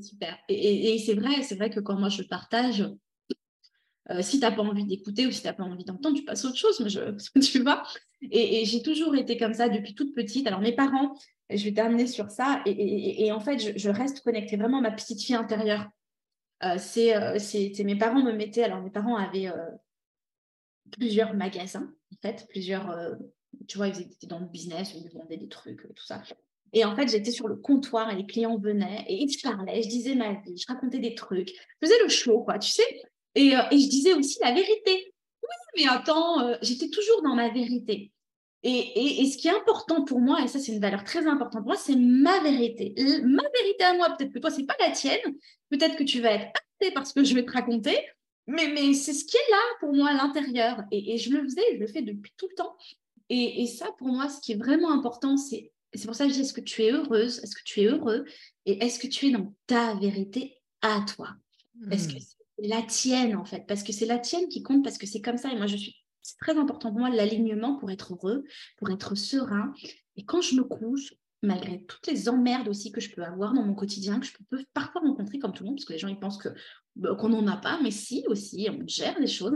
super. 0.02 0.38
Et, 0.48 0.94
et 0.94 1.00
c'est 1.00 1.16
vrai, 1.16 1.44
c'est 1.44 1.56
vrai 1.56 1.70
que 1.70 1.82
quand 1.82 2.00
moi 2.00 2.10
je 2.10 2.24
partage, 2.24 2.86
si 4.22 4.40
tu 4.40 4.46
n'as 4.46 4.52
pas 4.52 4.62
envie 4.62 4.86
d'écouter 4.86 5.28
ou 5.28 5.32
si 5.32 5.42
tu 5.42 5.48
n'as 5.48 5.54
pas 5.54 5.64
envie 5.64 5.84
d'entendre, 5.84 6.16
tu 6.16 6.24
passes 6.24 6.46
à 6.46 6.48
autre 6.48 6.58
chose, 6.58 6.80
mais 6.80 7.40
tu 7.42 7.62
vois. 7.62 7.84
Et, 8.22 8.66
j'ai 8.66 8.82
toujours 8.82 9.16
été 9.16 9.38
comme 9.38 9.54
ça 9.54 9.70
depuis 9.70 9.96
toute 9.96 10.16
petite. 10.16 10.48
Alors 10.48 10.62
mes 10.62 10.74
parents, 10.74 11.18
je 11.50 11.64
vais 11.64 11.74
terminer 11.74 12.08
sur 12.08 12.30
ça, 12.30 12.62
et, 12.66 13.32
en 13.32 13.40
fait, 13.40 13.78
je, 13.78 13.90
reste 13.90 14.22
connectée 14.22 14.58
vraiment 14.58 14.80
à 14.80 14.82
ma 14.82 14.92
petite 14.92 15.22
fille 15.22 15.36
intérieure. 15.36 15.88
c'est, 16.78 17.84
mes 17.84 17.98
parents 17.98 18.24
me 18.24 18.34
mettaient, 18.34 18.64
alors 18.64 18.82
mes 18.82 18.90
parents 18.90 19.18
avaient 19.18 19.52
plusieurs 20.92 21.34
magasins, 21.34 21.94
en 22.14 22.18
fait, 22.22 22.48
plusieurs, 22.50 22.94
tu 23.68 23.78
vois, 23.78 23.88
ils 23.88 24.02
étaient 24.02 24.28
dans 24.28 24.40
le 24.40 24.48
business, 24.48 24.94
ils 24.96 25.10
vendaient 25.18 25.38
des 25.38 25.50
trucs, 25.50 25.82
tout 25.82 26.06
ça. 26.06 26.22
Et 26.74 26.84
en 26.84 26.96
fait, 26.96 27.08
j'étais 27.08 27.32
sur 27.32 27.48
le 27.48 27.56
comptoir 27.56 28.12
et 28.12 28.16
les 28.16 28.26
clients 28.26 28.58
venaient 28.58 29.06
et 29.08 29.28
je 29.28 29.42
parlais, 29.42 29.82
je 29.82 29.90
disais 29.90 30.16
ma 30.16 30.34
vie, 30.34 30.58
je 30.58 30.66
racontais 30.68 31.00
des 31.00 31.16
trucs, 31.16 31.50
je 31.50 31.88
faisais 31.88 32.04
le 32.04 32.10
show, 32.10 32.42
quoi, 32.42 32.60
tu 32.60 32.70
sais. 32.70 33.02
Et, 33.38 33.56
euh, 33.56 33.62
et 33.70 33.80
je 33.80 33.88
disais 33.88 34.14
aussi 34.14 34.40
la 34.42 34.52
vérité. 34.52 35.14
Oui, 35.44 35.50
mais 35.78 35.88
attends, 35.88 36.42
euh, 36.42 36.56
j'étais 36.64 36.90
toujours 36.90 37.22
dans 37.22 37.36
ma 37.36 37.50
vérité. 37.50 38.12
Et, 38.64 38.70
et, 38.70 39.22
et, 39.22 39.26
ce 39.30 39.38
qui 39.38 39.48
est 39.48 39.56
important 39.56 40.04
pour 40.04 40.20
moi, 40.20 40.42
et 40.44 40.48
ça 40.48 40.60
c'est 40.60 40.72
une 40.74 40.82
valeur 40.82 41.04
très 41.04 41.28
importante 41.28 41.62
pour 41.62 41.70
moi, 41.70 41.78
c'est 41.78 41.96
ma 41.96 42.40
vérité. 42.40 42.96
Ma 43.24 43.44
vérité 43.62 43.84
à 43.84 43.94
moi, 43.94 44.10
peut-être 44.18 44.34
que 44.34 44.40
toi, 44.40 44.50
c'est 44.50 44.66
pas 44.66 44.76
la 44.80 44.90
tienne, 44.90 45.22
peut-être 45.70 45.96
que 45.96 46.04
tu 46.04 46.20
vas 46.20 46.32
être 46.32 46.48
acté 46.48 46.92
par 46.92 47.06
ce 47.06 47.14
que 47.14 47.24
je 47.24 47.36
vais 47.36 47.46
te 47.46 47.52
raconter, 47.52 47.96
mais, 48.48 48.68
mais 48.74 48.94
c'est 48.94 49.14
ce 49.14 49.24
qui 49.26 49.38
est 49.38 49.52
là 49.52 49.62
pour 49.80 49.94
moi 49.94 50.10
à 50.10 50.14
l'intérieur. 50.14 50.82
Et, 50.92 51.14
et, 51.14 51.18
je 51.18 51.30
le 51.30 51.44
faisais, 51.44 51.62
je 51.76 51.78
le 51.78 51.88
fais 51.88 52.02
depuis 52.02 52.34
tout 52.36 52.48
le 52.50 52.56
temps. 52.56 52.76
Et, 53.30 53.68
ça, 53.68 53.92
pour 54.00 54.08
moi, 54.08 54.30
ce 54.30 54.42
qui 54.42 54.54
est 54.54 54.58
vraiment 54.58 54.92
important, 54.92 55.38
c'est 55.38 55.72
c'est 55.94 56.06
pour 56.06 56.16
ça 56.16 56.26
que 56.26 56.32
je 56.32 56.36
dis, 56.36 56.42
est-ce 56.42 56.54
que 56.54 56.62
tu 56.62 56.84
es 56.84 56.92
heureuse? 56.92 57.40
Est-ce 57.40 57.56
que 57.56 57.64
tu 57.64 57.82
es 57.82 57.86
heureux? 57.86 58.26
Et 58.66 58.84
est-ce 58.84 59.00
que 59.00 59.08
tu 59.08 59.28
es 59.28 59.32
dans 59.32 59.54
ta 59.68 59.96
vérité 59.96 60.58
à 60.82 61.04
toi? 61.16 61.30
Est-ce 61.92 62.10
que 62.10 62.16
hmm. 62.16 62.20
c'est 62.20 62.37
la 62.60 62.82
tienne, 62.82 63.36
en 63.36 63.46
fait 63.46 63.66
Parce 63.68 63.84
que 63.84 63.94
c'est 63.94 64.06
la 64.06 64.20
tienne 64.20 64.48
qui 64.50 64.64
compte, 64.64 64.84
parce 64.84 64.98
que 64.98 65.08
c'est 65.08 65.22
comme 65.22 65.38
ça. 65.38 65.52
Et 65.52 65.58
moi, 65.58 65.68
je 65.68 65.78
suis... 65.78 65.96
C'est 66.22 66.38
très 66.40 66.58
important 66.58 66.90
pour 66.90 67.00
moi, 67.00 67.10
l'alignement 67.10 67.78
pour 67.78 67.90
être 67.90 68.14
heureux, 68.14 68.44
pour 68.78 68.90
être 68.90 69.16
serein. 69.16 69.74
Et 70.18 70.26
quand 70.26 70.42
je 70.42 70.56
me 70.56 70.64
couche, 70.64 71.14
malgré 71.42 71.84
toutes 71.84 72.08
les 72.08 72.28
emmerdes 72.28 72.68
aussi 72.68 72.92
que 72.92 73.00
je 73.00 73.14
peux 73.14 73.24
avoir 73.24 73.54
dans 73.54 73.64
mon 73.64 73.76
quotidien, 73.76 74.20
que 74.20 74.26
je 74.26 74.34
peux 74.50 74.66
parfois 74.74 75.02
rencontrer 75.02 75.40
comme 75.40 75.54
tout 75.54 75.64
le 75.64 75.70
monde, 75.70 75.78
parce 75.78 75.86
que 75.86 75.94
les 75.94 76.00
gens 76.00 76.08
ils 76.08 76.20
pensent 76.20 76.38
que 76.38 76.50
bah, 76.96 77.16
qu'on 77.16 77.30
n'en 77.30 77.48
a 77.48 77.58
pas, 77.58 77.80
mais 77.82 77.92
si 77.92 78.26
aussi, 78.28 78.68
on 78.70 78.86
gère 78.88 79.20
des 79.20 79.28
choses. 79.28 79.54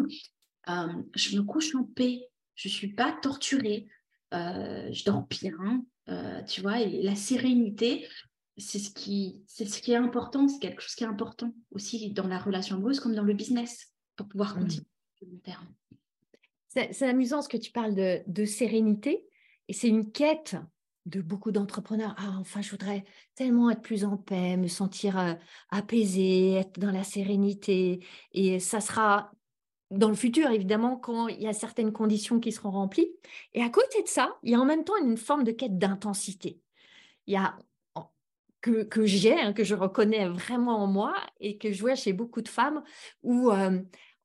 Euh, 0.69 1.03
je 1.15 1.37
me 1.37 1.43
couche 1.43 1.73
en 1.75 1.83
paix, 1.83 2.29
je 2.55 2.69
ne 2.69 2.73
suis 2.73 2.93
pas 2.93 3.17
torturée, 3.21 3.87
euh, 4.33 4.91
je 4.91 5.03
dors 5.03 5.27
bien, 5.27 5.83
euh, 6.09 6.43
tu 6.43 6.61
vois, 6.61 6.79
et 6.81 7.01
la 7.01 7.15
sérénité, 7.15 8.07
c'est 8.57 8.79
ce 8.79 8.91
qui, 8.91 9.41
c'est 9.47 9.65
ce 9.65 9.81
qui 9.81 9.91
est 9.91 9.97
important, 9.97 10.47
c'est 10.47 10.59
quelque 10.59 10.81
chose 10.81 10.95
qui 10.95 11.03
est 11.03 11.07
important 11.07 11.53
aussi 11.71 12.11
dans 12.11 12.27
la 12.27 12.37
relation 12.37 12.75
amoureuse 12.75 12.99
comme 12.99 13.15
dans 13.15 13.23
le 13.23 13.33
business 13.33 13.93
pour 14.15 14.27
pouvoir 14.27 14.55
mmh. 14.55 14.61
continuer 14.61 14.85
long 15.21 15.39
terme. 15.43 15.67
C'est 16.67 17.03
amusant 17.03 17.41
ce 17.41 17.49
que 17.49 17.57
tu 17.57 17.71
parles 17.71 17.95
de, 17.95 18.21
de 18.27 18.45
sérénité 18.45 19.25
et 19.67 19.73
c'est 19.73 19.89
une 19.89 20.11
quête 20.11 20.55
de 21.05 21.21
beaucoup 21.21 21.51
d'entrepreneurs. 21.51 22.15
Ah, 22.17 22.37
enfin, 22.39 22.61
je 22.61 22.71
voudrais 22.71 23.03
tellement 23.35 23.69
être 23.69 23.81
plus 23.81 24.05
en 24.05 24.17
paix, 24.17 24.55
me 24.55 24.67
sentir 24.67 25.17
euh, 25.19 25.33
apaisé, 25.69 26.53
être 26.53 26.79
dans 26.79 26.91
la 26.91 27.03
sérénité. 27.03 28.05
Et 28.33 28.59
ça 28.59 28.79
sera 28.79 29.31
dans 29.89 30.09
le 30.09 30.15
futur, 30.15 30.49
évidemment, 30.51 30.95
quand 30.95 31.27
il 31.27 31.41
y 31.41 31.47
a 31.47 31.53
certaines 31.53 31.91
conditions 31.91 32.39
qui 32.39 32.51
seront 32.51 32.71
remplies. 32.71 33.11
Et 33.53 33.63
à 33.63 33.69
côté 33.69 34.01
de 34.03 34.07
ça, 34.07 34.37
il 34.43 34.51
y 34.51 34.55
a 34.55 34.59
en 34.59 34.65
même 34.65 34.83
temps 34.83 34.97
une 35.03 35.17
forme 35.17 35.43
de 35.43 35.51
quête 35.51 35.77
d'intensité. 35.77 36.61
Il 37.27 37.33
y 37.33 37.37
a 37.37 37.57
que, 38.61 38.83
que 38.83 39.05
j'ai, 39.05 39.39
hein, 39.39 39.53
que 39.53 39.63
je 39.63 39.75
reconnais 39.75 40.27
vraiment 40.27 40.77
en 40.83 40.87
moi 40.87 41.15
et 41.39 41.57
que 41.57 41.71
je 41.71 41.81
vois 41.81 41.95
chez 41.95 42.13
beaucoup 42.13 42.41
de 42.41 42.49
femmes 42.49 42.83
où 43.23 43.51
euh, 43.51 43.79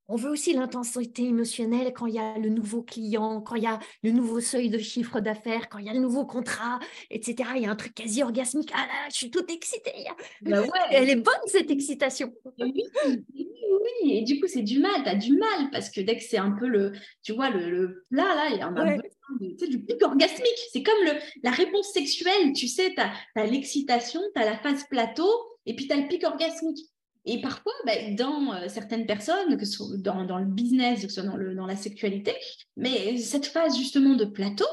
on 0.09 0.17
veut 0.17 0.31
aussi 0.31 0.53
l'intensité 0.53 1.25
émotionnelle 1.25 1.93
quand 1.93 2.07
il 2.07 2.15
y 2.15 2.19
a 2.19 2.39
le 2.39 2.49
nouveau 2.49 2.83
client, 2.83 3.41
quand 3.41 3.57
il 3.57 3.65
y 3.65 3.67
a 3.67 3.81
le 4.03 4.13
nouveau 4.13 4.41
seuil 4.41 4.71
de 4.71 4.79
chiffre 4.79 5.21
d'affaires, 5.21 5.69
quand 5.69 5.79
il 5.79 5.87
y 5.87 5.89
a 5.89 5.95
le 5.95 6.01
nouveau 6.01 6.25
contrat, 6.25 6.79
etc. 7.11 7.51
Il 7.57 7.63
y 7.63 7.67
a 7.67 7.71
un 7.71 7.77
truc 7.77 7.95
quasi 7.95 8.23
orgasmique. 8.23 8.71
Ah 8.73 8.87
là, 8.87 9.09
je 9.11 9.17
suis 9.17 9.31
toute 9.31 9.51
excitée. 9.51 10.05
Bah 10.43 10.63
Elle 10.93 11.11
est 11.11 11.17
bonne, 11.17 11.35
cette 11.47 11.71
excitation. 11.71 12.33
Oui, 12.59 12.85
oui, 13.05 14.19
et 14.19 14.23
du 14.23 14.41
coup, 14.41 14.47
c'est 14.47 14.63
du 14.63 14.79
mal. 14.79 15.03
Tu 15.03 15.09
as 15.09 15.17
du 15.17 15.37
mal 15.37 15.71
parce 15.73 15.91
que 15.91 16.01
dès 16.01 16.17
que 16.17 16.23
c'est 16.23 16.39
un 16.39 16.53
peu 16.53 16.69
le, 16.69 16.93
tu 17.23 17.33
vois, 17.33 17.51
le, 17.51 18.07
plat, 18.11 18.35
là, 18.35 18.49
il 18.51 18.59
y 18.59 18.61
a 18.61 18.69
un 18.69 18.73
peu 18.73 19.03
du 19.41 19.83
pic 19.85 20.03
orgasmique. 20.03 20.59
C'est 20.73 20.83
comme 20.83 21.05
la 21.43 21.51
réponse 21.51 21.89
sexuelle. 21.93 22.53
Tu 22.55 22.69
sais, 22.69 22.95
tu 22.95 23.01
as, 23.01 23.47
l'excitation, 23.47 24.21
tu 24.35 24.41
as 24.41 24.45
la 24.45 24.59
phase 24.59 24.85
plateau 24.89 25.29
et 25.67 25.75
puis 25.75 25.87
tu 25.87 25.93
as 25.93 25.97
le 25.97 26.09
pic 26.09 26.25
orgasmique. 26.25 26.79
Et 27.27 27.41
parfois, 27.41 27.73
bah, 27.85 27.93
dans 28.13 28.55
euh, 28.55 28.69
certaines 28.69 29.05
personnes, 29.05 29.57
que 29.59 29.65
ce 29.65 29.73
soit 29.73 29.97
dans, 29.99 30.39
le 30.39 30.47
business, 30.47 31.03
que 31.03 31.09
ce 31.09 31.23
soit 31.23 31.31
dans, 31.55 31.67
la 31.67 31.77
sexualité, 31.77 32.33
mais 32.77 33.17
cette 33.19 33.47
phase 33.47 33.77
justement 33.77 34.15
de 34.15 34.25
plateau 34.25 34.67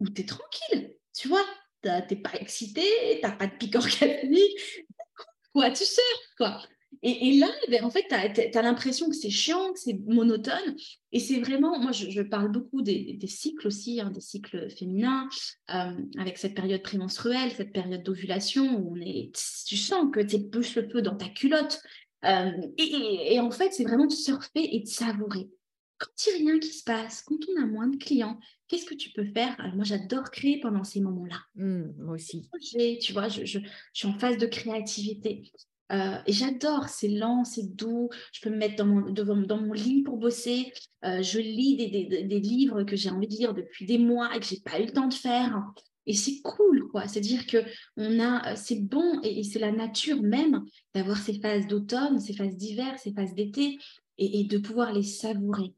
où 0.00 0.08
tu 0.08 0.22
es 0.22 0.24
tranquille, 0.24 0.96
tu 1.16 1.28
vois, 1.28 1.44
tu 1.82 1.88
n'es 1.88 2.20
pas 2.20 2.34
excité, 2.40 2.82
tu 3.14 3.20
n'as 3.22 3.36
pas 3.36 3.46
de 3.46 3.52
pic 3.52 3.74
orgasmique, 3.76 4.58
quoi, 5.52 5.70
tu 5.70 5.84
sors, 5.84 6.04
quoi. 6.36 6.60
Et, 7.02 7.38
là, 7.38 7.48
ben, 7.70 7.82
en 7.82 7.90
fait, 7.90 8.04
tu 8.08 8.58
as, 8.58 8.62
l'impression 8.62 9.08
que 9.08 9.16
c'est 9.16 9.30
chiant, 9.30 9.72
que 9.72 9.78
c'est 9.78 9.98
monotone. 10.06 10.76
Et 11.12 11.18
c'est 11.18 11.40
vraiment, 11.40 11.78
moi, 11.78 11.92
je, 11.92 12.20
parle 12.20 12.52
beaucoup 12.52 12.82
des, 12.82 13.18
cycles 13.26 13.66
aussi, 13.66 14.00
hein, 14.00 14.10
des 14.10 14.20
cycles 14.20 14.68
féminins, 14.70 15.26
euh, 15.70 15.92
avec 16.18 16.36
cette 16.36 16.54
période 16.54 16.82
prémenstruelle, 16.82 17.52
cette 17.52 17.72
période 17.72 18.02
d'ovulation 18.02 18.78
où 18.78 18.96
on 18.96 19.00
est, 19.00 19.32
tu 19.66 19.78
sens 19.78 20.10
que 20.12 20.20
tu 20.20 20.36
es 20.36 20.40
peu 20.40 20.60
le 20.76 20.88
peu 20.88 21.00
dans 21.00 21.16
ta 21.16 21.28
culotte. 21.28 21.80
Euh, 22.26 22.52
et, 22.76 23.40
en 23.40 23.50
fait, 23.50 23.72
c'est 23.72 23.84
vraiment 23.84 24.06
de 24.06 24.12
surfer 24.12 24.68
et 24.76 24.80
de 24.80 24.88
savourer. 24.88 25.48
Quand 25.96 26.10
il 26.26 26.44
n'y 26.44 26.50
a 26.50 26.52
rien 26.52 26.60
qui 26.60 26.72
se 26.72 26.84
passe, 26.84 27.22
quand 27.22 27.38
on 27.48 27.62
a 27.62 27.66
moins 27.66 27.88
de 27.88 27.96
clients, 27.96 28.38
qu'est-ce 28.68 28.84
que 28.84 28.94
tu 28.94 29.10
peux 29.10 29.26
faire? 29.32 29.56
Moi, 29.74 29.84
j'adore 29.84 30.30
créer 30.30 30.60
pendant 30.60 30.84
ces 30.84 31.00
moments-là. 31.00 31.40
Mmh, 31.54 31.92
moi 31.98 32.14
aussi. 32.14 32.48
Tu 33.00 33.12
vois, 33.14 33.28
je, 33.28 33.44
je, 33.46 33.58
suis 33.94 34.08
en 34.08 34.18
phase 34.18 34.36
de 34.36 34.46
créativité. 34.46 35.50
Euh, 35.90 36.18
et 36.26 36.32
j'adore, 36.32 36.88
c'est 36.88 37.08
lent, 37.08 37.44
c'est 37.44 37.74
doux. 37.74 38.08
Je 38.32 38.40
peux 38.40 38.50
me 38.50 38.56
mettre 38.56 38.76
dans 38.76 38.86
mon, 38.86 39.10
dans 39.10 39.60
mon 39.60 39.72
lit 39.72 40.02
pour 40.02 40.16
bosser. 40.16 40.72
Euh, 41.04 41.22
je 41.22 41.38
lis 41.38 41.76
des 41.76 42.40
livres 42.40 42.84
que 42.84 42.96
j'ai 42.96 43.10
envie 43.10 43.26
de 43.26 43.34
lire 43.34 43.54
depuis 43.54 43.86
des 43.86 43.98
mois 43.98 44.34
et 44.34 44.40
que 44.40 44.46
j'ai 44.46 44.60
pas 44.60 44.80
eu 44.80 44.86
le 44.86 44.92
temps 44.92 45.08
de 45.08 45.14
faire. 45.14 45.62
Et 46.06 46.14
c'est 46.14 46.40
cool, 46.42 46.88
quoi. 46.88 47.06
C'est-à-dire 47.06 47.46
que 47.46 47.58
on 47.96 48.20
a, 48.20 48.52
euh, 48.52 48.56
c'est 48.56 48.80
bon 48.80 49.20
et, 49.22 49.42
c'est 49.44 49.58
la 49.58 49.72
nature 49.72 50.22
même 50.22 50.64
d'avoir 50.94 51.18
ces 51.18 51.38
phases 51.40 51.66
d'automne, 51.66 52.20
ces 52.20 52.32
phases 52.32 52.56
d'hiver, 52.56 52.98
ces 52.98 53.12
phases 53.12 53.34
d'été 53.34 53.78
et, 54.18 54.40
et, 54.40 54.44
de 54.44 54.58
pouvoir 54.58 54.92
les 54.92 55.02
savourer. 55.02 55.74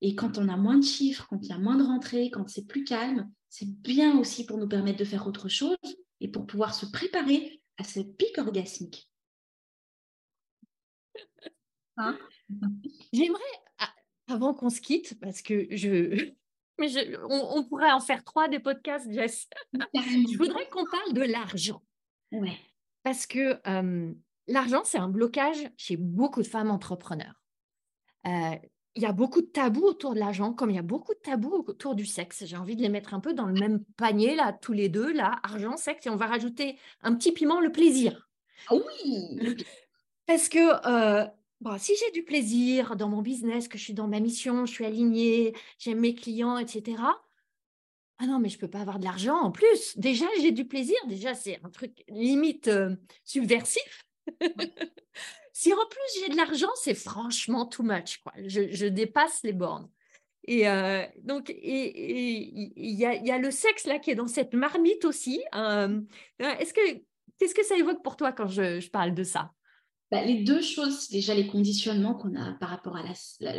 Et 0.00 0.14
quand 0.14 0.38
on 0.38 0.48
a 0.48 0.56
moins 0.56 0.78
de 0.78 0.84
chiffres, 0.84 1.26
quand 1.28 1.40
il 1.42 1.48
y 1.48 1.52
a 1.52 1.58
moins 1.58 1.76
de 1.76 1.82
rentrées, 1.82 2.30
quand 2.30 2.48
c'est 2.48 2.66
plus 2.66 2.84
calme, 2.84 3.30
c'est 3.48 3.68
bien 3.68 4.18
aussi 4.18 4.46
pour 4.46 4.58
nous 4.58 4.68
permettre 4.68 4.98
de 4.98 5.04
faire 5.04 5.26
autre 5.26 5.48
chose 5.48 5.76
et 6.20 6.28
pour 6.28 6.46
pouvoir 6.46 6.74
se 6.74 6.86
préparer 6.86 7.60
à 7.76 7.84
ce 7.84 8.00
pic 8.00 8.38
orgasmique. 8.38 9.09
Hein? 12.00 12.18
J'aimerais, 13.12 13.40
avant 14.28 14.54
qu'on 14.54 14.70
se 14.70 14.80
quitte, 14.80 15.18
parce 15.20 15.42
que 15.42 15.66
je. 15.70 16.30
Mais 16.78 16.88
on, 17.28 17.62
pourrait 17.64 17.92
en 17.92 18.00
faire 18.00 18.24
trois 18.24 18.48
des 18.48 18.58
podcasts, 18.58 19.12
Jess. 19.12 19.48
je 19.74 20.38
voudrais 20.38 20.66
qu'on 20.70 20.86
parle 20.86 21.12
de 21.12 21.20
l'argent. 21.20 21.82
Ouais. 22.32 22.56
Parce 23.02 23.26
que 23.26 23.60
l'argent, 24.46 24.82
c'est 24.84 24.96
un 24.96 25.10
blocage 25.10 25.70
chez 25.76 25.98
beaucoup 25.98 26.40
de 26.40 26.46
femmes 26.46 26.70
entrepreneurs. 26.70 27.42
Euh, 28.26 28.56
il 28.96 29.02
y 29.02 29.06
a 29.06 29.12
beaucoup 29.12 29.40
de 29.40 29.46
tabous 29.46 29.84
autour 29.84 30.14
de 30.14 30.18
l'argent, 30.18 30.52
comme 30.52 30.70
il 30.70 30.76
y 30.76 30.78
a 30.78 30.82
beaucoup 30.82 31.14
de 31.14 31.18
tabous 31.20 31.64
autour 31.66 31.94
du 31.94 32.04
sexe. 32.04 32.44
J'ai 32.44 32.56
envie 32.56 32.76
de 32.76 32.82
les 32.82 32.88
mettre 32.88 33.14
un 33.14 33.20
peu 33.20 33.34
dans 33.34 33.46
le 33.46 33.54
même 33.54 33.84
panier, 33.96 34.34
là, 34.34 34.52
tous 34.52 34.72
les 34.72 34.88
deux, 34.88 35.12
là, 35.12 35.38
argent, 35.42 35.76
sexe, 35.76 36.06
et 36.06 36.10
on 36.10 36.16
va 36.16 36.26
rajouter 36.26 36.76
un 37.02 37.14
petit 37.14 37.32
piment, 37.32 37.60
le 37.60 37.70
plaisir. 37.70 38.28
Ah 38.68 38.74
oui 38.74 39.56
Parce 40.26 40.48
que 40.48 40.58
euh, 40.86 41.26
si 41.78 41.92
j'ai 41.96 42.10
du 42.12 42.22
plaisir 42.22 42.96
dans 42.96 43.08
mon 43.08 43.22
business, 43.22 43.68
que 43.68 43.78
je 43.78 43.84
suis 43.84 43.94
dans 43.94 44.08
ma 44.08 44.20
mission, 44.20 44.66
je 44.66 44.72
suis 44.72 44.84
alignée, 44.84 45.54
j'aime 45.78 46.00
mes 46.00 46.14
clients, 46.14 46.58
etc. 46.58 46.96
Ah 48.18 48.26
non, 48.26 48.38
mais 48.38 48.48
je 48.48 48.56
ne 48.56 48.60
peux 48.60 48.68
pas 48.68 48.80
avoir 48.80 48.98
de 48.98 49.04
l'argent 49.04 49.36
en 49.36 49.50
plus. 49.50 49.96
Déjà, 49.98 50.26
j'ai 50.40 50.52
du 50.52 50.66
plaisir. 50.66 50.96
Déjà, 51.06 51.34
c'est 51.34 51.58
un 51.64 51.70
truc 51.70 52.04
limite 52.08 52.68
euh, 52.68 52.94
subversif. 53.24 54.04
si 55.52 55.72
en 55.72 55.86
plus 55.88 56.20
j'ai 56.20 56.28
de 56.28 56.36
l'argent, 56.36 56.70
c'est 56.76 56.94
franchement 56.94 57.64
too 57.66 57.82
much. 57.82 58.18
Quoi. 58.18 58.32
Je, 58.46 58.86
dépasse 58.86 59.42
les 59.42 59.54
bornes. 59.54 59.88
Et 60.44 60.68
euh, 60.68 61.02
donc, 61.22 61.50
il 61.62 62.74
y, 62.74 63.04
a, 63.06 63.38
le 63.38 63.50
sexe 63.50 63.86
là 63.86 63.98
qui 63.98 64.10
est 64.10 64.14
dans 64.14 64.26
cette 64.26 64.54
marmite 64.54 65.04
aussi. 65.06 65.42
Euh, 65.54 66.00
est-ce 66.38 66.74
que, 66.74 67.02
qu'est-ce 67.38 67.54
que 67.54 67.64
ça 67.64 67.76
évoque 67.76 68.02
pour 68.02 68.16
toi 68.16 68.32
quand 68.32 68.48
je 68.48 68.86
parle 68.90 69.14
de 69.14 69.24
ça? 69.24 69.52
Bah, 70.10 70.24
les 70.24 70.42
deux 70.42 70.60
choses, 70.60 71.08
déjà 71.08 71.34
les 71.34 71.46
conditionnements 71.46 72.14
qu'on 72.14 72.34
a 72.34 72.52
par 72.54 72.70
rapport 72.70 72.96
à 72.96 73.04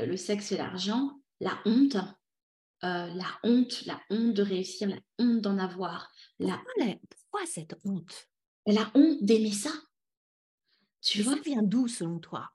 le 0.05 0.17
sexe 0.17 0.51
et 0.51 0.57
l'argent, 0.57 1.11
la 1.39 1.57
honte, 1.65 1.95
euh, 2.83 3.07
la 3.07 3.27
honte, 3.43 3.85
la 3.85 4.01
honte 4.09 4.33
de 4.33 4.41
réussir, 4.41 4.89
la 4.89 4.99
honte 5.17 5.41
d'en 5.41 5.57
avoir. 5.57 6.11
La... 6.39 6.61
Pourquoi, 7.09 7.45
cette 7.45 7.75
honte? 7.85 8.27
La 8.65 8.91
honte 8.95 9.23
d'aimer 9.23 9.51
ça. 9.51 9.71
Tu 11.01 11.21
vois 11.21 11.35
Ça 11.35 11.41
vient 11.41 11.63
d'où 11.63 11.87
selon 11.87 12.19
toi? 12.19 12.49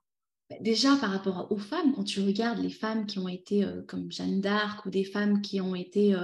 Bah, 0.51 0.57
déjà 0.61 0.95
par 0.97 1.11
rapport 1.11 1.51
aux 1.51 1.59
femmes, 1.59 1.95
quand 1.95 2.05
tu 2.05 2.21
regardes 2.21 2.59
les 2.59 2.71
femmes 2.71 3.07
qui 3.07 3.19
ont 3.19 3.29
été 3.29 3.67
comme 3.89 4.13
Jeanne 4.13 4.43
d'Arc 4.43 4.85
ou 4.85 4.91
des 4.91 5.05
femmes 5.05 5.41
qui 5.41 5.61
ont 5.61 5.75
été, 5.75 6.15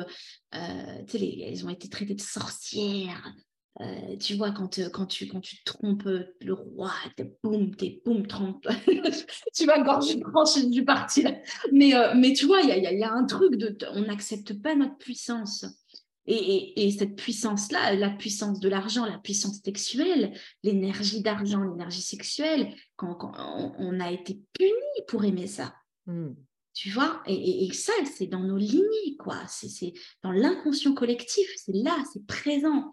tu 0.52 1.18
sais, 1.18 1.38
elles 1.40 1.64
ont 1.64 1.70
été 1.70 1.88
traitées 1.88 2.14
de 2.14 2.20
sorcières, 2.20 3.34
euh, 3.80 4.16
tu 4.18 4.34
vois, 4.34 4.50
quand, 4.50 4.78
euh, 4.78 4.90
quand, 4.90 5.06
tu, 5.06 5.26
quand 5.26 5.40
tu 5.40 5.62
trompes 5.64 6.06
euh, 6.06 6.34
le 6.42 6.52
roi, 6.52 6.92
t'es 7.16 7.32
boum, 7.42 7.74
t'es 7.74 8.02
boum, 8.04 8.26
trompe. 8.26 8.68
tu 9.54 9.64
vas 9.64 9.80
gorger 9.80 10.20
je 10.20 10.68
du 10.68 10.84
parti 10.84 11.22
là. 11.22 11.32
Mais, 11.72 11.92
mais 12.14 12.34
tu 12.34 12.46
vois, 12.46 12.60
il 12.60 12.68
y 12.68 12.72
a, 12.72 12.92
y 12.92 13.02
a, 13.02 13.12
un 13.12 13.24
truc 13.24 13.56
de. 13.56 13.76
On 13.92 14.02
n'accepte 14.02 14.60
pas 14.60 14.74
notre 14.74 14.98
puissance. 14.98 15.64
Et, 16.26 16.86
et, 16.86 16.90
cette 16.92 17.16
puissance-là, 17.16 17.94
la 17.94 18.10
puissance 18.10 18.60
de 18.60 18.68
l'argent, 18.68 19.06
la 19.06 19.18
puissance 19.18 19.60
sexuelle, 19.64 20.32
l'énergie 20.62 21.20
d'argent, 21.20 21.64
l'énergie 21.64 22.00
sexuelle, 22.02 22.76
quand, 22.94 23.16
quand 23.16 23.32
on, 23.76 23.98
a 23.98 24.12
été 24.12 24.40
puni 24.52 24.70
pour 25.08 25.24
aimer 25.24 25.48
ça. 25.48 25.74
Hmm. 26.06 26.34
Tu 26.74 26.90
vois, 26.90 27.22
et, 27.26 27.64
et, 27.66 27.72
ça, 27.72 27.92
c'est 28.04 28.28
dans 28.28 28.44
nos 28.44 28.56
lignées, 28.56 29.16
quoi. 29.18 29.36
C'est 29.48 29.94
dans 30.22 30.30
l'inconscient 30.30 30.94
collectif, 30.94 31.48
c'est 31.56 31.72
là, 31.72 31.96
c'est 32.12 32.24
présent. 32.24 32.92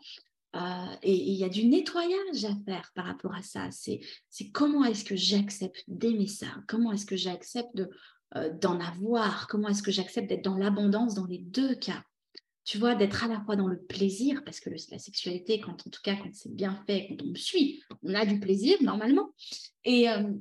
Euh, 0.55 0.95
et 1.03 1.13
il 1.13 1.35
y 1.35 1.43
a 1.43 1.49
du 1.49 1.65
nettoyage 1.65 2.45
à 2.45 2.55
faire 2.65 2.91
par 2.95 3.05
rapport 3.05 3.35
à 3.35 3.43
ça. 3.43 3.69
C'est 3.71 4.01
comment 4.51 4.83
est-ce 4.83 5.03
que 5.03 5.15
j'accepte 5.15 5.83
d'aimer 5.87 6.27
ça 6.27 6.47
Comment 6.67 6.91
est-ce 6.91 7.05
que 7.05 7.15
j'accepte 7.15 7.81
euh, 8.35 8.49
d'en 8.59 8.79
avoir? 8.79 9.47
Comment 9.47 9.69
est-ce 9.69 9.83
que 9.83 9.91
j'accepte 9.91 10.27
d'être 10.29 10.43
dans 10.43 10.57
l'abondance 10.57 11.15
dans 11.15 11.25
les 11.25 11.39
deux 11.39 11.75
cas? 11.75 12.03
Tu 12.65 12.77
vois, 12.77 12.95
d'être 12.95 13.23
à 13.23 13.27
la 13.27 13.41
fois 13.41 13.55
dans 13.55 13.67
le 13.67 13.79
plaisir, 13.79 14.43
parce 14.43 14.59
que 14.59 14.69
la 14.69 14.99
sexualité, 14.99 15.59
quand 15.59 15.71
en 15.71 15.89
tout 15.89 16.01
cas, 16.03 16.15
quand 16.15 16.29
c'est 16.33 16.53
bien 16.53 16.83
fait, 16.85 17.07
quand 17.09 17.23
on 17.23 17.29
me 17.29 17.35
suit, 17.35 17.81
on 18.03 18.13
a 18.13 18.25
du 18.25 18.39
plaisir 18.39 18.77
normalement. 18.81 19.33
Et 19.85 20.09
euh, 20.09 20.33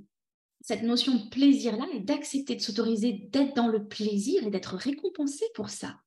cette 0.60 0.82
notion 0.82 1.14
de 1.14 1.28
plaisir-là, 1.30 1.86
est 1.94 2.00
d'accepter 2.00 2.56
de 2.56 2.60
s'autoriser 2.60 3.28
d'être 3.30 3.54
dans 3.54 3.68
le 3.68 3.86
plaisir 3.86 4.46
et 4.46 4.50
d'être 4.50 4.76
récompensé 4.76 5.44
pour 5.54 5.70
ça 5.70 5.98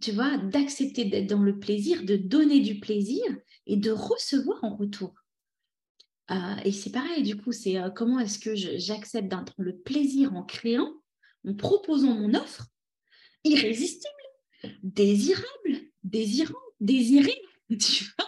tu 0.00 0.12
vois, 0.12 0.36
d'accepter 0.38 1.04
d'être 1.04 1.26
dans 1.26 1.42
le 1.42 1.58
plaisir, 1.58 2.04
de 2.04 2.16
donner 2.16 2.60
du 2.60 2.80
plaisir 2.80 3.24
et 3.66 3.76
de 3.76 3.90
recevoir 3.90 4.62
en 4.64 4.76
retour. 4.76 5.14
Euh, 6.30 6.56
et 6.64 6.72
c'est 6.72 6.90
pareil, 6.90 7.22
du 7.22 7.36
coup, 7.36 7.52
c'est 7.52 7.78
euh, 7.78 7.90
comment 7.90 8.18
est-ce 8.18 8.38
que 8.38 8.54
j'accepte 8.54 9.28
d'être 9.28 9.54
le 9.58 9.76
plaisir 9.78 10.34
en 10.34 10.42
créant, 10.42 10.92
en 11.46 11.54
proposant 11.54 12.14
mon 12.14 12.34
offre 12.34 12.66
irrésistible, 13.44 14.08
désirable, 14.82 15.80
désirant, 16.02 16.54
désiré, 16.80 17.34
tu 17.78 18.04
vois, 18.18 18.26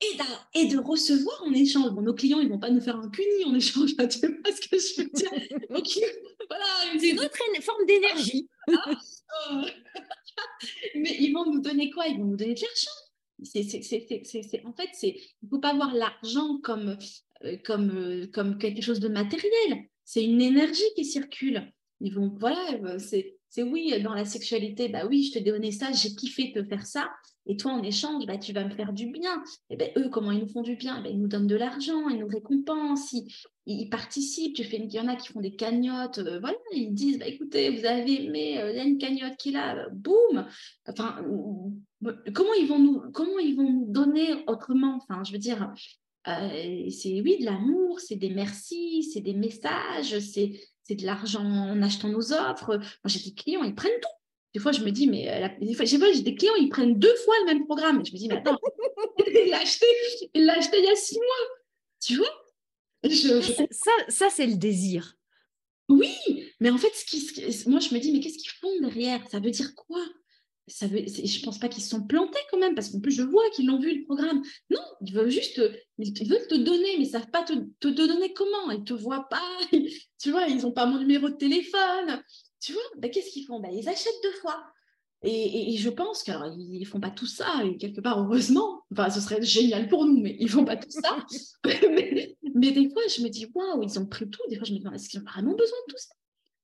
et, 0.00 0.60
et, 0.60 0.66
de 0.66 0.78
recevoir 0.78 1.42
en 1.44 1.52
échange. 1.52 1.90
Bon, 1.92 2.02
nos 2.02 2.14
clients, 2.14 2.40
ils 2.40 2.48
vont 2.48 2.58
pas 2.58 2.70
nous 2.70 2.80
faire 2.80 2.96
un 2.96 3.08
cuni 3.08 3.44
en 3.46 3.54
échange, 3.54 3.96
tu 3.96 4.02
vois 4.02 4.08
ce 4.08 4.68
que 4.68 4.78
je 4.78 5.02
veux 5.02 5.10
dire? 5.10 5.30
Donc, 5.70 5.86
voilà, 6.48 6.64
c'est 6.98 7.08
une 7.08 7.20
autre 7.20 7.36
forme 7.62 7.86
d'énergie. 7.86 8.48
Ah, 8.68 8.90
oh. 9.50 9.62
Mais 10.94 11.16
ils 11.18 11.32
vont 11.32 11.50
nous 11.50 11.60
donner 11.60 11.90
quoi? 11.90 12.06
Ils 12.06 12.18
vont 12.18 12.24
nous 12.24 12.36
donner 12.36 12.54
de 12.54 12.60
l'argent. 12.60 12.90
en 14.68 14.72
fait, 14.72 14.90
il 15.02 15.20
ne 15.42 15.48
faut 15.48 15.58
pas 15.58 15.74
voir 15.74 15.94
l'argent 15.94 16.58
comme, 16.62 16.96
euh, 17.44 17.56
comme, 17.64 17.90
euh, 17.90 18.26
comme 18.32 18.58
quelque 18.58 18.82
chose 18.82 19.00
de 19.00 19.08
matériel. 19.08 19.88
C'est 20.04 20.24
une 20.24 20.40
énergie 20.40 20.82
qui 20.94 21.04
circule. 21.04 21.72
Ils 22.00 22.14
vont, 22.14 22.34
voilà, 22.38 22.74
euh, 22.84 22.98
c'est, 22.98 23.36
oui, 23.62 24.00
dans 24.02 24.14
la 24.14 24.24
sexualité, 24.24 24.88
bah 24.88 25.06
oui, 25.06 25.24
je 25.24 25.38
te 25.38 25.44
donné 25.44 25.70
ça, 25.72 25.92
j'ai 25.92 26.14
kiffé 26.14 26.52
te 26.52 26.64
faire 26.64 26.86
ça, 26.86 27.08
et 27.46 27.56
toi, 27.56 27.72
en 27.72 27.82
échange, 27.82 28.26
bah, 28.26 28.38
tu 28.38 28.52
vas 28.52 28.64
me 28.64 28.74
faire 28.74 28.92
du 28.92 29.06
bien. 29.06 29.42
Et 29.70 29.76
ben, 29.76 29.90
eux, 29.96 30.08
comment 30.08 30.32
ils 30.32 30.40
nous 30.40 30.48
font 30.48 30.62
du 30.62 30.76
bien? 30.76 31.02
Ben, 31.02 31.10
Ils 31.10 31.20
nous 31.20 31.28
donnent 31.28 31.46
de 31.46 31.56
l'argent, 31.56 32.08
ils 32.08 32.18
nous 32.18 32.26
récompensent, 32.26 33.14
ils, 33.66 33.88
participent. 33.90 34.54
Tu 34.54 34.64
fais, 34.64 34.78
il 34.78 34.92
y 34.92 35.00
en 35.00 35.08
a 35.08 35.16
qui 35.16 35.28
font 35.28 35.40
des 35.40 35.54
cagnottes, 35.54 36.18
euh, 36.18 36.40
voilà, 36.40 36.56
ils 36.72 36.94
disent, 36.94 37.18
bah, 37.18 37.26
écoutez, 37.26 37.70
vous 37.70 37.84
avez 37.84 38.24
aimé, 38.24 38.60
euh, 38.60 38.70
il 38.70 38.76
y 38.76 38.80
a 38.80 38.84
une 38.84 38.98
cagnotte 38.98 39.36
qui 39.36 39.50
est 39.50 39.52
là, 39.52 39.88
boum 39.92 40.46
Enfin, 40.86 41.22
comment 42.34 42.54
ils 42.58 42.66
vont 42.66 42.78
nous, 42.78 43.02
comment 43.12 43.38
ils 43.38 43.56
vont 43.56 43.70
nous 43.70 43.86
donner 43.92 44.44
autrement? 44.46 45.00
Je 45.24 45.32
veux 45.32 45.38
dire, 45.38 45.72
euh, 46.28 46.88
c'est 46.90 47.20
oui, 47.20 47.38
de 47.40 47.44
l'amour, 47.44 48.00
c'est 48.00 48.16
des 48.16 48.30
merci, 48.30 49.02
c'est 49.02 49.20
des 49.20 49.34
messages, 49.34 50.18
c'est 50.20 50.60
c'est 50.86 50.96
de 50.96 51.06
l'argent 51.06 51.44
en 51.44 51.80
achetant 51.82 52.08
nos 52.08 52.32
offres. 52.32 52.76
Moi, 52.76 53.06
j'ai 53.06 53.20
des 53.20 53.34
clients, 53.34 53.62
ils 53.62 53.74
prennent 53.74 54.00
tout. 54.02 54.23
Des 54.54 54.60
fois, 54.60 54.70
je 54.70 54.82
me 54.82 54.90
dis, 54.90 55.08
mais 55.08 55.28
euh, 55.28 55.48
des 55.60 55.74
fois, 55.74 55.84
j'ai 55.84 55.98
des 56.22 56.34
clients, 56.36 56.54
ils 56.54 56.68
prennent 56.68 56.96
deux 56.96 57.14
fois 57.24 57.34
le 57.40 57.46
même 57.46 57.64
programme. 57.66 58.00
Et 58.00 58.04
je 58.04 58.12
me 58.12 58.18
dis, 58.18 58.28
mais 58.28 58.36
attends, 58.36 58.58
il 59.26 59.50
l'a 59.50 59.58
acheté, 59.58 59.86
il 60.32 60.44
l'a 60.44 60.56
acheté 60.58 60.78
il 60.78 60.84
y 60.84 60.88
a 60.88 60.94
six 60.94 61.16
mois. 61.16 61.58
Tu 62.00 62.16
vois? 62.16 62.44
Ça, 63.72 63.90
ça 64.08 64.30
c'est 64.30 64.46
le 64.46 64.54
désir. 64.54 65.16
Oui, 65.88 66.14
mais 66.60 66.70
en 66.70 66.78
fait, 66.78 66.90
ce 66.94 67.04
qui, 67.04 67.68
moi, 67.68 67.80
je 67.80 67.92
me 67.92 67.98
dis, 67.98 68.12
mais 68.12 68.20
qu'est-ce 68.20 68.38
qu'ils 68.38 68.58
font 68.60 68.80
derrière? 68.80 69.28
Ça 69.28 69.40
veut 69.40 69.50
dire 69.50 69.74
quoi? 69.74 70.00
Ça 70.66 70.86
veut, 70.86 71.04
je 71.06 71.44
pense 71.44 71.58
pas 71.58 71.68
qu'ils 71.68 71.82
se 71.82 71.90
sont 71.90 72.06
plantés 72.06 72.38
quand 72.50 72.58
même, 72.58 72.74
parce 72.74 72.88
qu'en 72.88 73.00
plus, 73.00 73.12
je 73.12 73.22
vois 73.22 73.42
qu'ils 73.50 73.66
l'ont 73.66 73.80
vu 73.80 73.98
le 73.98 74.04
programme. 74.04 74.40
Non, 74.70 74.80
ils 75.02 75.12
veulent 75.12 75.30
juste, 75.30 75.60
ils 75.98 76.28
veulent 76.28 76.46
te 76.46 76.54
donner, 76.54 76.96
mais 76.96 77.04
ils 77.04 77.10
savent 77.10 77.30
pas 77.30 77.42
te, 77.42 77.52
te, 77.80 77.88
donner 77.88 78.32
comment. 78.32 78.70
Ils 78.70 78.84
te 78.84 78.94
voient 78.94 79.28
pas, 79.28 79.58
tu 80.18 80.30
vois, 80.30 80.46
ils 80.46 80.64
ont 80.64 80.72
pas 80.72 80.86
mon 80.86 81.00
numéro 81.00 81.28
de 81.28 81.36
téléphone. 81.36 82.22
Tu 82.64 82.72
vois, 82.72 82.82
ben, 82.96 83.10
qu'est-ce 83.10 83.30
qu'ils 83.30 83.44
font? 83.44 83.60
Ben, 83.60 83.70
Ils 83.70 83.88
achètent 83.90 84.22
deux 84.22 84.32
fois. 84.40 84.64
Et, 85.22 85.76
je 85.76 85.90
pense 85.90 86.22
qu'ils 86.22 86.80
ne 86.80 86.84
font 86.84 87.00
pas 87.00 87.10
tout 87.10 87.26
ça, 87.26 87.62
et 87.64 87.76
quelque 87.76 88.00
part, 88.00 88.18
heureusement, 88.20 88.82
enfin, 88.92 89.10
ce 89.10 89.20
serait 89.20 89.42
génial 89.42 89.88
pour 89.88 90.06
nous, 90.06 90.20
mais 90.20 90.36
ils 90.38 90.46
ne 90.46 90.50
font 90.50 90.64
pas 90.64 90.76
tout 90.76 90.90
ça. 90.90 91.16
mais, 92.54 92.72
des 92.72 92.90
fois, 92.90 93.02
je 93.08 93.22
me 93.22 93.28
dis, 93.28 93.46
waouh, 93.54 93.82
ils 93.82 93.98
ont 93.98 94.06
pris 94.06 94.28
tout. 94.28 94.40
Des 94.48 94.56
fois, 94.56 94.64
je 94.64 94.72
me 94.72 94.78
dis, 94.78 94.86
est-ce 94.94 95.10
qu'ils 95.10 95.20
ont 95.20 95.24
vraiment 95.24 95.54
besoin 95.54 95.76
de 95.88 95.92
tout 95.92 95.98
ça? 95.98 96.14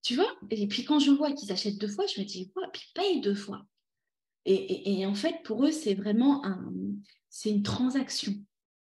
Tu 0.02 0.14
vois? 0.14 0.30
Et 0.50 0.66
puis, 0.68 0.84
quand 0.84 1.00
je 1.00 1.10
vois 1.10 1.32
qu'ils 1.32 1.52
achètent 1.52 1.78
deux 1.78 1.88
fois, 1.88 2.06
je 2.06 2.20
me 2.20 2.26
dis, 2.26 2.50
waouh, 2.56 2.70
puis 2.72 2.82
ils 2.88 2.92
payent 2.94 3.20
deux 3.20 3.34
fois. 3.34 3.62
Et, 4.46 5.04
en 5.04 5.14
fait, 5.14 5.36
pour 5.44 5.66
eux, 5.66 5.70
c'est 5.70 5.94
vraiment 5.94 6.44
un, 6.46 6.72
c'est 7.28 7.50
une 7.50 7.62
transaction, 7.62 8.32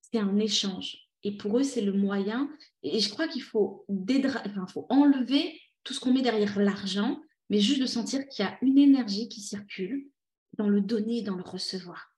c'est 0.01 0.19
un 0.19 0.37
échange. 0.39 1.07
Et 1.23 1.37
pour 1.37 1.57
eux, 1.57 1.63
c'est 1.63 1.81
le 1.81 1.93
moyen. 1.93 2.49
Et 2.83 2.99
je 2.99 3.09
crois 3.09 3.29
qu'il 3.29 3.43
faut, 3.43 3.85
enfin, 3.89 4.67
faut 4.67 4.85
enlever 4.89 5.57
tout 5.87 5.93
ce 5.93 6.01
qu'on 6.01 6.11
met 6.11 6.21
derrière 6.21 6.59
l'argent, 6.59 7.21
mais 7.49 7.61
juste 7.61 7.79
de 7.79 7.85
sentir 7.85 8.27
qu'il 8.27 8.43
y 8.43 8.47
a 8.47 8.57
une 8.61 8.77
énergie 8.77 9.29
qui 9.29 9.39
circule 9.39 10.09
dans 10.57 10.67
le 10.67 10.81
donner 10.81 11.21
dans 11.21 11.37
le 11.37 11.43
recevoir. 11.43 12.13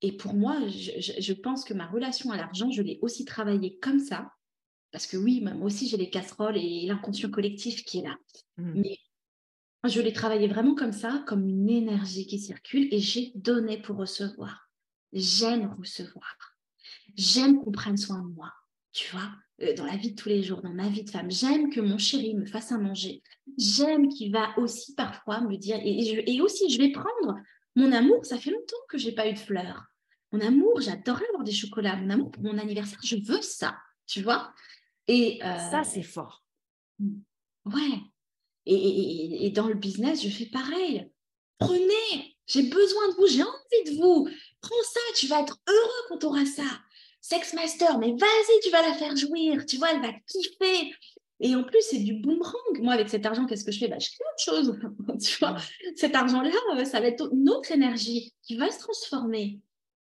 Et 0.00 0.16
pour 0.16 0.32
moi, 0.34 0.60
je, 0.68 1.32
pense 1.32 1.64
que 1.64 1.74
ma 1.74 1.88
relation 1.88 2.30
à 2.30 2.36
l'argent, 2.36 2.70
je 2.70 2.82
l'ai 2.82 3.00
aussi 3.02 3.24
travaillée 3.24 3.78
comme 3.80 3.98
ça. 3.98 4.30
Parce 4.92 5.08
que 5.08 5.16
oui, 5.16 5.40
moi 5.40 5.54
aussi, 5.66 5.88
j'ai 5.88 5.96
les 5.96 6.08
casseroles 6.08 6.56
et 6.56 6.86
l'inconscient 6.86 7.30
collectif 7.30 7.84
qui 7.84 7.98
est 7.98 8.02
là. 8.02 8.16
Mmh. 8.58 8.80
Mais 8.80 8.98
je 9.84 10.00
l'ai 10.00 10.12
travaillé 10.12 10.46
vraiment 10.46 10.76
comme 10.76 10.92
ça, 10.92 11.24
comme 11.26 11.48
une 11.48 11.68
énergie 11.68 12.28
qui 12.28 12.38
circule 12.38 12.86
et 12.94 13.00
j'ai 13.00 13.32
donné 13.34 13.82
pour 13.82 13.96
recevoir. 13.96 14.70
J'aime 15.12 15.74
recevoir. 15.80 16.36
J'aime 17.16 17.58
qu'on 17.58 17.72
prenne 17.72 17.96
soin 17.96 18.22
de 18.22 18.28
moi. 18.28 18.52
Tu 18.92 19.10
vois, 19.10 19.32
dans 19.76 19.84
la 19.84 19.96
vie 19.96 20.12
de 20.12 20.20
tous 20.20 20.28
les 20.28 20.42
jours, 20.42 20.62
dans 20.62 20.72
ma 20.72 20.88
vie 20.88 21.02
de 21.02 21.10
femme. 21.10 21.30
J'aime 21.30 21.70
que 21.70 21.80
mon 21.80 21.98
chéri 21.98 22.34
me 22.34 22.46
fasse 22.46 22.70
à 22.72 22.78
manger. 22.78 23.22
J'aime 23.56 24.08
qu'il 24.08 24.32
va 24.32 24.50
aussi 24.56 24.94
parfois 24.94 25.40
me 25.40 25.56
dire, 25.56 25.78
et, 25.82 26.40
aussi 26.40 26.70
je 26.70 26.78
vais 26.78 26.90
prendre 26.90 27.40
mon 27.74 27.92
amour, 27.92 28.24
ça 28.24 28.38
fait 28.38 28.50
longtemps 28.50 28.76
que 28.88 28.98
j'ai 28.98 29.12
pas 29.12 29.28
eu 29.28 29.34
de 29.34 29.38
fleurs. 29.38 29.84
Mon 30.32 30.40
amour, 30.40 30.80
j'adorerais 30.80 31.26
avoir 31.28 31.44
des 31.44 31.52
chocolats. 31.52 31.96
Mon 31.96 32.10
amour 32.10 32.30
pour 32.30 32.42
mon 32.42 32.58
anniversaire, 32.58 32.98
je 33.02 33.16
veux 33.16 33.40
ça, 33.40 33.76
tu 34.06 34.22
vois. 34.22 34.52
Et 35.06 35.40
euh, 35.42 35.70
ça, 35.70 35.84
c'est 35.84 36.02
fort. 36.02 36.44
Ouais. 37.64 37.98
Et, 38.66 39.46
et, 39.46 39.50
dans 39.50 39.68
le 39.68 39.74
business, 39.74 40.22
je 40.22 40.28
fais 40.28 40.46
pareil. 40.46 41.10
Prenez, 41.58 42.36
j'ai 42.46 42.64
besoin 42.64 43.08
de 43.08 43.14
vous, 43.14 43.26
j'ai 43.26 43.42
envie 43.42 43.90
de 43.90 43.96
vous. 43.96 44.28
Prends 44.60 44.82
ça, 44.92 45.00
tu 45.16 45.26
vas 45.26 45.40
être 45.40 45.58
heureux 45.68 46.04
quand 46.08 46.18
tu 46.18 46.26
auras 46.26 46.44
ça. 46.44 46.80
Sex 47.20 47.52
Master, 47.54 47.98
mais 47.98 48.12
vas-y, 48.12 48.60
tu 48.62 48.70
vas 48.70 48.82
la 48.82 48.94
faire 48.94 49.16
jouir, 49.16 49.66
tu 49.66 49.76
vois, 49.76 49.92
elle 49.92 50.00
va 50.00 50.12
kiffer. 50.26 50.94
Et 51.40 51.54
en 51.54 51.62
plus, 51.62 51.82
c'est 51.82 51.98
du 51.98 52.14
boomerang. 52.14 52.80
Moi, 52.80 52.94
avec 52.94 53.08
cet 53.08 53.24
argent, 53.24 53.46
qu'est-ce 53.46 53.64
que 53.64 53.70
je 53.70 53.78
fais? 53.78 53.88
Bah, 53.88 53.98
Je 53.98 54.08
crée 54.08 54.24
autre 54.24 54.44
chose. 54.44 54.78
tu 55.24 55.38
vois, 55.38 55.56
cet 55.96 56.14
argent-là, 56.14 56.50
euh, 56.76 56.84
ça 56.84 57.00
va 57.00 57.06
être 57.06 57.32
une 57.32 57.48
autre 57.50 57.70
énergie 57.70 58.34
qui 58.42 58.56
va 58.56 58.70
se 58.70 58.78
transformer. 58.80 59.60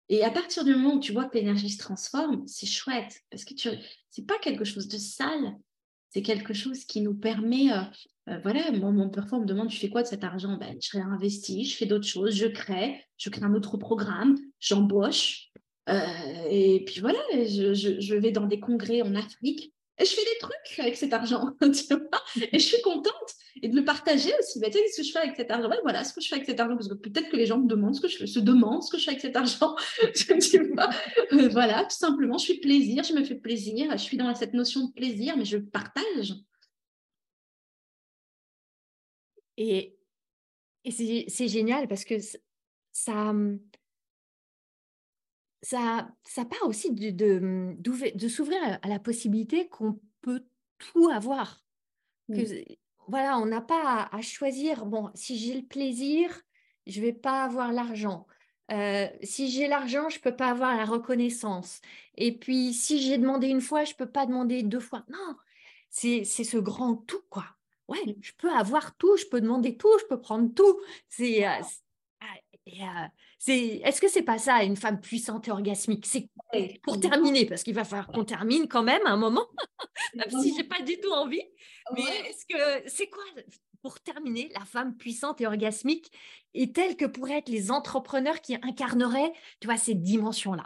Et 0.09 0.23
à 0.23 0.31
partir 0.31 0.65
du 0.65 0.75
moment 0.75 0.95
où 0.95 0.99
tu 0.99 1.13
vois 1.13 1.25
que 1.25 1.37
l'énergie 1.37 1.69
se 1.69 1.77
transforme, 1.77 2.45
c'est 2.45 2.65
chouette 2.65 3.21
parce 3.31 3.45
que 3.45 3.53
tu 3.53 3.69
c'est 4.09 4.25
pas 4.27 4.37
quelque 4.39 4.65
chose 4.65 4.87
de 4.87 4.97
sale, 4.97 5.55
c'est 6.09 6.21
quelque 6.21 6.53
chose 6.53 6.83
qui 6.85 7.01
nous 7.01 7.15
permet. 7.15 7.71
Euh, 7.71 7.81
euh, 8.29 8.39
voilà, 8.43 8.71
moi, 8.71 8.91
mon 8.91 9.09
parfois, 9.09 9.39
me 9.39 9.45
demande 9.45 9.69
tu 9.69 9.77
fais 9.77 9.89
quoi 9.89 10.03
de 10.03 10.07
cet 10.07 10.23
argent? 10.23 10.57
Ben, 10.57 10.77
Je 10.81 10.97
réinvestis, 10.97 11.65
je 11.65 11.75
fais 11.77 11.85
d'autres 11.85 12.07
choses, 12.07 12.35
je 12.35 12.47
crée, 12.47 13.03
je 13.17 13.29
crée 13.29 13.43
un 13.43 13.53
autre 13.53 13.77
programme, 13.77 14.37
j'embauche, 14.59 15.49
euh, 15.89 16.47
et 16.49 16.83
puis 16.85 17.01
voilà, 17.01 17.19
je, 17.31 18.15
vais 18.15 18.31
dans 18.31 18.45
des 18.45 18.59
congrès 18.59 19.01
en 19.01 19.15
Afrique 19.15 19.73
et 19.99 20.05
je 20.05 20.11
fais 20.11 20.23
des 20.23 20.39
trucs 20.39 20.79
avec 20.79 20.95
cet 20.95 21.13
argent, 21.13 21.51
et 21.61 22.59
je 22.59 22.65
suis 22.65 22.81
contente 22.81 23.35
et 23.61 23.67
de 23.67 23.75
le 23.75 23.85
partager 23.85 24.31
aussi. 24.39 24.59
Bah, 24.59 24.67
tu 24.71 24.79
sais, 24.79 24.87
ce 24.87 24.97
que 24.97 25.03
je 25.03 25.11
fais 25.11 25.19
avec 25.19 25.35
cet 25.35 25.51
argent, 25.51 25.69
voilà 25.83 26.03
ce 26.03 26.13
que 26.13 26.21
je 26.21 26.27
fais 26.27 26.35
avec 26.35 26.47
cet 26.47 26.59
argent, 26.59 26.75
parce 26.75 26.87
que 26.87 26.95
peut-être 26.95 27.29
que 27.29 27.35
les 27.35 27.45
gens 27.45 27.59
me 27.59 27.67
demandent 27.67 27.95
ce 27.95 28.01
que 28.01 28.07
je 28.07 28.17
fais, 28.17 28.25
se 28.25 28.39
demandent 28.39 28.81
ce 28.81 28.89
que 28.89 28.97
je 28.97 29.03
fais 29.03 29.11
avec 29.11 29.21
cet 29.21 29.35
argent. 29.35 29.75
Euh, 31.31 31.47
voilà, 31.49 31.83
tout 31.85 31.95
simplement, 31.95 32.37
je 32.37 32.45
suis 32.45 32.59
plaisir, 32.59 33.03
je 33.03 33.13
me 33.13 33.23
fais 33.23 33.35
plaisir, 33.35 33.91
je 33.91 33.97
suis 33.97 34.17
dans 34.17 34.33
cette 34.35 34.53
notion 34.53 34.87
de 34.87 34.91
plaisir, 34.91 35.37
mais 35.37 35.45
je 35.45 35.57
partage. 35.57 36.35
Et, 39.57 39.95
et 40.83 40.91
c'est 41.27 41.47
génial 41.47 41.87
parce 41.87 42.05
que 42.05 42.15
ça, 42.91 43.33
ça, 45.63 46.09
ça 46.23 46.45
part 46.45 46.67
aussi 46.67 46.91
de, 46.91 47.09
de, 47.09 48.17
de 48.17 48.27
s'ouvrir 48.27 48.59
à 48.81 48.87
la 48.87 48.99
possibilité 48.99 49.69
qu'on 49.69 49.99
peut 50.21 50.45
tout 50.77 51.09
avoir. 51.09 51.63
Que, 52.27 52.41
voilà, 53.07 53.37
on 53.37 53.45
n'a 53.45 53.61
pas 53.61 54.09
à, 54.11 54.21
choisir, 54.21 54.85
bon, 54.85 55.09
si 55.15 55.37
j'ai 55.37 55.55
le 55.55 55.65
plaisir, 55.65 56.41
je 56.85 56.99
ne 56.99 57.05
vais 57.05 57.13
pas 57.13 57.43
avoir 57.43 57.71
l'argent. 57.71 58.27
Euh, 58.71 59.07
si 59.23 59.49
j'ai 59.49 59.67
l'argent, 59.67 60.09
je 60.09 60.17
ne 60.17 60.21
peux 60.21 60.35
pas 60.35 60.49
avoir 60.49 60.75
la 60.75 60.85
reconnaissance. 60.85 61.81
Et 62.15 62.37
puis, 62.37 62.73
si 62.73 63.01
j'ai 63.01 63.17
demandé 63.17 63.47
une 63.47 63.61
fois, 63.61 63.85
je 63.85 63.93
ne 63.93 63.97
peux 63.97 64.09
pas 64.09 64.25
demander 64.25 64.63
deux 64.63 64.79
fois. 64.79 65.05
Non, 65.09 65.35
c'est 65.89 66.23
ce 66.23 66.57
grand 66.57 66.95
tout, 66.95 67.23
quoi. 67.29 67.45
Ouais, 67.87 68.17
je 68.21 68.31
peux 68.37 68.51
avoir 68.51 68.95
tout, 68.97 69.15
je 69.17 69.25
peux 69.25 69.41
demander 69.41 69.77
tout, 69.77 69.91
je 69.99 70.05
peux 70.05 70.19
prendre 70.19 70.53
tout. 70.53 70.79
C'est, 71.09 71.47
euh, 71.47 71.61
est-ce 73.51 73.99
que 73.99 74.09
c'est 74.09 74.23
pas 74.23 74.37
ça, 74.37 74.63
une 74.63 74.75
femme 74.75 75.01
puissante 75.01 75.47
et 75.47 75.51
orgasmique? 75.51 76.05
C'est 76.05 76.29
pour 76.83 76.99
terminer, 76.99 77.45
parce 77.45 77.63
qu'il 77.63 77.73
va 77.73 77.83
falloir 77.83 78.07
qu'on 78.07 78.23
termine 78.23 78.67
quand 78.67 78.83
même 78.83 79.05
à 79.05 79.11
un 79.11 79.17
moment, 79.17 79.47
même 80.15 80.41
si 80.41 80.55
j'ai 80.55 80.63
pas 80.63 80.81
du 80.81 80.99
tout 80.99 81.11
envie. 81.11 81.43
Mais 81.95 82.03
est-ce 82.29 82.45
que 82.45 82.89
c'est 82.89 83.07
quoi 83.07 83.23
pour 83.81 83.99
terminer, 83.99 84.49
la 84.57 84.63
femme 84.63 84.95
puissante 84.95 85.41
et 85.41 85.47
orgasmique 85.47 86.09
est 86.53 86.73
telle 86.73 86.95
que 86.95 87.05
pourraient 87.05 87.39
être 87.39 87.49
les 87.49 87.69
entrepreneurs 87.69 88.39
qui 88.39 88.55
incarneraient, 88.55 89.33
tu 89.59 89.67
vois, 89.67 89.77
ces 89.77 89.93
dimensions-là? 89.93 90.63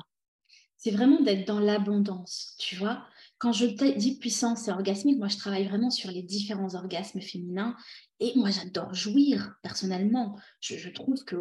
C'est 0.77 0.91
vraiment 0.91 1.19
d'être 1.21 1.47
dans 1.47 1.59
l'abondance, 1.59 2.55
tu 2.59 2.75
vois? 2.75 3.03
Quand 3.39 3.51
je 3.51 3.65
dis 3.65 4.17
puissance 4.17 4.67
et 4.67 4.71
orgasmique, 4.71 5.19
moi, 5.19 5.27
je 5.27 5.37
travaille 5.37 5.67
vraiment 5.67 5.91
sur 5.91 6.09
les 6.09 6.23
différents 6.23 6.73
orgasmes 6.75 7.21
féminins. 7.21 7.75
Et 8.19 8.33
moi, 8.35 8.49
j'adore 8.49 8.93
jouir, 8.95 9.55
personnellement. 9.61 10.39
Je, 10.59 10.89
trouve 10.89 11.23
que, 11.23 11.35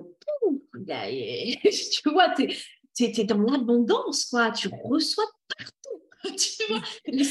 tu 1.93 2.11
vois, 2.11 2.35
tu 2.35 3.05
es, 3.05 3.25
dans 3.25 3.41
l'abondance, 3.41 4.27
quoi. 4.27 4.51
Tu 4.51 4.69
reçois 4.85 5.27
partout. 5.57 6.03
tu 6.37 6.63
vois, 6.69 6.83
le 7.07 7.23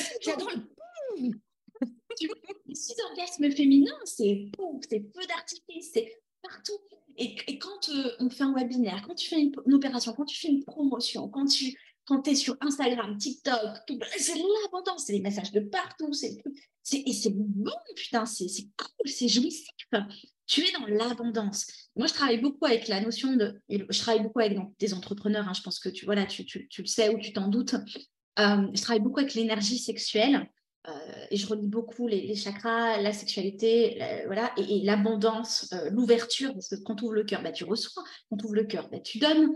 les 2.67 2.75
six 2.75 2.95
orgasmes 3.09 3.51
féminins, 3.51 3.99
c'est 4.05 4.51
c'est 4.89 4.99
peu 4.99 5.25
d'artifice, 5.27 5.91
c'est 5.93 6.21
partout. 6.41 6.79
Et, 7.17 7.35
quand 7.59 7.89
euh, 7.89 8.11
on 8.19 8.29
fait 8.29 8.43
un 8.43 8.53
webinaire, 8.53 9.03
quand 9.07 9.15
tu 9.15 9.29
fais 9.29 9.39
une, 9.39 9.73
opération, 9.73 10.13
quand 10.13 10.25
tu 10.25 10.37
fais 10.37 10.49
une 10.49 10.63
promotion, 10.63 11.29
quand 11.29 11.45
tu 11.45 11.77
quand 12.05 12.27
es 12.27 12.35
sur 12.35 12.55
Instagram, 12.61 13.17
TikTok, 13.17 13.59
c'est 14.17 14.35
l'abondance, 14.35 15.05
c'est 15.05 15.13
les 15.13 15.21
messages 15.21 15.51
de 15.51 15.61
partout, 15.61 16.13
c'est 16.13 16.37
et 16.93 17.13
c'est 17.13 17.31
bon, 17.31 17.71
putain, 17.95 18.25
c'est 18.25 18.45
cool, 18.77 19.09
c'est 19.09 19.27
jouissif. 19.27 19.67
Tu 20.45 20.61
es 20.61 20.71
dans 20.73 20.85
l'abondance. 20.85 21.84
Moi, 21.95 22.07
je 22.07 22.13
travaille 22.13 22.41
beaucoup 22.41 22.65
avec 22.65 22.87
la 22.87 22.99
notion 22.99 23.35
de. 23.35 23.61
Je 23.69 23.99
travaille 23.99 24.23
beaucoup 24.23 24.39
avec 24.39 24.57
des 24.79 24.93
entrepreneurs, 24.93 25.47
hein, 25.47 25.53
je 25.53 25.61
pense 25.61 25.79
que 25.79 25.89
tu, 25.89 26.05
voilà, 26.05 26.25
tu, 26.25 26.45
tu, 26.45 26.67
tu 26.67 26.81
le 26.81 26.87
sais 26.87 27.09
ou 27.09 27.19
tu 27.19 27.31
t'en 27.31 27.47
doutes. 27.47 27.75
Euh, 28.39 28.67
je 28.73 28.81
travaille 28.81 29.01
beaucoup 29.01 29.19
avec 29.19 29.33
l'énergie 29.33 29.79
sexuelle. 29.79 30.49
Euh, 30.87 30.91
et 31.31 31.37
je 31.37 31.47
relis 31.47 31.65
beaucoup 31.65 32.07
les, 32.07 32.35
chakras, 32.35 33.01
la 33.01 33.11
sexualité, 33.11 33.99
voilà, 34.27 34.51
et, 34.55 34.83
l'abondance, 34.83 35.67
euh, 35.73 35.89
l'ouverture, 35.89 36.53
parce 36.53 36.67
que 36.67 36.75
quand 36.75 36.97
tu 36.97 37.05
ouvres 37.05 37.15
le 37.15 37.23
cœur, 37.23 37.41
bah, 37.41 37.51
tu 37.51 37.63
reçois, 37.63 38.03
quand 38.29 38.37
tu 38.37 38.45
ouvres 38.45 38.53
le 38.53 38.65
cœur, 38.65 38.87
bah, 38.91 38.99
tu 38.99 39.17
donnes, 39.17 39.55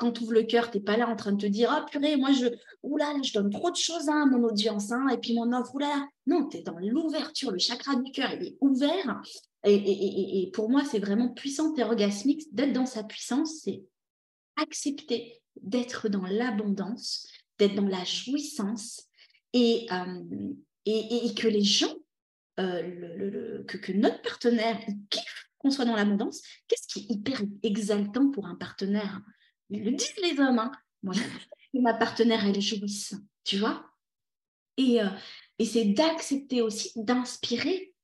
quand 0.00 0.10
tu 0.10 0.24
ouvres 0.24 0.32
le 0.32 0.42
cœur, 0.42 0.72
tu 0.72 0.78
n'es 0.78 0.82
pas 0.82 0.96
là 0.96 1.08
en 1.08 1.14
train 1.14 1.30
de 1.30 1.40
te 1.40 1.46
dire, 1.46 1.70
ah 1.70 1.86
purée, 1.88 2.16
moi 2.16 2.32
je, 2.32 2.46
oula, 2.82 3.14
je 3.22 3.32
donne 3.32 3.50
trop 3.50 3.70
de 3.70 3.76
choses 3.76 4.08
hein, 4.08 4.24
à 4.24 4.26
mon 4.26 4.42
audience, 4.42 4.90
hein, 4.90 5.06
et 5.12 5.18
puis 5.18 5.34
mon 5.34 5.52
offre, 5.52 5.72
oula, 5.72 6.08
non, 6.26 6.48
tu 6.48 6.56
es 6.56 6.62
dans 6.62 6.78
l'ouverture, 6.80 7.52
le 7.52 7.58
chakra 7.58 7.94
du 7.94 8.10
cœur, 8.10 8.32
il 8.32 8.48
est 8.48 8.56
ouvert, 8.60 9.22
et, 9.74 10.42
et 10.42 10.50
pour 10.50 10.70
moi, 10.70 10.84
c'est 10.84 10.98
vraiment 10.98 11.28
puissant 11.28 11.74
et 11.76 11.82
orgasmique, 11.82 12.42
d'être 12.52 12.72
dans 12.72 12.86
sa 12.86 13.04
puissance, 13.04 13.62
c'est 13.64 13.84
accepter 14.56 15.42
d'être 15.60 16.08
dans 16.08 16.24
l'abondance, 16.26 17.26
d'être 17.58 17.74
dans 17.74 17.88
la 17.88 18.04
jouissance, 18.04 19.06
euh, 19.54 20.52
et, 20.84 21.26
et, 21.26 21.34
que 21.34 21.48
les 21.48 21.62
gens, 21.62 21.94
euh, 22.60 23.64
que, 23.64 23.92
notre 23.92 24.20
partenaire 24.22 24.78
kiffe 25.10 25.48
qu'on 25.58 25.70
soit 25.70 25.84
dans 25.84 25.96
l'abondance, 25.96 26.42
qu'est-ce 26.68 26.86
qui 26.86 27.00
est 27.00 27.14
hyper 27.14 27.42
exaltant 27.62 28.30
pour 28.30 28.46
un 28.46 28.54
partenaire? 28.54 29.22
Ils 29.70 29.84
le 29.84 29.92
disent 29.92 30.14
les 30.22 30.38
hommes, 30.38 30.58
hein. 30.58 30.72
moi 31.02 31.14
ma 31.74 31.94
partenaire, 31.94 32.46
elle 32.46 32.60
jouisse, 32.60 33.14
tu 33.44 33.58
vois? 33.58 33.90
Et, 34.76 35.00
euh, 35.00 35.08
et 35.58 35.64
c'est 35.64 35.86
d'accepter 35.86 36.60
aussi, 36.60 36.92
d'inspirer 36.96 37.94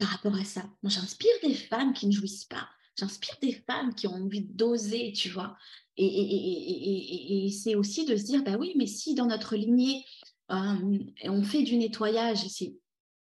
par 0.00 0.08
rapport 0.08 0.34
à 0.34 0.44
ça. 0.44 0.62
Moi, 0.82 0.90
j'inspire 0.90 1.30
des 1.42 1.54
femmes 1.54 1.92
qui 1.92 2.06
ne 2.06 2.12
jouissent 2.12 2.46
pas. 2.46 2.68
J'inspire 2.98 3.36
des 3.40 3.52
femmes 3.52 3.94
qui 3.94 4.06
ont 4.06 4.14
envie 4.14 4.42
d'oser, 4.42 5.12
tu 5.12 5.28
vois. 5.28 5.56
Et, 5.96 7.50
c'est 7.62 7.74
aussi 7.74 8.06
de 8.06 8.16
se 8.16 8.24
dire, 8.24 8.42
bah 8.42 8.56
oui, 8.58 8.72
mais 8.76 8.86
si 8.86 9.14
dans 9.14 9.26
notre 9.26 9.54
lignée, 9.54 10.04
euh, 10.50 10.98
on 11.24 11.42
fait 11.42 11.62
du 11.62 11.76
nettoyage, 11.76 12.46
c'est 12.48 12.74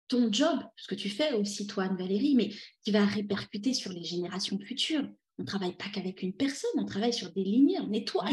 ton 0.07 0.33
job, 0.33 0.59
ce 0.77 0.87
que 0.87 0.95
tu 0.95 1.11
fais 1.11 1.35
aussi, 1.35 1.67
toi, 1.67 1.85
Anne-Valérie, 1.85 2.35
mais 2.37 2.51
qui 2.85 2.93
va 2.93 3.05
répercuter 3.05 3.75
sur 3.75 3.93
les 3.93 4.05
générations 4.05 4.59
futures. 4.59 5.07
On 5.39 5.43
ne 5.43 5.47
travaille 5.47 5.77
pas 5.77 5.89
qu'avec 5.93 6.23
une 6.23 6.33
personne, 6.33 6.71
on 6.77 6.87
travaille 6.87 7.13
sur 7.13 7.31
des 7.33 7.45
lignées, 7.45 7.81
on 7.81 7.89
nettoie. 7.89 8.25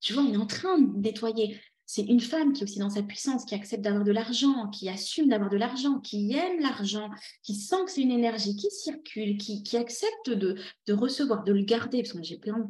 Tu 0.00 0.12
vois, 0.12 0.22
on 0.22 0.32
est 0.32 0.36
en 0.36 0.46
train 0.46 0.78
de 0.78 0.98
nettoyer. 0.98 1.58
C'est 1.94 2.04
une 2.04 2.20
femme 2.20 2.54
qui 2.54 2.62
est 2.62 2.64
aussi 2.64 2.78
dans 2.78 2.88
sa 2.88 3.02
puissance, 3.02 3.44
qui 3.44 3.54
accepte 3.54 3.82
d'avoir 3.82 4.02
de 4.02 4.12
l'argent, 4.12 4.70
qui 4.70 4.88
assume 4.88 5.28
d'avoir 5.28 5.50
de 5.50 5.58
l'argent, 5.58 6.00
qui 6.00 6.32
aime 6.32 6.58
l'argent, 6.58 7.10
qui 7.42 7.54
sent 7.54 7.84
que 7.84 7.90
c'est 7.90 8.00
une 8.00 8.10
énergie 8.10 8.56
qui 8.56 8.70
circule, 8.70 9.36
qui, 9.36 9.76
accepte 9.76 10.30
de, 10.30 10.56
recevoir, 10.88 11.44
de 11.44 11.52
le 11.52 11.62
garder. 11.62 12.02
Parce 12.02 12.14
que 12.14 12.22
j'ai 12.22 12.38
plein 12.38 12.60
de 12.60 12.66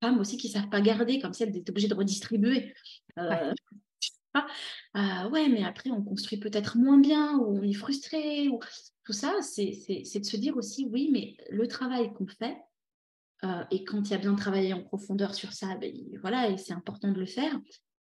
femmes 0.00 0.20
aussi 0.20 0.36
qui 0.36 0.46
ne 0.46 0.52
savent 0.52 0.68
pas 0.68 0.80
garder, 0.80 1.18
comme 1.18 1.32
si 1.32 1.42
elles 1.42 1.56
étaient 1.56 1.68
obligées 1.68 1.88
de 1.88 1.96
redistribuer. 1.96 2.72
Euh, 3.18 3.52
ah 4.94 5.28
ouais, 5.32 5.48
mais 5.48 5.64
après, 5.64 5.90
on 5.90 6.04
construit 6.04 6.38
peut-être 6.38 6.78
moins 6.78 6.98
bien, 6.98 7.38
ou 7.38 7.58
on 7.58 7.62
est 7.64 7.72
frustré, 7.72 8.50
ou 8.50 8.60
tout 9.04 9.12
ça, 9.12 9.34
c'est 9.42 9.66
de 9.66 10.24
se 10.24 10.36
dire 10.36 10.56
aussi, 10.56 10.86
oui, 10.92 11.10
mais 11.10 11.36
le 11.50 11.66
travail 11.66 12.12
qu'on 12.12 12.28
fait, 12.28 12.56
euh, 13.42 13.64
et 13.72 13.82
quand 13.82 14.00
il 14.02 14.12
y 14.12 14.14
a 14.14 14.18
bien 14.18 14.36
travaillé 14.36 14.74
en 14.74 14.82
profondeur 14.84 15.34
sur 15.34 15.52
ça, 15.54 15.74
ben, 15.74 15.92
voilà, 16.20 16.50
et 16.50 16.56
c'est 16.56 16.72
important 16.72 17.10
de 17.10 17.18
le 17.18 17.26
faire, 17.26 17.58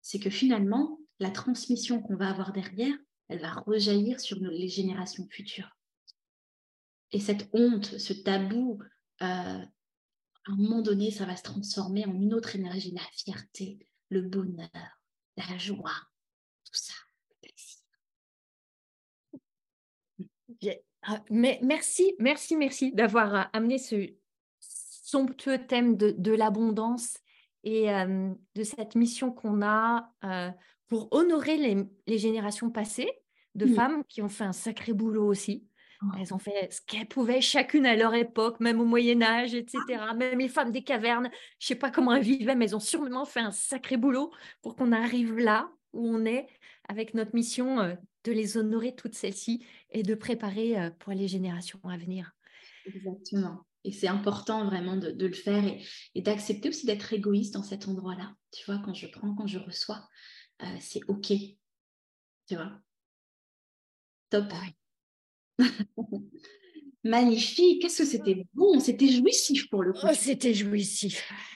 c'est 0.02 0.20
que 0.20 0.30
finalement, 0.30 1.00
la 1.20 1.32
transmission 1.32 2.02
qu'on 2.02 2.16
va 2.16 2.30
avoir 2.30 2.54
derrière, 2.54 2.96
elle 3.28 3.42
va 3.42 3.54
rejaillir 3.54 4.20
sur 4.20 4.38
les 4.40 4.68
générations 4.68 5.28
futures. 5.30 5.78
Et 7.12 7.20
cette 7.20 7.50
honte, 7.54 7.98
ce 7.98 8.14
tabou, 8.14 8.80
euh, 9.22 9.26
à 9.26 10.52
un 10.52 10.56
moment 10.56 10.82
donné, 10.82 11.12
ça 11.12 11.26
va 11.26 11.36
se 11.36 11.44
transformer 11.44 12.06
en 12.06 12.14
une 12.14 12.34
autre 12.34 12.56
énergie, 12.56 12.92
la 12.92 13.08
fierté, 13.12 13.80
le 14.10 14.22
bonheur, 14.22 15.02
la 15.38 15.58
joie, 15.58 15.96
tout 16.64 16.74
ça. 16.74 16.94
Ah, 21.04 21.24
merci, 21.30 22.14
merci, 22.20 22.58
merci 22.58 22.92
d'avoir 22.92 23.36
euh, 23.36 23.44
amené 23.54 23.78
ce 23.78 24.14
somptueux 24.60 25.66
thème 25.66 25.96
de, 25.96 26.32
l'abondance 26.32 27.18
et 27.64 27.92
euh, 27.92 28.34
de 28.56 28.64
cette 28.64 28.96
mission 28.96 29.32
qu'on 29.32 29.62
a 29.62 30.12
euh, 30.24 30.50
pour 30.88 31.10
honorer 31.12 31.58
les, 31.58 32.18
générations 32.18 32.70
passées 32.72 33.12
de 33.56 33.66
mmh. 33.66 33.74
femmes 33.74 34.04
qui 34.08 34.22
ont 34.22 34.30
fait 34.30 34.44
un 34.44 34.54
sacré 34.54 34.94
boulot 34.94 35.26
aussi. 35.26 35.66
Oh. 36.02 36.08
Elles 36.18 36.34
ont 36.34 36.40
fait 36.40 36.72
ce 36.72 36.80
qu'elles 36.82 37.08
pouvaient 37.08 37.42
chacune 37.42 37.86
à 37.86 37.96
leur 37.96 38.14
époque, 38.14 38.60
même 38.62 38.80
au 38.80 38.86
Moyen 38.86 39.22
Âge, 39.22 39.54
etc. 39.54 39.78
Même 40.16 40.40
les 40.40 40.48
femmes 40.48 40.72
des 40.72 40.84
cavernes, 40.84 41.30
je 41.60 41.66
ne 41.66 41.68
sais 41.68 41.76
pas 41.76 41.92
comment 41.92 42.14
elles 42.14 42.24
vivaient, 42.24 42.56
mais 42.56 42.66
elles 42.66 42.76
ont 42.76 42.80
sûrement 42.80 43.26
fait 43.26 43.42
un 43.42 43.52
sacré 43.52 43.98
boulot 43.98 44.32
pour 44.62 44.76
qu'on 44.76 44.94
arrive 44.94 45.38
là 45.38 45.70
où 45.92 46.08
on 46.08 46.26
est 46.26 46.48
avec 46.88 47.14
notre 47.14 47.36
mission 47.36 47.82
euh, 47.82 47.96
de 48.24 48.32
les 48.32 48.58
honorer 48.58 48.96
toutes 48.96 49.16
celles-ci 49.16 49.66
et 49.92 50.04
de 50.04 50.16
préparer 50.16 50.92
pour 51.00 51.14
les 51.14 51.28
générations 51.28 51.80
à 51.84 51.98
venir. 51.98 52.34
Exactement. 52.86 53.66
Et 53.84 53.92
c'est 53.92 54.08
important 54.08 54.66
vraiment 54.66 54.98
de, 54.98 55.10
le 55.12 55.34
faire 55.34 55.64
et, 56.16 56.22
d'accepter 56.22 56.70
aussi 56.70 56.86
d'être 56.86 57.14
égoïste 57.14 57.54
dans 57.54 57.64
cet 57.64 57.88
endroit-là. 57.88 58.34
Tu 58.52 58.66
vois, 58.66 58.82
quand 58.84 58.94
je 58.94 59.08
prends, 59.08 59.34
quand 59.36 59.48
je 59.48 59.60
reçois, 59.60 60.08
euh, 60.62 60.78
c'est 60.80 61.02
OK. 61.08 61.28
Tu 61.28 62.56
vois? 62.56 62.72
Top. 64.30 64.52
Magnifique. 67.04 67.82
Qu'est-ce 67.82 68.00
que 68.00 68.06
c'était 68.10 68.46
bon? 68.54 68.80
C'était 68.80 69.08
jouissif 69.08 69.70
pour 69.70 69.84
le 69.84 69.94
coup. 69.94 70.00
Oh, 70.04 70.14
c'était 70.14 70.54
jouissif. 70.54 71.32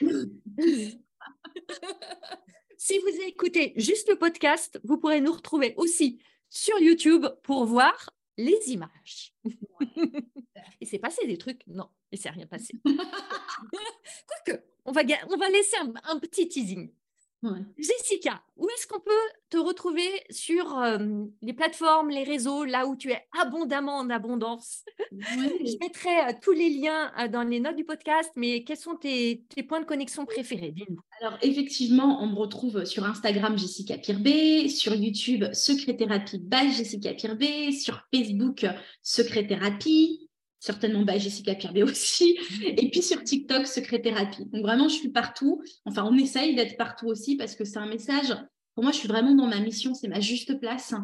si 2.78 2.98
vous 2.98 3.20
écoutez 3.26 3.74
juste 3.76 4.08
le 4.08 4.16
podcast, 4.16 4.80
vous 4.84 4.96
pourrez 4.96 5.20
nous 5.20 5.32
retrouver 5.32 5.74
aussi 5.76 6.22
sur 6.48 6.78
YouTube 6.78 7.26
pour 7.42 7.66
voir 7.66 8.10
les 8.36 8.58
images. 8.68 9.34
Et 10.80 10.86
c'est 10.86 10.98
passé 10.98 11.26
des 11.26 11.38
trucs? 11.38 11.66
Non, 11.66 11.88
il 12.14 12.18
s'est 12.18 12.30
rien 12.30 12.46
passé. 12.46 12.74
Quoique, 12.84 14.62
on 14.84 14.92
va, 14.92 15.02
on 15.28 15.36
va 15.36 15.48
laisser 15.48 15.76
un 15.76 16.18
petit 16.18 16.48
teasing. 16.48 16.90
Jessica, 17.78 18.42
où 18.56 18.68
est-ce 18.68 18.86
qu'on 18.86 19.00
peut 19.00 19.10
te 19.50 19.56
retrouver 19.56 20.08
sur 20.30 20.82
les 21.42 21.52
plateformes, 21.52 22.10
les 22.10 22.24
réseaux, 22.24 22.64
là 22.64 22.86
où 22.86 22.96
tu 22.96 23.10
es 23.10 23.22
abondamment 23.40 23.98
en 23.98 24.10
abondance? 24.10 24.84
Je 25.12 25.78
mettrai 25.80 26.38
tous 26.40 26.52
les 26.52 26.70
liens 26.70 27.12
dans 27.30 27.42
les 27.42 27.60
notes 27.60 27.76
du 27.76 27.84
podcast, 27.84 28.30
mais 28.36 28.64
quels 28.64 28.76
sont 28.76 28.96
tes, 28.96 29.44
points 29.68 29.80
de 29.80 29.86
connexion 29.86 30.24
préférés? 30.24 30.72
Dis-nous. 30.72 31.00
Alors, 31.20 31.38
effectivement, 31.42 32.22
on 32.22 32.28
me 32.28 32.36
retrouve 32.36 32.84
sur 32.84 33.04
Instagram 33.04 33.58
Jessica 33.58 33.98
Pirbé, 33.98 34.68
sur 34.68 34.94
YouTube 34.94 35.44
Secréthérapie 35.52 36.38
by 36.38 36.72
Jessica 36.72 37.12
Pirbé, 37.12 37.72
sur 37.72 38.00
Facebook 38.12 38.66
Secréthérapie, 39.02 40.23
certainement 40.64 41.02
bah, 41.02 41.18
Jessica 41.18 41.54
Pirbé 41.54 41.82
aussi, 41.82 42.38
et 42.64 42.88
puis 42.90 43.02
sur 43.02 43.22
TikTok, 43.22 43.66
Secréthérapie. 43.66 44.46
Donc 44.46 44.62
vraiment, 44.62 44.88
je 44.88 44.94
suis 44.94 45.10
partout. 45.10 45.62
Enfin, 45.84 46.08
on 46.10 46.16
essaye 46.16 46.54
d'être 46.54 46.78
partout 46.78 47.06
aussi 47.06 47.36
parce 47.36 47.54
que 47.54 47.64
c'est 47.64 47.78
un 47.78 47.86
message. 47.86 48.34
Pour 48.74 48.82
moi, 48.82 48.90
je 48.90 48.96
suis 48.96 49.08
vraiment 49.08 49.34
dans 49.34 49.46
ma 49.46 49.60
mission, 49.60 49.92
c'est 49.92 50.08
ma 50.08 50.20
juste 50.20 50.58
place. 50.58 50.94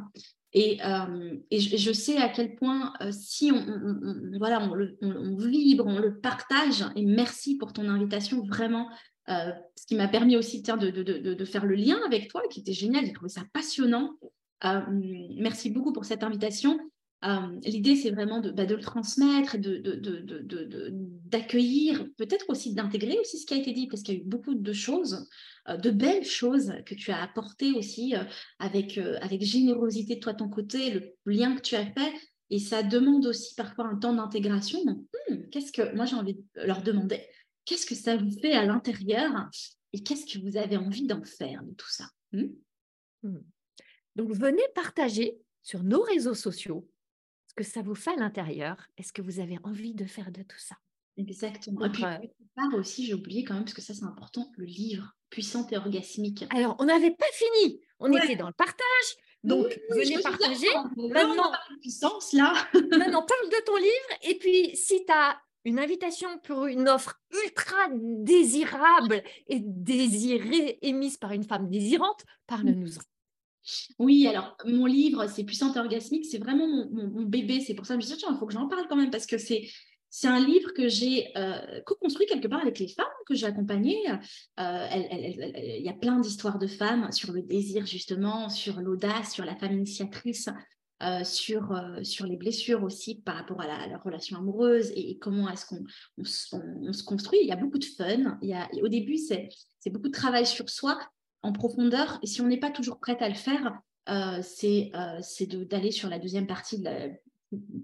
Et, 0.55 0.79
euh, 0.85 1.37
et 1.51 1.61
je, 1.61 1.93
sais 1.93 2.17
à 2.17 2.29
quel 2.31 2.57
point, 2.57 2.95
euh, 3.03 3.13
si 3.13 3.53
on, 3.53 4.39
voilà, 4.39 4.63
on, 4.63 4.75
le, 4.75 4.97
on, 5.03 5.37
vibre, 5.37 5.87
on 5.87 5.99
le 5.99 6.19
partage, 6.19 6.85
et 6.97 7.05
merci 7.05 7.57
pour 7.57 7.73
ton 7.73 7.89
invitation, 7.89 8.43
vraiment, 8.43 8.89
euh, 9.29 9.53
ce 9.77 9.87
qui 9.87 9.95
m'a 9.95 10.09
permis 10.09 10.37
aussi 10.37 10.63
tiens, 10.63 10.79
de, 10.79 10.91
de, 10.91 11.03
de, 11.03 11.35
de, 11.35 11.45
faire 11.45 11.67
le 11.67 11.77
lien 11.77 12.01
avec 12.05 12.29
toi, 12.29 12.43
qui 12.51 12.61
était 12.61 12.73
génial, 12.73 13.05
j'ai 13.05 13.13
trouvé 13.13 13.29
ça 13.29 13.43
passionnant. 13.53 14.15
merci 14.97 15.71
beaucoup 15.71 15.93
pour 15.93 16.07
cette 16.07 16.25
invitation. 16.25 16.81
L'idée, 17.65 17.97
c'est 17.97 18.11
vraiment 18.11 18.41
de, 18.41 18.51
bah, 18.51 18.65
le 18.65 18.81
transmettre 18.81 19.57
et 19.57 19.61
d'accueillir, 21.27 22.07
peut-être 22.17 22.49
aussi 22.49 22.75
d'intégrer 22.75 23.19
aussi 23.19 23.39
ce 23.39 23.47
qui 23.47 23.55
a 23.55 23.59
été 23.59 23.73
dit, 23.73 23.89
parce 23.89 24.03
qu'il 24.03 24.15
y 24.15 24.19
a 24.19 24.21
eu 24.21 24.25
beaucoup 24.25 24.55
de 24.55 24.73
choses, 24.73 25.29
de 25.69 25.91
belles 25.91 26.25
choses 26.25 26.73
que 26.87 26.95
tu 26.95 27.11
as 27.11 27.23
apportées 27.23 27.73
aussi 27.73 28.15
avec, 28.59 28.99
avec 29.21 29.43
générosité 29.43 30.17
de 30.17 30.21
toi, 30.21 30.35
ton 30.35 30.49
côté, 30.49 30.91
le 30.93 31.33
lien 31.33 31.55
que 31.55 31.61
tu 31.61 31.75
as 31.77 31.87
fait. 31.87 32.13
Et 32.51 32.59
ça 32.59 32.83
demande 32.83 33.27
aussi 33.27 33.55
parfois 33.55 33.87
un 33.87 33.97
temps 33.97 34.13
d'intégration. 34.13 34.81
Hmm, 34.85 35.49
qu'est-ce 35.51 35.73
que 35.73 35.95
moi 35.95 36.05
j'ai 36.05 36.17
envie 36.17 36.35
de 36.35 36.63
leur 36.65 36.83
demander 36.83 37.25
Qu'est-ce 37.65 37.87
que 37.87 37.95
ça 37.95 38.17
vous 38.17 38.33
fait 38.41 38.53
à 38.53 38.67
l'intérieur 38.67 39.49
et 39.93 40.03
qu'est-ce 40.03 40.27
que 40.27 40.43
vous 40.45 40.57
avez 40.57 40.77
envie 40.77 41.07
d'en 41.07 41.23
faire 41.23 41.63
de 41.63 41.73
tout 41.75 41.89
ça 41.89 42.09
hmm? 42.33 42.49
Hmm. 43.23 43.43
Donc 44.17 44.33
venez 44.33 44.63
partager 44.75 45.39
sur 45.63 45.85
nos 45.85 46.03
réseaux 46.03 46.35
sociaux 46.35 46.89
que 47.61 47.67
ça 47.67 47.83
vous 47.83 47.95
fait 47.95 48.13
à 48.13 48.17
l'intérieur? 48.17 48.89
Est-ce 48.97 49.13
que 49.13 49.21
vous 49.21 49.39
avez 49.39 49.59
envie 49.65 49.95
de 49.95 50.07
faire 50.07 50.31
de 50.31 50.43
tout 50.43 50.59
ça? 50.59 50.77
Exactement. 51.19 51.85
Et 51.85 51.91
puis, 51.91 52.05
euh 52.05 52.17
part 52.57 52.73
aussi, 52.75 53.05
j'ai 53.05 53.13
oublié 53.13 53.45
quand 53.45 53.53
même, 53.53 53.65
parce 53.65 53.75
que 53.75 53.83
ça 53.83 53.93
c'est 53.93 54.05
important, 54.05 54.51
le 54.57 54.65
livre 54.65 55.15
Puissante 55.29 55.71
et 55.73 55.77
orgasmique. 55.77 56.45
Alors, 56.51 56.75
on 56.79 56.87
n'avait 56.87 57.11
pas 57.11 57.27
fini. 57.33 57.81
On 57.99 58.11
était 58.17 58.35
dans 58.35 58.49
le 58.49 58.55
partage. 58.55 59.17
Donc, 59.45 59.79
venez 59.91 60.21
partager. 60.23 60.67
Maintenant, 60.97 61.53
puissance 61.81 62.33
là. 62.33 62.55
maintenant, 62.75 63.23
parle 63.29 63.51
de 63.51 63.65
ton 63.65 63.77
livre. 63.77 64.19
Et 64.23 64.39
puis, 64.39 64.75
si 64.75 65.05
tu 65.05 65.13
as 65.13 65.39
une 65.65 65.79
invitation 65.79 66.39
pour 66.39 66.67
une 66.67 66.89
offre 66.89 67.21
ultra 67.45 67.89
désirable 67.93 69.23
et 69.47 69.61
désirée, 69.61 70.79
émise 70.83 71.19
par 71.19 71.33
une 71.33 71.45
femme 71.45 71.69
désirante, 71.69 72.25
parle-nous-en. 72.47 73.03
Oui, 73.99 74.27
alors 74.27 74.57
mon 74.65 74.87
livre, 74.87 75.27
c'est 75.27 75.45
Puissante 75.45 75.77
orgasmique, 75.77 76.27
c'est 76.27 76.39
vraiment 76.39 76.67
mon, 76.67 77.23
bébé. 77.23 77.61
C'est 77.61 77.75
pour 77.75 77.87
ça 77.87 77.97
que 77.97 78.03
je 78.03 78.11
me 78.11 78.17
suis 78.17 78.27
il 78.29 78.39
faut 78.39 78.47
que 78.47 78.53
j'en 78.53 78.69
parle 78.69 78.87
quand 78.89 78.97
même 78.97 79.11
parce 79.11 79.27
que 79.27 79.39
c'est. 79.39 79.69
Un 80.25 80.45
livre 80.45 80.73
que 80.73 80.89
j'ai 80.89 81.29
euh, 81.37 81.81
co-construit 81.87 82.27
quelque 82.27 82.49
part 82.49 82.61
avec 82.61 82.81
les 82.81 82.89
femmes 82.89 83.07
que 83.27 83.37
j'ai 83.37 83.47
accompagnées. 83.47 84.11
Euh, 84.59 84.87
il 84.93 85.83
y 85.85 85.89
a 85.89 85.93
plein 85.93 86.19
d'histoires 86.19 86.59
de 86.59 86.67
femmes 86.67 87.13
sur 87.13 87.33
le 87.33 87.43
désir, 87.43 87.87
justement, 87.87 88.49
sur 88.49 88.81
l'audace, 88.81 89.33
sur 89.33 89.45
la 89.45 89.55
femme 89.55 89.75
initiatrice, 89.75 90.49
euh, 91.05 91.23
sur, 91.23 91.81
sur 92.03 92.27
les 92.27 92.37
blessures 92.37 92.83
aussi 92.83 93.23
par 93.23 93.37
rapport 93.37 93.61
à 93.61 93.69
la, 93.69 93.99
relation 93.99 94.37
amoureuse 94.39 94.91
et, 94.97 95.17
comment 95.19 95.49
est-ce 95.49 95.65
qu'on 95.65 95.85
on, 96.19 96.25
se 96.93 97.05
construit. 97.05 97.39
Il 97.43 97.47
y 97.47 97.53
a 97.53 97.57
beaucoup 97.57 97.79
de 97.79 97.85
fun. 97.85 98.37
Il 98.43 98.49
y 98.49 98.55
a, 98.55 98.69
au 98.83 98.89
début, 98.89 99.17
c'est 99.17 99.49
beaucoup 99.93 100.09
de 100.09 100.13
travail 100.13 100.45
sur 100.45 100.69
soi, 100.69 100.99
en 101.43 101.53
profondeur. 101.53 102.19
Et 102.23 102.27
si 102.27 102.41
on 102.41 102.47
n'est 102.47 102.59
pas 102.59 102.71
toujours 102.71 102.99
prête 102.99 103.23
à 103.23 103.29
le 103.29 103.35
faire, 103.35 103.81
euh, 104.09 104.41
c'est 104.43 104.91
euh, 104.95 105.65
d'aller 105.65 105.91
sur 105.91 106.09
la 106.09 106.19
deuxième 106.19 106.47
partie 106.47 106.83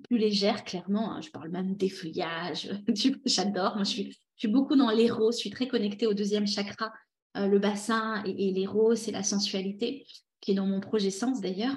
plus 0.08 0.18
légère, 0.18 0.64
clairement. 0.64 1.12
Hein. 1.12 1.20
Je 1.20 1.30
parle 1.30 1.50
même 1.50 1.76
des 1.76 1.88
feuillages. 1.88 2.70
J'adore. 3.24 3.74
Moi, 3.74 3.84
je 3.84 3.90
suis, 3.90 4.10
je 4.12 4.40
suis 4.40 4.48
beaucoup 4.48 4.76
dans 4.76 4.90
l'héros. 4.90 5.32
Je 5.32 5.38
suis 5.38 5.50
très 5.50 5.68
connectée 5.68 6.06
au 6.06 6.14
deuxième 6.14 6.46
chakra, 6.46 6.92
euh, 7.36 7.46
le 7.46 7.58
bassin 7.58 8.22
et, 8.24 8.48
et 8.48 8.52
l'héros, 8.52 8.94
c'est 8.94 9.12
la 9.12 9.22
sensualité, 9.22 10.06
qui 10.40 10.52
est 10.52 10.54
dans 10.54 10.66
mon 10.66 10.80
projet 10.80 11.10
Sens 11.10 11.40
d'ailleurs. 11.40 11.76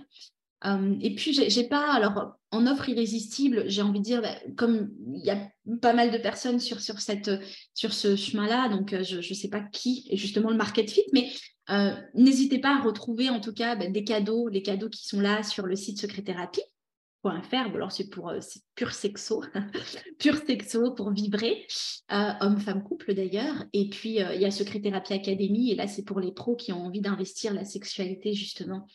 et 1.01 1.15
puis, 1.15 1.33
j'ai 1.33 1.63
pas, 1.67 1.93
alors, 1.93 2.35
en 2.51 2.67
offre 2.67 2.89
irrésistible, 2.89 3.63
j'ai 3.67 3.81
envie 3.81 3.99
de 3.99 4.03
dire, 4.03 4.21
bah, 4.21 4.35
comme 4.57 4.91
il 5.13 5.25
y 5.25 5.29
a 5.29 5.49
pas 5.81 5.93
mal 5.93 6.11
de 6.11 6.17
personnes 6.17 6.59
sur, 6.59 6.81
sur, 6.81 6.99
cette, 6.99 7.31
sur 7.73 7.93
ce 7.93 8.15
chemin-là, 8.15 8.69
donc 8.69 8.93
je 9.03 9.17
ne 9.17 9.35
sais 9.35 9.49
pas 9.49 9.61
qui 9.61 10.07
est 10.09 10.17
justement 10.17 10.49
le 10.49 10.57
market 10.57 10.89
fit, 10.89 11.05
mais 11.13 11.29
euh, 11.69 11.95
n'hésitez 12.15 12.59
pas 12.59 12.77
à 12.77 12.81
retrouver 12.81 13.29
en 13.29 13.39
tout 13.39 13.53
cas 13.53 13.75
ben, 13.75 13.91
des 13.91 14.03
cadeaux, 14.03 14.47
les 14.47 14.63
cadeaux 14.63 14.89
qui 14.89 15.07
sont 15.07 15.19
là 15.19 15.43
sur 15.43 15.65
le 15.65 15.75
site 15.75 15.99
secréthérapie.fr. 15.99 17.55
Alors 17.75 17.91
c'est 17.91 18.09
pour 18.09 18.29
euh, 18.29 18.39
pur 18.75 18.93
sexo, 18.93 19.43
pur 20.19 20.35
sexo 20.37 20.91
pour 20.91 21.11
vibrer, 21.11 21.67
euh, 22.11 22.31
homme, 22.41 22.59
femme, 22.59 22.83
couple 22.83 23.13
d'ailleurs. 23.13 23.65
Et 23.73 23.89
puis 23.89 24.15
il 24.15 24.41
y 24.41 24.45
a 24.45 24.51
Secréthérapie 24.51 25.13
Academy 25.13 25.71
et 25.71 25.75
là 25.75 25.87
c'est 25.87 26.03
pour 26.03 26.19
les 26.19 26.31
pros 26.31 26.55
qui 26.55 26.71
ont 26.73 26.85
envie 26.85 27.01
d'investir 27.01 27.53
la 27.53 27.65
sexualité 27.65 28.33
justement 28.33 28.87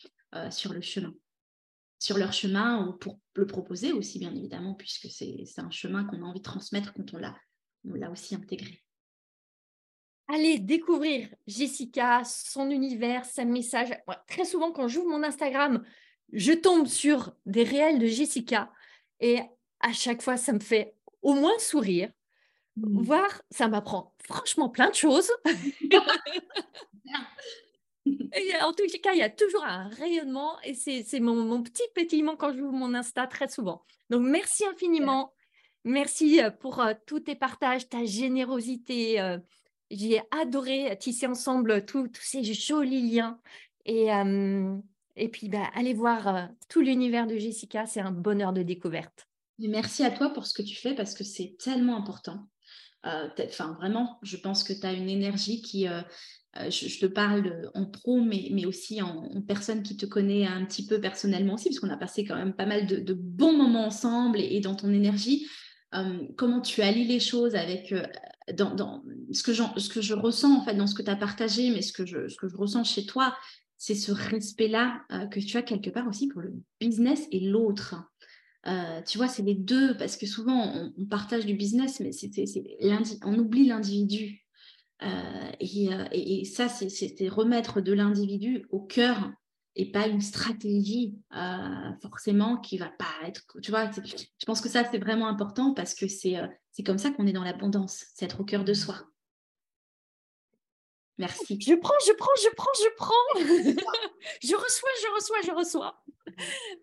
sur 0.49 0.73
le 0.73 0.81
chemin, 0.81 1.13
sur 1.97 2.17
leur 2.17 2.33
chemin 2.33 2.85
ou 2.85 2.93
pour 2.97 3.19
le 3.35 3.47
proposer 3.47 3.93
aussi 3.93 4.19
bien 4.19 4.35
évidemment 4.35 4.73
puisque 4.73 5.07
c'est 5.09 5.45
un 5.57 5.71
chemin 5.71 6.03
qu'on 6.03 6.21
a 6.23 6.25
envie 6.25 6.39
de 6.39 6.43
transmettre 6.43 6.93
quand 6.93 7.13
on 7.13 7.19
l'a 7.95 8.11
aussi 8.11 8.35
intégré. 8.35 8.84
Allez 10.27 10.59
découvrir 10.59 11.29
Jessica, 11.45 12.23
son 12.25 12.71
univers, 12.71 13.25
sa 13.25 13.45
message. 13.45 13.89
très 14.27 14.45
souvent, 14.45 14.71
quand 14.71 14.87
j'ouvre 14.87 15.09
mon 15.09 15.23
Instagram, 15.23 15.83
je 16.33 16.53
tombe 16.53 16.87
sur 16.87 17.33
des 17.45 17.63
réels 17.63 17.99
de 17.99 18.07
Jessica 18.07 18.71
et 19.19 19.39
à 19.79 19.93
chaque 19.93 20.21
fois, 20.21 20.37
ça 20.37 20.53
me 20.53 20.59
fait 20.59 20.95
au 21.21 21.33
moins 21.33 21.57
sourire. 21.59 22.11
Mmh. 22.77 23.03
Voir, 23.03 23.41
ça 23.51 23.67
m'apprend 23.67 24.13
franchement 24.25 24.69
plein 24.69 24.89
de 24.89 24.95
choses. 24.95 25.31
et 28.05 28.53
en 28.61 28.73
tout 28.73 28.83
cas, 29.01 29.13
il 29.13 29.19
y 29.19 29.23
a 29.23 29.29
toujours 29.29 29.63
un 29.63 29.87
rayonnement 29.89 30.59
et 30.63 30.73
c'est 30.73 31.19
mon, 31.19 31.63
petit 31.63 31.83
pétillement 31.93 32.35
quand 32.35 32.53
j'ouvre 32.53 32.73
mon 32.73 32.93
Insta 32.93 33.27
très 33.27 33.47
souvent. 33.47 33.83
Donc, 34.09 34.23
merci 34.23 34.65
infiniment. 34.65 35.33
Merci 35.83 36.41
euh, 36.41 36.49
pour 36.49 36.79
euh, 36.79 36.93
tous 37.05 37.21
tes 37.21 37.35
partages, 37.35 37.87
ta 37.87 38.03
générosité. 38.03 39.21
Euh, 39.21 39.37
j'ai 39.91 40.21
adoré 40.31 40.97
tisser 40.99 41.27
ensemble 41.27 41.85
tous 41.85 42.09
ces 42.19 42.43
jolis 42.43 43.09
liens. 43.09 43.39
Et, 43.85 44.09
et 45.15 45.29
puis, 45.29 45.49
bah, 45.49 45.69
allez 45.73 45.93
voir 45.93 46.49
tout 46.69 46.81
l'univers 46.81 47.27
de 47.27 47.37
Jessica, 47.37 47.85
c'est 47.85 48.01
un 48.01 48.11
bonheur 48.11 48.53
de 48.53 48.63
découverte. 48.63 49.27
merci 49.59 50.03
à 50.03 50.11
toi 50.11 50.31
pour 50.31 50.45
ce 50.45 50.53
que 50.53 50.63
tu 50.63 50.75
fais 50.75 50.95
parce 50.95 51.13
que 51.13 51.23
c'est 51.23 51.55
tellement 51.59 51.97
important. 51.97 52.47
Enfin, 53.03 53.73
vraiment, 53.79 54.17
je 54.23 54.37
pense 54.37 54.63
que 54.63 54.73
tu 54.73 54.85
as 54.85 54.93
une 54.93 55.09
énergie 55.09 55.61
qui, 55.61 55.87
je, 56.55 56.99
te 56.99 57.05
parle 57.05 57.69
en 57.75 57.85
pro, 57.85 58.19
mais, 58.19 58.47
mais 58.51 58.65
aussi 58.65 59.03
en, 59.03 59.29
personne 59.47 59.83
qui 59.83 59.95
te 59.95 60.07
connaît 60.07 60.47
un 60.47 60.65
petit 60.65 60.87
peu 60.87 60.99
personnellement 60.99 61.53
aussi, 61.53 61.69
parce 61.69 61.79
qu'on 61.79 61.91
a 61.91 61.97
passé 61.97 62.25
quand 62.25 62.35
même 62.35 62.53
pas 62.53 62.65
mal 62.65 62.87
de, 62.87 63.13
bons 63.13 63.55
moments 63.55 63.85
ensemble 63.85 64.39
et, 64.39 64.59
dans 64.59 64.75
ton 64.75 64.91
énergie. 64.91 65.47
comment 66.35 66.61
tu 66.61 66.81
allies 66.81 67.05
les 67.05 67.19
choses 67.19 67.53
avec 67.53 67.93
dans, 68.53 69.03
ce, 69.31 69.43
que 69.43 70.01
je 70.01 70.13
ressens 70.13 70.59
en 70.59 70.63
fait 70.63 70.75
dans 70.75 70.87
ce 70.87 70.95
que 70.95 71.01
tu 71.01 71.09
as 71.09 71.15
partagé, 71.15 71.71
mais 71.71 71.81
ce 71.81 71.93
que 71.93 72.05
je, 72.05 72.17
ressens 72.55 72.83
chez 72.83 73.05
toi, 73.05 73.35
c'est 73.77 73.95
ce 73.95 74.11
respect-là 74.11 75.01
euh, 75.11 75.27
que 75.27 75.39
tu 75.39 75.57
as 75.57 75.63
quelque 75.63 75.89
part 75.89 76.07
aussi 76.07 76.27
pour 76.27 76.41
le 76.41 76.53
business 76.79 77.27
et 77.31 77.39
l'autre. 77.39 77.95
Euh, 78.67 79.01
tu 79.01 79.17
vois, 79.17 79.27
c'est 79.27 79.43
les 79.43 79.55
deux, 79.55 79.95
parce 79.97 80.17
que 80.17 80.25
souvent 80.25 80.91
on, 80.97 81.05
partage 81.05 81.45
du 81.45 81.55
business, 81.55 81.99
mais 81.99 82.11
c'est, 82.11 82.29
on 83.23 83.37
oublie 83.37 83.67
l'individu. 83.67 84.43
Euh, 85.03 85.51
et, 85.59 86.41
et, 86.41 86.45
ça, 86.45 86.69
c'est, 86.69 87.29
remettre 87.29 87.81
de 87.81 87.93
l'individu 87.93 88.65
au 88.69 88.79
cœur 88.79 89.31
et 89.75 89.91
pas 89.91 90.07
une 90.07 90.21
stratégie 90.21 91.17
forcément 92.01 92.57
qui 92.57 92.77
va 92.77 92.89
pas 92.89 93.27
être. 93.27 93.43
Tu 93.61 93.71
vois, 93.71 93.89
je 93.91 94.45
pense 94.45 94.61
que 94.61 94.69
ça, 94.69 94.83
c'est 94.89 94.97
vraiment 94.99 95.27
important 95.27 95.73
parce 95.73 95.93
que 95.93 96.07
c'est 96.07 96.37
c'est 96.71 96.83
comme 96.83 96.97
ça 96.97 97.11
qu'on 97.11 97.27
est 97.27 97.33
dans 97.33 97.43
l'abondance, 97.43 98.05
c'est 98.15 98.25
être 98.25 98.41
au 98.41 98.43
cœur 98.43 98.63
de 98.63 98.73
soi. 98.73 98.95
Merci. 101.17 101.57
Je 101.61 101.73
prends, 101.75 101.93
je 102.05 102.11
prends, 102.13 102.35
je 102.43 102.49
prends, 102.55 102.71
je 102.77 102.95
prends. 102.97 103.13
je 104.43 104.55
reçois, 104.55 104.89
je 105.01 105.15
reçois, 105.15 105.37
je 105.45 105.51
reçois. 105.51 106.03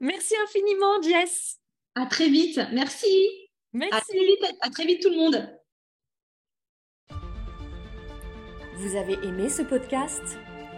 Merci 0.01 0.35
infiniment, 0.43 1.03
Jess. 1.03 1.59
À 1.95 2.07
très 2.07 2.29
vite. 2.29 2.59
Merci. 2.73 3.29
Merci. 3.75 3.95
À 3.95 4.01
très 4.01 4.25
vite, 4.25 4.57
à 4.61 4.71
très 4.71 4.87
vite 4.87 5.03
tout 5.03 5.11
le 5.11 5.17
monde. 5.17 5.59
Vous 8.77 8.97
avez 8.97 9.15
aimé 9.25 9.49
ce 9.51 9.63
podcast? 9.63 10.39